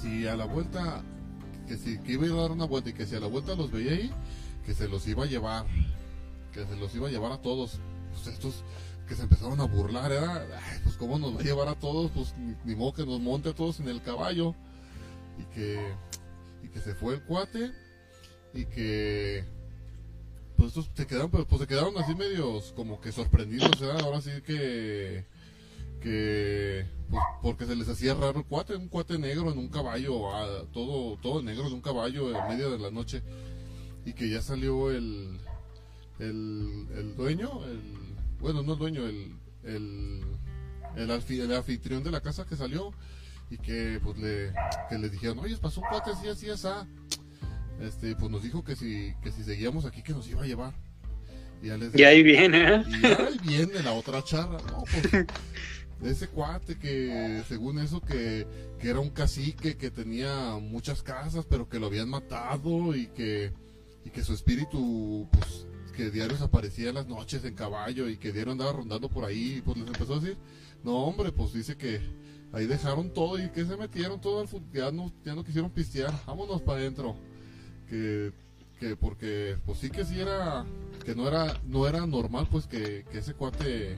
si 0.00 0.26
a 0.26 0.36
la 0.36 0.44
vuelta, 0.44 1.02
que 1.66 1.76
si 1.76 1.98
que 1.98 2.12
iba 2.12 2.26
a 2.26 2.42
dar 2.42 2.52
una 2.52 2.66
vuelta 2.66 2.90
y 2.90 2.92
que 2.92 3.06
si 3.06 3.14
a 3.16 3.20
la 3.20 3.26
vuelta 3.26 3.54
los 3.54 3.70
veía 3.70 3.92
ahí, 3.92 4.12
que 4.64 4.74
se 4.74 4.88
los 4.88 5.06
iba 5.06 5.24
a 5.24 5.26
llevar, 5.26 5.66
que 6.52 6.64
se 6.64 6.76
los 6.76 6.94
iba 6.94 7.08
a 7.08 7.10
llevar 7.10 7.32
a 7.32 7.42
todos. 7.42 7.80
Pues 8.12 8.26
estos 8.28 8.64
que 9.08 9.14
se 9.14 9.22
empezaron 9.22 9.60
a 9.60 9.64
burlar, 9.64 10.10
era, 10.10 10.46
pues 10.82 10.96
cómo 10.96 11.18
nos 11.18 11.36
va 11.36 11.40
a 11.40 11.44
llevar 11.44 11.68
a 11.68 11.74
todos, 11.74 12.10
pues 12.10 12.34
ni, 12.64 12.74
modo 12.74 12.92
que 12.92 13.06
nos 13.06 13.20
monte 13.20 13.50
a 13.50 13.54
todos 13.54 13.80
en 13.80 13.88
el 13.88 14.02
caballo. 14.02 14.54
Y 15.38 15.44
que, 15.54 15.94
y 16.62 16.68
que 16.68 16.80
se 16.80 16.94
fue 16.94 17.14
el 17.14 17.22
cuate 17.22 17.70
y 18.54 18.64
que 18.64 19.44
pues 20.56 20.68
estos 20.68 20.90
se 20.94 21.06
quedaron, 21.06 21.30
pues, 21.30 21.44
pues 21.46 21.60
se 21.60 21.66
quedaron 21.66 21.96
así 21.98 22.14
medios 22.14 22.72
como 22.74 23.00
que 23.00 23.12
sorprendidos, 23.12 23.82
ahora 23.82 24.22
sí 24.22 24.30
que 24.44 25.26
que 26.00 26.86
pues, 27.10 27.22
porque 27.42 27.66
se 27.66 27.76
les 27.76 27.88
hacía 27.88 28.14
raro 28.14 28.40
el 28.40 28.44
cuate, 28.44 28.76
un 28.76 28.88
cuate 28.88 29.18
negro 29.18 29.50
en 29.52 29.58
un 29.58 29.68
caballo, 29.68 30.22
todo 30.72 31.16
todo 31.18 31.42
negro 31.42 31.66
en 31.66 31.74
un 31.74 31.80
caballo 31.80 32.36
en 32.36 32.48
medio 32.48 32.70
de 32.70 32.78
la 32.78 32.90
noche. 32.90 33.22
y 34.04 34.12
que 34.12 34.28
ya 34.28 34.40
salió 34.40 34.90
el, 34.90 35.38
el, 36.18 36.86
el 36.96 37.16
dueño, 37.16 37.64
el, 37.64 37.80
bueno, 38.40 38.62
no 38.62 38.74
el 38.74 38.78
dueño, 38.78 39.06
el, 39.06 39.34
el, 39.64 40.22
el, 40.96 41.52
anfitrión 41.52 42.02
de 42.04 42.10
la 42.10 42.20
casa 42.20 42.46
que 42.46 42.56
salió 42.56 42.92
y 43.50 43.58
que 43.58 44.00
pues 44.02 44.16
le, 44.18 44.52
que 44.88 44.98
le 44.98 45.10
dijeron, 45.10 45.38
oye, 45.40 45.56
pasó 45.56 45.80
un 45.80 45.88
cuate 45.88 46.12
así, 46.12 46.28
así, 46.28 46.50
así, 46.50 46.68
este, 47.80 48.16
pues 48.16 48.30
nos 48.30 48.42
dijo 48.42 48.64
que 48.64 48.76
si, 48.76 49.12
que 49.22 49.30
si 49.30 49.42
seguíamos 49.44 49.84
aquí 49.84 50.02
que 50.02 50.12
nos 50.12 50.28
iba 50.28 50.42
a 50.42 50.46
llevar. 50.46 50.74
Y, 51.62 52.02
ahí 52.02 52.22
viene, 52.22 52.74
¿eh? 52.74 52.84
Y 53.02 53.06
ahí 53.06 53.38
viene 53.42 53.82
la 53.82 53.92
otra 53.92 54.22
charra, 54.22 54.58
no, 54.70 54.84
pues, 54.84 55.26
ese 56.02 56.28
cuate 56.28 56.78
que 56.78 57.42
según 57.48 57.78
eso 57.78 58.00
que, 58.00 58.46
que, 58.78 58.90
era 58.90 59.00
un 59.00 59.10
cacique 59.10 59.76
que 59.76 59.90
tenía 59.90 60.56
muchas 60.60 61.02
casas 61.02 61.46
pero 61.48 61.68
que 61.68 61.78
lo 61.78 61.86
habían 61.86 62.08
matado 62.08 62.94
y 62.94 63.06
que 63.08 63.52
y 64.04 64.10
que 64.10 64.22
su 64.22 64.34
espíritu 64.34 65.26
pues 65.32 65.66
que 65.96 66.10
diarios 66.10 66.42
aparecía 66.42 66.90
en 66.90 66.96
las 66.96 67.06
noches 67.06 67.44
en 67.44 67.54
caballo 67.54 68.08
y 68.08 68.18
que 68.18 68.32
diario 68.32 68.52
andaba 68.52 68.72
rondando 68.72 69.08
por 69.08 69.24
ahí 69.24 69.62
pues 69.64 69.78
les 69.78 69.86
empezó 69.86 70.14
a 70.14 70.20
decir 70.20 70.36
no 70.84 71.04
hombre 71.04 71.32
pues 71.32 71.54
dice 71.54 71.76
que 71.76 72.00
ahí 72.52 72.66
dejaron 72.66 73.12
todo 73.12 73.42
y 73.42 73.48
que 73.48 73.64
se 73.64 73.76
metieron 73.76 74.20
todo 74.20 74.40
al 74.40 74.48
ya 74.72 74.92
no 74.92 75.12
ya 75.24 75.34
no 75.34 75.44
quisieron 75.44 75.70
pistear 75.70 76.12
vámonos 76.26 76.60
para 76.60 76.80
adentro 76.80 77.16
que 77.88 78.32
que 78.78 78.96
porque 78.96 79.56
pues 79.64 79.78
sí 79.78 79.88
que 79.88 80.04
sí 80.04 80.20
era 80.20 80.66
que 81.04 81.14
no 81.14 81.26
era 81.26 81.58
no 81.64 81.88
era 81.88 82.06
normal 82.06 82.46
pues 82.50 82.66
que, 82.66 83.06
que 83.10 83.18
ese 83.18 83.32
cuate 83.32 83.96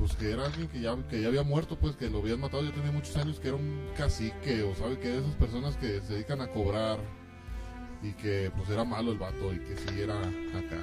pues 0.00 0.16
que 0.16 0.30
era 0.30 0.46
alguien 0.46 0.66
que 0.68 0.80
ya, 0.80 0.96
que 1.10 1.20
ya 1.20 1.28
había 1.28 1.42
muerto, 1.42 1.76
pues 1.76 1.94
que 1.94 2.08
lo 2.08 2.20
habían 2.20 2.40
matado, 2.40 2.64
ya 2.64 2.72
tenía 2.72 2.90
muchos 2.90 3.14
años, 3.18 3.38
que 3.38 3.48
era 3.48 3.58
un 3.58 3.90
cacique, 3.94 4.62
o 4.62 4.74
sabe 4.74 4.98
que 4.98 5.08
de 5.08 5.18
esas 5.18 5.34
personas 5.34 5.76
que 5.76 6.00
se 6.00 6.14
dedican 6.14 6.40
a 6.40 6.46
cobrar 6.48 6.98
y 8.02 8.12
que 8.14 8.50
pues 8.56 8.70
era 8.70 8.82
malo 8.82 9.12
el 9.12 9.18
vato 9.18 9.52
y 9.52 9.58
que 9.58 9.76
sí 9.76 10.00
era 10.00 10.18
acá. 10.18 10.78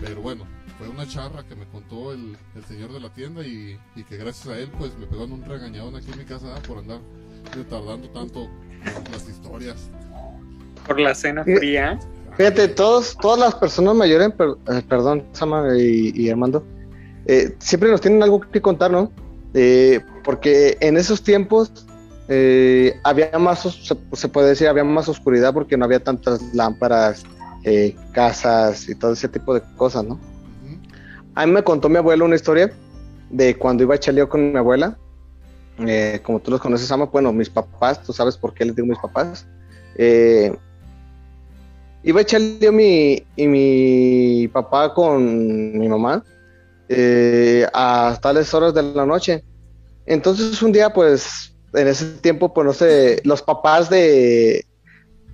Pero 0.00 0.22
bueno, 0.22 0.46
fue 0.78 0.88
una 0.88 1.06
charra 1.06 1.44
que 1.44 1.54
me 1.54 1.66
contó 1.66 2.12
el, 2.12 2.34
señor 2.66 2.94
de 2.94 3.00
la 3.00 3.10
tienda 3.12 3.42
y, 3.46 3.78
que 4.08 4.16
gracias 4.16 4.48
a 4.48 4.58
él 4.58 4.70
pues 4.78 4.96
me 4.96 5.06
pegó 5.06 5.24
en 5.24 5.32
un 5.32 5.44
regañadón 5.44 5.94
aquí 5.94 6.10
en 6.10 6.18
mi 6.18 6.24
casa 6.24 6.54
por 6.66 6.78
andar 6.78 7.00
retardando 7.54 8.08
tanto 8.08 8.48
las 9.12 9.28
historias. 9.28 9.90
Por 10.86 10.98
la 10.98 11.14
cena 11.14 11.44
fría. 11.44 11.98
Fíjate, 12.38 12.68
todos, 12.68 13.18
todas 13.20 13.38
las 13.38 13.54
personas 13.54 13.94
mayores, 13.94 14.30
eh, 14.30 14.82
perdón, 14.88 15.24
Sama 15.32 15.76
y, 15.78 16.10
y 16.14 16.30
Armando, 16.30 16.64
eh, 17.26 17.54
siempre 17.58 17.90
nos 17.90 18.00
tienen 18.00 18.22
algo 18.22 18.40
que 18.40 18.60
contar, 18.60 18.90
¿no? 18.90 19.10
Eh, 19.54 20.00
porque 20.22 20.76
en 20.80 20.96
esos 20.96 21.22
tiempos 21.22 21.86
eh, 22.28 22.98
había 23.02 23.38
más, 23.38 23.60
se, 24.12 24.28
puede 24.28 24.48
decir, 24.48 24.68
había 24.68 24.84
más 24.84 25.08
oscuridad 25.08 25.54
porque 25.54 25.76
no 25.76 25.84
había 25.84 26.02
tantas 26.02 26.40
lámparas, 26.54 27.24
casas 28.12 28.90
y 28.90 28.94
todo 28.94 29.14
ese 29.14 29.26
tipo 29.26 29.54
de 29.54 29.62
cosas, 29.76 30.04
¿no? 30.04 30.20
A 31.34 31.46
mí 31.46 31.52
me 31.52 31.62
contó 31.62 31.88
mi 31.88 31.96
abuelo 31.96 32.26
una 32.26 32.34
historia 32.34 32.70
de 33.30 33.56
cuando 33.56 33.82
iba 33.82 33.94
a 33.94 33.96
echar 33.96 34.28
con 34.28 34.52
mi 34.52 34.58
abuela. 34.58 34.98
como 36.22 36.40
tú 36.40 36.50
los 36.50 36.60
conoces, 36.60 36.92
Ama, 36.92 37.06
bueno, 37.06 37.32
mis 37.32 37.48
papás, 37.48 38.02
tú 38.02 38.12
sabes 38.12 38.36
por 38.36 38.52
qué 38.52 38.66
les 38.66 38.76
digo 38.76 38.86
mis 38.86 38.98
papás. 38.98 39.46
iba 42.02 42.18
a 42.18 42.22
echar 42.22 42.42
mi, 42.70 43.24
y 43.34 43.46
mi 43.46 44.48
papá 44.48 44.92
con 44.92 45.78
mi 45.78 45.88
mamá 45.88 46.22
eh, 46.88 47.66
a 47.72 48.18
tales 48.20 48.52
horas 48.54 48.74
de 48.74 48.82
la 48.82 49.06
noche. 49.06 49.44
Entonces 50.06 50.60
un 50.62 50.72
día, 50.72 50.92
pues, 50.92 51.54
en 51.72 51.88
ese 51.88 52.06
tiempo, 52.20 52.52
pues 52.52 52.66
no 52.66 52.72
sé, 52.72 53.20
los 53.24 53.42
papás 53.42 53.88
de, 53.90 54.64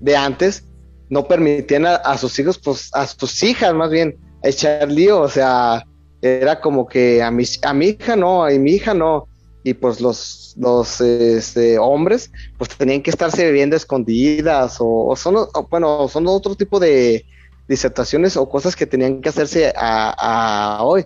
de 0.00 0.16
antes 0.16 0.64
no 1.08 1.26
permitían 1.26 1.86
a, 1.86 2.16
sus 2.16 2.38
hijos, 2.38 2.58
pues 2.58 2.90
a 2.94 3.06
sus 3.06 3.42
hijas 3.42 3.74
más 3.74 3.90
bien, 3.90 4.16
echar 4.42 4.90
lío, 4.90 5.20
o 5.20 5.28
sea, 5.28 5.84
era 6.22 6.60
como 6.60 6.86
que 6.86 7.22
a 7.22 7.30
mi, 7.30 7.44
a 7.62 7.74
mi 7.74 7.86
hija 7.88 8.14
no, 8.14 8.44
a 8.44 8.50
mi 8.50 8.72
hija 8.72 8.94
no, 8.94 9.26
y 9.64 9.74
pues 9.74 10.00
los, 10.00 10.54
los 10.56 11.00
este, 11.00 11.78
hombres 11.78 12.30
pues 12.56 12.70
tenían 12.70 13.02
que 13.02 13.10
estarse 13.10 13.44
bebiendo 13.44 13.76
escondidas 13.76 14.76
o, 14.78 15.14
son, 15.16 15.48
bueno, 15.68 16.08
son 16.08 16.26
otro 16.28 16.54
tipo 16.54 16.78
de 16.78 17.26
disertaciones 17.68 18.36
o 18.36 18.48
cosas 18.48 18.76
que 18.76 18.86
tenían 18.86 19.20
que 19.20 19.28
hacerse 19.28 19.72
a 19.76 20.78
hoy. 20.82 21.04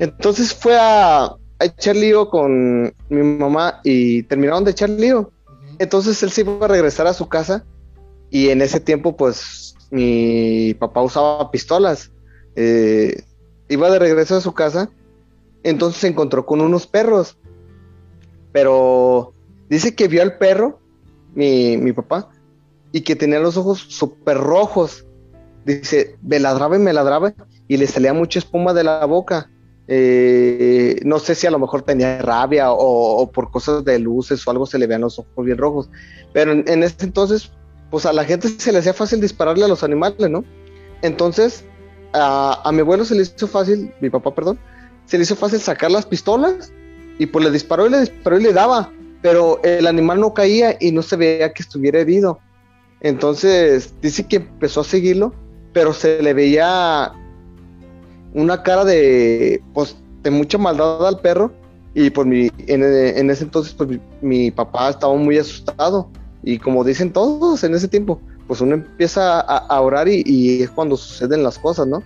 Entonces 0.00 0.54
fue 0.54 0.76
a, 0.78 1.36
echar 1.60 1.94
lío 1.94 2.30
con 2.30 2.94
mi 3.10 3.22
mamá 3.22 3.80
y 3.84 4.22
terminaron 4.24 4.64
de 4.64 4.70
echar 4.70 4.88
lío. 4.88 5.30
Entonces 5.78 6.22
él 6.22 6.30
se 6.30 6.40
iba 6.40 6.64
a 6.64 6.68
regresar 6.68 7.06
a 7.06 7.12
su 7.12 7.28
casa 7.28 7.64
y 8.30 8.48
en 8.48 8.62
ese 8.62 8.80
tiempo 8.80 9.14
pues 9.14 9.76
mi 9.90 10.74
papá 10.74 11.02
usaba 11.02 11.50
pistolas. 11.50 12.10
Eh, 12.56 13.22
iba 13.68 13.90
de 13.90 13.98
regreso 13.98 14.36
a 14.36 14.40
su 14.40 14.54
casa, 14.54 14.90
entonces 15.62 16.00
se 16.00 16.08
encontró 16.08 16.46
con 16.46 16.62
unos 16.62 16.86
perros. 16.86 17.36
Pero 18.52 19.34
dice 19.68 19.94
que 19.94 20.08
vio 20.08 20.22
al 20.22 20.38
perro, 20.38 20.80
mi, 21.34 21.76
mi 21.76 21.92
papá, 21.92 22.30
y 22.90 23.02
que 23.02 23.16
tenía 23.16 23.38
los 23.38 23.58
ojos 23.58 23.80
súper 23.80 24.38
rojos. 24.38 25.04
Dice, 25.66 26.16
me 26.22 26.40
ladraba 26.40 26.76
y 26.76 26.80
me 26.80 26.94
ladraba 26.94 27.34
y 27.68 27.76
le 27.76 27.86
salía 27.86 28.14
mucha 28.14 28.38
espuma 28.38 28.72
de 28.72 28.84
la 28.84 29.04
boca. 29.04 29.50
Eh, 29.92 31.00
no 31.04 31.18
sé 31.18 31.34
si 31.34 31.48
a 31.48 31.50
lo 31.50 31.58
mejor 31.58 31.82
tenía 31.82 32.22
rabia 32.22 32.70
o, 32.70 33.28
por 33.32 33.50
cosas 33.50 33.84
de 33.84 33.98
luces 33.98 34.46
o 34.46 34.50
algo 34.52 34.64
se 34.64 34.78
le 34.78 34.86
vean 34.86 35.00
los 35.00 35.18
ojos 35.18 35.44
bien 35.44 35.58
rojos. 35.58 35.90
Pero 36.32 36.52
en, 36.52 36.82
ese 36.84 36.94
entonces, 37.00 37.50
pues 37.90 38.06
a 38.06 38.12
la 38.12 38.24
gente 38.24 38.48
se 38.48 38.70
le 38.70 38.78
hacía 38.78 38.94
fácil 38.94 39.20
dispararle 39.20 39.64
a 39.64 39.68
los 39.68 39.82
animales, 39.82 40.30
¿no? 40.30 40.44
Entonces, 41.02 41.64
a, 42.12 42.70
mi 42.72 42.80
abuelo 42.80 43.04
se 43.04 43.16
le 43.16 43.22
hizo 43.22 43.48
fácil, 43.48 43.92
mi 44.00 44.10
papá, 44.10 44.32
perdón, 44.32 44.60
se 45.06 45.18
le 45.18 45.24
hizo 45.24 45.34
fácil 45.34 45.58
sacar 45.58 45.90
las 45.90 46.06
pistolas 46.06 46.72
y 47.18 47.26
pues 47.26 47.44
le 47.44 47.50
disparó 47.50 47.86
y 47.86 47.90
le 47.90 48.00
disparó 48.00 48.38
y 48.38 48.44
le 48.44 48.52
daba. 48.52 48.92
Pero 49.22 49.60
el 49.64 49.88
animal 49.88 50.20
no 50.20 50.34
caía 50.34 50.76
y 50.78 50.92
no 50.92 51.02
se 51.02 51.16
veía 51.16 51.52
que 51.52 51.64
estuviera 51.64 51.98
herido. 51.98 52.38
Entonces, 53.00 53.92
dice 54.00 54.24
que 54.24 54.36
empezó 54.36 54.82
a 54.82 54.84
seguirlo, 54.84 55.34
pero 55.72 55.92
se 55.92 56.22
le 56.22 56.32
veía 56.32 57.12
una 58.34 58.62
cara 58.62 58.84
de, 58.84 59.62
pues, 59.74 59.96
de 60.22 60.30
mucha 60.30 60.58
maldad 60.58 61.06
al 61.06 61.20
perro. 61.20 61.52
Y 61.92 62.10
pues 62.10 62.26
mi, 62.26 62.50
en, 62.68 63.30
ese 63.30 63.44
entonces, 63.44 63.74
pues 63.74 63.98
mi, 64.20 64.50
papá 64.50 64.90
estaba 64.90 65.14
muy 65.14 65.38
asustado. 65.38 66.08
Y 66.42 66.58
como 66.58 66.84
dicen 66.84 67.12
todos 67.12 67.64
en 67.64 67.74
ese 67.74 67.88
tiempo, 67.88 68.20
pues 68.46 68.60
uno 68.60 68.74
empieza 68.74 69.40
a, 69.40 69.80
orar 69.80 70.08
y, 70.08 70.62
es 70.62 70.70
cuando 70.70 70.96
suceden 70.96 71.42
las 71.42 71.58
cosas, 71.58 71.86
¿no? 71.86 72.02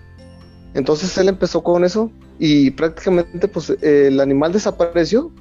Entonces 0.73 1.17
él 1.17 1.29
empezó 1.29 1.63
con 1.63 1.85
eso 1.85 2.11
y 2.37 2.71
prácticamente 2.71 3.47
pues 3.47 3.69
el 3.81 4.19
animal 4.19 4.51
desapareció. 4.51 5.31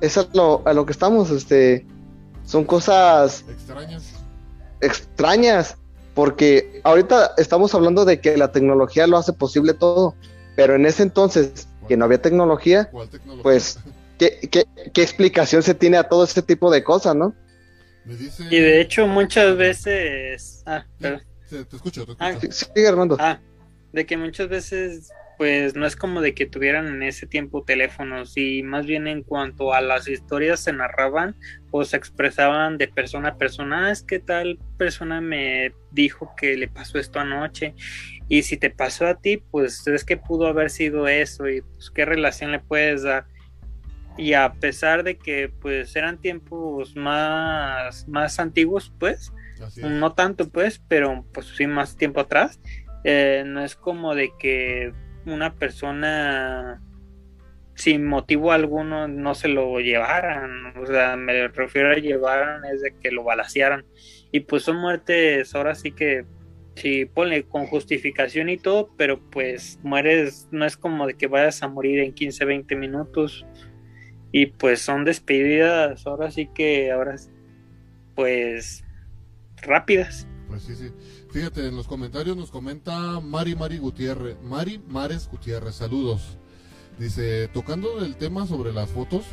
Es 0.00 0.16
a 0.16 0.26
lo, 0.32 0.62
a 0.66 0.72
lo 0.72 0.86
que 0.86 0.92
estamos, 0.92 1.30
este, 1.30 1.86
son 2.44 2.64
cosas 2.64 3.44
extrañas. 3.48 4.14
Extrañas 4.80 5.76
porque 6.16 6.80
ahorita 6.82 7.34
estamos 7.36 7.74
hablando 7.74 8.06
de 8.06 8.22
que 8.22 8.38
la 8.38 8.50
tecnología 8.50 9.06
lo 9.06 9.18
hace 9.18 9.34
posible 9.34 9.74
todo, 9.74 10.14
pero 10.56 10.74
en 10.74 10.86
ese 10.86 11.02
entonces 11.02 11.68
que 11.86 11.98
no 11.98 12.06
había 12.06 12.22
tecnología, 12.22 12.90
pues, 13.42 13.78
¿qué, 14.18 14.66
explicación 14.94 15.62
se 15.62 15.74
tiene 15.74 15.98
a 15.98 16.08
todo 16.08 16.24
ese 16.24 16.40
tipo 16.40 16.70
de 16.70 16.82
cosas, 16.82 17.14
no? 17.14 17.34
Y 18.50 18.56
de 18.58 18.80
hecho 18.80 19.06
muchas 19.06 19.58
veces... 19.58 20.62
Ah, 20.64 20.86
Te, 20.98 21.20
escucho, 21.50 21.66
te 21.66 21.76
escucho. 21.76 22.16
Ah, 22.18 22.32
sigue 22.50 22.88
Armando. 22.88 23.18
Ah, 23.20 23.38
de 23.92 24.06
que 24.06 24.16
muchas 24.16 24.48
veces 24.48 25.10
pues 25.36 25.74
no 25.74 25.86
es 25.86 25.96
como 25.96 26.20
de 26.20 26.34
que 26.34 26.46
tuvieran 26.46 26.86
en 26.86 27.02
ese 27.02 27.26
tiempo 27.26 27.62
teléfonos 27.62 28.36
y 28.36 28.62
más 28.62 28.86
bien 28.86 29.06
en 29.06 29.22
cuanto 29.22 29.74
a 29.74 29.80
las 29.80 30.08
historias 30.08 30.60
se 30.60 30.72
narraban 30.72 31.36
o 31.70 31.84
se 31.84 31.96
expresaban 31.96 32.78
de 32.78 32.88
persona 32.88 33.30
a 33.30 33.36
persona, 33.36 33.86
ah, 33.86 33.90
es 33.90 34.02
que 34.02 34.18
tal 34.18 34.58
persona 34.78 35.20
me 35.20 35.72
dijo 35.90 36.34
que 36.36 36.56
le 36.56 36.68
pasó 36.68 36.98
esto 36.98 37.20
anoche 37.20 37.74
y 38.28 38.42
si 38.42 38.56
te 38.56 38.70
pasó 38.70 39.06
a 39.06 39.20
ti, 39.20 39.36
pues 39.36 39.86
es 39.86 40.04
que 40.04 40.16
pudo 40.16 40.46
haber 40.46 40.70
sido 40.70 41.06
eso 41.06 41.48
y 41.48 41.60
pues 41.60 41.90
qué 41.90 42.04
relación 42.04 42.52
le 42.52 42.58
puedes 42.58 43.02
dar. 43.02 43.26
Y 44.18 44.32
a 44.32 44.54
pesar 44.54 45.04
de 45.04 45.18
que 45.18 45.50
pues 45.60 45.94
eran 45.94 46.18
tiempos 46.18 46.96
más, 46.96 48.08
más 48.08 48.40
antiguos, 48.40 48.92
pues, 48.98 49.32
no 49.76 50.12
tanto 50.14 50.48
pues, 50.48 50.82
pero 50.88 51.24
pues 51.32 51.46
sí 51.54 51.66
más 51.66 51.96
tiempo 51.96 52.20
atrás, 52.20 52.58
eh, 53.04 53.44
no 53.46 53.62
es 53.62 53.76
como 53.76 54.14
de 54.14 54.30
que 54.38 54.92
una 55.26 55.54
persona 55.54 56.82
sin 57.74 58.06
motivo 58.06 58.52
alguno 58.52 59.06
no 59.06 59.34
se 59.34 59.48
lo 59.48 59.78
llevaran, 59.80 60.76
o 60.78 60.86
sea, 60.86 61.16
me 61.16 61.48
refiero 61.48 61.90
a 61.90 61.96
llevaran 61.96 62.64
es 62.64 62.80
de 62.80 62.94
que 62.98 63.10
lo 63.10 63.22
balacearan 63.22 63.84
y 64.32 64.40
pues 64.40 64.62
son 64.62 64.78
muertes 64.78 65.54
ahora 65.54 65.74
sí 65.74 65.92
que 65.92 66.24
sí 66.74 67.04
pone 67.04 67.44
con 67.44 67.66
justificación 67.66 68.48
y 68.48 68.56
todo, 68.56 68.90
pero 68.96 69.20
pues 69.30 69.78
mueres 69.82 70.48
no 70.50 70.64
es 70.64 70.76
como 70.76 71.06
de 71.06 71.14
que 71.14 71.26
vayas 71.26 71.62
a 71.62 71.68
morir 71.68 72.00
en 72.00 72.14
15, 72.14 72.44
20 72.44 72.76
minutos 72.76 73.46
y 74.32 74.46
pues 74.46 74.80
son 74.80 75.04
despedidas 75.04 76.06
ahora 76.06 76.30
sí 76.30 76.48
que 76.54 76.90
ahora 76.90 77.16
pues 78.14 78.84
rápidas. 79.62 80.26
Pues 80.48 80.62
sí, 80.62 80.74
sí. 80.74 80.92
Fíjate, 81.30 81.66
en 81.66 81.76
los 81.76 81.88
comentarios 81.88 82.36
nos 82.36 82.50
comenta 82.50 83.20
Mari 83.20 83.56
Mari 83.56 83.78
Gutiérrez, 83.78 84.40
Mari 84.42 84.78
Mares 84.88 85.28
Gutiérrez, 85.30 85.74
saludos. 85.74 86.38
Dice, 86.98 87.48
tocando 87.48 88.04
el 88.04 88.16
tema 88.16 88.46
sobre 88.46 88.72
las 88.72 88.88
fotos, 88.90 89.24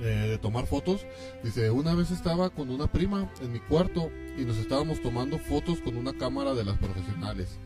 eh, 0.00 0.04
de 0.04 0.38
tomar 0.38 0.66
fotos, 0.66 1.06
dice, 1.44 1.70
una 1.70 1.94
vez 1.94 2.10
estaba 2.10 2.50
con 2.50 2.70
una 2.70 2.90
prima 2.90 3.30
en 3.40 3.52
mi 3.52 3.60
cuarto 3.60 4.10
y 4.36 4.44
nos 4.44 4.56
estábamos 4.56 5.00
tomando 5.00 5.38
fotos 5.38 5.80
con 5.80 5.96
una 5.96 6.12
cámara 6.14 6.54
de 6.54 6.64
las 6.64 6.78
profesionales. 6.78 7.58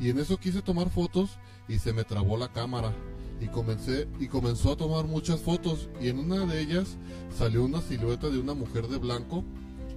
Y 0.00 0.10
en 0.10 0.18
eso 0.18 0.38
quise 0.38 0.62
tomar 0.62 0.88
fotos 0.88 1.38
y 1.68 1.78
se 1.78 1.92
me 1.92 2.04
trabó 2.04 2.36
la 2.36 2.52
cámara. 2.52 2.92
Y 3.40 3.48
comencé 3.48 4.08
y 4.18 4.28
comenzó 4.28 4.72
a 4.72 4.76
tomar 4.76 5.04
muchas 5.04 5.40
fotos 5.40 5.90
y 6.00 6.08
en 6.08 6.18
una 6.18 6.46
de 6.46 6.60
ellas 6.60 6.96
salió 7.36 7.64
una 7.64 7.82
silueta 7.82 8.30
de 8.30 8.38
una 8.38 8.54
mujer 8.54 8.88
de 8.88 8.96
blanco 8.96 9.44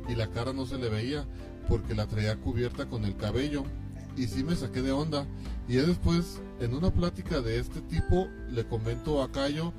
y 0.09 0.15
la 0.15 0.27
cara 0.27 0.51
no 0.51 0.65
se 0.65 0.77
le 0.77 0.89
veía 0.89 1.25
porque 1.69 1.93
la 1.93 2.07
traía 2.07 2.35
cubierta 2.35 2.87
con 2.87 3.05
el 3.05 3.15
cabello 3.15 3.63
y 4.17 4.27
sí 4.27 4.43
me 4.43 4.55
saqué 4.55 4.81
de 4.81 4.91
onda 4.91 5.25
y 5.67 5.75
ya 5.75 5.83
después 5.83 6.41
en 6.59 6.73
una 6.73 6.91
plática 6.91 7.39
de 7.41 7.59
este 7.59 7.79
tipo 7.81 8.27
le 8.51 8.65
comento 8.65 9.21
a 9.21 9.31
Cayo 9.31 9.71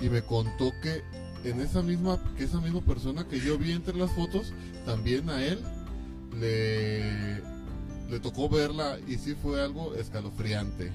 y 0.00 0.08
me 0.08 0.22
contó 0.22 0.72
que 0.82 1.02
en 1.44 1.60
esa 1.60 1.82
misma 1.82 2.18
que 2.36 2.44
esa 2.44 2.60
misma 2.60 2.80
persona 2.80 3.28
que 3.28 3.38
yo 3.38 3.58
vi 3.58 3.72
entre 3.72 3.96
las 3.96 4.10
fotos 4.10 4.52
también 4.84 5.28
a 5.30 5.44
él 5.44 5.62
le 6.40 7.42
le 8.10 8.20
tocó 8.20 8.48
verla 8.48 8.96
y 9.06 9.16
sí 9.16 9.34
fue 9.34 9.62
algo 9.62 9.94
escalofriante. 9.94 10.90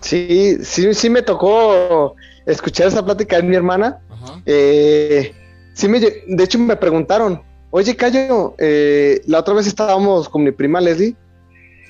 Sí, 0.00 0.56
sí, 0.62 0.94
sí 0.94 1.10
me 1.10 1.20
tocó 1.22 2.16
escuchar 2.46 2.88
esa 2.88 3.04
plática 3.04 3.36
de 3.36 3.42
mi 3.42 3.54
hermana. 3.54 4.00
Eh, 4.46 5.34
sí 5.74 5.88
me, 5.88 6.00
de 6.00 6.42
hecho 6.42 6.58
me 6.58 6.76
preguntaron, 6.76 7.42
oye 7.70 7.96
Cayo, 7.96 8.54
eh, 8.58 9.20
la 9.26 9.40
otra 9.40 9.54
vez 9.54 9.66
estábamos 9.66 10.28
con 10.28 10.44
mi 10.44 10.52
prima 10.52 10.80
Leslie, 10.80 11.16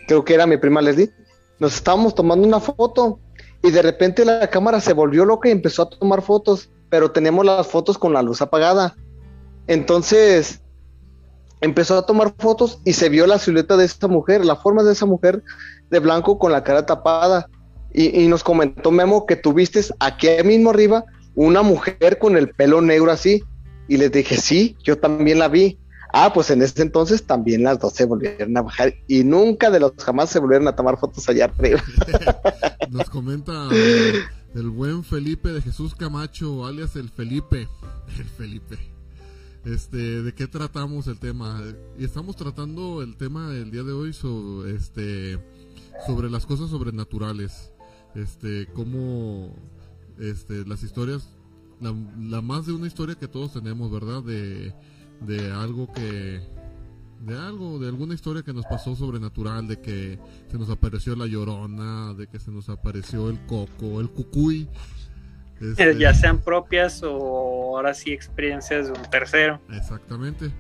creo 0.06 0.24
que 0.24 0.34
era 0.34 0.46
mi 0.46 0.56
prima 0.56 0.80
Leslie, 0.80 1.10
nos 1.58 1.74
estábamos 1.74 2.14
tomando 2.14 2.46
una 2.46 2.60
foto 2.60 3.18
y 3.62 3.70
de 3.70 3.82
repente 3.82 4.24
la 4.24 4.48
cámara 4.48 4.80
se 4.80 4.92
volvió 4.92 5.24
loca 5.24 5.48
y 5.48 5.52
empezó 5.52 5.82
a 5.82 5.90
tomar 5.90 6.22
fotos, 6.22 6.70
pero 6.88 7.10
teníamos 7.10 7.44
las 7.44 7.66
fotos 7.66 7.98
con 7.98 8.12
la 8.12 8.22
luz 8.22 8.40
apagada. 8.40 8.96
Entonces 9.66 10.62
empezó 11.60 11.98
a 11.98 12.06
tomar 12.06 12.34
fotos 12.38 12.80
y 12.84 12.94
se 12.94 13.08
vio 13.08 13.26
la 13.26 13.38
silueta 13.38 13.76
de 13.76 13.84
esta 13.84 14.08
mujer, 14.08 14.44
la 14.44 14.56
forma 14.56 14.82
de 14.82 14.92
esa 14.92 15.06
mujer 15.06 15.42
de 15.90 15.98
blanco 15.98 16.38
con 16.38 16.52
la 16.52 16.64
cara 16.64 16.86
tapada. 16.86 17.48
Y, 17.92 18.28
nos 18.28 18.44
comentó 18.44 18.92
Memo 18.92 19.26
que 19.26 19.34
tuviste 19.34 19.80
aquí 19.98 20.28
mismo 20.44 20.70
arriba 20.70 21.04
una 21.34 21.62
mujer 21.62 22.18
con 22.18 22.36
el 22.36 22.50
pelo 22.50 22.80
negro 22.80 23.10
así. 23.10 23.42
Y 23.90 23.96
les 23.96 24.12
dije, 24.12 24.36
sí, 24.36 24.76
yo 24.84 24.98
también 24.98 25.40
la 25.40 25.48
vi. 25.48 25.76
Ah, 26.12 26.32
pues 26.32 26.50
en 26.50 26.62
ese 26.62 26.82
entonces 26.82 27.24
también 27.24 27.64
las 27.64 27.80
dos 27.80 27.92
se 27.92 28.04
volvieron 28.04 28.56
a 28.56 28.62
bajar 28.62 28.94
y 29.06 29.22
nunca 29.24 29.70
de 29.70 29.80
los 29.80 29.92
jamás 29.98 30.30
se 30.30 30.38
volvieron 30.38 30.66
a 30.68 30.74
tomar 30.76 30.98
fotos 30.98 31.28
allá 31.28 31.46
arriba. 31.46 31.82
Nos 32.90 33.10
comenta 33.10 33.68
el 34.54 34.70
buen 34.70 35.04
Felipe 35.04 35.50
de 35.50 35.60
Jesús 35.60 35.94
Camacho, 35.94 36.66
alias 36.66 36.96
el 36.96 37.10
Felipe. 37.10 37.68
El 38.18 38.24
Felipe. 38.24 38.78
Este, 39.64 40.22
¿de 40.22 40.34
qué 40.34 40.46
tratamos 40.46 41.06
el 41.06 41.18
tema? 41.18 41.62
Y 41.98 42.04
estamos 42.04 42.36
tratando 42.36 43.02
el 43.02 43.16
tema 43.16 43.52
el 43.54 43.70
día 43.70 43.82
de 43.82 43.92
hoy 43.92 44.12
sobre, 44.12 44.74
este, 44.74 45.38
sobre 46.06 46.30
las 46.30 46.46
cosas 46.46 46.70
sobrenaturales 46.70 47.72
este, 48.14 48.66
cómo 48.74 49.54
este, 50.18 50.64
las 50.66 50.82
historias, 50.82 51.28
la, 51.80 52.40
más 52.42 52.66
de 52.66 52.72
una 52.72 52.86
historia 52.86 53.14
que 53.14 53.28
todos 53.28 53.52
tenemos, 53.52 53.90
¿verdad? 53.90 54.22
De, 54.22 54.74
de 55.20 55.50
algo 55.52 55.92
que, 55.92 56.40
de 57.20 57.36
algo, 57.36 57.78
de 57.78 57.88
alguna 57.88 58.14
historia 58.14 58.42
que 58.42 58.52
nos 58.52 58.66
pasó 58.66 58.94
sobrenatural, 58.94 59.66
de 59.66 59.80
que 59.80 60.18
se 60.50 60.58
nos 60.58 60.70
apareció 60.70 61.16
la 61.16 61.26
llorona, 61.26 62.14
de 62.14 62.26
que 62.26 62.38
se 62.38 62.50
nos 62.50 62.68
apareció 62.68 63.28
el 63.30 63.38
coco, 63.46 64.00
el 64.00 64.10
cucuy. 64.10 64.68
Este, 65.60 65.98
ya 65.98 66.14
sean 66.14 66.38
propias 66.38 67.02
o 67.04 67.76
ahora 67.76 67.92
sí 67.92 68.12
experiencias 68.12 68.86
de 68.86 68.92
un 68.92 69.10
tercero. 69.10 69.60
Exactamente. 69.70 70.50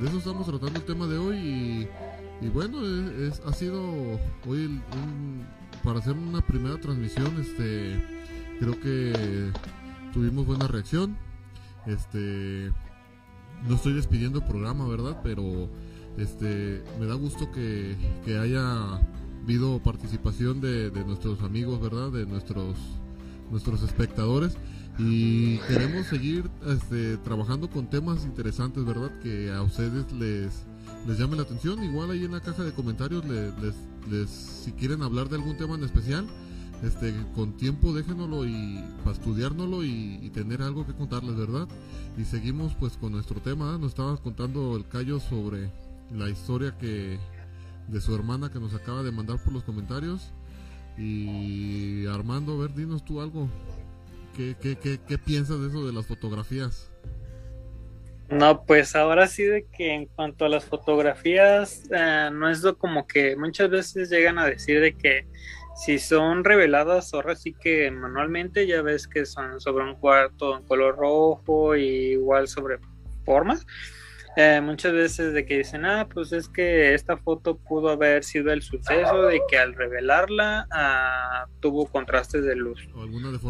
De 0.00 0.08
eso 0.08 0.18
estamos 0.18 0.46
tratando 0.46 0.78
el 0.78 0.84
tema 0.84 1.06
de 1.06 1.18
hoy 1.18 1.36
y, 1.36 1.88
y 2.44 2.48
bueno, 2.48 2.78
es, 3.24 3.40
ha 3.46 3.52
sido 3.52 3.80
hoy 4.46 4.66
un, 4.66 5.46
para 5.82 6.00
hacer 6.00 6.14
una 6.14 6.40
primera 6.40 6.78
transmisión, 6.80 7.40
este, 7.40 8.02
creo 8.58 8.80
que 8.80 9.52
tuvimos 10.18 10.46
buena 10.46 10.66
reacción. 10.66 11.16
Este, 11.86 12.72
no 13.68 13.76
estoy 13.76 13.92
despidiendo 13.92 14.40
el 14.40 14.44
programa, 14.46 14.88
¿verdad? 14.88 15.20
Pero 15.22 15.70
este, 16.16 16.82
me 16.98 17.06
da 17.06 17.14
gusto 17.14 17.52
que, 17.52 17.96
haya 18.26 18.98
habido 19.44 19.80
participación 19.80 20.60
de, 20.60 20.90
nuestros 21.06 21.40
amigos, 21.42 21.80
¿verdad? 21.80 22.10
De 22.10 22.26
nuestros, 22.26 22.76
nuestros 23.52 23.84
espectadores. 23.84 24.56
Y 24.98 25.58
queremos 25.68 26.06
seguir 26.06 26.50
este, 26.66 27.16
trabajando 27.18 27.70
con 27.70 27.88
temas 27.88 28.24
interesantes, 28.24 28.84
¿verdad? 28.84 29.12
Que 29.20 29.52
a 29.52 29.62
ustedes 29.62 30.10
les, 30.10 30.66
les 31.06 31.16
llame 31.16 31.36
la 31.36 31.42
atención. 31.42 31.84
Igual 31.84 32.10
ahí 32.10 32.24
en 32.24 32.32
la 32.32 32.40
caja 32.40 32.64
de 32.64 32.72
comentarios 32.72 33.24
les, 33.24 33.54
les, 34.10 34.28
si 34.28 34.72
quieren 34.72 35.04
hablar 35.04 35.28
de 35.28 35.36
algún 35.36 35.56
tema 35.56 35.76
en 35.76 35.84
especial, 35.84 36.26
este, 36.82 37.12
con 37.34 37.56
tiempo 37.56 37.92
déjenoslo 37.92 38.44
y 38.44 38.84
para 39.04 39.12
estudiárnoslo 39.12 39.84
y, 39.84 40.30
tener 40.34 40.62
algo 40.62 40.86
que 40.86 40.92
contarles, 40.92 41.36
¿verdad? 41.36 41.66
Y 42.16 42.24
seguimos 42.24 42.74
pues 42.78 42.96
con 42.96 43.12
nuestro 43.12 43.40
tema. 43.40 43.74
¿eh? 43.74 43.78
Nos 43.78 43.90
estaba 43.90 44.16
contando 44.18 44.76
el 44.76 44.86
Cayo 44.86 45.18
sobre 45.18 45.70
la 46.12 46.28
historia 46.28 46.76
que 46.78 47.18
de 47.88 48.00
su 48.00 48.14
hermana 48.14 48.50
que 48.52 48.60
nos 48.60 48.74
acaba 48.74 49.02
de 49.02 49.10
mandar 49.10 49.42
por 49.42 49.52
los 49.52 49.64
comentarios. 49.64 50.32
Y 50.96 52.06
Armando, 52.06 52.54
a 52.54 52.58
ver, 52.58 52.74
dinos 52.74 53.04
tú 53.04 53.20
algo. 53.20 53.48
¿Qué, 54.36 54.56
qué, 54.60 54.76
qué, 54.76 55.00
qué 55.06 55.18
piensas 55.18 55.60
de 55.60 55.68
eso 55.68 55.86
de 55.86 55.92
las 55.92 56.06
fotografías? 56.06 56.90
No, 58.30 58.64
pues 58.66 58.94
ahora 58.94 59.26
sí 59.26 59.42
de 59.44 59.64
que 59.66 59.94
en 59.94 60.06
cuanto 60.06 60.44
a 60.44 60.48
las 60.50 60.66
fotografías, 60.66 61.84
eh, 61.90 62.28
no 62.30 62.50
es 62.50 62.62
lo 62.62 62.76
como 62.76 63.06
que 63.06 63.36
muchas 63.36 63.70
veces 63.70 64.10
llegan 64.10 64.38
a 64.38 64.44
decir 64.44 64.80
de 64.80 64.94
que 64.94 65.26
si 65.78 65.98
son 65.98 66.44
reveladas 66.44 67.14
ahora 67.14 67.36
sí 67.36 67.54
que 67.54 67.90
manualmente 67.90 68.66
ya 68.66 68.82
ves 68.82 69.06
que 69.06 69.24
son 69.24 69.60
sobre 69.60 69.84
un 69.84 69.94
cuarto 69.94 70.56
en 70.56 70.64
color 70.64 70.96
rojo 70.96 71.76
y 71.76 72.12
igual 72.12 72.48
sobre 72.48 72.78
formas 73.24 73.64
eh, 74.40 74.60
muchas 74.60 74.92
veces 74.92 75.32
de 75.32 75.44
que 75.44 75.58
dicen, 75.58 75.84
ah, 75.84 76.06
pues 76.08 76.32
es 76.32 76.48
que 76.48 76.94
esta 76.94 77.16
foto 77.16 77.58
pudo 77.58 77.88
haber 77.88 78.22
sido 78.22 78.52
el 78.52 78.62
suceso 78.62 79.22
de 79.22 79.40
que 79.48 79.58
al 79.58 79.74
revelarla 79.74 80.68
ah, 80.70 81.46
tuvo 81.58 81.86
contrastes 81.86 82.44
de 82.44 82.54
luz. 82.54 82.88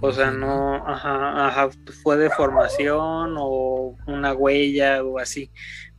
O, 0.00 0.12
sea, 0.12 0.30
no, 0.30 0.76
ajá, 0.76 1.46
ajá, 1.46 1.68
fue 2.02 2.16
deformación 2.16 3.34
o 3.38 3.96
una 4.06 4.32
huella 4.32 5.04
o 5.04 5.18
así. 5.18 5.50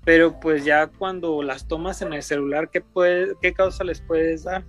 Pero 0.04 0.40
pues 0.40 0.66
ya 0.66 0.88
cuando 0.88 1.44
las 1.44 1.68
tomas 1.68 2.02
en 2.02 2.14
el 2.14 2.24
celular, 2.24 2.72
¿qué, 2.72 2.82
puede, 2.82 3.36
qué 3.44 3.54
causa 3.54 3.84
les 3.84 4.02
puedes 4.02 4.46
dar? 4.46 4.66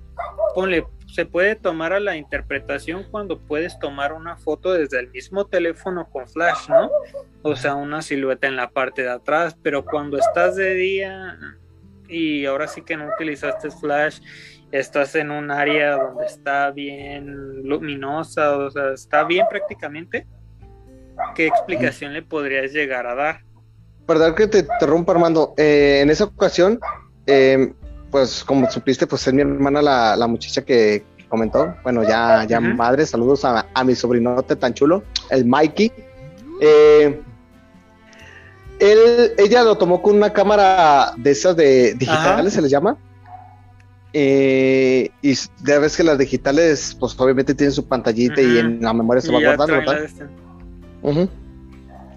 Ponle, 0.55 0.85
se 1.12 1.27
puede 1.27 1.57
tomar 1.57 1.93
a 1.93 2.01
la 2.01 2.16
interpretación 2.16 3.05
cuando 3.11 3.41
puedes 3.41 3.78
tomar 3.78 4.12
una 4.12 4.37
foto 4.37 4.73
desde 4.73 5.01
el 5.01 5.11
mismo 5.11 5.47
teléfono 5.47 6.09
con 6.11 6.28
flash, 6.28 6.69
¿no? 6.69 6.91
O 7.43 7.57
sea, 7.57 7.74
una 7.74 8.03
silueta 8.03 8.47
en 8.47 8.57
la 8.57 8.70
parte 8.70 9.03
de 9.03 9.11
atrás, 9.11 9.57
pero 9.62 9.85
cuando 9.85 10.19
estás 10.19 10.57
de 10.57 10.74
día 10.74 11.39
y 12.09 12.45
ahora 12.47 12.66
sí 12.66 12.82
que 12.82 12.97
no 12.97 13.09
utilizaste 13.15 13.70
flash, 13.70 14.20
estás 14.73 15.15
en 15.15 15.31
un 15.31 15.51
área 15.51 15.97
donde 15.97 16.27
está 16.27 16.70
bien 16.70 17.62
luminosa, 17.62 18.57
o 18.57 18.70
sea, 18.70 18.93
está 18.93 19.24
bien 19.24 19.47
prácticamente, 19.49 20.27
¿qué 21.35 21.47
explicación 21.47 22.12
le 22.12 22.23
podrías 22.23 22.73
llegar 22.73 23.07
a 23.07 23.15
dar? 23.15 23.41
Perdón 24.07 24.35
que 24.35 24.49
te 24.49 24.59
interrumpa, 24.61 25.12
Armando. 25.12 25.55
Eh, 25.57 26.01
en 26.03 26.11
esa 26.11 26.24
ocasión, 26.24 26.81
eh, 27.27 27.73
pues 28.11 28.45
como 28.45 28.70
supiste, 28.70 29.07
pues 29.07 29.27
es 29.27 29.32
mi 29.32 29.43
hermana 29.43 29.82
la, 29.82 30.16
la 30.16 30.27
muchacha 30.27 30.62
que 30.62 31.05
comentó. 31.28 31.74
Bueno, 31.82 32.03
ya, 32.03 32.45
ya 32.45 32.61
madre, 32.61 33.07
saludos 33.07 33.45
a, 33.45 33.66
a, 33.73 33.85
mi 33.85 33.95
sobrinote 33.95 34.57
tan 34.57 34.74
chulo, 34.74 35.03
el 35.31 35.47
Mikey. 35.47 35.93
Eh, 36.61 37.23
él, 38.81 39.32
ella 39.39 39.62
lo 39.62 39.77
tomó 39.78 40.03
con 40.03 40.16
una 40.16 40.32
cámara 40.32 41.12
de 41.16 41.31
esas 41.31 41.57
de 41.57 41.95
digitales, 41.95 42.53
se 42.53 42.62
les 42.62 42.70
llama. 42.70 42.97
Eh, 44.12 45.11
y 45.23 45.35
ya 45.65 45.78
ves 45.78 45.97
que 45.97 46.03
las 46.03 46.19
digitales, 46.19 46.97
pues 46.99 47.19
obviamente 47.19 47.55
tienen 47.55 47.73
su 47.73 47.87
pantallita 47.87 48.43
y 48.43 48.59
en 48.59 48.82
la 48.82 48.93
memoria 48.93 49.20
se 49.20 49.32
va 49.32 49.41
guardando, 49.41 49.93
este. 49.93 50.27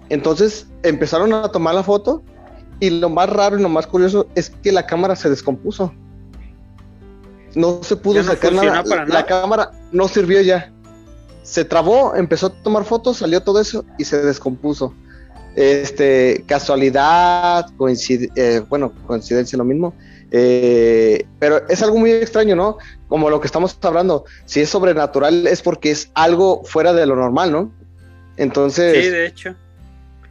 Entonces 0.08 0.66
empezaron 0.82 1.32
a 1.32 1.48
tomar 1.48 1.74
la 1.74 1.82
foto 1.82 2.22
y 2.80 2.90
lo 2.90 3.08
más 3.08 3.28
raro 3.28 3.58
y 3.58 3.62
lo 3.62 3.68
más 3.68 3.86
curioso 3.86 4.26
es 4.34 4.50
que 4.50 4.72
la 4.72 4.86
cámara 4.86 5.16
se 5.16 5.30
descompuso. 5.30 5.92
No 7.54 7.80
se 7.82 7.96
pudo 7.96 8.22
sacar 8.22 8.52
nada. 8.52 9.06
La 9.06 9.26
cámara 9.26 9.70
no 9.92 10.08
sirvió 10.08 10.40
ya. 10.40 10.72
Se 11.42 11.64
trabó, 11.64 12.14
empezó 12.16 12.46
a 12.46 12.50
tomar 12.62 12.84
fotos, 12.84 13.18
salió 13.18 13.42
todo 13.42 13.60
eso 13.60 13.84
y 13.98 14.04
se 14.04 14.20
descompuso. 14.22 14.94
este, 15.56 16.44
casualidad, 16.46 17.66
eh, 18.36 18.62
bueno, 18.68 18.92
coincidencia 19.06 19.56
lo 19.56 19.64
mismo, 19.64 19.94
eh, 20.30 21.26
pero 21.38 21.68
es 21.68 21.82
algo 21.82 21.96
muy 21.96 22.10
extraño, 22.10 22.56
¿no? 22.56 22.78
Como 23.08 23.30
lo 23.30 23.40
que 23.40 23.46
estamos 23.46 23.78
hablando, 23.82 24.24
si 24.46 24.60
es 24.60 24.68
sobrenatural 24.68 25.46
es 25.46 25.62
porque 25.62 25.92
es 25.92 26.10
algo 26.14 26.64
fuera 26.64 26.92
de 26.92 27.06
lo 27.06 27.14
normal, 27.14 27.52
¿no? 27.52 27.72
Entonces... 28.36 29.04
Sí, 29.04 29.10
de 29.10 29.26
hecho. 29.26 29.54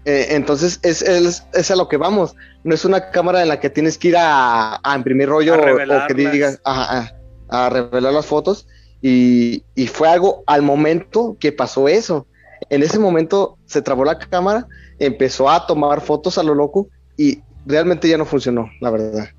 Eh, 0.06 0.28
entonces 0.32 0.80
es, 0.84 1.02
es, 1.02 1.72
a 1.72 1.76
lo 1.76 1.88
que 1.88 1.98
vamos, 1.98 2.36
no 2.64 2.76
es 2.76 2.84
una 2.84 3.12
cámara 3.12 3.42
en 3.42 3.48
la 3.48 3.60
que 3.60 3.70
tienes 3.70 3.98
que 3.98 4.10
ir 4.10 4.16
a, 4.18 4.82
imprimir 4.96 5.30
rollo 5.30 5.56
o 5.56 6.08
que 6.08 6.14
digas, 6.14 6.60
a, 6.66 7.10
a, 7.50 7.70
revelar 7.70 8.12
las 8.14 8.26
fotos, 8.26 8.68
y, 9.02 9.64
y 9.76 9.88
fue 9.88 10.10
algo 10.10 10.44
al 10.46 10.62
momento 10.62 11.38
que 11.40 11.52
pasó 11.52 11.88
eso. 11.88 12.28
En 12.70 12.84
ese 12.84 13.00
momento 13.00 13.58
se 13.66 13.82
trabó 13.82 14.06
la 14.06 14.18
cámara 14.18 14.68
empezó 15.00 15.50
a 15.50 15.66
tomar 15.66 16.02
fotos 16.02 16.38
a 16.38 16.44
lo 16.44 16.56
loco 16.56 16.90
y 17.18 17.40
realmente 17.66 18.08
ya 18.08 18.18
no 18.18 18.26
funcionó, 18.26 18.70
la 18.80 18.90
verdad. 18.90 19.30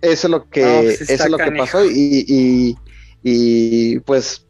Eso 0.00 0.26
es 0.26 0.30
lo 0.30 0.48
que, 0.48 0.62
pues 0.62 1.00
eso 1.02 1.24
es 1.24 1.30
lo 1.30 1.38
que 1.38 1.52
pasó 1.52 1.84
y, 1.84 2.76
y, 3.22 3.98
pues 4.00 4.46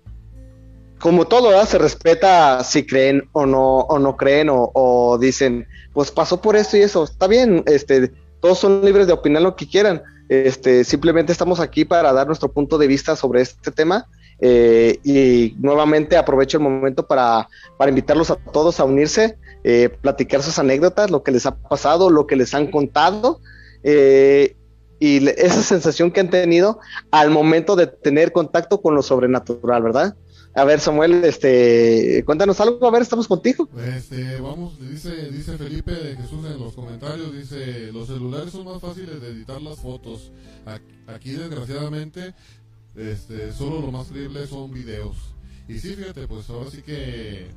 como 1.04 1.26
todo, 1.26 1.66
se 1.66 1.76
respeta 1.76 2.64
si 2.64 2.86
creen 2.86 3.28
o 3.32 3.44
no, 3.44 3.80
o 3.80 3.98
no 3.98 4.16
creen 4.16 4.48
o, 4.50 5.18
dicen, 5.20 5.68
pues 5.92 6.10
pasó 6.10 6.40
por 6.40 6.56
esto 6.56 6.78
y 6.78 6.80
eso, 6.80 7.04
está 7.04 7.26
bien, 7.26 7.62
este, 7.66 8.10
todos 8.40 8.60
son 8.60 8.82
libres 8.82 9.06
de 9.06 9.12
opinar 9.12 9.42
lo 9.42 9.54
que 9.54 9.68
quieran, 9.68 10.02
este, 10.30 10.82
simplemente 10.82 11.30
estamos 11.30 11.60
aquí 11.60 11.84
para 11.84 12.10
dar 12.14 12.26
nuestro 12.26 12.50
punto 12.50 12.78
de 12.78 12.86
vista 12.86 13.16
sobre 13.16 13.42
este 13.42 13.70
tema 13.70 14.06
eh, 14.40 14.98
y 15.04 15.54
nuevamente 15.58 16.16
aprovecho 16.16 16.56
el 16.56 16.62
momento 16.62 17.06
para, 17.06 17.50
para 17.76 17.90
invitarlos 17.90 18.30
a 18.30 18.36
todos 18.36 18.80
a 18.80 18.84
unirse 18.84 19.36
eh, 19.62 19.90
platicar 20.00 20.42
sus 20.42 20.58
anécdotas, 20.58 21.10
lo 21.10 21.22
que 21.22 21.32
les 21.32 21.44
ha 21.44 21.54
pasado, 21.54 22.08
lo 22.08 22.26
que 22.26 22.36
les 22.36 22.54
han 22.54 22.70
contado 22.70 23.40
eh, 23.82 24.56
y 25.00 25.28
esa 25.28 25.62
sensación 25.62 26.10
que 26.10 26.20
han 26.20 26.30
tenido 26.30 26.78
al 27.10 27.28
momento 27.28 27.76
de 27.76 27.88
tener 27.88 28.32
contacto 28.32 28.80
con 28.80 28.94
lo 28.94 29.02
sobrenatural, 29.02 29.82
¿verdad? 29.82 30.14
A 30.56 30.64
ver, 30.64 30.78
Samuel, 30.78 31.24
este, 31.24 32.22
cuéntanos 32.24 32.60
algo, 32.60 32.86
a 32.86 32.90
ver, 32.92 33.02
estamos 33.02 33.26
contigo. 33.26 33.68
Este, 33.96 34.40
vamos, 34.40 34.78
dice, 34.78 35.30
dice 35.30 35.58
Felipe 35.58 35.92
Jesús 35.92 36.46
en 36.46 36.60
los 36.60 36.74
comentarios, 36.74 37.32
dice, 37.32 37.90
los 37.92 38.06
celulares 38.06 38.52
son 38.52 38.64
más 38.64 38.80
fáciles 38.80 39.20
de 39.20 39.30
editar 39.30 39.60
las 39.60 39.80
fotos. 39.80 40.30
Aquí, 41.08 41.32
desgraciadamente, 41.32 42.34
este, 42.94 43.52
solo 43.52 43.80
lo 43.80 43.90
más 43.90 44.06
creíble 44.06 44.46
son 44.46 44.72
videos. 44.72 45.16
Y 45.66 45.80
sí, 45.80 45.94
fíjate, 45.94 46.28
pues 46.28 46.48
ahora 46.50 46.70
sí 46.70 46.82
que 46.82 47.48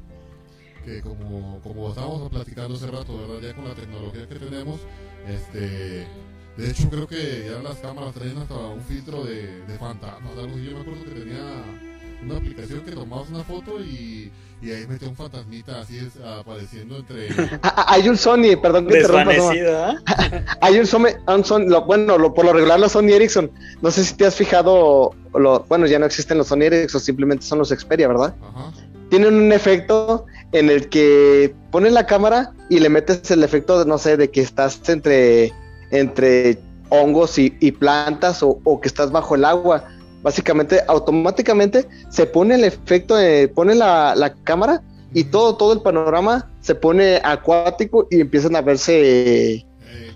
que 0.83 1.01
como, 1.01 1.59
como 1.61 1.89
estábamos 1.89 2.29
platicando 2.29 2.75
hace 2.75 2.87
rato, 2.87 3.17
¿verdad? 3.17 3.49
Ya 3.49 3.53
con 3.53 3.65
la 3.65 3.75
tecnología 3.75 4.25
que 4.25 4.35
tenemos, 4.35 4.79
este, 5.27 6.07
de 6.55 6.69
hecho 6.69 6.89
creo 6.89 7.05
que 7.05 7.49
ya 7.51 7.61
las 7.61 7.77
cámaras 7.79 8.13
traen 8.13 8.37
hasta 8.37 8.55
un 8.55 8.81
filtro 8.81 9.25
de, 9.25 9.65
de 9.65 9.77
fantasmas, 9.77 10.31
algo 10.37 10.57
Yo 10.57 10.71
me 10.75 10.79
acuerdo 10.79 11.03
que 11.03 11.11
tenía 11.11 11.96
una 12.23 12.37
aplicación 12.37 12.81
que 12.81 12.91
tomabas 12.91 13.29
una 13.29 13.43
foto 13.43 13.79
y, 13.79 14.31
y 14.61 14.71
ahí 14.71 14.87
metía 14.87 15.07
un 15.07 15.15
fantasmita 15.15 15.81
así 15.81 15.97
es, 15.97 16.13
apareciendo 16.23 16.97
entre... 16.97 17.29
Ah, 17.63 17.73
ah, 17.77 17.85
hay 17.89 18.09
un 18.09 18.17
Sony, 18.17 18.59
perdón 18.61 18.87
que 18.87 19.01
te 19.01 19.07
rompa. 19.07 19.33
¿eh? 19.33 19.95
Hay 20.61 20.79
un 20.79 20.85
Sony, 20.85 21.07
un 21.27 21.45
Sony 21.45 21.65
bueno, 21.85 22.17
lo, 22.17 22.33
por 22.33 22.45
lo 22.45 22.53
regular 22.53 22.79
los 22.79 22.91
Sony 22.91 23.09
Ericsson, 23.09 23.51
no 23.81 23.91
sé 23.91 24.03
si 24.03 24.15
te 24.15 24.25
has 24.25 24.35
fijado, 24.35 25.13
lo, 25.33 25.65
bueno, 25.67 25.85
ya 25.85 25.99
no 25.99 26.05
existen 26.05 26.37
los 26.37 26.47
Sony 26.47 26.63
Ericsson, 26.63 27.01
simplemente 27.01 27.45
son 27.45 27.59
los 27.59 27.69
Xperia, 27.69 28.07
¿verdad? 28.07 28.35
Ajá. 28.41 28.71
Tienen 29.09 29.33
un 29.35 29.53
efecto 29.53 30.25
en 30.51 30.69
el 30.69 30.89
que 30.89 31.53
pones 31.71 31.93
la 31.93 32.05
cámara 32.05 32.53
y 32.69 32.79
le 32.79 32.89
metes 32.89 33.29
el 33.31 33.43
efecto, 33.43 33.79
de, 33.79 33.85
no 33.85 33.97
sé, 33.97 34.17
de 34.17 34.29
que 34.29 34.41
estás 34.41 34.87
entre, 34.89 35.53
entre 35.91 36.59
hongos 36.89 37.37
y, 37.37 37.49
plantas 37.71 38.41
o, 38.41 38.79
que 38.81 38.87
estás 38.87 39.11
bajo 39.11 39.35
el 39.35 39.45
agua. 39.45 39.85
Básicamente, 40.23 40.81
automáticamente 40.87 41.87
se 42.09 42.25
pone 42.25 42.55
el 42.55 42.63
efecto, 42.63 43.15
de, 43.15 43.47
pone 43.47 43.75
la, 43.75 44.35
cámara 44.43 44.81
y 45.13 45.25
todo, 45.25 45.55
todo 45.55 45.73
el 45.73 45.81
panorama 45.81 46.49
se 46.61 46.75
pone 46.75 47.21
acuático 47.23 48.07
y 48.09 48.21
empiezan 48.21 48.55
a 48.55 48.61
verse 48.61 49.65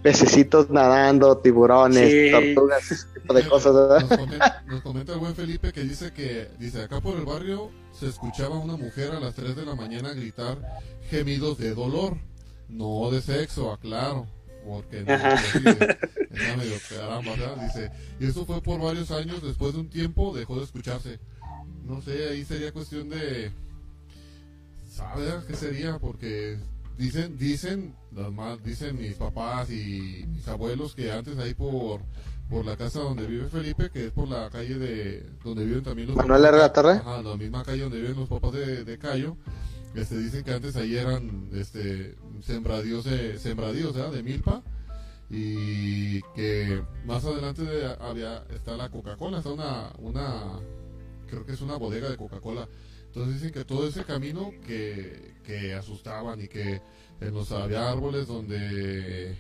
pececitos 0.02 0.70
nadando, 0.70 1.38
tiburones, 1.38 2.32
tortugas, 2.32 2.92
ese 2.92 3.06
tipo 3.14 3.34
de 3.34 3.48
cosas, 3.48 4.04
Nos 4.68 4.82
comenta, 4.82 5.14
el 5.14 5.20
buen 5.20 5.36
Felipe 5.36 5.72
que 5.72 5.82
dice 5.82 6.12
que, 6.12 6.50
dice, 6.60 6.84
acá 6.84 7.02
por 7.02 7.18
el 7.18 7.26
barrio 7.26 7.70
se 7.98 8.08
escuchaba 8.08 8.58
una 8.58 8.78
mujer 8.78 9.12
a 9.12 9.20
las 9.20 9.36
3 9.36 9.56
de 9.56 9.66
la 9.66 9.76
mañana 9.76 10.14
gritar 10.14 10.58
gemidos 11.10 11.58
de 11.58 11.74
dolor, 11.76 12.18
no 12.68 13.12
de 13.12 13.22
sexo, 13.22 13.72
aclaro, 13.72 14.26
porque 14.66 15.02
no, 15.02 15.08
medio 16.58 16.76
caramba, 16.90 17.64
dice, 17.64 17.92
y 18.20 18.26
eso 18.26 18.46
fue 18.46 18.62
por 18.62 18.80
varios 18.80 19.12
años, 19.12 19.42
después 19.42 19.74
de 19.74 19.80
un 19.80 19.90
tiempo 19.90 20.36
dejó 20.36 20.58
de 20.58 20.64
escucharse. 20.64 21.20
No 21.86 22.02
sé, 22.02 22.30
ahí 22.30 22.46
sería 22.46 22.72
cuestión 22.72 23.10
de... 23.10 23.52
¿Sabes 24.90 25.46
qué 25.46 25.56
sería? 25.56 25.98
Porque 26.00 26.58
dicen, 26.98 27.38
dicen, 27.38 27.96
las 28.14 28.32
más, 28.32 28.64
dicen 28.64 28.98
mis 28.98 29.16
papás 29.16 29.70
y 29.70 30.26
mis 30.28 30.48
abuelos 30.48 30.96
que 30.96 31.12
antes 31.12 31.38
ahí 31.40 31.54
por 31.54 32.02
por 32.52 32.66
la 32.66 32.76
casa 32.76 33.00
donde 33.00 33.26
vive 33.26 33.48
Felipe, 33.48 33.90
que 33.90 34.08
es 34.08 34.12
por 34.12 34.28
la 34.28 34.50
calle 34.50 34.78
de 34.78 35.26
donde 35.42 35.64
viven 35.64 35.84
también 35.84 36.10
los 36.10 36.18
Manuel 36.18 36.42
la 36.42 36.74
Torre. 36.74 36.98
Ajá, 36.98 37.22
la 37.22 37.38
misma 37.38 37.64
calle 37.64 37.84
donde 37.84 38.02
viven 38.02 38.18
los 38.18 38.28
papás 38.28 38.52
de, 38.52 38.84
de 38.84 38.98
Cayo. 38.98 39.38
Este, 39.96 40.18
dicen 40.18 40.44
que 40.44 40.54
antes 40.54 40.76
ahí 40.76 40.98
eran 40.98 41.50
este, 41.54 42.16
sembradíos, 42.42 43.06
de, 43.06 43.38
sembradíos 43.40 43.94
de 43.96 44.24
milpa 44.24 44.64
y 45.30 46.22
que 46.36 46.84
más 47.06 47.24
adelante 47.24 47.64
había 48.00 48.44
está 48.54 48.76
la 48.76 48.90
Coca-Cola, 48.90 49.38
está 49.38 49.52
una, 49.52 49.92
una, 50.00 50.60
creo 51.28 51.46
que 51.46 51.54
es 51.54 51.62
una 51.62 51.78
bodega 51.78 52.10
de 52.10 52.18
Coca-Cola. 52.18 52.68
Entonces 53.08 53.36
dicen 53.36 53.52
que 53.52 53.66
todo 53.66 53.88
ese 53.88 54.04
camino 54.04 54.52
que, 54.66 55.36
que 55.44 55.74
asustaban 55.74 56.42
y 56.42 56.48
que 56.48 56.82
en 57.20 57.34
los 57.34 57.52
había 57.52 57.90
árboles 57.90 58.28
donde, 58.28 59.38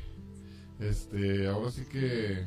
este, 0.80 1.48
ahora 1.48 1.72
sí 1.72 1.86
que 1.86 2.46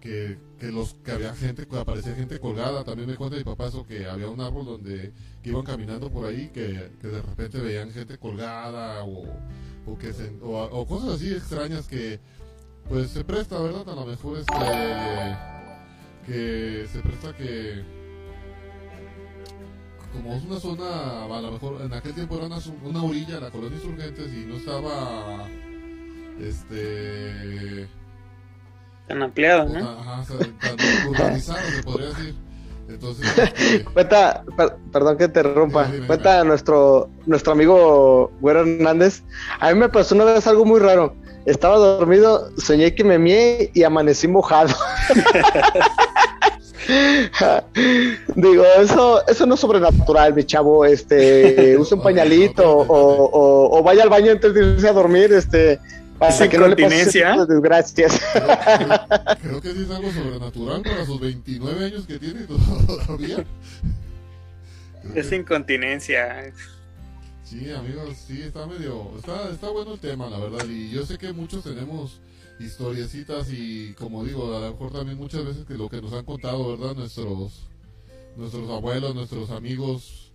que, 0.00 0.38
los 0.60 0.94
que 0.94 1.12
había 1.12 1.34
gente 1.34 1.66
que 1.66 1.78
aparecía 1.78 2.14
gente 2.14 2.40
colgada. 2.40 2.82
También 2.84 3.08
me 3.08 3.16
cuenta 3.16 3.36
mi 3.36 3.44
papá 3.44 3.66
eso 3.66 3.86
que 3.86 4.06
había 4.06 4.28
un 4.28 4.40
árbol 4.40 4.64
donde 4.64 5.12
que 5.42 5.50
iban 5.50 5.62
caminando 5.62 6.10
por 6.10 6.26
ahí 6.26 6.48
que, 6.48 6.90
de 7.02 7.22
repente 7.22 7.58
veían 7.58 7.92
gente 7.92 8.18
colgada 8.18 9.04
o, 9.04 9.26
cosas 10.86 11.10
así 11.10 11.32
extrañas 11.32 11.86
que 11.86 12.18
pues 12.88 13.10
se 13.10 13.24
presta 13.24 13.60
verdad 13.60 13.88
a 13.88 13.94
lo 13.94 14.06
mejor 14.06 14.38
es 14.38 14.46
que, 14.46 15.36
que 16.26 16.86
se 16.88 17.00
presta 17.00 17.36
que 17.36 17.82
como 20.12 20.34
es 20.34 20.44
una 20.44 20.58
zona 20.58 21.24
a 21.24 21.40
lo 21.40 21.52
mejor 21.52 21.82
en 21.82 21.92
aquel 21.92 22.14
tiempo 22.14 22.36
era 22.36 22.46
una, 22.46 22.58
una 22.84 23.02
orilla 23.02 23.40
la 23.40 23.50
colonia 23.50 23.76
insurgentes 23.76 24.32
y 24.32 24.46
no 24.46 24.56
estaba 24.56 25.48
este 26.40 27.88
tan 29.10 29.22
ampliado, 29.24 29.68
¿no? 29.68 29.90
Ajá, 29.90 30.24
tan 30.60 31.08
urbanizado, 31.08 31.58
se 31.74 31.82
podría 31.82 32.08
decir. 32.10 32.36
Entonces, 32.88 33.38
este, 33.38 33.84
cuenta, 33.92 34.44
perdón 34.92 35.18
que 35.18 35.26
te 35.26 35.42
rompa, 35.42 35.90
cuenta 36.06 36.44
nuestro 36.44 37.10
nuestro 37.26 37.52
amigo 37.52 38.30
Güero 38.40 38.60
Hernández. 38.60 39.24
A 39.58 39.72
mí 39.72 39.80
me 39.80 39.88
pasó 39.88 40.14
una 40.14 40.26
vez 40.26 40.46
algo 40.46 40.64
muy 40.64 40.78
raro. 40.78 41.16
Estaba 41.44 41.76
dormido, 41.76 42.52
soñé 42.56 42.94
que 42.94 43.02
me 43.02 43.18
mié 43.18 43.72
y 43.74 43.82
amanecí 43.82 44.28
mojado. 44.28 44.72
Digo, 48.36 48.64
eso, 48.78 49.26
eso 49.26 49.46
no 49.46 49.54
es 49.54 49.60
sobrenatural, 49.60 50.34
mi 50.34 50.44
chavo. 50.44 50.84
Este, 50.84 51.76
use 51.76 51.96
un 51.96 52.02
pañalito 52.02 52.62
o, 52.64 52.84
o, 52.84 53.78
o, 53.78 53.82
vaya 53.82 54.04
al 54.04 54.08
baño 54.08 54.30
antes 54.30 54.54
de 54.54 54.74
irse 54.74 54.88
a 54.88 54.92
dormir. 54.92 55.32
Este, 55.32 55.80
para 56.20 56.48
que 56.48 56.58
no 56.58 56.68
le 56.68 56.76
pase 56.76 57.22
desgracias. 57.48 58.20
Creo, 59.42 59.60
que 59.60 59.72
sí 59.72 59.82
es 59.84 59.90
algo 59.90 60.12
sobrenatural 60.12 60.82
para 60.82 61.06
sus 61.06 61.18
29 61.18 61.84
años 61.86 62.06
que 62.06 62.18
tiene 62.18 62.42
todavía. 62.42 63.44
es 65.14 65.32
incontinencia. 65.32 66.52
Sí, 67.42 67.72
amigos, 67.72 68.16
sí, 68.26 68.42
está 68.42 68.66
medio... 68.66 69.12
Está, 69.16 69.50
está 69.50 69.70
bueno 69.70 69.94
el 69.94 69.98
tema, 69.98 70.28
la 70.28 70.38
verdad. 70.38 70.66
Y 70.68 70.90
yo 70.90 71.06
sé 71.06 71.16
que 71.16 71.32
muchos 71.32 71.64
tenemos 71.64 72.20
historiecitas 72.60 73.48
y, 73.50 73.94
como 73.94 74.22
digo, 74.22 74.54
a 74.54 74.60
lo 74.60 74.72
mejor 74.72 74.92
también 74.92 75.16
muchas 75.16 75.44
veces 75.44 75.64
que 75.64 75.74
lo 75.74 75.88
que 75.88 76.02
nos 76.02 76.12
han 76.12 76.26
contado, 76.26 76.76
¿verdad? 76.76 76.94
Nuestros, 76.94 77.66
nuestros 78.36 78.68
abuelos, 78.68 79.14
nuestros 79.14 79.50
amigos, 79.50 80.32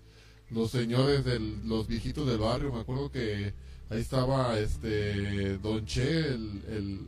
los 0.49 0.71
señores, 0.71 1.23
del, 1.23 1.65
los 1.69 1.87
viejitos 1.87 2.27
del 2.27 2.39
barrio. 2.39 2.73
Me 2.73 2.81
acuerdo 2.81 3.11
que 3.11 3.53
Ahí 3.89 4.01
estaba 4.01 4.57
este 4.57 5.57
Don 5.59 5.85
Che, 5.85 6.19
el, 6.19 7.07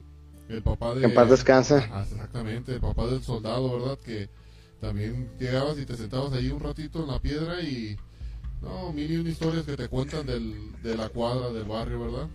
el, 0.49 0.62
papá 0.62 0.94
de... 0.94 1.06
En 1.06 1.14
paz 1.14 1.30
descansa. 1.30 1.88
Ah, 1.91 2.06
exactamente, 2.10 2.74
el 2.74 2.80
papá 2.80 3.08
del 3.08 3.24
soldado, 3.24 3.80
¿verdad? 3.80 3.98
Que 4.06 4.30
también 4.80 5.30
llegabas 5.40 5.80
y 5.80 5.86
te 5.86 5.98
sentabas 5.98 6.34
ahí 6.34 6.49
un 6.49 6.60
ratito 6.60 6.99
en 6.99 7.08
la 7.08 7.20
piedra 7.20 7.62
y... 7.62 7.98
No, 8.62 8.91
mil 8.91 9.12
y 9.12 9.18
una 9.18 9.30
historias 9.30 9.66
que 9.66 9.78
te 9.78 9.88
cuentan 9.88 10.26
del, 10.26 10.82
de 10.82 10.95
la 10.95 11.10
cuadra, 11.10 11.52
del 11.52 11.66
barrio, 11.66 11.99
¿verdad? 11.99 12.28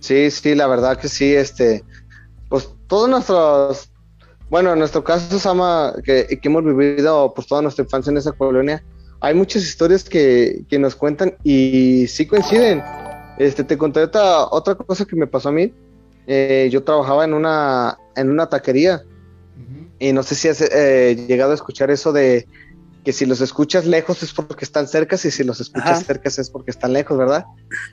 Sí, 0.00 0.30
sí, 0.30 0.54
la 0.54 0.66
verdad 0.66 0.98
que 0.98 1.08
sí, 1.08 1.32
este, 1.34 1.84
pues 2.48 2.68
todos 2.86 3.08
nuestros, 3.08 3.90
bueno, 4.50 4.72
en 4.72 4.78
nuestro 4.78 5.02
caso, 5.02 5.38
Sama, 5.38 5.94
que, 6.04 6.26
que 6.26 6.48
hemos 6.48 6.64
vivido 6.64 7.32
pues 7.34 7.46
toda 7.46 7.62
nuestra 7.62 7.84
infancia 7.84 8.10
en 8.10 8.18
esa 8.18 8.32
colonia, 8.32 8.82
hay 9.22 9.34
muchas 9.34 9.62
historias 9.62 10.02
que, 10.02 10.64
que 10.68 10.78
nos 10.80 10.96
cuentan 10.96 11.36
y 11.44 12.06
sí 12.08 12.26
coinciden. 12.26 12.82
Este, 13.38 13.62
te 13.62 13.78
conté 13.78 14.00
otra, 14.00 14.46
otra 14.50 14.74
cosa 14.74 15.04
que 15.04 15.14
me 15.14 15.28
pasó 15.28 15.50
a 15.50 15.52
mí. 15.52 15.72
Eh, 16.26 16.68
yo 16.72 16.82
trabajaba 16.82 17.24
en 17.24 17.32
una, 17.32 17.98
en 18.16 18.30
una 18.30 18.48
taquería 18.48 19.02
y 19.98 20.12
no 20.12 20.24
sé 20.24 20.34
si 20.34 20.48
has 20.48 20.60
eh, 20.60 21.24
llegado 21.28 21.52
a 21.52 21.54
escuchar 21.54 21.92
eso 21.92 22.12
de 22.12 22.48
que 23.04 23.12
si 23.12 23.24
los 23.24 23.40
escuchas 23.40 23.86
lejos 23.86 24.22
es 24.24 24.32
porque 24.32 24.64
están 24.64 24.88
cerca 24.88 25.14
y 25.14 25.18
si 25.30 25.44
los 25.44 25.60
escuchas 25.60 25.90
Ajá. 25.90 26.04
cerca 26.04 26.28
es 26.28 26.50
porque 26.50 26.72
están 26.72 26.92
lejos, 26.92 27.16
¿verdad? 27.16 27.44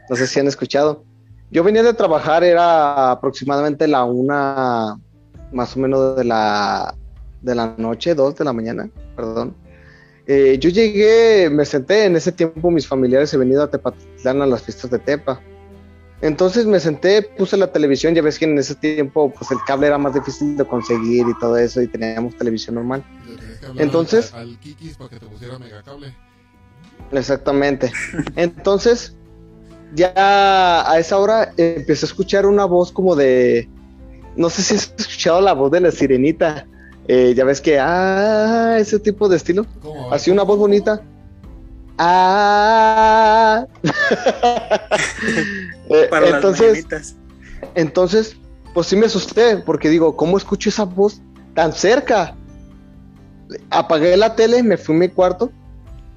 No 0.09 0.15
sé 0.15 0.25
si 0.25 0.39
han 0.39 0.47
escuchado. 0.47 1.03
Yo 1.51 1.63
venía 1.63 1.83
de 1.83 1.93
trabajar, 1.93 2.43
era 2.43 3.11
aproximadamente 3.11 3.87
la 3.87 4.03
una, 4.03 4.99
más 5.51 5.75
o 5.75 5.79
menos 5.79 6.15
de 6.15 6.23
la, 6.23 6.95
de 7.41 7.53
la 7.53 7.75
noche, 7.77 8.15
dos 8.15 8.35
de 8.35 8.45
la 8.45 8.53
mañana, 8.53 8.89
perdón. 9.15 9.55
Eh, 10.31 10.59
yo 10.59 10.69
llegué, 10.69 11.49
me 11.49 11.65
senté, 11.65 12.05
en 12.05 12.15
ese 12.15 12.31
tiempo 12.31 12.69
mis 12.69 12.87
familiares 12.87 13.31
se 13.31 13.37
venido 13.37 13.63
a 13.63 13.71
Tepatitlán 13.71 14.43
a 14.43 14.45
las 14.45 14.61
fiestas 14.61 14.91
de 14.91 14.99
Tepa. 14.99 15.41
Entonces 16.21 16.67
me 16.67 16.79
senté, 16.79 17.23
puse 17.23 17.57
la 17.57 17.71
televisión, 17.71 18.13
ya 18.13 18.21
ves 18.21 18.37
que 18.37 18.45
en 18.45 18.55
ese 18.59 18.75
tiempo 18.75 19.33
pues 19.35 19.49
el 19.49 19.57
cable 19.65 19.87
era 19.87 19.97
más 19.97 20.13
difícil 20.13 20.55
de 20.55 20.65
conseguir 20.65 21.25
y 21.27 21.39
todo 21.39 21.57
eso 21.57 21.81
y 21.81 21.87
teníamos 21.87 22.35
televisión 22.35 22.75
normal. 22.75 23.03
Entonces- 23.77 24.31
al, 24.31 24.49
al 24.49 24.59
Kikis 24.59 24.97
para 24.97 25.09
que 25.09 25.19
te 25.19 25.25
pusiera 25.25 25.57
megacable. 25.57 26.13
Exactamente. 27.11 27.91
Entonces, 28.35 29.15
ya 29.95 30.13
a 30.15 30.99
esa 30.99 31.17
hora 31.17 31.53
empecé 31.57 32.05
a 32.05 32.09
escuchar 32.09 32.45
una 32.45 32.65
voz 32.65 32.91
como 32.91 33.15
de, 33.15 33.67
no 34.35 34.51
sé 34.51 34.61
si 34.61 34.75
has 34.75 34.93
escuchado 34.95 35.41
la 35.41 35.53
voz 35.53 35.71
de 35.71 35.79
la 35.79 35.89
sirenita. 35.89 36.67
Eh, 37.11 37.33
ya 37.35 37.43
ves 37.43 37.59
que, 37.59 37.79
ah, 37.79 38.77
ese 38.79 38.99
tipo 38.99 39.27
de 39.27 39.35
estilo. 39.35 39.65
¿Cómo? 39.81 40.13
Así 40.13 40.29
una 40.29 40.43
voz 40.43 40.59
bonita. 40.59 41.01
Ah. 41.97 43.65
Eh, 45.91 46.05
Para 46.07 46.27
entonces, 46.29 46.85
las 46.85 46.85
mañanitas. 46.85 47.15
entonces, 47.73 48.35
pues 48.75 48.85
sí 48.85 48.95
me 48.95 49.07
asusté, 49.07 49.57
porque 49.57 49.89
digo, 49.89 50.15
¿cómo 50.15 50.37
escucho 50.37 50.69
esa 50.69 50.83
voz 50.83 51.19
tan 51.55 51.73
cerca? 51.73 52.35
Apagué 53.71 54.15
la 54.15 54.35
tele, 54.35 54.61
me 54.61 54.77
fui 54.77 54.95
a 54.95 54.99
mi 54.99 55.09
cuarto 55.09 55.51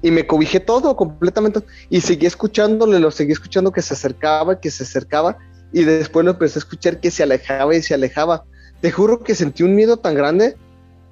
y 0.03 0.11
me 0.11 0.27
cobijé 0.27 0.59
todo 0.59 0.95
completamente. 0.95 1.61
Y 1.89 2.01
seguí 2.01 2.27
escuchándole, 2.27 2.99
lo 2.99 3.09
seguí 3.09 3.31
escuchando 3.31 3.71
que 3.71 3.81
se 3.81 3.95
acercaba, 3.95 4.59
que 4.59 4.69
se 4.69 4.83
acercaba, 4.83 5.39
y 5.71 5.85
después 5.85 6.23
lo 6.23 6.33
empecé 6.33 6.59
a 6.59 6.61
escuchar 6.61 6.99
que 6.99 7.09
se 7.09 7.23
alejaba 7.23 7.75
y 7.75 7.81
se 7.81 7.95
alejaba. 7.95 8.43
Te 8.79 8.91
juro 8.91 9.23
que 9.23 9.33
sentí 9.33 9.63
un 9.63 9.73
miedo 9.73 9.97
tan 9.97 10.13
grande 10.13 10.55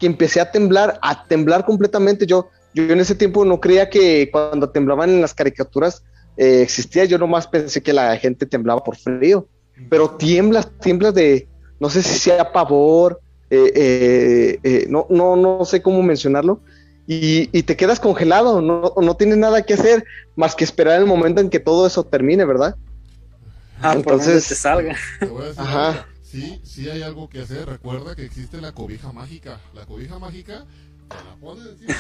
que 0.02 0.08
empecé 0.08 0.42
a 0.42 0.52
temblar, 0.52 1.00
a 1.02 1.26
temblar 1.28 1.64
completamente. 1.64 2.26
Yo, 2.26 2.50
yo 2.74 2.84
en 2.84 3.00
ese 3.00 3.16
tiempo 3.16 3.46
no 3.46 3.62
creía 3.62 3.90
que 3.90 4.30
cuando 4.30 4.70
temblaban 4.70 5.10
en 5.12 5.22
las 5.22 5.34
caricaturas 5.34 6.04
eh, 6.36 6.62
existía, 6.62 7.06
yo 7.06 7.18
nomás 7.18 7.48
pensé 7.48 7.82
que 7.82 7.94
la 7.94 8.18
gente 8.18 8.46
temblaba 8.46 8.84
por 8.84 8.98
frío 8.98 9.48
pero 9.90 10.12
tiemblas, 10.12 10.70
tiemblas 10.80 11.14
de, 11.14 11.48
no 11.80 11.90
sé 11.90 12.02
si 12.04 12.20
sea 12.20 12.52
pavor, 12.52 13.20
eh, 13.50 13.72
eh, 13.76 14.60
eh, 14.64 14.86
no, 14.90 15.08
no, 15.10 15.36
no 15.36 15.66
sé 15.66 15.82
cómo 15.82 16.02
mencionarlo, 16.04 16.62
y, 17.08 17.50
y 17.58 17.64
te 17.64 17.76
quedas 17.76 18.00
congelado, 18.00 18.62
no, 18.62 18.94
no 18.96 19.16
tienes 19.16 19.38
nada 19.38 19.64
que 19.64 19.74
hacer 19.74 20.06
más 20.36 20.56
que 20.56 20.64
esperar 20.64 21.00
el 21.00 21.08
momento 21.08 21.42
en 21.42 21.50
que 21.50 21.60
todo 21.60 21.88
eso 21.88 22.04
termine, 22.04 22.46
¿verdad? 22.46 22.76
Ah, 23.82 23.94
por 23.96 24.18
donde 24.18 24.24
entonces- 24.26 24.48
te 24.48 24.56
salga. 24.56 24.96
Te 25.20 25.26
voy 25.26 25.44
a 25.44 25.48
decir 25.48 25.62
Ajá. 25.62 26.06
Sí, 26.32 26.62
sí 26.64 26.90
hay 26.90 27.02
algo 27.02 27.28
que 27.30 27.42
hacer. 27.42 27.68
Recuerda 27.68 28.16
que 28.16 28.24
existe 28.24 28.62
la 28.62 28.72
cobija 28.72 29.12
mágica. 29.12 29.60
La 29.74 29.86
cobija 29.86 30.18
mágica 30.18 30.66
te 31.10 31.16
la 31.26 31.36
pones 31.42 31.66
encima 31.68 31.94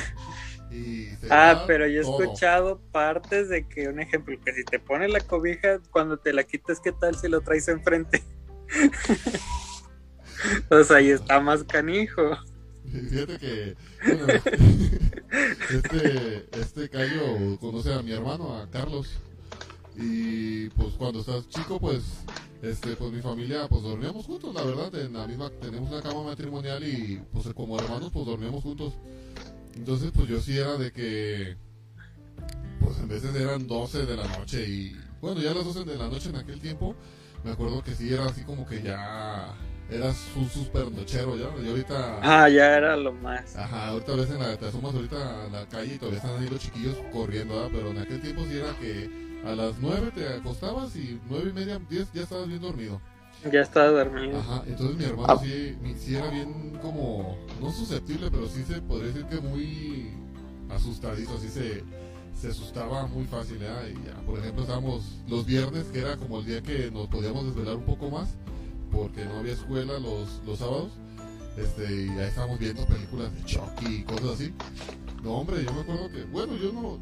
y 0.71 1.07
se 1.17 1.27
Ah, 1.29 1.65
pero 1.67 1.85
yo 1.85 1.99
he 1.99 2.03
todo. 2.03 2.23
escuchado 2.23 2.79
partes 2.93 3.49
de 3.49 3.67
que, 3.67 3.89
un 3.89 3.99
ejemplo, 3.99 4.39
que 4.43 4.53
si 4.53 4.63
te 4.63 4.79
pones 4.79 5.11
la 5.11 5.19
cobija, 5.19 5.79
cuando 5.91 6.17
te 6.17 6.31
la 6.31 6.45
quitas, 6.45 6.79
¿qué 6.79 6.93
tal 6.93 7.15
si 7.15 7.27
lo 7.27 7.41
traes 7.41 7.67
enfrente? 7.67 8.23
o 10.69 10.83
sea, 10.85 10.97
ahí 10.97 11.09
está 11.09 11.41
más 11.41 11.65
canijo. 11.65 12.37
Fíjate 12.89 13.37
que 13.37 13.75
bueno, 14.05 14.27
este, 15.69 16.47
este 16.59 16.89
Cayo 16.89 17.57
conoce 17.59 17.93
a 17.93 18.01
mi 18.01 18.13
hermano, 18.13 18.57
a 18.57 18.69
Carlos. 18.69 19.09
Y 19.97 20.69
pues 20.69 20.93
cuando 20.95 21.19
estás 21.19 21.47
chico, 21.49 21.79
pues 21.79 22.01
este 22.61 22.95
pues 22.95 23.11
mi 23.11 23.21
familia 23.21 23.67
pues 23.67 23.81
dormíamos 23.83 24.25
juntos, 24.25 24.53
la 24.53 24.63
verdad, 24.63 24.93
en 24.95 25.13
la 25.13 25.25
misma 25.27 25.49
tenemos 25.49 25.89
una 25.89 26.01
cama 26.01 26.23
matrimonial 26.23 26.83
y 26.83 27.21
pues 27.33 27.47
como 27.53 27.77
hermanos 27.79 28.11
pues 28.13 28.25
dormíamos 28.25 28.63
juntos. 28.63 28.93
Entonces 29.75 30.11
pues 30.13 30.27
yo 30.27 30.39
sí 30.39 30.57
era 30.57 30.75
de 30.77 30.91
que 30.91 31.55
pues 32.79 32.97
en 32.99 33.07
veces 33.07 33.33
eran 33.35 33.67
12 33.67 34.05
de 34.05 34.15
la 34.17 34.27
noche 34.37 34.67
y 34.67 34.95
bueno, 35.21 35.41
ya 35.41 35.51
a 35.51 35.55
las 35.55 35.65
12 35.65 35.85
de 35.85 35.97
la 35.97 36.07
noche 36.07 36.29
en 36.29 36.35
aquel 36.35 36.59
tiempo 36.59 36.95
me 37.43 37.51
acuerdo 37.51 37.83
que 37.83 37.95
sí 37.95 38.13
era 38.13 38.25
así 38.25 38.43
como 38.43 38.67
que 38.67 38.81
ya 38.83 39.55
eras 39.89 40.17
un 40.37 40.47
super 40.49 40.89
nochero 40.91 41.35
ya, 41.35 41.49
y 41.63 41.67
ahorita 41.69 42.19
Ah, 42.21 42.47
ya 42.47 42.77
era 42.77 42.95
lo 42.95 43.11
más. 43.11 43.55
Ajá, 43.57 43.87
ahorita 43.89 44.15
ves 44.15 44.29
en 44.29 44.39
la, 44.39 44.55
te 44.55 44.67
asomas 44.67 44.93
ahorita 44.95 45.45
a 45.45 45.49
la 45.49 45.65
calle 45.67 45.95
y 45.95 45.97
todavía 45.97 46.19
están 46.19 46.41
ahí 46.41 46.47
los 46.47 46.59
chiquillos 46.61 46.95
corriendo, 47.11 47.55
¿verdad? 47.55 47.69
Pero 47.73 47.89
en 47.89 47.97
aquel 47.97 48.21
tiempo 48.21 48.43
sí 48.47 48.57
era 48.57 48.71
que 48.79 49.30
a 49.45 49.55
las 49.55 49.79
9 49.79 50.11
te 50.13 50.27
acostabas 50.27 50.95
y 50.95 51.19
nueve 51.29 51.49
y 51.49 51.53
media, 51.53 51.79
10 51.89 52.11
ya 52.13 52.21
estabas 52.23 52.47
bien 52.47 52.61
dormido. 52.61 53.01
Ya 53.51 53.61
estaba 53.61 53.87
dormido. 53.87 54.37
Ajá, 54.39 54.63
entonces 54.67 54.97
mi 54.97 55.03
hermano 55.05 55.33
Ah. 55.33 55.39
sí, 55.43 55.75
mi- 55.81 55.95
sí 55.95 56.15
era 56.15 56.29
bien 56.29 56.77
como, 56.81 57.37
no 57.59 57.71
susceptible, 57.71 58.29
pero 58.29 58.47
sí 58.47 58.63
se 58.63 58.81
podría 58.81 59.07
decir 59.07 59.25
que 59.25 59.39
muy 59.41 60.09
asustadizo, 60.69 61.35
así 61.37 61.49
se, 61.49 61.83
se 62.39 62.49
asustaba 62.49 63.07
muy 63.07 63.25
fácil, 63.25 63.57
¿verdad? 63.57 63.83
Y 63.89 64.05
ya, 64.05 64.13
por 64.27 64.37
ejemplo, 64.39 64.61
estábamos 64.61 65.03
los 65.27 65.45
viernes, 65.45 65.85
que 65.85 65.99
era 66.01 66.17
como 66.17 66.39
el 66.39 66.45
día 66.45 66.61
que 66.61 66.91
nos 66.91 67.07
podíamos 67.07 67.45
desvelar 67.45 67.77
un 67.77 67.85
poco 67.85 68.11
más, 68.11 68.35
porque 68.91 69.25
no 69.25 69.39
había 69.39 69.53
escuela 69.53 69.97
los, 69.99 70.41
los 70.45 70.59
sábados, 70.59 70.91
este, 71.57 71.83
y 72.05 72.09
ahí 72.09 72.27
estábamos 72.27 72.59
viendo 72.59 72.85
películas 72.85 73.33
de 73.33 73.43
Chucky 73.45 73.95
y 73.95 74.03
cosas 74.03 74.29
así. 74.35 74.53
No, 75.23 75.33
hombre, 75.39 75.63
yo 75.65 75.73
me 75.73 75.81
acuerdo 75.81 76.09
que, 76.11 76.23
bueno, 76.25 76.55
yo 76.57 76.71
no, 76.71 76.99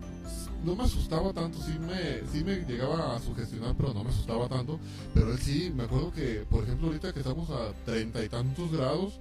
no 0.64 0.76
me 0.76 0.84
asustaba 0.84 1.31
tanto, 1.34 1.60
sí 1.61 1.77
me, 1.80 2.22
sí 2.31 2.44
me 2.44 2.57
llegaba 2.65 3.15
a 3.15 3.19
sugestionar, 3.19 3.76
pero 3.77 3.94
no 3.94 4.03
me 4.03 4.10
asustaba 4.10 4.48
tanto. 4.48 4.80
Pero 5.14 5.31
él 5.31 5.40
sí, 5.40 5.72
me 5.76 5.84
acuerdo 5.84 6.11
que, 6.11 6.45
por 6.49 6.64
ejemplo, 6.64 6.88
ahorita 6.88 7.14
que 7.14 7.19
estamos 7.19 7.49
a 7.49 7.73
treinta 7.86 8.23
y 8.23 8.30
tantos 8.30 8.72
grados, 8.72 9.19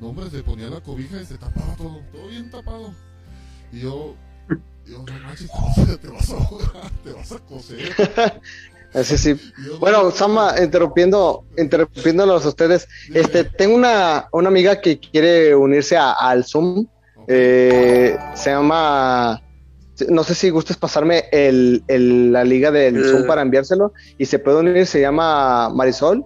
no, 0.00 0.08
hombre, 0.08 0.28
se 0.30 0.42
ponía 0.42 0.68
la 0.68 0.80
cobija 0.80 1.20
y 1.20 1.24
se 1.26 1.38
tapaba 1.38 1.74
todo, 1.76 2.00
todo 2.12 2.28
bien 2.28 2.50
tapado. 2.50 2.92
Y 3.72 3.80
yo, 3.80 4.14
yo, 4.86 4.98
no 4.98 5.18
manches, 5.20 5.50
te 5.50 5.58
vas 5.58 5.88
a- 5.90 5.96
te 5.98 6.08
vas 6.08 6.30
a 6.30 6.34
ahogar, 6.36 6.90
te 7.02 7.12
vas 7.12 7.32
a 7.32 7.38
coser. 7.40 7.78
Así 8.94 9.18
sí. 9.18 9.52
Bueno, 9.80 10.04
no, 10.04 10.10
Sama, 10.10 10.54
interrumpiendo, 10.62 11.44
interrumpiéndolos 11.58 12.46
a 12.46 12.48
ustedes, 12.48 12.86
este, 13.12 13.44
tengo 13.44 13.74
una, 13.76 14.28
una 14.32 14.48
amiga 14.48 14.80
que 14.80 14.98
quiere 14.98 15.54
unirse 15.54 15.96
a- 15.96 16.12
al 16.12 16.44
Zoom, 16.44 16.86
eh, 17.26 18.16
se 18.34 18.50
llama, 18.50 19.42
no 20.08 20.22
sé 20.24 20.34
si 20.34 20.50
gustes 20.50 20.76
pasarme 20.76 21.24
el, 21.32 21.82
el- 21.88 22.32
la 22.32 22.44
liga 22.44 22.70
del 22.70 22.96
Eh. 22.96 23.04
Zoom 23.04 23.26
para 23.26 23.42
enviárselo, 23.42 23.92
y 24.18 24.26
se 24.26 24.38
puede 24.38 24.58
unir, 24.58 24.86
se 24.86 25.00
llama 25.00 25.68
Marisol, 25.70 26.24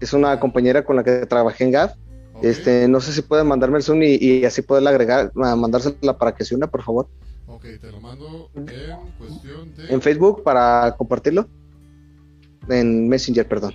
es 0.00 0.12
una 0.12 0.38
compañera 0.40 0.84
con 0.84 0.96
la 0.96 1.04
que 1.04 1.26
trabajé 1.26 1.64
en 1.64 1.70
GAF, 1.72 1.92
este, 2.42 2.88
no 2.88 3.00
sé 3.00 3.12
si 3.12 3.22
pueden 3.22 3.46
mandarme 3.46 3.78
el 3.78 3.84
Zoom 3.84 4.02
y, 4.02 4.14
y 4.16 4.44
así 4.44 4.62
poderla 4.62 4.90
agregar, 4.90 5.30
ma- 5.34 5.54
mandársela 5.54 6.18
para 6.18 6.34
que 6.34 6.44
se 6.44 6.54
una, 6.56 6.66
por 6.66 6.82
favor, 6.82 7.06
ok, 7.46 7.64
te 7.80 7.90
lo 7.92 8.00
mando 8.00 8.50
en 8.54 8.66
cuestión 9.18 9.74
de... 9.88 9.94
en 9.94 10.00
Facebook 10.02 10.42
para 10.42 10.94
compartirlo, 10.98 11.46
en 12.68 13.08
Messenger, 13.08 13.46
perdón. 13.46 13.74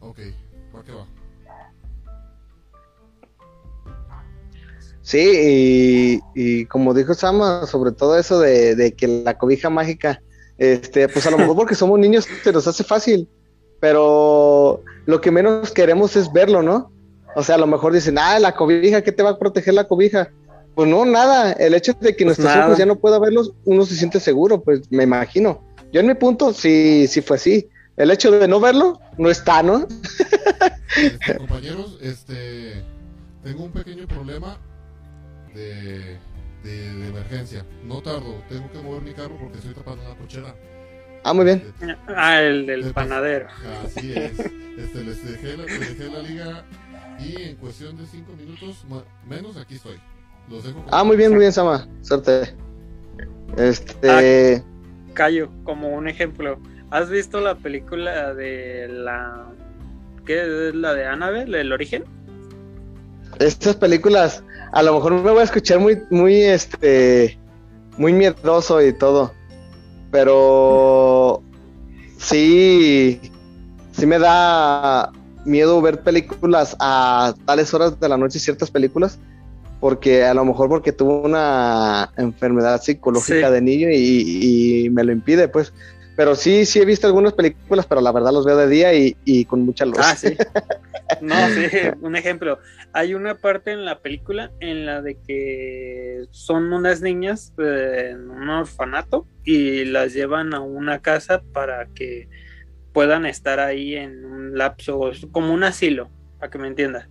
Ok, 0.00 0.18
Sí, 5.14 6.20
y, 6.34 6.60
y 6.60 6.66
como 6.66 6.92
dijo 6.92 7.14
Sama, 7.14 7.68
sobre 7.68 7.92
todo 7.92 8.18
eso 8.18 8.40
de, 8.40 8.74
de 8.74 8.94
que 8.94 9.06
la 9.06 9.38
cobija 9.38 9.70
mágica, 9.70 10.20
este, 10.58 11.08
pues 11.08 11.24
a 11.24 11.30
lo 11.30 11.38
mejor 11.38 11.54
porque 11.54 11.76
somos 11.76 12.00
niños 12.00 12.26
se 12.42 12.52
nos 12.52 12.66
hace 12.66 12.82
fácil, 12.82 13.28
pero 13.78 14.82
lo 15.06 15.20
que 15.20 15.30
menos 15.30 15.70
queremos 15.70 16.16
es 16.16 16.32
verlo, 16.32 16.64
¿no? 16.64 16.90
O 17.36 17.44
sea, 17.44 17.54
a 17.54 17.58
lo 17.58 17.68
mejor 17.68 17.92
dicen, 17.92 18.18
ah, 18.18 18.40
la 18.40 18.56
cobija, 18.56 19.02
¿qué 19.02 19.12
te 19.12 19.22
va 19.22 19.30
a 19.30 19.38
proteger 19.38 19.74
la 19.74 19.86
cobija? 19.86 20.32
Pues 20.74 20.88
no, 20.88 21.04
nada, 21.04 21.52
el 21.52 21.74
hecho 21.74 21.92
de 21.92 22.16
que 22.16 22.24
Pues 22.24 22.36
nuestros 22.40 22.46
nada. 22.48 22.66
ojos 22.66 22.78
ya 22.78 22.86
no 22.86 22.96
pueda 22.96 23.20
verlos, 23.20 23.52
uno 23.66 23.86
se 23.86 23.94
siente 23.94 24.18
seguro, 24.18 24.64
pues 24.64 24.80
me 24.90 25.04
imagino. 25.04 25.62
Yo 25.92 26.00
en 26.00 26.08
mi 26.08 26.14
punto 26.14 26.52
sí, 26.52 27.06
sí 27.06 27.22
fue 27.22 27.36
así. 27.36 27.68
El 27.96 28.10
hecho 28.10 28.32
de 28.32 28.48
no 28.48 28.58
verlo 28.58 28.98
no 29.16 29.30
está, 29.30 29.62
¿no? 29.62 29.86
Este, 30.96 31.36
compañeros, 31.36 31.98
este, 32.02 32.82
tengo 33.44 33.62
un 33.62 33.70
pequeño 33.70 34.08
problema 34.08 34.58
de, 35.54 36.18
de, 36.62 36.94
de 36.94 37.08
emergencia. 37.08 37.64
No 37.84 38.02
tardo, 38.02 38.42
tengo 38.48 38.70
que 38.72 38.78
mover 38.78 39.02
mi 39.02 39.12
carro 39.12 39.36
porque 39.40 39.58
estoy 39.58 39.74
tapando 39.74 40.02
una 40.04 40.16
cochera. 40.16 40.54
Ah, 41.24 41.32
muy 41.32 41.44
bien. 41.46 41.72
Ah, 42.08 42.40
el 42.42 42.66
del 42.66 42.92
panadero. 42.92 43.46
Así 43.84 44.12
es. 44.12 44.38
Este, 44.38 45.04
les, 45.04 45.24
dejé 45.24 45.56
la, 45.56 45.64
les 45.64 45.98
dejé 45.98 46.10
la 46.12 46.18
liga 46.20 46.64
y 47.18 47.42
en 47.42 47.56
cuestión 47.56 47.96
de 47.96 48.04
cinco 48.06 48.32
minutos 48.36 48.84
ma- 48.88 49.04
menos 49.26 49.56
aquí 49.56 49.76
estoy. 49.76 49.96
Los 50.50 50.64
dejo 50.64 50.84
Ah, 50.90 51.02
muy 51.04 51.16
bien, 51.16 51.30
muy 51.30 51.40
bien, 51.40 51.52
Sama. 51.52 51.88
Suerte. 52.02 52.54
Este. 53.56 54.62
Cayo, 55.14 55.48
como 55.62 55.88
un 55.88 56.08
ejemplo. 56.08 56.58
¿Has 56.90 57.08
visto 57.08 57.40
la 57.40 57.54
película 57.54 58.34
de 58.34 58.88
la... 58.88 59.46
¿Qué 60.26 60.68
es 60.68 60.74
la 60.74 60.92
de 60.94 61.06
Annabelle, 61.06 61.60
el 61.60 61.72
origen? 61.72 62.04
Estas 63.38 63.76
películas, 63.76 64.44
a 64.74 64.82
lo 64.82 64.94
mejor 64.94 65.12
me 65.14 65.30
voy 65.30 65.40
a 65.40 65.44
escuchar 65.44 65.78
muy, 65.78 65.98
muy, 66.10 66.34
este, 66.42 67.38
muy 67.96 68.12
miedoso 68.12 68.82
y 68.84 68.92
todo. 68.92 69.32
Pero 70.10 71.42
sí, 72.18 73.20
sí 73.92 74.06
me 74.06 74.18
da 74.18 75.10
miedo 75.44 75.80
ver 75.80 76.00
películas 76.02 76.76
a 76.80 77.34
tales 77.44 77.72
horas 77.74 77.98
de 78.00 78.08
la 78.08 78.16
noche, 78.16 78.38
ciertas 78.38 78.70
películas, 78.70 79.18
porque 79.80 80.24
a 80.24 80.34
lo 80.34 80.44
mejor 80.44 80.68
porque 80.68 80.92
tuvo 80.92 81.20
una 81.20 82.10
enfermedad 82.16 82.80
psicológica 82.82 83.48
Sí. 83.48 83.52
de 83.54 83.60
niño 83.60 83.88
y, 83.90 84.84
y 84.86 84.90
me 84.90 85.04
lo 85.04 85.12
impide, 85.12 85.48
pues. 85.48 85.72
Pero 86.16 86.34
sí, 86.34 86.64
sí 86.64 86.80
he 86.80 86.84
visto 86.84 87.06
algunas 87.06 87.32
películas, 87.32 87.86
pero 87.86 88.00
la 88.00 88.12
verdad 88.12 88.32
los 88.32 88.46
veo 88.46 88.56
de 88.56 88.68
día 88.68 88.94
y, 88.94 89.16
y 89.24 89.44
con 89.44 89.62
mucha 89.62 89.84
luz. 89.84 89.98
Ah, 90.00 90.16
sí. 90.16 90.36
No, 91.20 91.34
sí, 91.48 91.66
un 92.00 92.16
ejemplo. 92.16 92.58
Hay 92.92 93.14
una 93.14 93.36
parte 93.36 93.72
en 93.72 93.84
la 93.84 94.00
película 94.00 94.50
en 94.60 94.86
la 94.86 95.02
de 95.02 95.16
que 95.20 96.24
son 96.30 96.72
unas 96.72 97.02
niñas 97.02 97.52
eh, 97.58 98.10
en 98.12 98.30
un 98.30 98.48
orfanato 98.48 99.26
y 99.44 99.84
las 99.84 100.12
llevan 100.14 100.54
a 100.54 100.60
una 100.60 101.00
casa 101.00 101.42
para 101.52 101.86
que 101.86 102.28
puedan 102.92 103.26
estar 103.26 103.60
ahí 103.60 103.94
en 103.94 104.24
un 104.24 104.56
lapso, 104.56 105.10
como 105.30 105.52
un 105.52 105.64
asilo, 105.64 106.10
para 106.38 106.50
que 106.50 106.58
me 106.58 106.68
entiendas. 106.68 107.08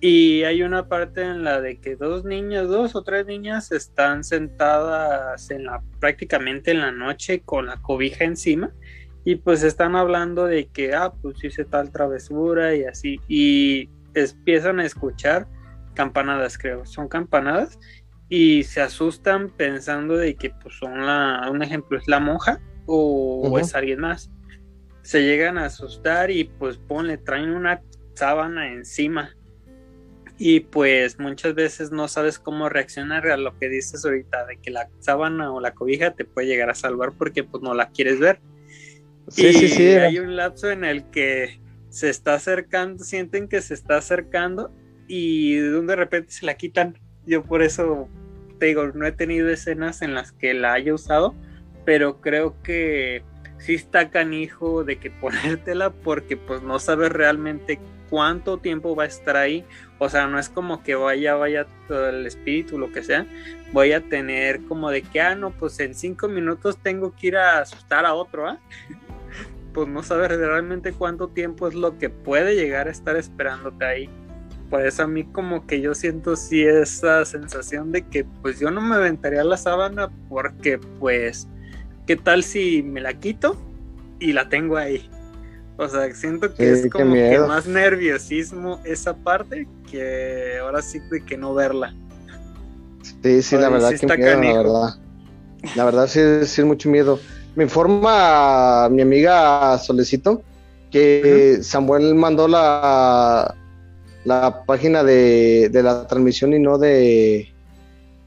Y 0.00 0.42
hay 0.42 0.62
una 0.62 0.88
parte 0.88 1.22
en 1.22 1.44
la 1.44 1.60
de 1.60 1.80
que 1.80 1.96
dos 1.96 2.24
niñas, 2.24 2.68
dos 2.68 2.94
o 2.94 3.02
tres 3.02 3.26
niñas 3.26 3.72
están 3.72 4.22
sentadas 4.22 5.50
en 5.50 5.64
la 5.64 5.82
prácticamente 5.98 6.72
en 6.72 6.80
la 6.80 6.92
noche 6.92 7.40
con 7.40 7.66
la 7.66 7.80
cobija 7.80 8.24
encima 8.24 8.72
y 9.24 9.36
pues 9.36 9.62
están 9.62 9.96
hablando 9.96 10.44
de 10.44 10.66
que 10.66 10.94
ah 10.94 11.12
pues 11.22 11.42
hice 11.42 11.64
tal 11.64 11.90
travesura 11.90 12.74
y 12.74 12.84
así 12.84 13.18
y 13.26 13.88
empiezan 14.12 14.80
a 14.80 14.84
escuchar 14.84 15.48
campanadas 15.94 16.58
creo, 16.58 16.84
son 16.84 17.08
campanadas 17.08 17.78
y 18.28 18.64
se 18.64 18.82
asustan 18.82 19.48
pensando 19.48 20.16
de 20.16 20.34
que 20.34 20.50
pues 20.50 20.74
son 20.76 21.06
la 21.06 21.48
un 21.50 21.62
ejemplo 21.62 21.96
es 21.96 22.06
la 22.06 22.20
monja 22.20 22.60
o, 22.86 23.48
o 23.48 23.58
es 23.58 23.74
alguien 23.74 24.00
más. 24.00 24.30
Se 25.02 25.22
llegan 25.22 25.58
a 25.58 25.66
asustar 25.66 26.30
y 26.30 26.44
pues 26.44 26.76
ponle 26.78 27.18
traen 27.18 27.50
una 27.50 27.82
sábana 28.14 28.72
encima 28.72 29.34
y 30.38 30.60
pues 30.60 31.18
muchas 31.18 31.54
veces 31.54 31.92
no 31.92 32.08
sabes 32.08 32.38
cómo 32.38 32.68
reaccionar 32.68 33.28
a 33.28 33.36
lo 33.36 33.56
que 33.58 33.68
dices 33.68 34.04
ahorita 34.04 34.46
de 34.46 34.56
que 34.58 34.70
la 34.70 34.88
sábana 34.98 35.52
o 35.52 35.60
la 35.60 35.74
cobija 35.74 36.14
te 36.14 36.24
puede 36.24 36.48
llegar 36.48 36.70
a 36.70 36.74
salvar 36.74 37.12
porque 37.16 37.44
pues 37.44 37.62
no 37.62 37.74
la 37.74 37.90
quieres 37.90 38.18
ver 38.18 38.40
Sí, 39.28 39.46
y 39.46 39.52
sí, 39.54 39.68
sí. 39.68 39.86
hay 39.88 40.18
un 40.18 40.36
lapso 40.36 40.70
en 40.70 40.84
el 40.84 41.08
que 41.10 41.60
se 41.88 42.10
está 42.10 42.34
acercando 42.34 43.04
sienten 43.04 43.48
que 43.48 43.62
se 43.62 43.74
está 43.74 43.96
acercando 43.96 44.72
y 45.06 45.54
de 45.56 45.96
repente 45.96 46.32
se 46.32 46.46
la 46.46 46.54
quitan 46.54 46.98
yo 47.26 47.44
por 47.44 47.62
eso 47.62 48.08
te 48.58 48.66
digo 48.66 48.88
no 48.88 49.06
he 49.06 49.12
tenido 49.12 49.48
escenas 49.48 50.02
en 50.02 50.14
las 50.14 50.32
que 50.32 50.52
la 50.52 50.72
haya 50.72 50.92
usado 50.92 51.34
pero 51.84 52.20
creo 52.20 52.60
que 52.62 53.22
sí 53.58 53.74
está 53.74 54.10
canijo 54.10 54.84
de 54.84 54.98
que 54.98 55.10
ponértela 55.20 55.90
porque 55.90 56.36
pues 56.36 56.62
no 56.62 56.78
sabes 56.78 57.10
realmente 57.10 57.78
cuánto 58.10 58.58
tiempo 58.58 58.94
va 58.94 59.04
a 59.04 59.06
estar 59.06 59.36
ahí. 59.36 59.64
O 59.98 60.08
sea, 60.08 60.26
no 60.26 60.38
es 60.38 60.48
como 60.48 60.82
que 60.82 60.94
vaya, 60.94 61.34
vaya 61.34 61.66
todo 61.86 62.08
el 62.08 62.26
espíritu, 62.26 62.78
lo 62.78 62.90
que 62.90 63.02
sea. 63.02 63.26
Voy 63.72 63.92
a 63.92 64.00
tener 64.00 64.64
como 64.64 64.90
de 64.90 65.02
que, 65.02 65.20
ah, 65.20 65.34
no, 65.34 65.50
pues 65.50 65.78
en 65.80 65.94
cinco 65.94 66.28
minutos 66.28 66.78
tengo 66.78 67.14
que 67.14 67.28
ir 67.28 67.36
a 67.36 67.60
asustar 67.60 68.04
a 68.04 68.14
otro, 68.14 68.48
¿ah? 68.48 68.58
Pues 69.72 69.88
no 69.88 70.04
sabes 70.04 70.28
realmente 70.28 70.92
cuánto 70.92 71.28
tiempo 71.28 71.66
es 71.66 71.74
lo 71.74 71.98
que 71.98 72.08
puede 72.08 72.54
llegar 72.54 72.86
a 72.86 72.92
estar 72.92 73.16
esperándote 73.16 73.84
ahí. 73.84 74.10
Por 74.70 74.86
eso 74.86 75.02
a 75.02 75.08
mí 75.08 75.24
como 75.24 75.66
que 75.66 75.80
yo 75.80 75.96
siento 75.96 76.36
sí 76.36 76.62
esa 76.62 77.24
sensación 77.24 77.90
de 77.90 78.06
que 78.06 78.24
pues 78.24 78.60
yo 78.60 78.70
no 78.70 78.80
me 78.80 78.94
aventaría 78.94 79.42
la 79.42 79.56
sábana 79.56 80.10
porque 80.28 80.78
pues, 80.78 81.48
¿qué 82.06 82.14
tal 82.14 82.44
si 82.44 82.84
me 82.84 83.00
la 83.00 83.14
quito 83.14 83.60
y 84.20 84.32
la 84.32 84.48
tengo 84.48 84.76
ahí? 84.76 85.10
O 85.76 85.88
sea, 85.88 86.12
siento 86.14 86.54
que 86.54 86.76
Sí, 86.76 86.86
es 86.86 86.92
como 86.92 87.14
que 87.14 87.38
más 87.40 87.66
nerviosismo 87.66 88.80
esa 88.84 89.16
parte 89.16 89.66
que 89.90 90.58
ahora 90.60 90.80
sí 90.82 91.00
de 91.10 91.24
que 91.24 91.36
no 91.36 91.52
verla. 91.54 91.94
Sí, 93.22 93.42
sí, 93.42 93.56
la 93.56 93.68
verdad 93.68 93.92
sí 93.98 94.06
que 94.06 94.16
miedo, 94.16 94.40
la 94.40 94.62
verdad. 94.62 94.94
La 95.76 95.84
verdad 95.84 96.06
sí, 96.06 96.20
sí 96.46 96.60
es 96.60 96.66
mucho 96.66 96.88
miedo. 96.88 97.18
Me 97.56 97.64
informa 97.64 98.88
mi 98.90 99.02
amiga 99.02 99.78
Solecito 99.78 100.42
que 100.90 101.58
Samuel 101.62 102.14
mandó 102.14 102.46
la, 102.46 103.54
la 104.24 104.64
página 104.64 105.02
de, 105.02 105.68
de 105.70 105.82
la 105.82 106.06
transmisión 106.06 106.54
y 106.54 106.60
no 106.60 106.78
de 106.78 107.52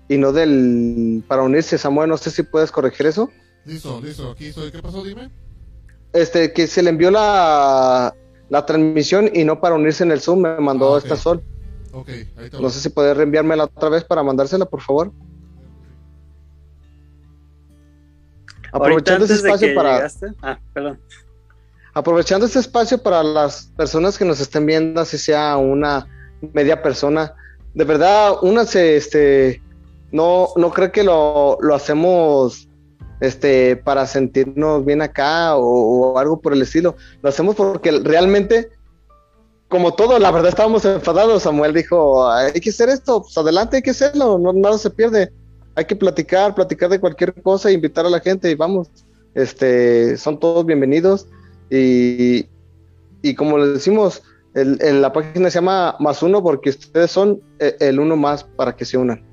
y 0.09 0.17
no 0.17 0.31
del 0.33 1.23
para 1.27 1.43
unirse. 1.43 1.77
Samuel, 1.77 2.09
no 2.09 2.17
sé 2.17 2.31
si 2.31 2.43
puedes 2.43 2.71
corregir 2.71 3.07
eso. 3.07 3.31
Listo, 3.65 4.01
listo, 4.01 4.31
aquí 4.31 4.47
estoy. 4.47 4.71
¿Qué 4.71 4.79
pasó? 4.79 5.03
Dime. 5.03 5.29
Este, 6.13 6.53
que 6.53 6.67
se 6.67 6.81
le 6.83 6.89
envió 6.89 7.11
la, 7.11 8.13
la 8.49 8.65
transmisión 8.65 9.29
y 9.33 9.43
no 9.43 9.59
para 9.59 9.75
unirse 9.75 10.03
en 10.03 10.11
el 10.11 10.21
Zoom, 10.21 10.39
me 10.41 10.59
mandó 10.59 10.95
Ah, 10.95 10.99
esta 10.99 11.15
sol. 11.15 11.43
Ok, 11.93 12.09
ahí 12.09 12.49
te 12.49 12.59
No 12.61 12.69
sé 12.69 12.79
si 12.79 12.89
puedes 12.89 13.15
reenviármela 13.17 13.65
otra 13.65 13.89
vez 13.89 14.03
para 14.03 14.23
mandársela, 14.23 14.65
por 14.65 14.81
favor. 14.81 15.11
Aprovechando 18.71 19.25
de 19.25 19.33
espacio 19.33 19.73
para 19.75 19.97
llegaste- 19.97 20.35
Ah, 20.41 20.59
perdón. 20.73 20.99
aprovechando 21.93 22.45
este 22.45 22.59
espacio 22.59 23.01
para 23.01 23.23
las 23.23 23.67
personas 23.77 24.17
que 24.17 24.25
nos 24.25 24.39
estén 24.39 24.65
viendo, 24.65 25.01
así 25.01 25.17
sea 25.17 25.57
una 25.57 26.05
media 26.53 26.81
persona, 26.83 27.33
de 27.73 27.83
verdad, 27.85 28.33
una 28.43 28.65
se, 28.65 28.97
este, 28.97 29.63
no, 30.11 30.49
no 30.57 30.69
creo 30.71 30.91
que 30.91 31.03
lo, 31.03 31.57
lo 31.61 31.73
hacemos, 31.75 32.66
este, 33.19 33.75
para 33.75 34.05
sentirnos 34.05 34.85
bien 34.85 35.01
acá 35.01 35.55
o, 35.55 35.63
o 35.63 36.17
algo 36.17 36.39
por 36.39 36.53
el 36.53 36.61
estilo, 36.61 36.95
lo 37.21 37.29
hacemos 37.29 37.55
porque 37.55 37.91
realmente, 37.91 38.69
como 39.67 39.93
todo, 39.93 40.19
la 40.19 40.31
verdad 40.31 40.49
estábamos 40.49 40.85
enfadados, 40.85 41.43
Samuel 41.43 41.73
dijo, 41.73 42.29
hay 42.29 42.53
que 42.53 42.69
hacer 42.69 42.89
esto, 42.89 43.21
pues 43.21 43.37
adelante, 43.37 43.77
hay 43.77 43.81
que 43.81 43.91
hacerlo, 43.91 44.37
no, 44.37 44.53
nada 44.53 44.77
se 44.77 44.89
pierde, 44.89 45.31
hay 45.75 45.85
que 45.85 45.95
platicar, 45.95 46.55
platicar 46.55 46.89
de 46.89 46.99
cualquier 46.99 47.33
cosa, 47.41 47.71
invitar 47.71 48.05
a 48.05 48.09
la 48.09 48.19
gente 48.19 48.49
y 48.49 48.55
vamos, 48.55 48.89
este, 49.35 50.17
son 50.17 50.39
todos 50.39 50.65
bienvenidos. 50.65 51.27
Y, 51.69 52.47
y 53.21 53.35
como 53.35 53.57
les 53.57 53.73
decimos, 53.73 54.23
el, 54.53 54.79
en 54.81 55.01
la 55.01 55.13
página 55.13 55.51
se 55.51 55.55
llama 55.59 55.95
más 55.99 56.23
uno 56.23 56.41
porque 56.41 56.69
ustedes 56.71 57.11
son 57.11 57.41
eh, 57.59 57.75
el 57.79 57.99
uno 57.99 58.15
más 58.15 58.43
para 58.43 58.75
que 58.75 58.85
se 58.85 58.97
unan. 58.97 59.23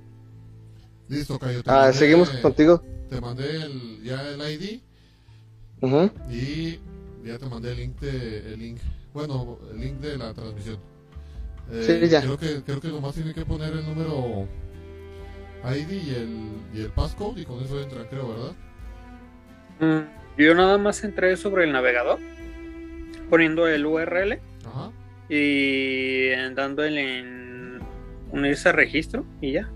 Listo, 1.08 1.38
Cayo. 1.38 1.62
Ah, 1.66 1.92
seguimos 1.92 2.28
contigo. 2.30 2.82
Te 3.10 3.20
mandé 3.20 3.62
el, 3.62 4.02
ya 4.02 4.22
el 4.30 4.40
ID 4.40 4.80
y 6.30 6.78
ya 7.26 7.38
te 7.38 7.46
mandé 7.46 7.72
el 7.72 7.78
link 7.78 8.00
de, 8.00 8.52
el 8.54 8.58
link, 8.58 8.78
bueno, 9.12 9.58
el 9.72 9.80
link 9.80 9.94
de 10.00 10.16
la 10.18 10.32
transmisión. 10.34 10.78
Eh, 11.70 12.00
Sí, 12.02 12.08
ya. 12.08 12.20
Creo 12.22 12.38
que, 12.38 12.62
creo 12.62 12.80
que 12.80 12.88
nomás 12.88 13.14
tiene 13.14 13.32
que 13.34 13.44
poner 13.44 13.72
el 13.72 13.84
número 13.86 14.46
ID 15.64 15.90
y 15.90 16.10
el, 16.14 16.38
y 16.74 16.80
el 16.82 16.90
passcode 16.90 17.40
y 17.40 17.44
con 17.44 17.62
eso 17.62 17.80
entra, 17.80 18.08
creo, 18.08 18.28
¿verdad? 18.28 18.52
Mm, 19.80 20.40
Yo 20.42 20.54
nada 20.54 20.78
más 20.78 21.02
entré 21.04 21.36
sobre 21.36 21.64
el 21.64 21.72
navegador, 21.72 22.18
poniendo 23.30 23.66
el 23.68 23.86
URL 23.86 24.40
Ajá. 24.66 24.90
y 25.28 26.28
dándole 26.54 27.18
en 27.20 27.78
unirse 28.30 28.68
a 28.68 28.72
registro 28.72 29.24
y 29.40 29.52
ya. 29.52 29.70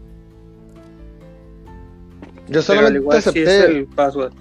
Yo 2.49 2.63
solamente 2.63 2.99
igual 2.99 3.19
acepté, 3.19 3.43
es 3.43 3.65
el 3.65 3.87
password. 3.87 4.33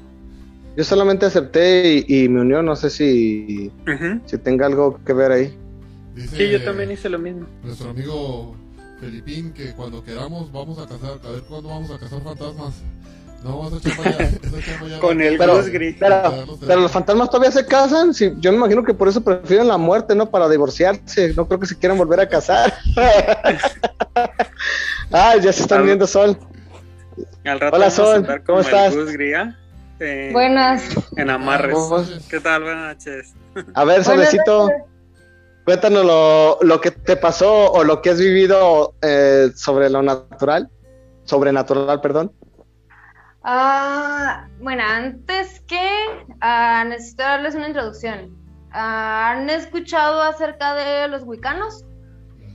yo 0.76 0.84
solamente 0.84 1.26
acepté 1.26 2.06
y, 2.08 2.24
y 2.24 2.30
me 2.30 2.42
unió, 2.42 2.62
no 2.62 2.76
sé 2.76 2.90
si, 2.90 3.72
Ujú. 3.88 4.22
si 4.26 4.38
tenga 4.38 4.66
algo 4.66 5.00
que 5.06 5.14
ver 5.14 5.32
ahí. 5.32 5.58
Dice 6.16 6.36
Sí, 6.38 6.50
yo 6.50 6.64
también 6.64 6.92
hice 6.92 7.10
lo 7.10 7.20
mismo. 7.20 7.46
nuestro 7.64 7.90
amigo 7.92 8.56
Felipín 9.00 9.54
que 9.54 9.74
cuando 9.74 10.04
queramos 10.04 10.52
vamos 10.52 10.80
a 10.80 10.88
cazar, 10.88 11.20
a 11.24 11.32
ver 11.32 11.42
cuándo 11.48 11.70
vamos 11.70 11.92
a 11.92 12.00
cazar 12.00 12.22
fantasmas. 12.24 12.74
No 13.44 13.60
vamos 13.60 13.74
a 13.74 13.78
echar 13.78 13.98
para 13.98 14.10
allá. 14.26 15.00
Con 15.00 15.22
el 15.22 15.38
Pero-. 15.38 15.62
Pero, 16.00 16.58
pero 16.66 16.82
los 16.82 16.92
fantasmas 16.92 17.30
todavía 17.30 17.52
se 17.52 17.68
casan, 17.68 18.12
sí, 18.16 18.34
yo 18.40 18.52
me 18.52 18.58
imagino 18.58 18.84
que 18.84 18.96
por 18.96 19.08
eso 19.08 19.22
prefieren 19.22 19.68
la 19.68 19.78
muerte, 19.78 20.16
¿no? 20.16 20.28
Para 20.32 20.50
divorciarse, 20.50 21.36
no 21.36 21.48
creo 21.48 21.60
que 21.60 21.68
se 21.68 21.78
quieran 21.78 22.00
volver 22.00 22.20
a 22.20 22.28
casar. 22.28 22.74
Ay, 25.12 25.40
ya 25.44 25.54
se 25.54 25.62
están 25.62 25.86
viendo 25.86 26.08
sol. 26.08 26.36
Al 27.46 27.60
rato 27.60 27.76
Hola, 27.76 27.90
Sol, 27.90 28.44
¿cómo 28.46 28.60
estás? 28.60 28.96
¿ah? 29.38 29.56
eh, 30.00 30.30
Buenas. 30.32 30.84
en 31.18 31.30
amarres. 31.30 31.78
¿Qué 32.30 32.40
tal? 32.40 32.64
Buenas 32.64 32.96
noches. 32.96 33.34
A 33.74 33.84
ver, 33.84 34.04
Solecito, 34.04 34.70
cuéntanos 35.66 36.06
lo, 36.06 36.60
lo 36.62 36.82
que 36.82 36.92
te 36.92 37.18
pasó 37.18 37.72
o 37.72 37.84
lo 37.84 38.02
que 38.02 38.12
has 38.12 38.20
vivido 38.20 38.94
eh, 39.02 39.50
sobre 39.56 39.90
lo 39.90 40.04
natural, 40.04 40.70
sobrenatural, 41.24 42.02
perdón. 42.02 42.32
Ah, 43.44 44.48
bueno, 44.60 44.84
antes 44.84 45.62
que 45.62 45.90
ah, 46.42 46.84
necesito 46.88 47.24
darles 47.24 47.56
una 47.56 47.68
introducción. 47.68 48.38
Ah, 48.72 49.32
¿Han 49.32 49.50
escuchado 49.50 50.22
acerca 50.22 50.76
de 50.76 51.08
los 51.08 51.24
wicanos? 51.24 51.86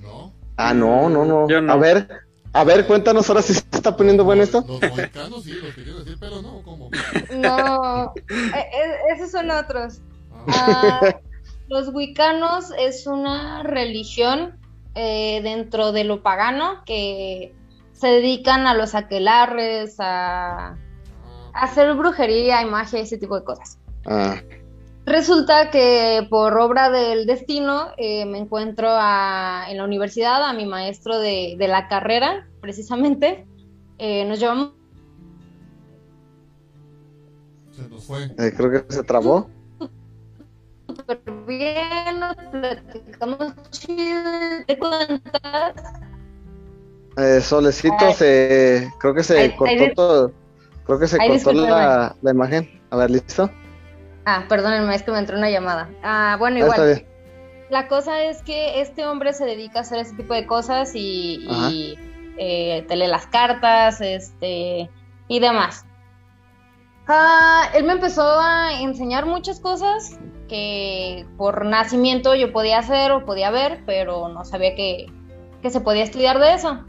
No. 0.03 0.35
Ah, 0.57 0.75
no, 0.75 1.09
no, 1.09 1.25
no. 1.25 1.49
Yo 1.49 1.63
no. 1.63 1.73
A 1.73 1.77
ver, 1.77 2.07
a 2.53 2.65
ver, 2.65 2.87
cuéntanos 2.87 3.29
ahora 3.29 3.43
si 3.43 3.55
se 3.55 3.65
está 3.73 3.97
poniendo 3.97 4.25
bueno 4.25 4.43
esto. 4.43 4.65
Los 4.67 4.81
mohicanos 4.81 5.45
sí, 5.45 5.53
los 5.53 5.75
que 5.75 5.83
quiero 5.85 5.99
decir, 6.01 6.17
pero 6.21 6.43
no, 6.43 6.63
¿cómo? 6.63 6.91
No, 7.35 8.13
eh, 8.17 8.53
eh, 8.55 8.95
esos 9.15 9.31
son 9.31 9.51
otros. 9.51 10.01
Ah, 10.49 11.01
Ah, 11.03 11.21
los 11.69 11.89
wicanos 11.95 12.73
es 12.79 13.07
una 13.07 13.63
religión 13.63 14.59
eh, 14.95 15.41
dentro 15.43 15.93
de 15.93 16.05
lo 16.05 16.23
pagano 16.23 16.83
que 16.85 17.55
se 17.93 18.09
dedican 18.09 18.67
a 18.67 18.75
los 18.75 18.95
aquelarres, 18.95 19.97
a, 19.99 20.69
a 20.69 20.77
hacer 21.55 21.95
brujería, 21.95 22.61
y 22.61 22.67
magia 22.67 22.99
y 22.99 23.03
ese 23.03 23.19
tipo 23.19 23.39
de 23.39 23.45
cosas. 23.45 23.79
Ah, 24.07 24.37
Resulta 25.05 25.71
que 25.71 26.27
por 26.31 26.57
obra 26.59 26.89
del 26.91 27.27
destino 27.27 27.89
eh, 27.97 28.25
me 28.25 28.39
encuentro 28.39 28.89
a- 28.91 29.67
en 29.69 29.77
la 29.79 29.85
universidad 29.85 30.43
a 30.45 30.53
mi 30.53 30.65
maestro 30.65 31.19
de, 31.19 31.57
de 31.59 31.69
la 31.69 31.89
carrera, 31.89 32.47
precisamente. 32.61 33.47
Eh, 33.99 34.25
nos 34.27 34.39
llevamos 34.39 34.75
se 37.77 37.89
nos 37.89 38.05
fue. 38.05 38.25
eh, 38.39 38.53
creo 38.57 38.71
que 38.71 38.93
se 38.95 39.03
trabó. 39.03 39.49
súper 40.89 41.23
bien, 41.47 42.21
nos 42.21 42.37
platicamos 42.51 43.55
chido, 43.71 44.31
¿te 44.67 44.79
cuentas? 44.79 45.75
Eh, 47.17 47.41
Solecito 47.41 47.95
Ay. 47.99 48.15
se, 48.15 48.93
creo 48.99 49.15
que 49.15 49.23
se 49.23 49.39
Ay, 49.39 49.51
cortó 49.57 49.85
ay, 49.85 49.95
todo, 49.95 50.33
creo 50.85 50.99
que 50.99 51.07
se 51.09 51.19
cortó 51.19 51.53
la 51.53 52.31
imagen. 52.31 52.69
A 52.91 52.97
ver, 52.97 53.11
¿listo? 53.11 53.51
Ah, 54.25 54.45
perdónenme, 54.49 54.95
es 54.95 55.03
que 55.03 55.11
me 55.11 55.19
entró 55.19 55.37
una 55.37 55.51
llamada. 55.51 55.89
Ah, 56.03 56.37
bueno, 56.39 56.57
Ah, 56.57 56.69
está 56.69 56.75
igual. 56.83 56.95
bien. 56.95 57.07
La 57.71 57.89
cosa 57.89 58.23
es 58.23 58.43
que 58.43 58.81
este 58.81 59.07
hombre 59.07 59.33
se 59.33 59.45
dedica 59.47 59.79
a 59.79 59.83
hacer 59.83 59.99
ese 59.99 60.15
tipo 60.15 60.35
de 60.35 60.47
cosas 60.47 60.93
y, 60.95 61.45
y, 61.49 61.99
eh, 62.39 62.85
te 62.87 62.97
lee 62.97 63.07
las 63.07 63.27
cartas, 63.27 64.01
este, 64.01 64.91
y 65.29 65.41
demás. 65.41 65.87
Ah, 67.09 67.69
él 67.75 67.85
me 67.85 67.93
empezó 67.95 68.23
a 68.39 68.81
enseñar 68.81 69.27
muchas 69.27 69.59
cosas 69.59 70.19
que 70.49 71.27
por 71.37 71.65
nacimiento 71.65 72.35
yo 72.35 72.53
podía 72.53 72.79
hacer 72.79 73.11
o 73.13 73.25
podía 73.25 73.51
ver, 73.51 73.83
pero 73.87 74.29
no 74.29 74.45
sabía 74.45 74.75
que, 74.75 75.07
que 75.63 75.71
se 75.71 75.81
podía 75.81 76.05
estudiar 76.05 76.39
de 76.39 76.55
eso. 76.55 76.85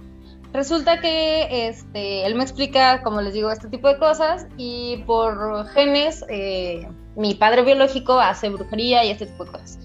Resulta 0.51 0.99
que 0.99 1.67
este, 1.69 2.25
él 2.25 2.35
me 2.35 2.43
explica, 2.43 3.01
como 3.01 3.21
les 3.21 3.33
digo, 3.33 3.49
este 3.51 3.69
tipo 3.69 3.87
de 3.87 3.97
cosas 3.97 4.45
y 4.57 4.97
por 5.07 5.65
genes, 5.69 6.23
eh, 6.29 6.87
mi 7.15 7.35
padre 7.35 7.63
biológico 7.63 8.19
hace 8.19 8.49
brujería 8.49 9.03
y 9.03 9.11
este 9.11 9.25
tipo 9.25 9.45
de 9.45 9.51
cosas. 9.51 9.79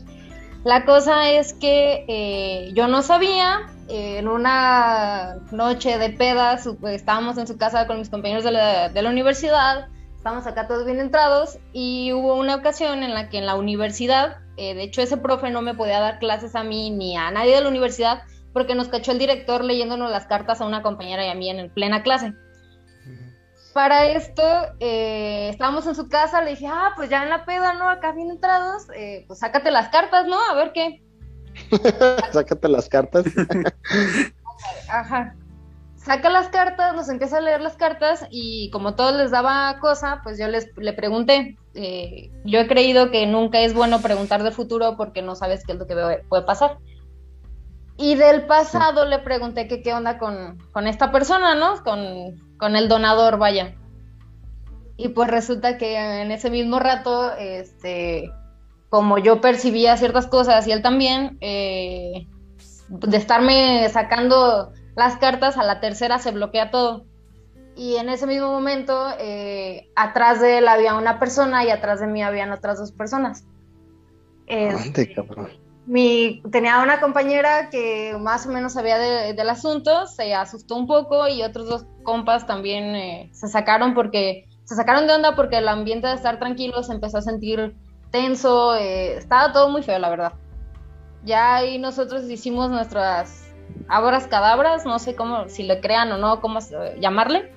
La 0.65 0.85
cosa 0.85 1.31
es 1.31 1.55
que 1.55 2.05
eh, 2.09 2.73
yo 2.75 2.89
no 2.89 3.03
sabía, 3.03 3.71
en 3.89 4.29
una 4.29 5.37
noche 5.51 5.99
de 5.99 6.11
pedas, 6.11 6.69
estábamos 6.85 7.39
en 7.39 7.47
su 7.47 7.57
casa 7.57 7.87
con 7.87 7.99
mis 7.99 8.11
compañeros 8.11 8.45
de 8.45 8.53
la, 8.53 9.11
universidad, 9.11 9.89
estábamos 10.17 10.47
acá 10.47 10.67
todos 10.67 10.85
bien 10.85 11.01
entrados 11.01 11.59
y 11.73 12.13
hubo 12.13 12.35
una 12.35 12.57
ocasión 12.57 13.03
en 13.03 13.15
la 13.15 13.31
que 13.31 13.39
en 13.39 13.47
la 13.47 13.55
universidad, 13.55 14.39
eh, 14.57 14.75
de 14.75 14.83
hecho 14.83 15.01
ese 15.01 15.17
profe 15.17 15.51
no 15.51 15.63
me 15.63 15.75
podía 15.75 16.01
dar 16.01 16.19
clases 16.19 16.55
a 16.55 16.65
mí 16.65 16.91
ni 16.91 17.17
a 17.17 17.31
nadie 17.31 17.55
de 17.55 17.63
la 17.63 17.69
universidad 17.69 18.23
porque 18.53 18.75
nos 18.75 18.89
cachó 18.89 19.13
el 19.13 19.19
director 19.19 19.65
leyéndonos 19.65 20.11
las 20.11 20.27
cartas 20.27 20.61
a 20.61 20.67
una 20.67 20.83
compañera 20.83 21.25
y 21.25 21.31
a 21.31 21.35
mí 21.35 21.49
en 21.49 21.71
plena 21.71 22.03
clase. 22.03 22.35
Para 23.73 24.07
esto, 24.07 24.43
eh, 24.81 25.51
estábamos 25.51 25.87
en 25.87 25.95
su 25.95 26.09
casa, 26.09 26.43
le 26.43 26.51
dije, 26.51 26.67
ah, 26.67 26.93
pues 26.97 27.11
ya 27.11 27.23
en 27.23 27.31
la 27.31 27.45
peda, 27.45 27.75
¿no? 27.75 27.89
Acá 27.89 28.13
bien 28.13 28.31
entrados, 28.31 28.87
eh, 28.95 29.25
pues 29.27 29.39
sácate 29.39 29.71
las 29.71 29.89
cartas, 29.89 30.27
¿no? 30.27 30.37
A 30.51 30.55
ver 30.55 30.73
qué. 30.73 31.03
Sácate 32.33 32.69
las 32.69 32.89
cartas. 32.89 33.25
Ajá. 34.89 35.35
Saca 35.97 36.31
las 36.31 36.49
cartas, 36.49 36.95
nos 36.95 37.09
empieza 37.11 37.37
a 37.37 37.41
leer 37.43 37.61
las 37.61 37.77
cartas 37.77 38.27
y 38.31 38.71
como 38.71 38.95
todos 38.95 39.15
les 39.17 39.31
daba 39.31 39.79
cosa, 39.79 40.21
pues 40.23 40.39
yo 40.39 40.49
les 40.49 40.75
le 40.77 40.95
pregunté. 40.95 41.59
Eh, 41.75 42.31
yo 42.45 42.61
he 42.61 42.67
creído 42.67 43.11
que 43.11 43.27
nunca 43.27 43.61
es 43.61 43.75
bueno 43.75 44.01
preguntar 44.01 44.43
del 44.43 44.55
futuro 44.55 44.97
porque 44.97 45.21
no 45.21 45.35
sabes 45.35 45.65
qué 45.67 45.73
es 45.73 45.79
lo 45.79 45.87
que 45.87 46.23
puede 46.29 46.43
pasar. 46.45 46.79
Y 47.99 48.15
del 48.15 48.47
pasado 48.47 49.05
le 49.05 49.19
pregunté 49.19 49.69
que 49.69 49.83
qué 49.83 49.93
onda 49.93 50.19
con, 50.19 50.57
con 50.73 50.87
esta 50.87 51.13
persona, 51.13 51.55
¿no? 51.57 51.83
Con, 51.83 52.48
con 52.59 52.77
el 52.77 52.89
donador, 52.89 53.39
vaya. 53.39 53.75
Y 54.97 55.09
pues 55.11 55.29
resulta 55.29 55.79
que 55.79 55.97
en 55.97 56.33
ese 56.33 56.51
mismo 56.51 56.79
rato, 56.81 57.33
este, 57.37 58.33
como 58.89 59.19
yo 59.19 59.41
percibía 59.41 59.97
ciertas 59.97 60.27
cosas 60.27 60.67
y 60.67 60.73
él 60.73 60.83
también, 60.83 61.39
eh, 61.41 62.27
de 62.89 63.17
estarme 63.17 63.89
sacando 63.91 64.73
las 64.97 65.17
cartas, 65.17 65.57
a 65.57 65.65
la 65.65 65.81
tercera 65.81 66.19
se 66.19 66.33
bloquea 66.33 66.71
todo. 66.71 67.05
Y 67.77 67.95
en 67.97 68.09
ese 68.09 68.27
mismo 68.27 68.51
momento, 68.51 69.09
eh, 69.21 69.89
atrás 69.95 70.41
de 70.41 70.59
él 70.59 70.67
había 70.67 70.95
una 70.95 71.21
persona 71.21 71.65
y 71.65 71.71
atrás 71.71 72.01
de 72.01 72.09
mí 72.09 72.23
habían 72.23 72.51
otras 72.51 72.79
dos 72.79 72.91
personas. 72.91 73.45
Ande, 74.49 75.15
cabrón. 75.15 75.68
Mi, 75.89 76.43
tenía 76.53 76.81
una 76.81 77.01
compañera 77.01 77.71
que 77.71 78.15
más 78.21 78.47
o 78.47 78.51
menos 78.51 78.75
sabía 78.75 78.99
de- 78.99 79.33
del 79.33 79.49
asunto, 79.49 80.07
se 80.07 80.35
asustó 80.35 80.77
un 80.77 80.87
poco 80.87 81.27
y 81.29 81.43
otros 81.43 81.67
dos 81.67 81.87
compas 82.03 82.47
también 82.47 82.95
eh, 82.95 83.31
se 83.33 83.49
sacaron 83.49 83.95
porque 83.95 84.47
se 84.65 84.75
sacaron 84.77 85.07
de 85.07 85.15
onda 85.15 85.35
porque 85.35 85.57
el 85.57 85.69
ambiente 85.69 86.07
de 86.07 86.13
estar 86.15 86.39
tranquilo 86.39 86.83
se 86.83 86.93
empezó 86.93 87.19
a 87.19 87.23
sentir 87.23 87.75
tenso, 88.11 88.75
eh, 88.77 89.17
estaba 89.17 89.53
todo 89.53 89.71
muy 89.71 89.83
feo, 89.83 89.99
la 89.99 90.11
verdad. 90.11 90.33
Ya 91.25 91.57
ahí 91.57 91.79
nosotros 91.79 92.25
hicimos 92.25 92.71
nuestras 92.71 93.51
abras 93.89 94.27
cadabras, 94.27 94.85
no 94.85 94.99
sé 94.99 95.17
cómo, 95.17 95.49
si 95.49 95.63
le 95.63 95.81
crean 95.81 96.13
o 96.13 96.19
no, 96.19 96.43
cómo 96.43 96.59
llamarle, 97.01 97.51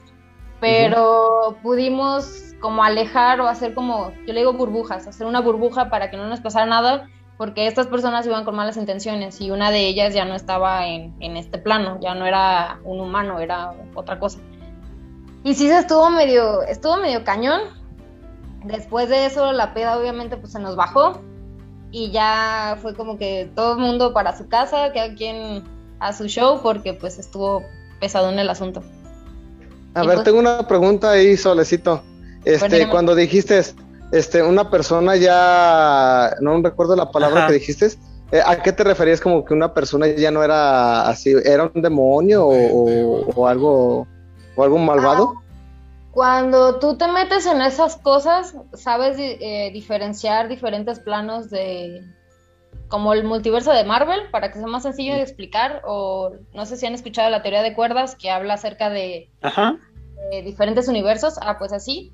pero 0.62 1.58
pudimos 1.62 2.54
como 2.62 2.84
alejar 2.84 3.42
o 3.42 3.48
hacer 3.48 3.74
como, 3.74 4.12
yo 4.26 4.34
le 4.34 4.40
digo 4.40 4.54
burbujas, 4.54 5.06
hacer 5.06 5.28
una 5.28 5.42
burbuja 5.42 5.90
para 5.90 6.10
que 6.10 6.16
no 6.18 6.28
nos 6.28 6.40
pasara 6.40 6.66
nada, 6.66 7.10
porque 7.42 7.66
estas 7.66 7.88
personas 7.88 8.24
iban 8.28 8.46
con 8.46 8.56
malas 8.56 8.78
intenciones 8.78 9.42
y 9.42 9.50
una 9.50 9.72
de 9.72 9.88
ellas 9.88 10.14
ya 10.14 10.26
no 10.26 10.36
estaba 10.36 10.86
en, 10.86 11.16
en 11.22 11.38
este 11.38 11.58
plano, 11.58 11.98
ya 12.00 12.14
no 12.14 12.28
era 12.28 12.80
un 12.84 13.00
humano, 13.02 13.40
era 13.40 13.74
otra 13.96 14.20
cosa. 14.20 14.38
Y 15.44 15.56
sí 15.56 15.68
se 15.68 15.80
estuvo 15.80 16.12
medio, 16.12 16.62
estuvo 16.62 16.98
medio 16.98 17.24
cañón. 17.24 17.62
Después 18.64 19.10
de 19.10 19.26
eso 19.26 19.54
la 19.54 19.74
peda 19.74 19.98
obviamente 19.98 20.38
pues 20.38 20.52
se 20.54 20.60
nos 20.60 20.76
bajó 20.76 21.20
y 21.90 22.12
ya 22.12 22.78
fue 22.80 22.94
como 22.94 23.18
que 23.18 23.50
todo 23.56 23.74
el 23.74 23.80
mundo 23.80 24.14
para 24.14 24.38
su 24.38 24.48
casa, 24.48 24.92
cada 24.94 25.16
quien 25.16 25.64
a 26.00 26.14
su 26.14 26.28
show 26.28 26.60
porque 26.62 26.94
pues 26.94 27.18
estuvo 27.18 27.64
pesado 28.00 28.30
en 28.30 28.38
el 28.38 28.52
asunto. 28.52 28.84
A 29.96 30.04
Y 30.04 30.06
ver, 30.06 30.18
pues- 30.18 30.26
tengo 30.26 30.38
una 30.38 30.68
pregunta 30.68 31.10
ahí, 31.10 31.36
Solecito. 31.36 32.04
Este, 32.46 32.88
cuando 32.88 33.16
dijiste, 33.16 33.64
este, 34.12 34.44
una 34.44 34.70
persona 34.70 35.16
ya, 35.16 36.36
no 36.42 36.62
recuerdo 36.62 36.96
la 36.96 37.12
palabra 37.12 37.40
Ajá. 37.40 37.48
que 37.48 37.54
dijiste, 37.54 37.88
eh, 38.32 38.42
¿a 38.46 38.62
qué 38.62 38.72
te 38.72 38.84
referías 38.84 39.20
como 39.22 39.44
que 39.46 39.54
una 39.54 39.74
persona 39.74 40.08
ya 40.08 40.32
no 40.32 40.44
era 40.44 41.08
así, 41.08 41.34
era 41.44 41.72
un 41.74 41.82
demonio 41.82 42.46
o, 42.46 42.52
o- 42.54 43.34
o 43.36 43.48
algo, 43.48 44.08
o 44.56 44.64
algo 44.64 44.78
malvado? 44.78 45.34
Cuando 46.12 46.78
tú 46.80 46.98
te 46.98 47.08
metes 47.08 47.46
en 47.46 47.62
esas 47.62 47.96
cosas, 47.96 48.54
sabes 48.74 49.16
eh, 49.18 49.72
diferenciar 49.74 50.50
diferentes 50.50 51.00
planos 51.00 51.50
de 51.50 52.02
como 52.90 53.14
el 53.14 53.24
multiverso 53.24 53.72
de 53.72 53.86
Marvel, 53.86 54.20
para 54.32 54.52
que 54.52 54.58
sea 54.60 54.68
más 54.68 54.84
sencillo 54.84 55.14
de 55.16 55.22
explicar, 55.22 55.82
o 55.86 56.32
no 56.54 56.66
sé 56.66 56.76
si 56.76 56.86
han 56.86 56.94
escuchado 56.94 57.30
la 57.30 57.42
teoría 57.42 57.64
de 57.64 57.74
cuerdas 57.74 58.16
que 58.18 58.30
habla 58.30 58.56
acerca 58.56 58.90
de 58.90 59.30
Ajá. 59.42 59.78
eh, 60.32 60.42
diferentes 60.44 60.90
universos, 60.90 61.36
ah, 61.42 61.56
pues 61.58 61.72
así. 61.72 62.12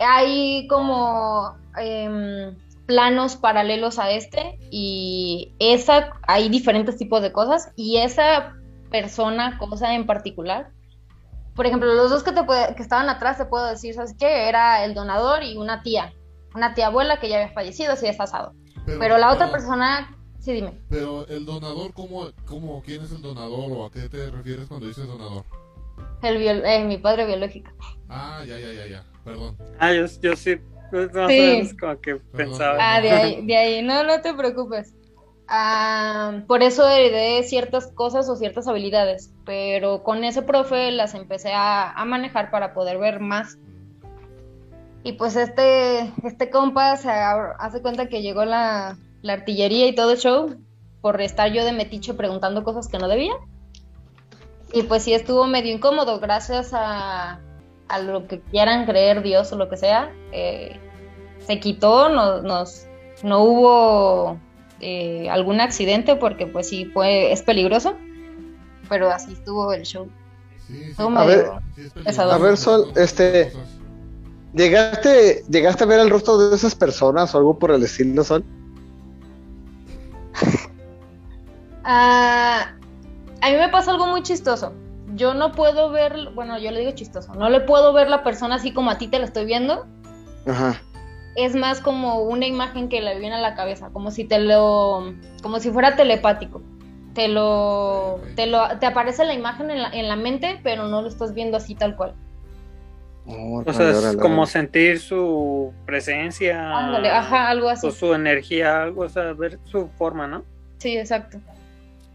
Hay 0.00 0.66
como 0.68 1.56
em, 1.76 2.56
planos 2.86 3.36
paralelos 3.36 3.98
a 3.98 4.10
este 4.10 4.58
y 4.70 5.54
esa, 5.58 6.10
hay 6.26 6.48
diferentes 6.48 6.96
tipos 6.96 7.20
de 7.22 7.32
cosas 7.32 7.70
y 7.76 7.98
esa 7.98 8.54
persona, 8.90 9.58
cosa 9.58 9.94
en 9.94 10.06
particular, 10.06 10.70
por 11.54 11.66
ejemplo, 11.66 11.92
los 11.92 12.10
dos 12.10 12.22
que, 12.22 12.32
te 12.32 12.44
puede- 12.44 12.74
que 12.76 12.82
estaban 12.82 13.08
atrás, 13.08 13.36
te 13.36 13.44
puedo 13.44 13.66
decir, 13.66 13.94
¿sabes 13.94 14.14
qué? 14.18 14.48
Era 14.48 14.84
el 14.84 14.94
donador 14.94 15.42
y 15.42 15.56
una 15.56 15.82
tía, 15.82 16.12
una 16.54 16.72
tía 16.74 16.86
abuela 16.86 17.18
que 17.20 17.28
ya 17.28 17.36
había 17.42 17.52
fallecido, 17.52 17.92
así 17.92 18.06
desfasado. 18.06 18.54
Pero 18.86 19.18
la 19.18 19.32
otra 19.32 19.46
pero- 19.46 19.52
persona, 19.58 20.16
sí, 20.38 20.52
dime. 20.52 20.80
Pero 20.88 21.26
el 21.26 21.44
donador, 21.44 21.92
¿cómo, 21.92 22.28
cómo, 22.46 22.80
quién 22.82 23.02
es 23.02 23.10
el 23.12 23.20
donador 23.22 23.72
o 23.72 23.84
a 23.86 23.90
qué 23.90 24.08
te 24.08 24.30
refieres 24.30 24.68
cuando 24.68 24.86
dices 24.86 25.06
donador? 25.06 25.44
El 26.22 26.36
eh, 26.64 26.84
mi 26.84 26.96
padre 26.98 27.26
biológico. 27.26 27.70
Ah, 28.08 28.42
ya, 28.46 28.58
ya, 28.58 28.72
ya, 28.72 28.86
ya. 28.86 29.04
Perdón. 29.28 29.56
Ah, 29.78 29.92
yo, 29.92 30.06
yo 30.22 30.36
sí, 30.36 30.56
pues, 30.90 31.12
más 31.14 31.30
Sí. 31.30 31.38
o 31.38 31.42
menos 31.42 31.74
como 31.74 32.00
que 32.00 32.16
pensaba. 32.16 32.76
Ah, 32.80 33.00
de 33.00 33.10
ahí, 33.10 33.42
de 33.46 33.56
ahí, 33.56 33.82
no, 33.82 34.02
no 34.04 34.20
te 34.20 34.34
preocupes. 34.34 34.94
Ah, 35.46 36.42
por 36.46 36.62
eso 36.62 36.86
heredé 36.88 37.42
ciertas 37.42 37.86
cosas 37.92 38.28
o 38.28 38.36
ciertas 38.36 38.68
habilidades, 38.68 39.32
pero 39.46 40.02
con 40.02 40.24
ese 40.24 40.42
profe 40.42 40.90
las 40.90 41.14
empecé 41.14 41.52
a, 41.54 41.90
a 41.90 42.04
manejar 42.04 42.50
para 42.50 42.74
poder 42.74 42.98
ver 42.98 43.20
más. 43.20 43.56
Y 45.04 45.12
pues 45.12 45.36
este, 45.36 46.12
este 46.24 46.50
compa 46.50 46.96
se 46.96 47.08
hace 47.10 47.80
cuenta 47.80 48.08
que 48.08 48.20
llegó 48.20 48.44
la, 48.44 48.98
la 49.22 49.32
artillería 49.32 49.86
y 49.86 49.94
todo 49.94 50.10
el 50.12 50.18
show 50.18 50.56
por 51.00 51.20
estar 51.22 51.50
yo 51.50 51.64
de 51.64 51.72
metiche 51.72 52.12
preguntando 52.12 52.62
cosas 52.64 52.88
que 52.88 52.98
no 52.98 53.08
debía. 53.08 53.32
Y 54.72 54.82
pues 54.82 55.04
sí 55.04 55.14
estuvo 55.14 55.46
medio 55.46 55.72
incómodo, 55.72 56.20
gracias 56.20 56.72
a, 56.74 57.40
a 57.88 57.98
lo 58.00 58.26
que 58.26 58.40
quieran 58.40 58.86
creer 58.86 59.22
Dios 59.22 59.52
o 59.52 59.56
lo 59.56 59.68
que 59.68 59.76
sea. 59.76 60.12
eh, 60.32 60.78
se 61.46 61.60
quitó, 61.60 62.10
no, 62.10 62.42
nos, 62.42 62.86
no 63.22 63.42
hubo 63.42 64.38
eh, 64.80 65.28
algún 65.30 65.60
accidente 65.62 66.14
porque 66.16 66.46
pues 66.46 66.68
sí 66.68 66.84
fue, 66.84 67.32
es 67.32 67.42
peligroso, 67.42 67.94
pero 68.88 69.10
así 69.10 69.32
estuvo 69.32 69.72
el 69.72 69.82
show. 69.84 70.10
Sí, 70.66 70.74
sí. 70.74 70.90
Estuvo 70.90 71.18
A 71.18 71.24
ver, 71.24 71.46
A 72.16 72.38
ver, 72.38 72.56
Sol, 72.58 72.92
este-. 72.96 73.50
¿Llegaste, 74.52 75.44
¿Llegaste 75.48 75.84
a 75.84 75.86
ver 75.86 76.00
el 76.00 76.10
rostro 76.10 76.36
de 76.36 76.54
esas 76.54 76.74
personas 76.74 77.34
o 77.34 77.38
algo 77.38 77.58
por 77.58 77.70
el 77.70 77.82
estilo, 77.82 78.22
Sol? 78.24 78.44
Ah, 81.90 82.74
a 83.40 83.50
mí 83.50 83.56
me 83.56 83.70
pasa 83.70 83.92
algo 83.92 84.06
muy 84.08 84.22
chistoso. 84.22 84.74
Yo 85.18 85.34
no 85.34 85.52
puedo 85.52 85.90
ver, 85.90 86.30
bueno, 86.34 86.58
yo 86.58 86.70
le 86.70 86.80
digo 86.80 86.92
chistoso, 86.92 87.34
no 87.34 87.50
le 87.50 87.60
puedo 87.60 87.92
ver 87.92 88.08
la 88.08 88.22
persona 88.22 88.54
así 88.54 88.72
como 88.72 88.90
a 88.90 88.98
ti 88.98 89.08
te 89.08 89.18
la 89.18 89.26
estoy 89.26 89.44
viendo. 89.44 89.86
Ajá. 90.46 90.80
Es 91.36 91.54
más 91.54 91.80
como 91.80 92.22
una 92.22 92.46
imagen 92.46 92.88
que 92.88 93.02
le 93.02 93.18
viene 93.18 93.34
a 93.34 93.40
la 93.40 93.54
cabeza, 93.54 93.90
como 93.92 94.10
si 94.10 94.24
te 94.24 94.38
lo, 94.38 95.12
como 95.42 95.60
si 95.60 95.70
fuera 95.70 95.96
telepático. 95.96 96.62
Te 97.14 97.28
lo, 97.28 98.20
te 98.36 98.46
lo, 98.46 98.78
te 98.78 98.86
aparece 98.86 99.24
la 99.24 99.34
imagen 99.34 99.70
en 99.70 99.82
la, 99.82 99.88
en 99.90 100.08
la 100.08 100.16
mente, 100.16 100.60
pero 100.62 100.86
no 100.86 101.02
lo 101.02 101.08
estás 101.08 101.34
viendo 101.34 101.56
así 101.56 101.74
tal 101.74 101.96
cual. 101.96 102.14
O 103.26 103.72
sea, 103.72 103.90
es 103.90 104.16
como 104.16 104.46
sentir 104.46 105.00
su 105.00 105.72
presencia. 105.84 106.78
Ándale, 106.78 107.10
ajá, 107.10 107.50
algo 107.50 107.68
así. 107.68 107.86
O 107.86 107.90
su 107.90 108.14
energía, 108.14 108.82
algo, 108.82 109.02
o 109.02 109.08
sea, 109.08 109.34
ver 109.34 109.58
su 109.64 109.88
forma, 109.98 110.26
¿no? 110.26 110.44
Sí, 110.78 110.96
exacto. 110.96 111.38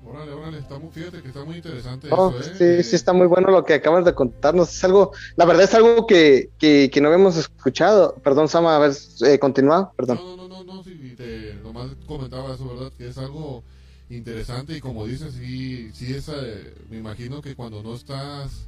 Órale, 0.06 0.32
órale, 0.34 0.60
está 0.60 0.78
muy, 0.78 0.92
fíjate 0.92 1.22
que 1.22 1.30
está 1.30 1.44
muy 1.46 1.56
interesante 1.58 2.08
Oh, 2.12 2.34
eso, 2.38 2.52
¿eh? 2.52 2.82
sí, 2.84 2.90
sí 2.90 2.96
está 2.96 3.14
muy 3.14 3.28
bueno 3.28 3.50
lo 3.50 3.64
que 3.64 3.76
acabas 3.76 4.06
de 4.06 4.14
contarnos. 4.14 4.70
Es 4.74 4.84
algo, 4.84 5.12
la 5.36 5.46
verdad 5.46 5.64
es 5.64 5.74
algo 5.74 6.06
que, 6.06 6.50
que, 6.60 6.90
que 6.92 7.02
no 7.02 7.08
habíamos 7.08 7.38
escuchado. 7.38 8.16
Perdón, 8.24 8.48
Sama, 8.50 8.76
a 8.76 8.80
ver, 8.80 8.92
eh, 9.26 9.40
continúa, 9.40 9.92
perdón. 9.96 10.20
No, 10.22 10.36
no, 10.36 10.48
no, 10.48 10.64
no, 10.64 10.76
no, 10.76 10.84
sí, 10.84 11.14
te, 11.18 11.56
nomás 11.64 11.92
comentaba 12.06 12.54
eso, 12.54 12.68
¿verdad? 12.68 12.92
Que 12.98 13.08
es 13.08 13.18
algo 13.18 13.64
interesante 14.10 14.78
y 14.78 14.82
como 14.82 15.06
dices, 15.06 15.34
sí, 15.34 15.92
sí 15.94 16.14
es, 16.14 16.30
eh, 16.30 16.74
me 16.90 16.98
imagino 16.98 17.42
que 17.42 17.56
cuando 17.56 17.82
no 17.82 17.96
estás, 17.96 18.68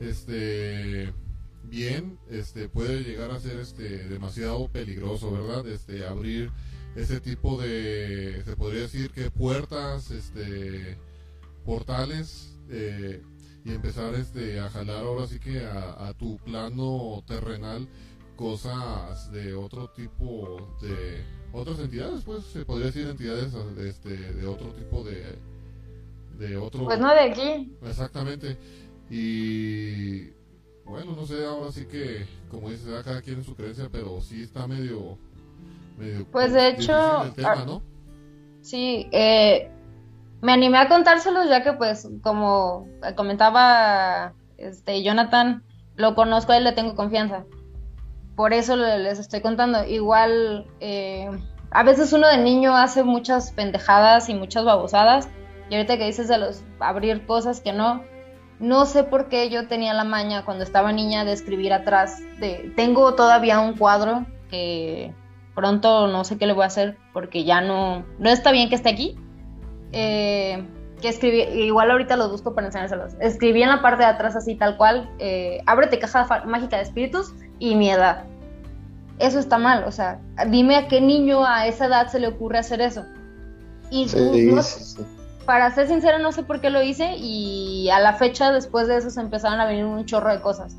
este, 0.00 1.12
bien, 1.64 2.18
este, 2.30 2.68
puede 2.68 3.02
llegar 3.02 3.30
a 3.30 3.40
ser, 3.40 3.58
este, 3.58 4.08
demasiado 4.08 4.68
peligroso, 4.68 5.32
¿verdad? 5.32 5.66
Este, 5.66 6.06
abrir 6.06 6.50
ese 7.00 7.20
tipo 7.20 7.60
de, 7.60 8.42
se 8.44 8.56
podría 8.56 8.82
decir 8.82 9.10
que 9.10 9.30
puertas, 9.30 10.10
este, 10.10 10.98
portales, 11.64 12.56
eh, 12.70 13.22
y 13.64 13.72
empezar, 13.72 14.14
este, 14.14 14.60
a 14.60 14.68
jalar 14.70 15.04
ahora 15.04 15.26
sí 15.26 15.38
que 15.38 15.64
a, 15.64 16.08
a 16.08 16.14
tu 16.14 16.36
plano 16.38 17.22
terrenal 17.26 17.88
cosas 18.36 19.30
de 19.32 19.52
otro 19.54 19.90
tipo 19.90 20.76
de 20.80 21.24
otras 21.52 21.80
entidades 21.80 22.22
pues 22.24 22.44
se 22.44 22.64
podría 22.64 22.86
decir 22.86 23.08
entidades 23.08 23.52
este, 23.78 24.10
de 24.16 24.46
otro 24.46 24.72
tipo 24.74 25.02
de 25.02 25.36
de 26.38 26.56
otro 26.56 26.84
Pues 26.84 27.00
no 27.00 27.12
de 27.12 27.20
aquí. 27.20 27.76
exactamente 27.82 28.56
y 29.10 30.30
bueno 30.84 31.16
no 31.16 31.26
sé 31.26 31.44
ahora 31.44 31.72
sí 31.72 31.86
que 31.86 32.26
como 32.48 32.70
dice 32.70 32.96
ah, 32.96 33.02
cada 33.02 33.22
quien 33.22 33.38
en 33.38 33.44
su 33.44 33.56
creencia 33.56 33.88
pero 33.90 34.20
sí 34.20 34.42
está 34.42 34.68
medio 34.68 35.18
medio 35.98 36.26
Pues, 36.30 36.52
de 36.52 36.68
hecho, 36.68 37.24
el 37.24 37.34
tema, 37.34 37.52
ah, 37.52 37.64
¿no? 37.66 37.82
Sí, 38.62 39.08
eh, 39.12 39.70
me 40.40 40.52
animé 40.52 40.78
a 40.78 40.88
contárselos 40.88 41.48
ya 41.48 41.62
que 41.62 41.72
pues 41.72 42.08
como 42.22 42.86
comentaba 43.16 44.34
este 44.56 45.02
Jonathan, 45.02 45.62
lo 45.96 46.14
conozco 46.14 46.52
él, 46.52 46.64
le 46.64 46.72
tengo 46.72 46.94
confianza. 46.94 47.44
Por 48.36 48.52
eso 48.52 48.76
le- 48.76 48.98
les 49.00 49.18
estoy 49.18 49.40
contando. 49.40 49.84
Igual, 49.84 50.66
eh, 50.80 51.28
a 51.70 51.82
veces 51.82 52.12
uno 52.12 52.28
de 52.28 52.38
niño 52.38 52.76
hace 52.76 53.02
muchas 53.02 53.50
pendejadas 53.52 54.28
y 54.28 54.34
muchas 54.34 54.64
babosadas. 54.64 55.28
Y 55.70 55.74
ahorita 55.74 55.98
que 55.98 56.06
dices 56.06 56.28
de 56.28 56.38
los 56.38 56.62
abrir 56.78 57.26
cosas 57.26 57.60
que 57.60 57.72
no, 57.72 58.02
no 58.60 58.86
sé 58.86 59.02
por 59.04 59.28
qué 59.28 59.50
yo 59.50 59.66
tenía 59.66 59.92
la 59.92 60.04
maña 60.04 60.44
cuando 60.44 60.62
estaba 60.64 60.92
niña 60.92 61.24
de 61.24 61.32
escribir 61.32 61.72
atrás. 61.72 62.20
De, 62.38 62.72
tengo 62.76 63.14
todavía 63.14 63.60
un 63.60 63.76
cuadro 63.76 64.24
que 64.50 65.12
pronto 65.58 66.06
no 66.06 66.22
sé 66.22 66.38
qué 66.38 66.46
le 66.46 66.52
voy 66.52 66.62
a 66.62 66.66
hacer 66.66 66.96
porque 67.12 67.42
ya 67.42 67.60
no, 67.60 68.04
no 68.20 68.30
está 68.30 68.52
bien 68.52 68.68
que 68.68 68.76
esté 68.76 68.90
aquí. 68.90 69.18
Eh, 69.92 70.64
que 71.02 71.08
escribí, 71.08 71.40
igual 71.64 71.90
ahorita 71.90 72.16
los 72.16 72.30
busco 72.30 72.54
para 72.54 72.68
enseñárselos. 72.68 73.14
Escribí 73.20 73.62
en 73.62 73.68
la 73.70 73.82
parte 73.82 74.04
de 74.04 74.08
atrás 74.10 74.36
así 74.36 74.54
tal 74.54 74.76
cual, 74.76 75.10
eh, 75.18 75.60
ábrete 75.66 75.98
caja 75.98 76.44
mágica 76.46 76.76
de 76.76 76.82
espíritus 76.82 77.32
y 77.58 77.74
mi 77.74 77.90
edad. 77.90 78.22
Eso 79.18 79.40
está 79.40 79.58
mal, 79.58 79.82
o 79.84 79.90
sea, 79.90 80.20
dime 80.46 80.76
a 80.76 80.86
qué 80.86 81.00
niño 81.00 81.44
a 81.44 81.66
esa 81.66 81.86
edad 81.86 82.06
se 82.06 82.20
le 82.20 82.28
ocurre 82.28 82.58
hacer 82.58 82.80
eso. 82.80 83.04
Y 83.90 84.08
Sí, 84.08 84.46
no- 84.52 84.62
sí, 84.62 84.84
sí. 84.84 85.02
para 85.44 85.72
ser 85.74 85.88
sincera 85.88 86.18
no 86.20 86.30
sé 86.30 86.44
por 86.44 86.60
qué 86.60 86.70
lo 86.70 86.82
hice 86.82 87.16
y 87.16 87.88
a 87.90 87.98
la 87.98 88.12
fecha 88.12 88.52
después 88.52 88.86
de 88.86 88.96
eso 88.98 89.10
se 89.10 89.20
empezaron 89.20 89.58
a 89.58 89.64
venir 89.66 89.84
un 89.84 90.04
chorro 90.04 90.30
de 90.30 90.40
cosas. 90.40 90.74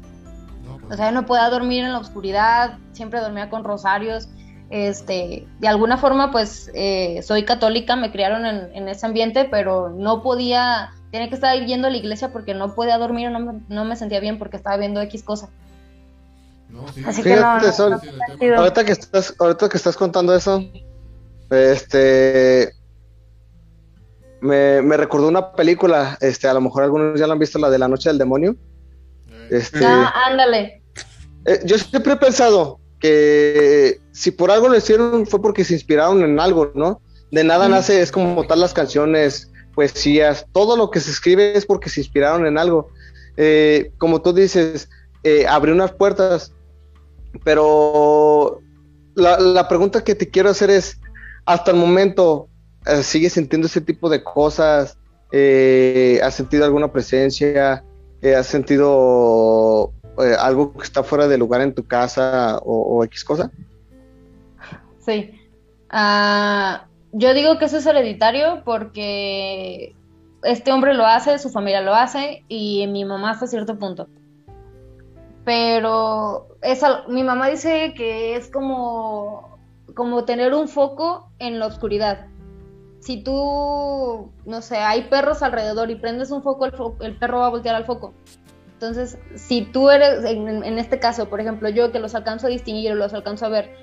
No, 0.66 0.78
pues, 0.78 0.94
O 0.94 0.96
sea, 0.96 1.08
yo 1.08 1.12
no 1.14 1.26
podía 1.26 1.50
dormir 1.50 1.84
en 1.84 1.92
la 1.92 2.00
oscuridad, 2.00 2.78
siempre 2.94 3.20
dormía 3.20 3.50
con 3.50 3.64
rosarios. 3.66 4.30
Este, 4.70 5.48
de 5.60 5.68
alguna 5.68 5.98
forma, 5.98 6.32
pues 6.32 6.70
eh, 6.76 7.22
soy 7.24 7.44
católica, 7.44 7.96
me 7.96 8.12
criaron 8.12 8.46
en, 8.46 8.70
en 8.76 8.88
ese 8.88 9.06
ambiente, 9.06 9.46
pero 9.50 9.90
no 9.90 10.22
podía, 10.22 10.92
tenía 11.12 11.28
que 11.30 11.36
estar 11.36 11.58
yendo 11.66 11.88
a 11.88 11.92
la 11.92 11.98
iglesia 11.98 12.32
porque 12.32 12.54
no 12.54 12.76
podía 12.76 12.98
dormir, 13.00 13.32
no 13.32 13.40
me, 13.40 13.60
no 13.68 13.86
me 13.86 13.96
sentía 13.96 14.20
bien 14.20 14.38
porque 14.38 14.58
estaba 14.58 14.78
viendo 14.78 15.02
X 15.02 15.24
cosa. 15.24 15.50
no, 16.70 16.88
sí, 16.94 17.02
Así 17.04 17.24
sí, 17.24 17.30
que 17.30 17.36
Fíjate, 17.36 17.66
no, 17.66 17.72
sido- 17.74 18.58
Ahorita 18.58 18.86
que 18.86 18.92
estás, 18.92 19.36
ahorita 19.40 19.70
que 19.70 19.78
estás 19.78 19.98
contando 19.98 20.36
eso, 20.36 20.62
este 21.50 22.72
me, 24.42 24.82
me 24.82 24.98
recordó 24.98 25.28
una 25.28 25.52
película, 25.52 26.18
este, 26.22 26.48
a 26.48 26.54
lo 26.54 26.62
mejor 26.62 26.84
algunos 26.84 27.20
ya 27.20 27.28
la 27.28 27.34
han 27.34 27.40
visto, 27.40 27.60
la 27.60 27.70
de 27.70 27.80
la 27.80 27.88
noche 27.88 28.10
del 28.10 28.18
demonio. 28.20 28.52
Eh, 28.52 29.58
Este, 29.58 29.84
Ah, 29.84 30.14
ándale. 30.28 30.84
eh, 31.46 31.60
yo 31.66 31.78
siempre 31.78 32.14
he 32.14 32.18
pensado 32.18 32.80
que 33.00 34.00
si 34.12 34.32
por 34.32 34.52
algo 34.52 34.68
lo 34.68 34.78
hicieron 34.78 35.26
fue 35.26 35.42
porque 35.42 35.64
se 35.64 35.74
inspiraron 35.74 36.24
en 36.24 36.40
algo, 36.40 36.72
¿no? 36.76 37.02
De 37.32 37.44
nada 37.44 37.70
nace, 37.70 38.02
es 38.02 38.12
como 38.12 38.46
tal 38.46 38.60
las 38.60 38.74
canciones, 38.74 39.52
poesías, 39.74 40.46
todo 40.52 40.76
lo 40.76 40.90
que 40.92 41.00
se 41.00 41.12
escribe 41.12 41.56
es 41.56 41.66
porque 41.66 41.90
se 41.90 42.02
inspiraron 42.02 42.46
en 42.46 42.58
algo. 42.58 42.90
Eh, 43.38 43.92
como 43.98 44.22
tú 44.22 44.34
dices, 44.34 44.90
eh, 45.24 45.46
abrió 45.48 45.74
unas 45.74 45.94
puertas, 45.94 46.54
pero 47.44 48.62
la, 49.16 49.40
la 49.40 49.68
pregunta 49.68 50.04
que 50.04 50.16
te 50.16 50.30
quiero 50.30 50.50
hacer 50.50 50.70
es, 50.70 51.00
hasta 51.46 51.72
el 51.72 51.78
momento, 51.78 52.50
eh, 52.86 53.04
¿sigues 53.04 53.34
sintiendo 53.34 53.68
ese 53.68 53.82
tipo 53.82 54.10
de 54.10 54.24
cosas? 54.24 54.98
Eh, 55.32 56.20
¿Has 56.24 56.36
sentido 56.36 56.66
alguna 56.66 56.92
presencia? 56.92 57.84
¿Has 58.38 58.48
sentido 58.48 59.94
eh, 60.24 60.36
algo 60.40 60.74
que 60.74 60.84
está 60.84 61.04
fuera 61.04 61.28
de 61.28 61.38
lugar 61.38 61.62
en 61.62 61.74
tu 61.74 61.86
casa 61.86 62.60
o, 62.64 63.04
X 63.06 63.24
cosa? 63.24 63.52
Sí. 65.00 65.32
Ah, 65.90 66.86
yo 67.12 67.34
digo 67.34 67.58
que 67.58 67.66
eso 67.66 67.78
es 67.78 67.86
hereditario 67.86 68.64
porque 68.64 69.96
este 70.44 70.72
hombre 70.72 70.94
lo 70.94 71.06
hace, 71.06 71.40
su 71.40 71.50
familia 71.50 71.82
lo 71.82 71.94
hace 71.96 72.44
y 72.48 72.86
mi 72.88 73.06
mamá 73.06 73.32
hasta 73.32 73.48
cierto 73.48 73.78
punto. 73.80 74.08
Pero 75.46 76.48
es 76.62 76.82
mi 77.08 77.24
mamá 77.24 77.48
dice 77.48 77.94
que 77.96 78.36
es 78.36 78.50
como, 78.52 79.58
como 79.96 80.26
tener 80.26 80.54
un 80.54 80.68
foco 80.68 81.30
en 81.40 81.60
la 81.60 81.66
oscuridad. 81.66 82.28
Si 83.00 83.24
tú, 83.24 84.32
no 84.46 84.62
sé, 84.62 84.78
hay 84.78 85.04
perros 85.04 85.42
alrededor 85.42 85.90
y 85.90 85.96
prendes 85.96 86.32
un 86.32 86.44
foco, 86.44 86.66
el, 86.66 86.74
fo- 86.74 86.98
el 87.00 87.18
perro 87.18 87.40
va 87.40 87.48
a 87.48 87.50
voltear 87.50 87.76
al 87.76 87.86
foco. 87.86 88.14
Entonces, 88.80 89.18
si 89.36 89.64
tú 89.64 89.90
eres, 89.90 90.24
en, 90.24 90.64
en 90.64 90.80
este 90.80 91.00
caso, 91.00 91.28
por 91.28 91.42
ejemplo, 91.42 91.68
yo 91.68 91.92
que 91.92 92.00
los 92.00 92.16
alcanzo 92.16 92.48
a 92.48 92.50
distinguir 92.50 92.94
o 92.94 92.96
los 92.96 93.14
alcanzo 93.14 93.46
a 93.46 93.50
ver, 93.50 93.76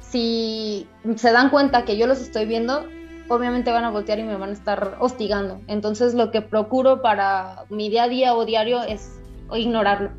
si 0.00 0.88
se 1.14 1.30
dan 1.30 1.50
cuenta 1.50 1.84
que 1.84 1.96
yo 1.96 2.08
los 2.08 2.20
estoy 2.20 2.44
viendo, 2.44 2.84
obviamente 3.28 3.70
van 3.70 3.84
a 3.84 3.92
voltear 3.92 4.18
y 4.18 4.24
me 4.24 4.34
van 4.34 4.50
a 4.50 4.52
estar 4.52 4.96
hostigando. 4.98 5.60
Entonces 5.68 6.14
lo 6.14 6.32
que 6.32 6.42
procuro 6.42 7.00
para 7.00 7.64
mi 7.70 7.88
día 7.88 8.02
a 8.02 8.08
día 8.08 8.34
o 8.34 8.44
diario 8.44 8.82
es 8.82 9.12
ignorarlo. 9.54 10.10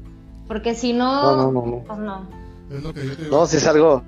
Porque 0.47 0.75
si 0.75 0.93
no, 0.93 1.35
no, 1.35 1.51
no, 1.51 1.65
no. 1.65 1.83
Pues 1.85 1.99
no. 1.99 2.25
Es 2.71 2.83
lo 2.83 2.93
que 2.93 3.05
yo 3.05 3.17
te 3.17 3.27
No, 3.27 3.45
si 3.47 3.57
es 3.57 3.67
algo, 3.67 4.01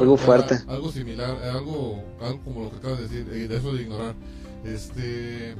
algo 0.00 0.16
fuerte. 0.16 0.60
Algo 0.66 0.90
similar, 0.90 1.36
algo, 1.42 2.02
algo 2.22 2.40
como 2.42 2.62
lo 2.62 2.70
que 2.70 2.76
acabas 2.78 3.00
de 3.00 3.08
decir, 3.08 3.30
y 3.34 3.48
de 3.48 3.56
eso 3.58 3.74
de 3.74 3.82
ignorar. 3.82 4.14
Este. 4.64 5.54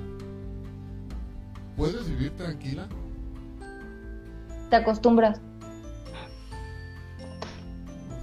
¿Puedes 1.77 2.09
vivir 2.09 2.31
tranquila? 2.39 2.89
Te 4.73 4.77
acostumbras. 4.77 5.39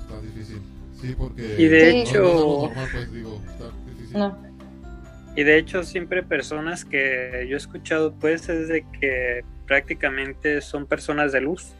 Está 0.02 0.20
difícil. 0.20 0.60
Sí, 1.00 1.14
porque. 1.16 1.56
Y 1.60 1.68
de 1.68 2.02
hecho. 2.02 2.72
Pues, 4.12 4.34
y 5.36 5.44
de 5.44 5.58
hecho, 5.60 5.84
siempre 5.84 6.24
personas 6.24 6.86
que 6.86 7.46
yo 7.48 7.54
he 7.54 7.58
escuchado, 7.58 8.16
pues, 8.16 8.50
es 8.50 8.68
de 8.68 8.84
que 9.00 9.46
prácticamente 9.68 10.62
son 10.62 10.88
personas 10.88 11.32
de 11.34 11.42
luz 11.42 11.76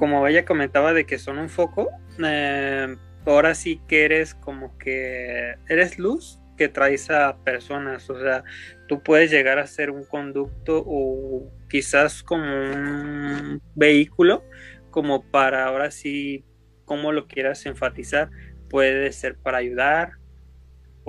como 0.00 0.26
ella 0.26 0.44
comentaba 0.44 0.92
de 0.92 1.06
que 1.06 1.18
son 1.18 1.38
un 1.38 1.48
foco, 1.48 1.90
eh, 2.24 2.96
ahora 3.24 3.54
sí 3.54 3.80
que 3.86 4.04
eres 4.04 4.34
como 4.34 4.76
que 4.78 5.54
eres 5.68 5.96
luz 5.98 6.40
que 6.56 6.68
traes 6.68 7.08
a 7.10 7.36
personas, 7.44 8.10
o 8.10 8.18
sea, 8.18 8.42
tú 8.88 9.00
puedes 9.00 9.30
llegar 9.30 9.60
a 9.60 9.66
ser 9.68 9.90
un 9.90 10.04
conducto 10.04 10.82
o 10.84 11.52
quizás 11.68 12.22
como 12.22 12.44
un 12.44 13.62
vehículo, 13.74 14.44
como 14.90 15.22
para 15.30 15.66
ahora 15.66 15.90
sí, 15.90 16.44
como 16.84 17.12
lo 17.12 17.26
quieras 17.26 17.66
enfatizar, 17.66 18.30
puede 18.68 19.12
ser 19.12 19.36
para 19.36 19.58
ayudar, 19.58 20.12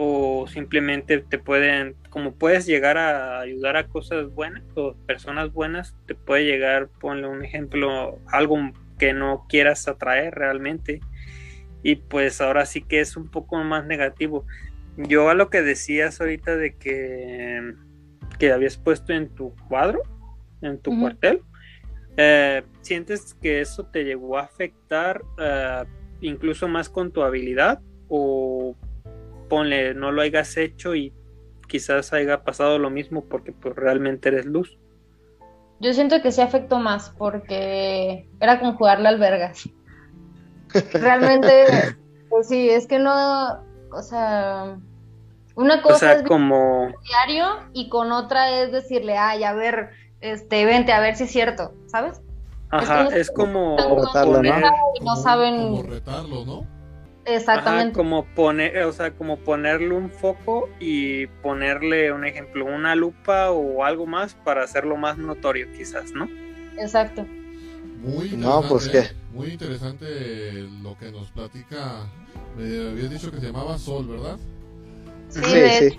o 0.01 0.47
simplemente 0.47 1.19
te 1.19 1.37
pueden, 1.39 1.93
como 2.09 2.33
puedes 2.33 2.65
llegar 2.65 2.97
a 2.97 3.41
ayudar 3.41 3.75
a 3.75 3.87
cosas 3.87 4.33
buenas 4.33 4.63
o 4.75 4.95
personas 5.05 5.51
buenas, 5.51 5.93
te 6.05 6.15
puede 6.15 6.45
llegar, 6.45 6.87
ponle 7.01 7.27
un 7.27 7.43
ejemplo, 7.43 8.17
algo 8.27 8.71
que 8.97 9.11
no 9.11 9.45
quieras 9.49 9.89
atraer 9.89 10.35
realmente. 10.35 11.01
Y 11.83 11.97
pues 11.97 12.39
ahora 12.39 12.65
sí 12.65 12.81
que 12.81 13.01
es 13.01 13.17
un 13.17 13.29
poco 13.29 13.57
más 13.57 13.85
negativo. 13.87 14.45
Yo 14.95 15.29
a 15.29 15.33
lo 15.33 15.49
que 15.49 15.61
decías 15.61 16.21
ahorita 16.21 16.55
de 16.55 16.77
que, 16.77 17.73
que 18.37 18.53
habías 18.53 18.77
puesto 18.77 19.11
en 19.11 19.27
tu 19.27 19.53
cuadro, 19.67 20.01
en 20.61 20.79
tu 20.79 20.97
cuartel, 20.99 21.41
eh, 22.17 22.63
¿sientes 22.81 23.35
que 23.41 23.61
eso 23.61 23.85
te 23.85 24.03
llegó 24.03 24.37
a 24.37 24.43
afectar 24.43 25.21
eh, 25.37 25.83
incluso 26.21 26.67
más 26.67 26.89
con 26.89 27.11
tu 27.11 27.21
habilidad? 27.23 27.79
¿O 28.07 28.75
ponle, 29.49 29.93
no 29.93 30.11
lo 30.11 30.21
hayas 30.21 30.55
hecho 30.57 30.95
y 30.95 31.13
quizás 31.67 32.13
haya 32.13 32.43
pasado 32.43 32.79
lo 32.79 32.89
mismo 32.89 33.25
porque 33.25 33.51
pues 33.51 33.75
realmente 33.75 34.29
eres 34.29 34.45
luz. 34.45 34.77
Yo 35.79 35.93
siento 35.93 36.21
que 36.21 36.31
sí 36.31 36.41
afectó 36.41 36.79
más 36.79 37.11
porque 37.17 38.27
era 38.41 38.59
como 38.59 38.75
jugarle 38.75 39.07
al 39.07 39.19
vergas. 39.19 39.69
Realmente, 40.93 41.65
pues 42.29 42.49
sí, 42.49 42.69
es 42.69 42.85
que 42.85 42.99
no, 42.99 43.63
o 43.91 44.01
sea, 44.01 44.77
una 45.55 45.81
cosa 45.81 46.13
es 46.13 46.23
como 46.23 46.91
diario 47.07 47.45
y 47.73 47.89
con 47.89 48.11
otra 48.11 48.61
es 48.61 48.71
decirle, 48.71 49.17
ay, 49.17 49.43
a 49.43 49.53
ver, 49.53 49.91
este, 50.21 50.65
vente 50.65 50.91
a 50.91 50.99
ver 50.99 51.15
si 51.15 51.23
es 51.23 51.31
cierto, 51.31 51.73
¿sabes? 51.87 52.21
Ajá, 52.71 53.07
es, 53.15 53.31
como, 53.31 53.77
¿no? 53.77 55.15
saben 55.15 55.57
como 55.57 55.83
retarlo, 55.83 56.45
¿no? 56.45 56.79
Exactamente. 57.25 57.97
como 57.97 58.25
poner, 58.25 58.83
o 58.83 58.91
sea, 58.91 59.11
como 59.11 59.37
ponerle 59.37 59.93
un 59.93 60.09
foco 60.09 60.69
y 60.79 61.27
ponerle 61.27 62.11
un 62.11 62.25
ejemplo, 62.25 62.65
una 62.65 62.95
lupa 62.95 63.51
o 63.51 63.83
algo 63.83 64.05
más 64.05 64.33
para 64.33 64.63
hacerlo 64.63 64.97
más 64.97 65.17
notorio, 65.17 65.67
quizás, 65.75 66.11
¿no? 66.11 66.27
Exacto. 66.77 67.25
Muy 68.01 68.29
interesante, 68.29 68.69
pues, 68.69 69.15
Muy 69.33 69.47
interesante 69.49 70.05
lo 70.81 70.97
que 70.97 71.11
nos 71.11 71.29
platica. 71.31 72.07
Me 72.57 72.63
habías 72.89 73.09
dicho 73.09 73.31
que 73.31 73.39
se 73.39 73.47
llamaba 73.47 73.77
Sol, 73.77 74.07
¿verdad? 74.07 74.37
Sí, 75.29 75.41
sí. 75.43 75.97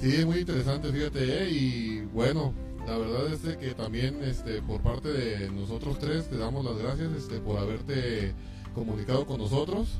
Sí, 0.00 0.24
muy 0.24 0.38
interesante, 0.38 0.90
fíjate, 0.90 1.42
¿eh? 1.42 1.50
y 1.50 2.00
bueno, 2.12 2.54
la 2.90 2.98
verdad 2.98 3.32
es 3.32 3.56
que 3.56 3.72
también 3.72 4.20
este, 4.24 4.62
por 4.62 4.80
parte 4.80 5.12
de 5.12 5.48
nosotros 5.50 6.00
tres 6.00 6.28
te 6.28 6.36
damos 6.36 6.64
las 6.64 6.76
gracias 6.76 7.12
este, 7.12 7.38
por 7.38 7.56
haberte 7.56 8.34
comunicado 8.74 9.26
con 9.26 9.38
nosotros. 9.38 9.98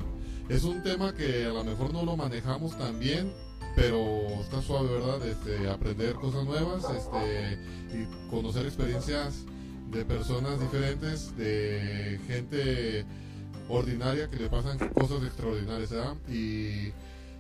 Es 0.48 0.64
un 0.64 0.82
tema 0.82 1.14
que 1.14 1.44
a 1.44 1.50
lo 1.50 1.62
mejor 1.62 1.92
no 1.92 2.04
lo 2.04 2.16
manejamos 2.16 2.76
tan 2.76 2.98
bien, 2.98 3.32
pero 3.76 4.26
está 4.40 4.60
suave, 4.60 4.88
¿verdad? 4.88 5.24
Este, 5.24 5.68
aprender 5.68 6.14
cosas 6.14 6.44
nuevas 6.44 6.84
este, 6.90 7.58
y 7.96 8.28
conocer 8.28 8.66
experiencias 8.66 9.44
de 9.92 10.04
personas 10.04 10.58
diferentes, 10.58 11.36
de 11.36 12.18
gente 12.26 13.04
ordinaria 13.68 14.28
que 14.28 14.36
le 14.36 14.48
pasan 14.48 14.78
cosas 14.94 15.22
extraordinarias, 15.22 15.90
¿verdad? 15.90 16.16
Y, 16.28 16.92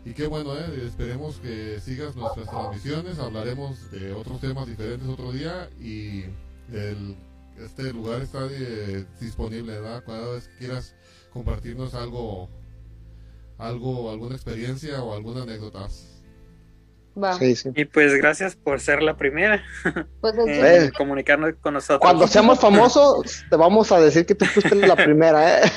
y 0.04 0.12
qué 0.12 0.26
bueno, 0.26 0.56
¿eh? 0.56 0.86
esperemos 0.86 1.36
que 1.36 1.80
sigas 1.80 2.16
nuestras 2.16 2.48
transmisiones, 2.48 3.18
hablaremos 3.18 3.90
de 3.90 4.12
otros 4.12 4.40
temas 4.40 4.66
diferentes 4.66 5.08
otro 5.08 5.32
día 5.32 5.68
y 5.80 6.24
el, 6.72 7.16
este 7.58 7.92
lugar 7.92 8.22
está 8.22 8.46
eh, 8.50 9.04
disponible, 9.20 9.74
¿verdad? 9.80 10.02
Cada 10.04 10.32
vez 10.32 10.48
que 10.48 10.56
quieras 10.58 10.94
compartirnos 11.32 11.94
algo 11.94 12.48
algo, 13.60 14.10
alguna 14.10 14.34
experiencia 14.34 15.02
o 15.02 15.14
alguna 15.14 15.42
anécdota. 15.42 15.86
Y 17.74 17.84
pues 17.86 18.14
gracias 18.14 18.56
por 18.56 18.80
ser 18.80 19.02
la 19.02 19.16
primera. 19.16 19.62
Pues 20.20 20.34
eh, 20.46 20.90
comunicarnos 20.96 21.54
con 21.62 21.74
nosotros. 21.74 22.00
Cuando 22.00 22.26
seamos 22.26 22.60
famosos, 22.60 23.44
te 23.48 23.56
vamos 23.56 23.90
a 23.90 24.00
decir 24.00 24.26
que 24.26 24.34
tú 24.34 24.44
fuiste 24.44 24.74
la 24.74 24.94
primera, 24.94 25.60
¿eh? 25.60 25.72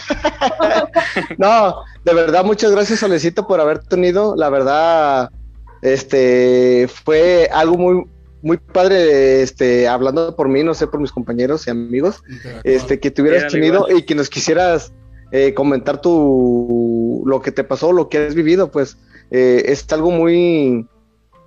no, 1.38 1.76
de 2.04 2.14
verdad, 2.14 2.44
muchas 2.44 2.72
gracias, 2.72 3.04
Alecito, 3.04 3.48
por 3.48 3.62
haber 3.62 3.80
tenido. 3.80 4.36
La 4.36 4.50
verdad, 4.50 5.30
este 5.82 6.90
fue 7.06 7.50
algo 7.54 7.78
muy, 7.78 8.04
muy 8.42 8.58
padre, 8.58 9.42
este, 9.42 9.88
hablando 9.88 10.36
por 10.36 10.50
mí, 10.50 10.62
no 10.64 10.74
sé, 10.74 10.88
por 10.88 11.00
mis 11.00 11.12
compañeros 11.12 11.68
y 11.68 11.70
amigos, 11.70 12.22
este, 12.66 13.00
que 13.00 13.10
te 13.10 13.22
hubieras 13.22 13.52
tenido 13.52 13.88
y 13.90 14.04
que 14.04 14.16
nos 14.16 14.30
quisieras 14.30 14.94
eh, 15.32 15.54
comentar 15.54 16.02
tu 16.02 17.24
lo 17.26 17.42
que 17.42 17.52
te 17.52 17.64
pasó, 17.64 17.92
lo 17.92 18.10
que 18.10 18.20
has 18.20 18.36
vivido, 18.36 18.70
pues 18.70 18.98
eh, 19.32 19.64
es 19.66 19.92
algo 19.92 20.12
muy, 20.12 20.88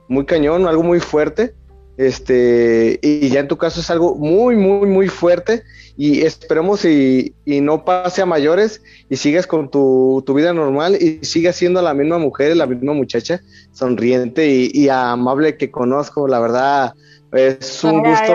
muy 0.08 0.24
cañón, 0.24 0.66
algo 0.66 0.82
muy 0.82 1.00
fuerte. 1.00 1.54
Este, 1.96 2.98
y 3.00 3.30
ya 3.30 3.40
en 3.40 3.48
tu 3.48 3.56
caso 3.56 3.80
es 3.80 3.88
algo 3.90 4.14
muy, 4.16 4.56
muy, 4.56 4.86
muy 4.88 5.08
fuerte. 5.08 5.62
Y 5.96 6.22
esperemos 6.22 6.84
y, 6.84 7.34
y 7.46 7.60
no 7.62 7.84
pase 7.84 8.20
a 8.20 8.26
mayores 8.26 8.82
y 9.08 9.16
sigas 9.16 9.46
con 9.46 9.70
tu, 9.70 10.22
tu, 10.26 10.34
vida 10.34 10.52
normal 10.52 10.98
y 11.00 11.24
sigas 11.24 11.56
siendo 11.56 11.80
la 11.80 11.94
misma 11.94 12.18
mujer, 12.18 12.54
la 12.54 12.66
misma 12.66 12.92
muchacha, 12.92 13.40
sonriente 13.72 14.46
y, 14.46 14.88
amable 14.90 15.56
que 15.56 15.70
conozco. 15.70 16.28
La 16.28 16.38
verdad, 16.38 16.92
es 17.32 17.82
un 17.82 18.02
gusto 18.02 18.34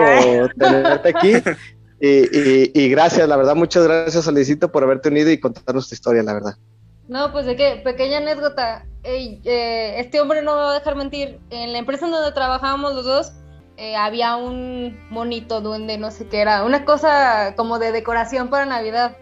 tenerte 0.58 1.08
aquí. 1.08 1.32
Y, 2.04 2.88
gracias, 2.88 3.28
la 3.28 3.36
verdad, 3.36 3.54
muchas 3.54 3.84
gracias, 3.84 4.26
Alicito, 4.26 4.72
por 4.72 4.82
haberte 4.82 5.08
unido 5.08 5.30
y 5.30 5.38
contarnos 5.38 5.88
tu 5.88 5.94
historia, 5.94 6.24
la 6.24 6.34
verdad. 6.34 6.54
No, 7.08 7.32
pues 7.32 7.46
de 7.46 7.56
qué, 7.56 7.80
pequeña 7.82 8.18
anécdota. 8.18 8.86
Eh, 9.04 9.94
este 9.98 10.20
hombre 10.20 10.42
no 10.42 10.54
me 10.54 10.62
va 10.62 10.70
a 10.70 10.78
dejar 10.78 10.96
mentir. 10.96 11.40
En 11.50 11.72
la 11.72 11.78
empresa 11.78 12.06
en 12.06 12.12
donde 12.12 12.32
trabajábamos 12.32 12.94
los 12.94 13.04
dos, 13.04 13.32
eh, 13.76 13.96
había 13.96 14.36
un 14.36 14.98
monito 15.10 15.60
duende, 15.60 15.98
no 15.98 16.10
sé 16.10 16.28
qué 16.28 16.40
era, 16.40 16.64
una 16.64 16.84
cosa 16.84 17.54
como 17.56 17.78
de 17.78 17.92
decoración 17.92 18.48
para 18.48 18.66
Navidad. 18.66 19.16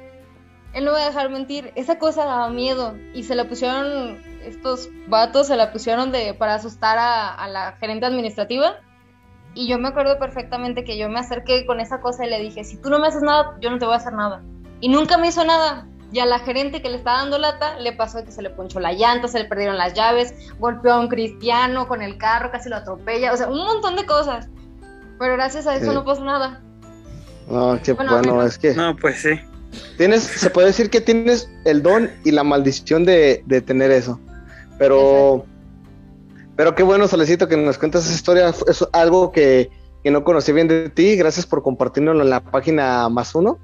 Él 0.74 0.85
no 0.85 0.93
va 0.93 1.02
a 1.02 1.07
dejar 1.07 1.31
mentir, 1.31 1.73
esa 1.74 1.98
cosa 1.98 2.24
daba 2.24 2.51
miedo 2.51 2.94
y 3.12 3.24
se 3.24 3.35
la 3.35 3.48
pusieron, 3.48 4.23
estos 4.44 4.89
vatos 5.09 5.48
se 5.48 5.57
la 5.57 5.73
pusieron 5.73 6.12
de, 6.12 6.35
para 6.35 6.55
asustar 6.55 6.97
a 6.98 7.48
la 7.48 7.73
gerente 7.81 8.07
administrativa 8.07 8.77
y 9.55 9.66
yo 9.66 9.78
me 9.78 9.89
acuerdo 9.89 10.19
perfectamente 10.19 10.85
que 10.85 10.97
yo 10.97 11.09
me 11.09 11.19
acerqué 11.19 11.66
con 11.66 11.81
esa 11.81 12.01
cosa 12.01 12.24
y 12.24 12.31
le 12.31 12.40
dije, 12.40 12.65
si 12.65 12.77
tú 12.81 12.89
no 12.89 12.98
me 12.98 13.09
haces 13.09 13.23
nada, 13.23 13.57
yo 13.61 13.70
no 13.70 13.78
te 13.78 13.85
voy 13.85 13.94
a 13.94 13.98
hacer 13.98 14.12
nada. 14.12 14.43
Y 14.81 14.89
nunca 14.89 15.19
me 15.19 15.28
hizo 15.28 15.44
nada. 15.44 15.89
Y 16.12 16.18
a 16.18 16.26
la 16.26 16.40
gerente 16.40 16.82
que 16.82 16.88
le 16.88 16.96
estaba 16.96 17.18
dando 17.18 17.38
lata, 17.38 17.78
le 17.78 17.92
pasó 17.92 18.24
que 18.24 18.32
se 18.32 18.42
le 18.42 18.50
ponchó 18.50 18.80
la 18.80 18.92
llanta, 18.92 19.28
se 19.28 19.38
le 19.38 19.44
perdieron 19.44 19.76
las 19.76 19.94
llaves, 19.94 20.34
golpeó 20.58 20.94
a 20.94 21.00
un 21.00 21.08
cristiano 21.08 21.86
con 21.86 22.02
el 22.02 22.18
carro, 22.18 22.50
casi 22.50 22.68
lo 22.68 22.76
atropella, 22.76 23.32
o 23.32 23.36
sea, 23.36 23.48
un 23.48 23.64
montón 23.64 23.96
de 23.96 24.06
cosas. 24.06 24.48
Pero 25.18 25.34
gracias 25.34 25.66
a 25.66 25.76
eso 25.76 25.92
no 25.92 26.04
pasó 26.04 26.24
nada. 26.24 26.60
No, 27.48 27.78
qué 27.82 27.92
bueno, 27.92 28.42
es 28.42 28.58
que... 28.58 28.74
No, 28.74 28.96
pues 28.96 29.22
sí. 29.22 29.40
Tienes, 29.96 30.22
se 30.22 30.50
puede 30.50 30.68
decir 30.68 30.90
que 30.90 31.00
tienes 31.00 31.48
el 31.64 31.82
don 31.82 32.10
y 32.24 32.30
la 32.32 32.42
maldición 32.42 33.04
de, 33.04 33.42
de 33.46 33.60
tener 33.60 33.90
eso. 33.90 34.18
Pero... 34.78 35.44
Pero 36.60 36.74
qué 36.74 36.82
bueno, 36.82 37.08
Solecito, 37.08 37.48
que 37.48 37.56
nos 37.56 37.78
cuentas 37.78 38.04
esa 38.04 38.14
historia. 38.14 38.54
Es 38.68 38.86
algo 38.92 39.32
que, 39.32 39.70
no 40.04 40.24
conocí 40.24 40.52
bien 40.52 40.68
de 40.68 40.90
ti. 40.90 41.16
Gracias 41.16 41.46
por 41.46 41.62
compartirlo 41.62 42.12
en 42.12 42.28
la 42.28 42.40
página 42.40 43.08
más 43.08 43.34
uno. 43.34 43.58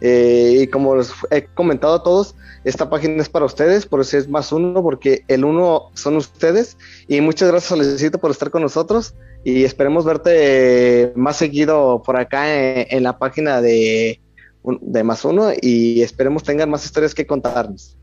Eh, 0.00 0.60
y 0.62 0.66
como 0.68 0.96
les 0.96 1.12
he 1.30 1.44
comentado 1.46 1.94
a 1.94 2.02
todos, 2.02 2.34
esta 2.64 2.90
página 2.90 3.22
es 3.22 3.28
para 3.28 3.44
ustedes, 3.44 3.86
por 3.86 4.00
eso 4.00 4.18
es 4.18 4.28
más 4.28 4.52
uno, 4.52 4.82
porque 4.82 5.24
el 5.28 5.44
uno 5.44 5.90
son 5.94 6.16
ustedes. 6.16 6.76
Y 7.08 7.20
muchas 7.20 7.50
gracias, 7.50 7.68
Solecito, 7.68 8.18
por 8.18 8.30
estar 8.30 8.50
con 8.50 8.62
nosotros. 8.62 9.14
Y 9.44 9.64
esperemos 9.64 10.04
verte 10.04 11.12
más 11.16 11.36
seguido 11.36 12.02
por 12.04 12.16
acá 12.16 12.44
en, 12.54 13.02
la 13.02 13.18
página 13.18 13.60
de 13.60 14.20
de 14.62 15.04
más 15.04 15.24
uno 15.24 15.50
y 15.60 16.02
esperemos 16.02 16.42
tengan 16.42 16.70
más 16.70 16.84
historias 16.84 17.14
que 17.14 17.26
contarnos. 17.26 17.96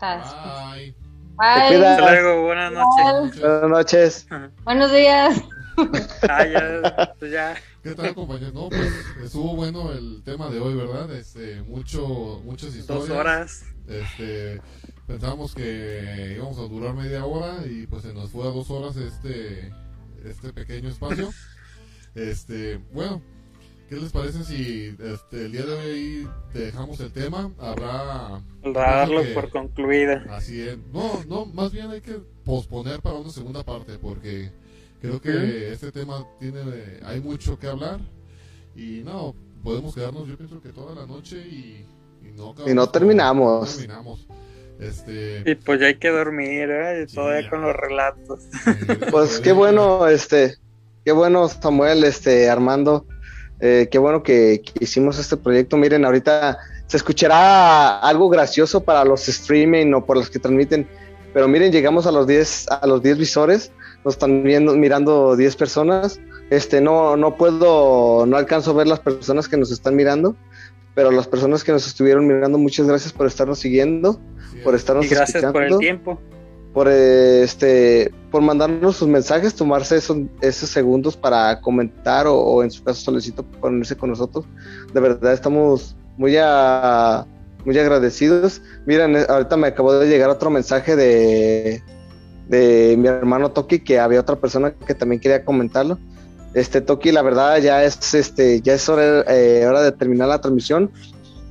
Bye. 0.00 0.94
Bye. 1.36 1.84
Hasta 1.84 2.12
luego, 2.12 2.42
buenas 2.42 2.72
noches. 2.72 3.40
Buenas 3.40 3.70
noches. 3.70 4.26
Buenos 4.64 4.92
días. 4.92 5.42
Ah, 6.28 6.46
ya, 6.46 7.14
pues 7.18 7.32
ya. 7.32 7.56
¿Qué 7.82 7.94
tal, 7.94 8.14
compañeros? 8.14 8.54
No, 8.54 8.68
pues 8.68 8.92
estuvo 9.22 9.54
bueno 9.54 9.92
el 9.92 10.22
tema 10.24 10.48
de 10.48 10.58
hoy, 10.60 10.74
¿verdad? 10.74 11.14
Este, 11.14 11.62
mucho, 11.62 12.40
muchas 12.44 12.74
historias. 12.74 13.08
Dos 13.08 13.16
horas. 13.16 13.64
Este, 13.86 14.60
pensábamos 15.06 15.54
que 15.54 16.34
íbamos 16.36 16.58
a 16.58 16.62
durar 16.62 16.94
media 16.94 17.24
hora 17.24 17.58
y 17.66 17.86
pues 17.86 18.02
se 18.02 18.12
nos 18.12 18.30
fue 18.30 18.42
a 18.44 18.50
dos 18.50 18.70
horas 18.70 18.96
este, 18.96 19.72
este 20.24 20.52
pequeño 20.52 20.88
espacio. 20.88 21.30
Este, 22.14 22.80
bueno, 22.94 23.20
¿qué 23.90 23.96
les 23.96 24.10
parece 24.10 24.42
si 24.42 24.96
este, 24.98 25.44
el 25.44 25.52
día 25.52 25.66
de 25.66 25.74
hoy 25.74 26.28
dejamos 26.54 26.98
el 27.00 27.12
tema? 27.12 27.52
Habrá... 27.58 28.40
Darlo 28.64 29.22
por 29.34 29.50
concluida. 29.50 30.24
Así 30.30 30.62
es. 30.62 30.78
No, 30.94 31.22
no, 31.28 31.44
más 31.44 31.72
bien 31.72 31.90
hay 31.90 32.00
que 32.00 32.14
posponer 32.42 33.02
para 33.02 33.16
una 33.16 33.28
segunda 33.28 33.62
parte 33.64 33.98
porque 33.98 34.50
Creo 35.06 35.20
que 35.20 35.72
este 35.72 35.92
tema 35.92 36.26
tiene, 36.40 36.60
hay 37.04 37.20
mucho 37.20 37.58
que 37.58 37.68
hablar 37.68 38.00
y 38.74 39.02
no, 39.04 39.34
podemos 39.62 39.94
quedarnos 39.94 40.28
yo 40.28 40.36
pienso 40.36 40.60
que 40.60 40.70
toda 40.70 40.94
la 40.94 41.06
noche 41.06 41.38
y, 41.38 41.86
no, 42.36 42.54
y 42.66 42.74
no 42.74 42.88
terminamos. 42.88 43.86
Este... 44.80 45.42
Y 45.46 45.54
pues 45.54 45.80
ya 45.80 45.86
hay 45.86 45.96
que 45.96 46.08
dormir, 46.08 46.68
¿eh? 46.70 47.06
todavía 47.12 47.48
con 47.48 47.62
los 47.62 47.74
relatos. 47.74 48.42
pues 49.10 49.40
qué 49.40 49.52
bueno, 49.52 50.06
este, 50.08 50.56
qué 51.04 51.12
bueno 51.12 51.48
Samuel, 51.48 52.04
este, 52.04 52.50
Armando, 52.50 53.06
eh, 53.60 53.88
qué 53.90 53.98
bueno 53.98 54.22
que, 54.22 54.62
hicimos 54.80 55.18
este 55.18 55.36
proyecto. 55.36 55.76
Miren, 55.76 56.04
ahorita 56.04 56.58
se 56.86 56.96
escuchará 56.96 58.00
algo 58.00 58.28
gracioso 58.28 58.82
para 58.82 59.04
los 59.04 59.28
streaming 59.28 59.92
o 59.94 60.04
por 60.04 60.16
los 60.16 60.28
que 60.28 60.38
transmiten, 60.38 60.86
pero 61.32 61.48
miren, 61.48 61.72
llegamos 61.72 62.06
a 62.06 62.12
los 62.12 62.26
10 62.26 62.66
a 62.68 62.86
los 62.86 63.02
10 63.02 63.18
visores 63.18 63.72
nos 64.06 64.14
están 64.14 64.44
viendo, 64.44 64.76
mirando 64.76 65.34
10 65.34 65.56
personas. 65.56 66.20
Este, 66.48 66.80
no, 66.80 67.16
no 67.16 67.34
puedo, 67.34 68.24
no 68.24 68.36
alcanzo 68.36 68.70
a 68.70 68.74
ver 68.74 68.86
las 68.86 69.00
personas 69.00 69.48
que 69.48 69.56
nos 69.56 69.72
están 69.72 69.96
mirando, 69.96 70.36
pero 70.94 71.10
las 71.10 71.26
personas 71.26 71.64
que 71.64 71.72
nos 71.72 71.88
estuvieron 71.88 72.24
mirando, 72.24 72.56
muchas 72.56 72.86
gracias 72.86 73.12
por 73.12 73.26
estarnos 73.26 73.58
siguiendo, 73.58 74.20
por 74.62 74.76
estarnos 74.76 75.06
y 75.06 75.08
gracias 75.08 75.52
por 75.52 75.60
el 75.64 75.76
tiempo. 75.78 76.20
Por, 76.72 76.88
este, 76.88 78.12
por 78.30 78.42
mandarnos 78.42 78.96
sus 78.96 79.08
mensajes, 79.08 79.56
tomarse 79.56 79.96
esos, 79.96 80.18
esos 80.40 80.70
segundos 80.70 81.16
para 81.16 81.60
comentar 81.60 82.26
o, 82.28 82.62
en 82.62 82.70
su 82.70 82.84
caso 82.84 83.00
solicito 83.00 83.42
ponerse 83.60 83.96
con 83.96 84.10
nosotros. 84.10 84.44
De 84.94 85.00
verdad 85.00 85.32
estamos 85.32 85.96
muy, 86.16 86.36
a, 86.38 87.26
muy 87.64 87.76
agradecidos. 87.76 88.62
Miren, 88.86 89.16
ahorita 89.28 89.56
me 89.56 89.66
acabó 89.66 89.94
de 89.94 90.06
llegar 90.06 90.30
otro 90.30 90.50
mensaje 90.50 90.94
de, 90.94 91.82
de 92.48 92.96
mi 92.98 93.08
hermano 93.08 93.50
Toki, 93.50 93.80
que 93.80 93.98
había 93.98 94.20
otra 94.20 94.36
persona 94.36 94.72
que 94.72 94.94
también 94.94 95.20
quería 95.20 95.44
comentarlo. 95.44 95.98
Este 96.54 96.80
Toki, 96.80 97.12
la 97.12 97.22
verdad, 97.22 97.58
ya 97.58 97.84
es 97.84 98.14
este, 98.14 98.60
ya 98.60 98.74
es 98.74 98.88
hora, 98.88 99.24
eh, 99.28 99.66
hora 99.66 99.82
de 99.82 99.92
terminar 99.92 100.28
la 100.28 100.40
transmisión. 100.40 100.90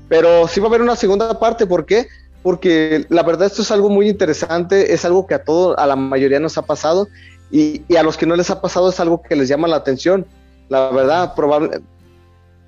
Pero 0.07 0.47
sí 0.47 0.59
va 0.59 0.67
a 0.67 0.69
haber 0.69 0.81
una 0.81 0.95
segunda 0.95 1.37
parte, 1.39 1.65
¿por 1.65 1.85
qué? 1.85 2.07
Porque 2.43 3.05
la 3.09 3.23
verdad 3.23 3.47
esto 3.47 3.61
es 3.61 3.71
algo 3.71 3.89
muy 3.89 4.07
interesante, 4.07 4.93
es 4.93 5.03
algo 5.03 5.25
que 5.25 5.33
a 5.33 5.43
todos, 5.43 5.75
a 5.77 5.85
la 5.87 5.95
mayoría 5.95 6.39
nos 6.39 6.57
ha 6.57 6.61
pasado, 6.61 7.07
y, 7.51 7.83
a 7.95 8.03
los 8.03 8.17
que 8.17 8.25
no 8.25 8.35
les 8.35 8.49
ha 8.49 8.61
pasado 8.61 8.89
es 8.89 8.99
algo 8.99 9.21
que 9.21 9.35
les 9.35 9.47
llama 9.47 9.67
la 9.67 9.77
atención. 9.77 10.25
La 10.69 10.89
verdad, 10.89 11.35
probable, 11.35 11.81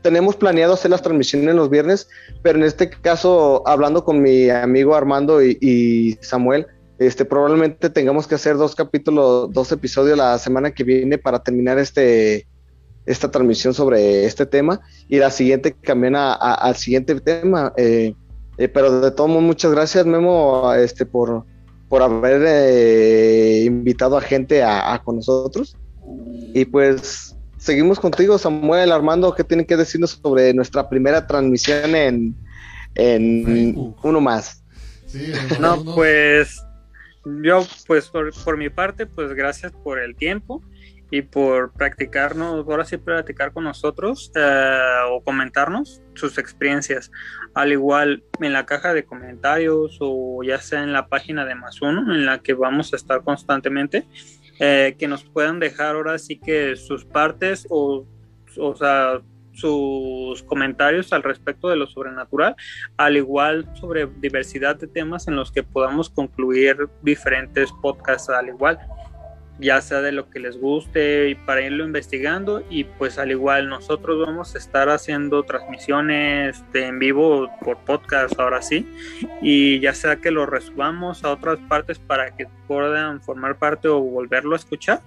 tenemos 0.02 0.36
planeado 0.36 0.74
hacer 0.74 0.92
las 0.92 1.02
transmisiones 1.02 1.56
los 1.56 1.70
viernes, 1.70 2.08
pero 2.42 2.58
en 2.58 2.66
este 2.66 2.90
caso, 2.90 3.64
hablando 3.66 4.04
con 4.04 4.22
mi 4.22 4.50
amigo 4.50 4.96
Armando 4.96 5.44
y 5.44 6.18
Samuel, 6.22 6.68
este, 7.00 7.26
probablemente 7.26 7.90
tengamos 7.90 8.28
que 8.28 8.36
hacer 8.36 8.58
dos 8.58 8.76
capítulos, 8.76 9.52
dos 9.52 9.72
episodios 9.72 10.18
la 10.18 10.38
semana 10.40 10.72
que 10.72 10.84
viene 10.84 11.18
para 11.18 11.40
terminar 11.40 11.78
este, 11.78 12.48
esta 13.06 13.30
transmisión 13.30 13.74
sobre 13.74 14.26
este 14.26 14.46
tema 14.46 14.82
y 15.08 15.18
la 15.18 15.30
siguiente 15.30 15.72
también 15.72 16.16
al 16.16 16.76
siguiente 16.76 17.20
tema. 17.22 17.74
Eh, 17.78 18.14
eh, 18.58 18.68
pero 18.68 19.00
de 19.00 19.12
todo 19.12 19.28
modo, 19.28 19.42
muchas 19.42 19.72
gracias, 19.72 20.06
Memo, 20.06 20.74
este, 20.74 21.06
por, 21.06 21.46
por 21.88 22.02
haber 22.02 22.44
eh, 22.48 23.64
invitado 23.66 24.18
a 24.18 24.22
gente 24.22 24.64
a, 24.64 25.00
con 25.04 25.18
nosotros. 25.18 25.78
Y 26.54 26.66
pues 26.66 27.36
seguimos 27.58 28.00
contigo, 28.00 28.40
Samuel, 28.40 28.92
Armando, 28.92 29.36
¿qué 29.36 29.44
tienen 29.44 29.66
que 29.66 29.78
decirnos 29.78 30.20
sobre 30.22 30.54
nuestra 30.54 30.90
primera 30.90 31.28
transmisión 31.28 31.96
en, 31.96 32.36
en 32.96 33.94
uno 34.02 34.20
más? 34.20 34.64
no, 35.60 35.84
pues 35.96 36.62
yo, 37.44 37.66
pues 37.86 38.10
por, 38.10 38.58
mi 38.58 38.70
parte, 38.70 39.06
pues 39.06 39.34
gracias 39.34 39.72
por 39.72 40.00
el 40.00 40.16
tiempo 40.16 40.62
y 41.10 41.22
por 41.22 41.72
practicarnos, 41.72 42.68
ahora 42.68 42.84
sí 42.84 42.98
practicar 42.98 43.54
con 43.54 43.64
nosotros 43.64 44.32
eh, 44.36 44.98
o 45.10 45.24
comentarnos 45.24 46.02
sus 46.16 46.38
experiencias. 46.38 47.12
Al 47.54 47.72
igual 47.72 48.24
en 48.42 48.54
la 48.54 48.66
caja 48.66 48.94
de 48.94 49.06
comentarios 49.06 49.98
o 50.02 50.44
ya 50.44 50.60
sea 50.60 50.84
en 50.84 50.94
la 50.94 51.08
página 51.08 51.46
de 51.46 51.56
Más 51.56 51.82
Uno, 51.82 52.14
en 52.14 52.26
la 52.26 52.40
que 52.40 52.54
vamos 52.54 52.92
a 52.94 52.98
estar 52.98 53.24
constantemente, 53.24 54.06
eh, 54.60 54.96
que 55.00 55.08
nos 55.08 55.24
puedan 55.24 55.60
dejar 55.60 55.96
ahora 55.96 56.18
sí 56.18 56.40
que 56.40 56.76
sus 56.76 57.06
partes 57.06 57.66
o, 57.70 58.06
o 58.58 58.76
sea, 58.76 59.22
sus 59.58 60.44
comentarios 60.44 61.12
al 61.14 61.24
respecto 61.24 61.70
de 61.70 61.76
lo 61.76 61.88
sobrenatural, 61.88 62.56
al 62.98 63.18
igual 63.18 63.68
sobre 63.76 64.08
diversidad 64.20 64.76
de 64.76 64.88
temas 64.88 65.28
en 65.28 65.36
los 65.36 65.52
que 65.52 65.64
podamos 65.64 66.10
concluir 66.10 66.88
diferentes 67.02 67.72
podcasts 67.82 68.30
al 68.30 68.50
igual, 68.50 68.80
ya 69.60 69.82
sea 69.82 70.02
de 70.02 70.12
lo 70.12 70.30
que 70.30 70.40
les 70.40 70.60
guste 70.60 71.30
y 71.30 71.36
para 71.36 71.62
irlo 71.62 71.84
investigando 71.84 72.64
y 72.70 72.84
pues 72.84 73.18
al 73.18 73.32
igual 73.32 73.70
nosotros 73.70 74.24
vamos 74.24 74.54
a 74.54 74.60
estar 74.60 74.90
haciendo 74.90 75.44
transmisiones 75.44 76.64
en 76.74 77.00
vivo 77.00 77.50
por 77.64 77.78
podcast 77.80 78.40
ahora 78.40 78.62
sí 78.62 78.88
y 79.42 79.80
ya 79.80 79.94
sea 79.94 80.18
que 80.18 80.30
lo 80.30 80.46
resubamos 80.46 81.24
a 81.24 81.32
otras 81.32 81.58
partes 81.68 81.98
para 81.98 82.36
que 82.36 82.48
puedan 82.68 83.22
formar 83.22 83.58
parte 83.58 83.88
o 83.88 84.00
volverlo 84.00 84.54
a 84.54 84.58
escuchar, 84.58 85.02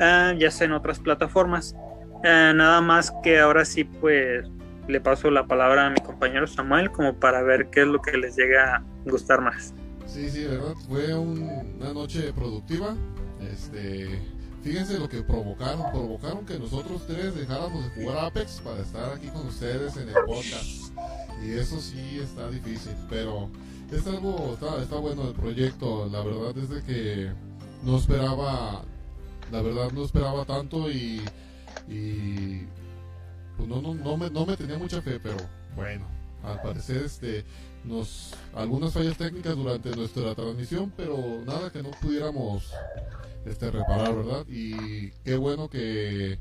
ah, 0.00 0.32
ya 0.38 0.50
sea 0.50 0.66
en 0.66 0.72
otras 0.72 0.98
plataformas. 0.98 1.76
Eh, 2.24 2.52
nada 2.54 2.80
más 2.80 3.12
que 3.22 3.40
ahora 3.40 3.64
sí, 3.64 3.84
pues 3.84 4.46
le 4.88 5.00
paso 5.00 5.30
la 5.30 5.46
palabra 5.46 5.86
a 5.86 5.90
mi 5.90 6.00
compañero 6.00 6.46
Samuel 6.46 6.90
como 6.90 7.14
para 7.14 7.42
ver 7.42 7.68
qué 7.70 7.82
es 7.82 7.86
lo 7.86 8.00
que 8.00 8.16
les 8.16 8.36
llega 8.36 8.76
a 8.76 8.84
gustar 9.04 9.40
más. 9.40 9.74
Sí, 10.06 10.28
sí, 10.30 10.44
verdad. 10.44 10.74
Fue 10.88 11.14
una 11.14 11.92
noche 11.92 12.32
productiva. 12.32 12.94
Este, 13.52 14.20
fíjense 14.62 14.98
lo 14.98 15.08
que 15.08 15.22
provocaron. 15.22 15.90
Provocaron 15.90 16.44
que 16.44 16.58
nosotros 16.58 17.06
tres 17.06 17.34
dejáramos 17.34 17.84
de 17.84 18.02
jugar 18.02 18.26
Apex 18.26 18.60
para 18.60 18.80
estar 18.80 19.12
aquí 19.12 19.28
con 19.28 19.46
ustedes 19.46 19.96
en 19.96 20.08
el 20.08 20.14
podcast. 20.26 20.92
Y 21.42 21.52
eso 21.54 21.80
sí 21.80 22.20
está 22.22 22.48
difícil, 22.50 22.92
pero 23.08 23.48
es 23.90 24.06
algo, 24.06 24.54
está, 24.54 24.82
está 24.82 24.96
bueno 24.96 25.28
el 25.28 25.34
proyecto. 25.34 26.08
La 26.10 26.22
verdad 26.22 26.56
es 26.56 26.84
que 26.84 27.32
no 27.82 27.96
esperaba, 27.96 28.82
la 29.50 29.62
verdad 29.62 29.90
no 29.92 30.04
esperaba 30.04 30.44
tanto 30.44 30.90
y 30.90 31.22
y 31.88 32.66
pues 33.56 33.68
no, 33.68 33.82
no, 33.82 33.94
no, 33.94 34.16
me, 34.16 34.30
no 34.30 34.46
me 34.46 34.56
tenía 34.56 34.78
mucha 34.78 35.02
fe, 35.02 35.20
pero 35.20 35.36
bueno, 35.76 36.06
al 36.42 36.60
parecer 36.62 37.04
este 37.04 37.44
nos 37.84 38.34
algunas 38.54 38.92
fallas 38.92 39.16
técnicas 39.16 39.56
durante 39.56 39.94
nuestra 39.96 40.34
transmisión, 40.34 40.92
pero 40.96 41.18
nada 41.44 41.70
que 41.70 41.82
no 41.82 41.90
pudiéramos 42.00 42.72
este 43.44 43.70
reparar, 43.70 44.14
¿verdad? 44.14 44.46
Y 44.48 45.10
qué 45.24 45.36
bueno 45.36 45.68
que, 45.68 46.38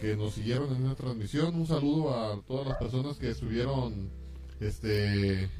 que 0.00 0.16
nos 0.16 0.34
siguieron 0.34 0.74
en 0.76 0.84
esta 0.84 1.04
transmisión. 1.04 1.54
Un 1.54 1.66
saludo 1.66 2.14
a 2.14 2.40
todas 2.42 2.66
las 2.66 2.76
personas 2.76 3.16
que 3.16 3.30
estuvieron 3.30 4.10
este 4.60 5.44
eh, 5.44 5.50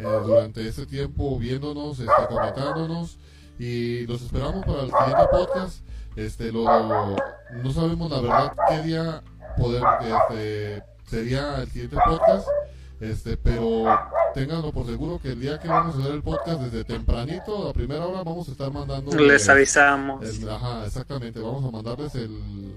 durante 0.00 0.66
este 0.66 0.86
tiempo 0.86 1.38
viéndonos, 1.38 2.00
este, 2.00 2.12
comentándonos 2.28 3.18
y 3.58 4.06
los 4.06 4.22
esperamos 4.22 4.64
para 4.64 4.82
el 4.82 4.90
siguiente 4.90 5.26
podcast. 5.30 5.84
Este, 6.16 6.52
lo, 6.52 6.64
no 6.64 7.72
sabemos 7.72 8.10
la 8.10 8.20
verdad 8.20 8.52
qué 8.68 8.82
día 8.82 9.22
poder, 9.56 9.82
este, 10.00 10.82
sería 11.06 11.62
el 11.62 11.68
siguiente 11.68 11.96
podcast, 12.04 12.48
este, 13.00 13.36
pero 13.36 13.84
ténganlo 14.32 14.72
por 14.72 14.86
seguro 14.86 15.18
que 15.20 15.32
el 15.32 15.40
día 15.40 15.58
que 15.58 15.68
vamos 15.68 15.96
a 15.96 15.98
hacer 15.98 16.14
el 16.14 16.22
podcast 16.22 16.60
desde 16.60 16.84
tempranito, 16.84 17.68
a 17.68 17.72
primera 17.72 18.06
hora, 18.06 18.22
vamos 18.22 18.48
a 18.48 18.52
estar 18.52 18.72
mandando. 18.72 19.16
Les 19.16 19.48
avisamos. 19.48 20.24
ajá, 20.48 20.86
exactamente, 20.86 21.40
vamos 21.40 21.64
a 21.64 21.70
mandarles 21.70 22.14
el, 22.14 22.74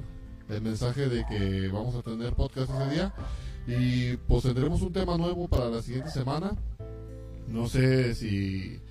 el 0.50 0.62
mensaje 0.62 1.08
de 1.08 1.26
que 1.26 1.68
vamos 1.68 1.96
a 1.96 2.02
tener 2.02 2.34
podcast 2.34 2.72
ese 2.72 2.90
día 2.90 3.14
y 3.68 4.16
pues 4.18 4.44
tendremos 4.44 4.82
un 4.82 4.94
tema 4.94 5.18
nuevo 5.18 5.48
para 5.48 5.66
la 5.66 5.82
siguiente 5.82 6.10
semana. 6.10 6.52
No 7.48 7.68
sé 7.68 8.16
si 8.16 8.82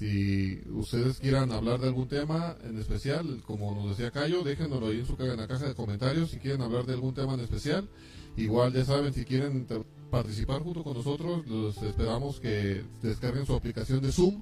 si 0.00 0.62
ustedes 0.70 1.18
quieran 1.18 1.52
hablar 1.52 1.78
de 1.78 1.88
algún 1.88 2.08
tema 2.08 2.56
en 2.64 2.78
especial, 2.78 3.42
como 3.44 3.74
nos 3.74 3.90
decía 3.90 4.10
Cayo, 4.10 4.42
déjenoslo 4.42 4.86
ahí 4.86 5.00
en, 5.00 5.06
su, 5.06 5.14
la 5.18 5.46
caja 5.46 5.68
de 5.68 5.74
comentarios 5.74 6.30
si 6.30 6.38
quieren 6.38 6.62
hablar 6.62 6.86
de 6.86 6.94
algún 6.94 7.12
tema 7.12 7.34
en 7.34 7.40
especial. 7.40 7.86
Igual 8.34 8.72
ya 8.72 8.82
saben, 8.82 9.12
si 9.12 9.26
quieren 9.26 9.66
participar 10.10 10.62
junto 10.62 10.82
con 10.84 10.94
nosotros, 10.94 11.46
los 11.46 11.76
esperamos 11.82 12.40
que 12.40 12.82
descarguen 13.02 13.44
su 13.44 13.54
aplicación 13.54 14.00
de 14.00 14.10
Zoom. 14.10 14.40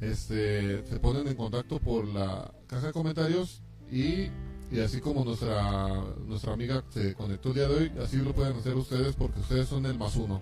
Este, 0.00 0.82
se 0.86 0.98
ponen 1.00 1.28
en 1.28 1.34
contacto 1.34 1.78
por 1.80 2.08
la 2.08 2.54
caja 2.66 2.86
de 2.86 2.92
comentarios 2.94 3.60
y, 3.92 4.30
y 4.72 4.80
así 4.82 5.02
como 5.02 5.22
nuestra 5.22 6.02
nuestra 6.26 6.54
amiga 6.54 6.82
se 6.88 7.12
conectó 7.12 7.50
el 7.50 7.54
día 7.56 7.68
de 7.68 7.74
hoy, 7.74 7.92
así 8.02 8.16
lo 8.16 8.32
pueden 8.32 8.56
hacer 8.56 8.74
ustedes 8.74 9.14
porque 9.16 9.40
ustedes 9.40 9.68
son 9.68 9.84
el 9.84 9.98
más 9.98 10.16
uno. 10.16 10.40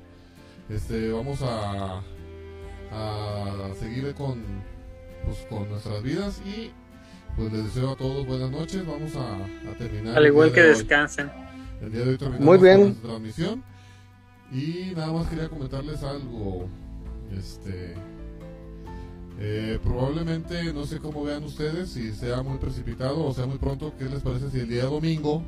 Este, 0.68 1.10
vamos 1.10 1.40
a, 1.43 2.01
a 2.93 3.74
seguir 3.78 4.14
con, 4.14 4.43
pues, 5.24 5.39
con 5.48 5.69
nuestras 5.70 6.02
vidas 6.02 6.40
y 6.44 6.70
pues 7.36 7.52
les 7.52 7.64
deseo 7.64 7.93
a 7.93 7.97
todos 7.97 8.27
buenas 8.27 8.51
noches. 8.51 8.86
Vamos 8.86 9.14
a, 9.16 9.36
a 9.70 9.74
terminar. 9.78 10.16
Al 10.16 10.27
igual 10.27 10.52
que 10.52 10.62
descansen. 10.62 11.31
El 11.81 11.90
día 11.93 12.05
de 12.05 12.10
hoy 12.10 12.19
terminamos 12.19 12.47
Muy 12.47 12.59
bien. 12.59 12.81
nuestra 12.81 13.09
transmisión. 13.09 13.64
Y 14.52 14.93
nada 14.94 15.12
más 15.12 15.27
quería 15.28 15.48
comentarles 15.48 16.02
algo. 16.02 16.69
Este. 17.36 17.94
eh, 19.39 19.78
probablemente, 19.82 20.73
no 20.74 20.85
sé 20.85 20.98
cómo 20.98 21.24
vean 21.24 21.43
ustedes, 21.44 21.89
si 21.90 22.12
sea 22.12 22.43
muy 22.43 22.59
precipitado 22.59 23.24
o 23.24 23.32
sea 23.32 23.47
muy 23.47 23.56
pronto, 23.56 23.94
¿qué 23.98 24.05
les 24.05 24.20
parece 24.20 24.51
si 24.51 24.60
el 24.60 24.69
día 24.69 24.85
domingo, 24.85 25.43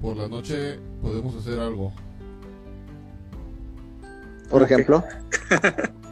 por 0.00 0.16
la 0.16 0.26
noche, 0.28 0.78
podemos 1.02 1.36
hacer 1.36 1.60
algo? 1.60 1.92
Por 4.48 4.62
ejemplo. 4.62 5.04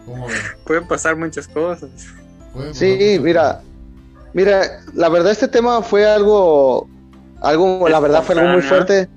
Pueden 0.65 0.87
pasar 0.87 1.17
muchas 1.17 1.47
cosas. 1.49 1.91
¿Pueden 2.53 2.71
pasar 2.71 2.75
Sí, 2.75 3.19
muchas 3.19 3.21
mira, 3.21 3.61
mira, 4.33 4.81
la 4.95 5.09
verdad 5.09 5.33
este 5.33 5.49
tema 5.49 5.83
fue 5.83 6.05
algo, 6.09 6.89
algo, 7.41 7.89
la 7.89 8.01
verdad 8.01 8.23
fue 8.23 8.35
algo 8.37 8.49
muy 8.49 8.61
Espontáneo. 8.61 8.87
fuerte. 8.87 9.11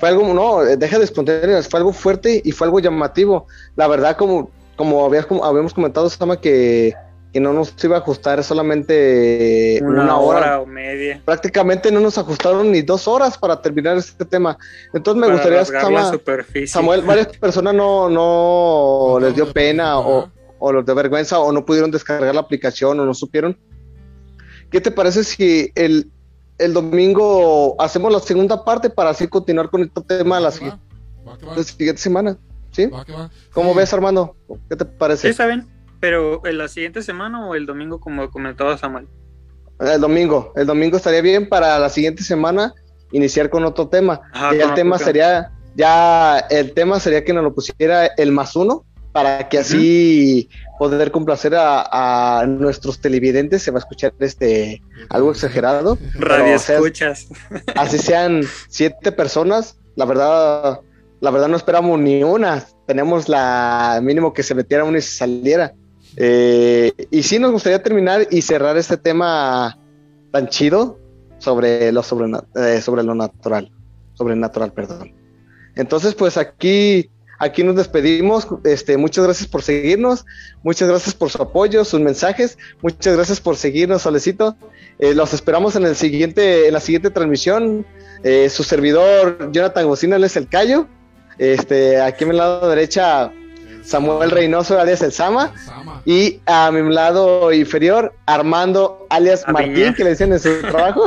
Fue 0.00 0.08
algo, 0.08 0.34
no, 0.34 0.62
deja 0.64 0.98
de 0.98 1.04
espontáneo, 1.04 1.62
fue 1.62 1.78
algo 1.78 1.92
fuerte 1.92 2.42
y 2.44 2.52
fue 2.52 2.66
algo 2.66 2.80
llamativo. 2.80 3.46
La 3.76 3.86
verdad, 3.86 4.16
como, 4.16 4.50
como, 4.76 5.04
habías, 5.04 5.24
como 5.24 5.44
habíamos 5.44 5.72
comentado, 5.72 6.10
Sama, 6.10 6.40
que, 6.40 6.92
que 7.32 7.38
no 7.38 7.52
nos 7.52 7.72
iba 7.82 7.96
a 7.96 8.00
ajustar 8.00 8.42
solamente 8.42 9.78
Una, 9.82 10.02
una, 10.02 10.16
hora, 10.18 10.38
hora. 10.38 10.60
o 10.60 10.66
media. 10.66 11.22
Prácticamente 11.24 11.92
no 11.92 12.00
nos 12.00 12.18
ajustaron 12.18 12.72
ni 12.72 12.82
dos 12.82 13.06
horas 13.06 13.38
para 13.38 13.62
terminar 13.62 13.96
este 13.96 14.24
tema. 14.24 14.58
Entonces 14.92 15.20
me 15.20 15.26
para 15.28 15.60
gustaría, 15.60 15.64
Sama. 15.64 16.12
Samuel, 16.66 17.02
varias 17.02 17.28
personas 17.38 17.72
no, 17.74 18.10
no 18.10 19.18
les 19.20 19.34
dio 19.36 19.52
pena 19.52 20.00
o, 20.00 20.28
o 20.64 20.72
los 20.72 20.86
de 20.86 20.94
vergüenza 20.94 21.38
o 21.40 21.52
no 21.52 21.66
pudieron 21.66 21.90
descargar 21.90 22.34
la 22.34 22.40
aplicación 22.40 22.98
o 22.98 23.04
no 23.04 23.12
supieron. 23.12 23.54
¿Qué 24.70 24.80
te 24.80 24.90
parece 24.90 25.22
si 25.22 25.70
el, 25.74 26.10
el 26.56 26.72
domingo 26.72 27.76
hacemos 27.78 28.10
la 28.10 28.18
segunda 28.18 28.64
parte 28.64 28.88
para 28.88 29.10
así 29.10 29.28
continuar 29.28 29.68
con 29.68 29.82
este 29.82 30.00
tema 30.00 30.40
la, 30.40 30.48
Va 30.48 30.78
va, 31.26 31.36
va 31.48 31.56
la 31.56 31.62
siguiente 31.62 32.00
semana? 32.00 32.38
¿Sí? 32.72 32.86
va 32.86 33.04
que 33.04 33.12
va. 33.12 33.30
¿Cómo 33.52 33.72
Sí, 33.72 33.76
ves, 33.78 33.92
Armando? 33.92 34.34
¿Qué 34.70 34.76
te 34.76 34.84
Sí, 34.86 34.90
parece? 34.98 35.28
está 35.28 35.46
bien. 35.46 35.66
Pero 36.00 36.44
en 36.46 36.56
la 36.56 36.68
siguiente 36.68 37.02
semana 37.02 37.46
o 37.46 37.54
el 37.54 37.66
domingo, 37.66 38.00
como 38.00 38.30
comentaba 38.30 38.78
Samuel. 38.78 39.06
El 39.80 40.00
domingo. 40.00 40.50
El 40.56 40.66
domingo 40.66 40.96
estaría 40.96 41.20
bien 41.20 41.46
para 41.46 41.78
la 41.78 41.90
siguiente 41.90 42.22
semana 42.22 42.72
iniciar 43.12 43.50
con 43.50 43.66
otro 43.66 43.88
tema. 43.88 44.22
Ajá, 44.32 44.54
el 44.54 44.72
tema 44.72 44.98
sería, 44.98 45.52
ya, 45.76 46.38
el 46.38 46.72
tema 46.72 46.98
sería 47.00 47.22
que 47.22 47.34
nos 47.34 47.44
lo 47.44 47.54
pusiera 47.54 48.06
el 48.06 48.32
más 48.32 48.56
uno 48.56 48.86
para 49.14 49.48
que 49.48 49.58
así 49.58 50.48
poder 50.76 51.12
complacer 51.12 51.54
a, 51.54 52.40
a 52.40 52.46
nuestros 52.46 53.00
televidentes. 53.00 53.62
Se 53.62 53.70
va 53.70 53.78
a 53.78 53.84
escuchar 53.84 54.12
este 54.18 54.82
algo 55.08 55.30
exagerado. 55.30 55.96
Radio 56.14 56.44
Pero, 56.44 56.56
o 56.56 56.58
sea, 56.58 56.74
escuchas. 56.76 57.28
así 57.76 57.98
sean 57.98 58.42
siete 58.68 59.12
personas, 59.12 59.78
la 59.94 60.04
verdad, 60.04 60.80
la 61.20 61.30
verdad 61.30 61.46
no 61.46 61.56
esperamos 61.56 62.00
ni 62.00 62.24
una. 62.24 62.64
Tenemos 62.86 63.28
la 63.28 64.00
mínimo 64.02 64.32
que 64.32 64.42
se 64.42 64.56
metiera 64.56 64.82
una 64.82 64.98
y 64.98 65.02
se 65.02 65.16
saliera. 65.16 65.72
Eh, 66.16 66.92
y 67.10 67.22
sí 67.22 67.38
nos 67.38 67.52
gustaría 67.52 67.82
terminar 67.82 68.26
y 68.30 68.42
cerrar 68.42 68.76
este 68.76 68.96
tema 68.96 69.78
tan 70.32 70.48
chido 70.48 70.98
sobre 71.38 71.92
lo 71.92 72.02
sobrena- 72.02 72.44
eh, 72.56 72.80
sobre 72.82 73.04
lo 73.04 73.14
natural, 73.14 73.70
sobrenatural, 74.14 74.72
perdón. 74.72 75.14
Entonces, 75.76 76.14
pues 76.14 76.36
aquí 76.36 77.10
aquí 77.44 77.62
nos 77.62 77.76
despedimos. 77.76 78.48
Este, 78.64 78.96
muchas 78.96 79.24
gracias 79.24 79.48
por 79.48 79.62
seguirnos, 79.62 80.24
muchas 80.62 80.88
gracias 80.88 81.14
por 81.14 81.30
su 81.30 81.42
apoyo, 81.42 81.84
sus 81.84 82.00
mensajes, 82.00 82.58
muchas 82.82 83.14
gracias 83.14 83.40
por 83.40 83.56
seguirnos, 83.56 84.02
Solecito. 84.02 84.56
Eh, 84.98 85.14
los 85.14 85.32
esperamos 85.34 85.76
en 85.76 85.84
el 85.84 85.96
siguiente, 85.96 86.66
en 86.66 86.72
la 86.72 86.80
siguiente 86.80 87.10
transmisión. 87.10 87.86
Eh, 88.22 88.48
su 88.48 88.64
servidor 88.64 89.52
Jonathan 89.52 89.86
Gocina, 89.86 90.16
él 90.16 90.24
es 90.24 90.36
el 90.36 90.48
Cayo. 90.48 90.88
Este, 91.38 92.00
aquí 92.00 92.24
a 92.24 92.26
mi 92.26 92.34
lado 92.34 92.68
derecha, 92.68 93.32
Samuel 93.84 94.30
Reynoso, 94.30 94.78
alias 94.78 95.02
el 95.02 95.12
Sama. 95.12 95.52
Y 96.06 96.40
a 96.46 96.70
mi 96.70 96.92
lado 96.92 97.52
inferior, 97.52 98.14
Armando, 98.26 99.06
alias 99.10 99.44
Aviña. 99.46 99.66
Martín, 99.66 99.94
que 99.94 100.04
le 100.04 100.10
dicen 100.10 100.32
en 100.32 100.40
su 100.40 100.60
trabajo. 100.60 101.06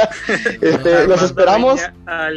este, 0.60 1.06
los 1.06 1.22
esperamos 1.22 1.80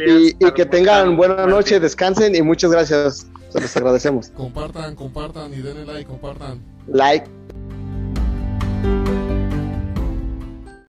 y, 0.06 0.28
y 0.28 0.50
que 0.52 0.64
tengan 0.64 1.16
buena 1.16 1.46
noche, 1.46 1.80
descansen 1.80 2.34
y 2.34 2.42
muchas 2.42 2.70
gracias. 2.70 3.26
Se 3.50 3.60
los 3.60 3.76
agradecemos. 3.76 4.28
Compartan, 4.30 4.94
compartan 4.94 5.52
y 5.54 5.62
denle 5.62 5.86
like, 5.86 6.06
compartan. 6.06 6.60
Like. 6.86 7.26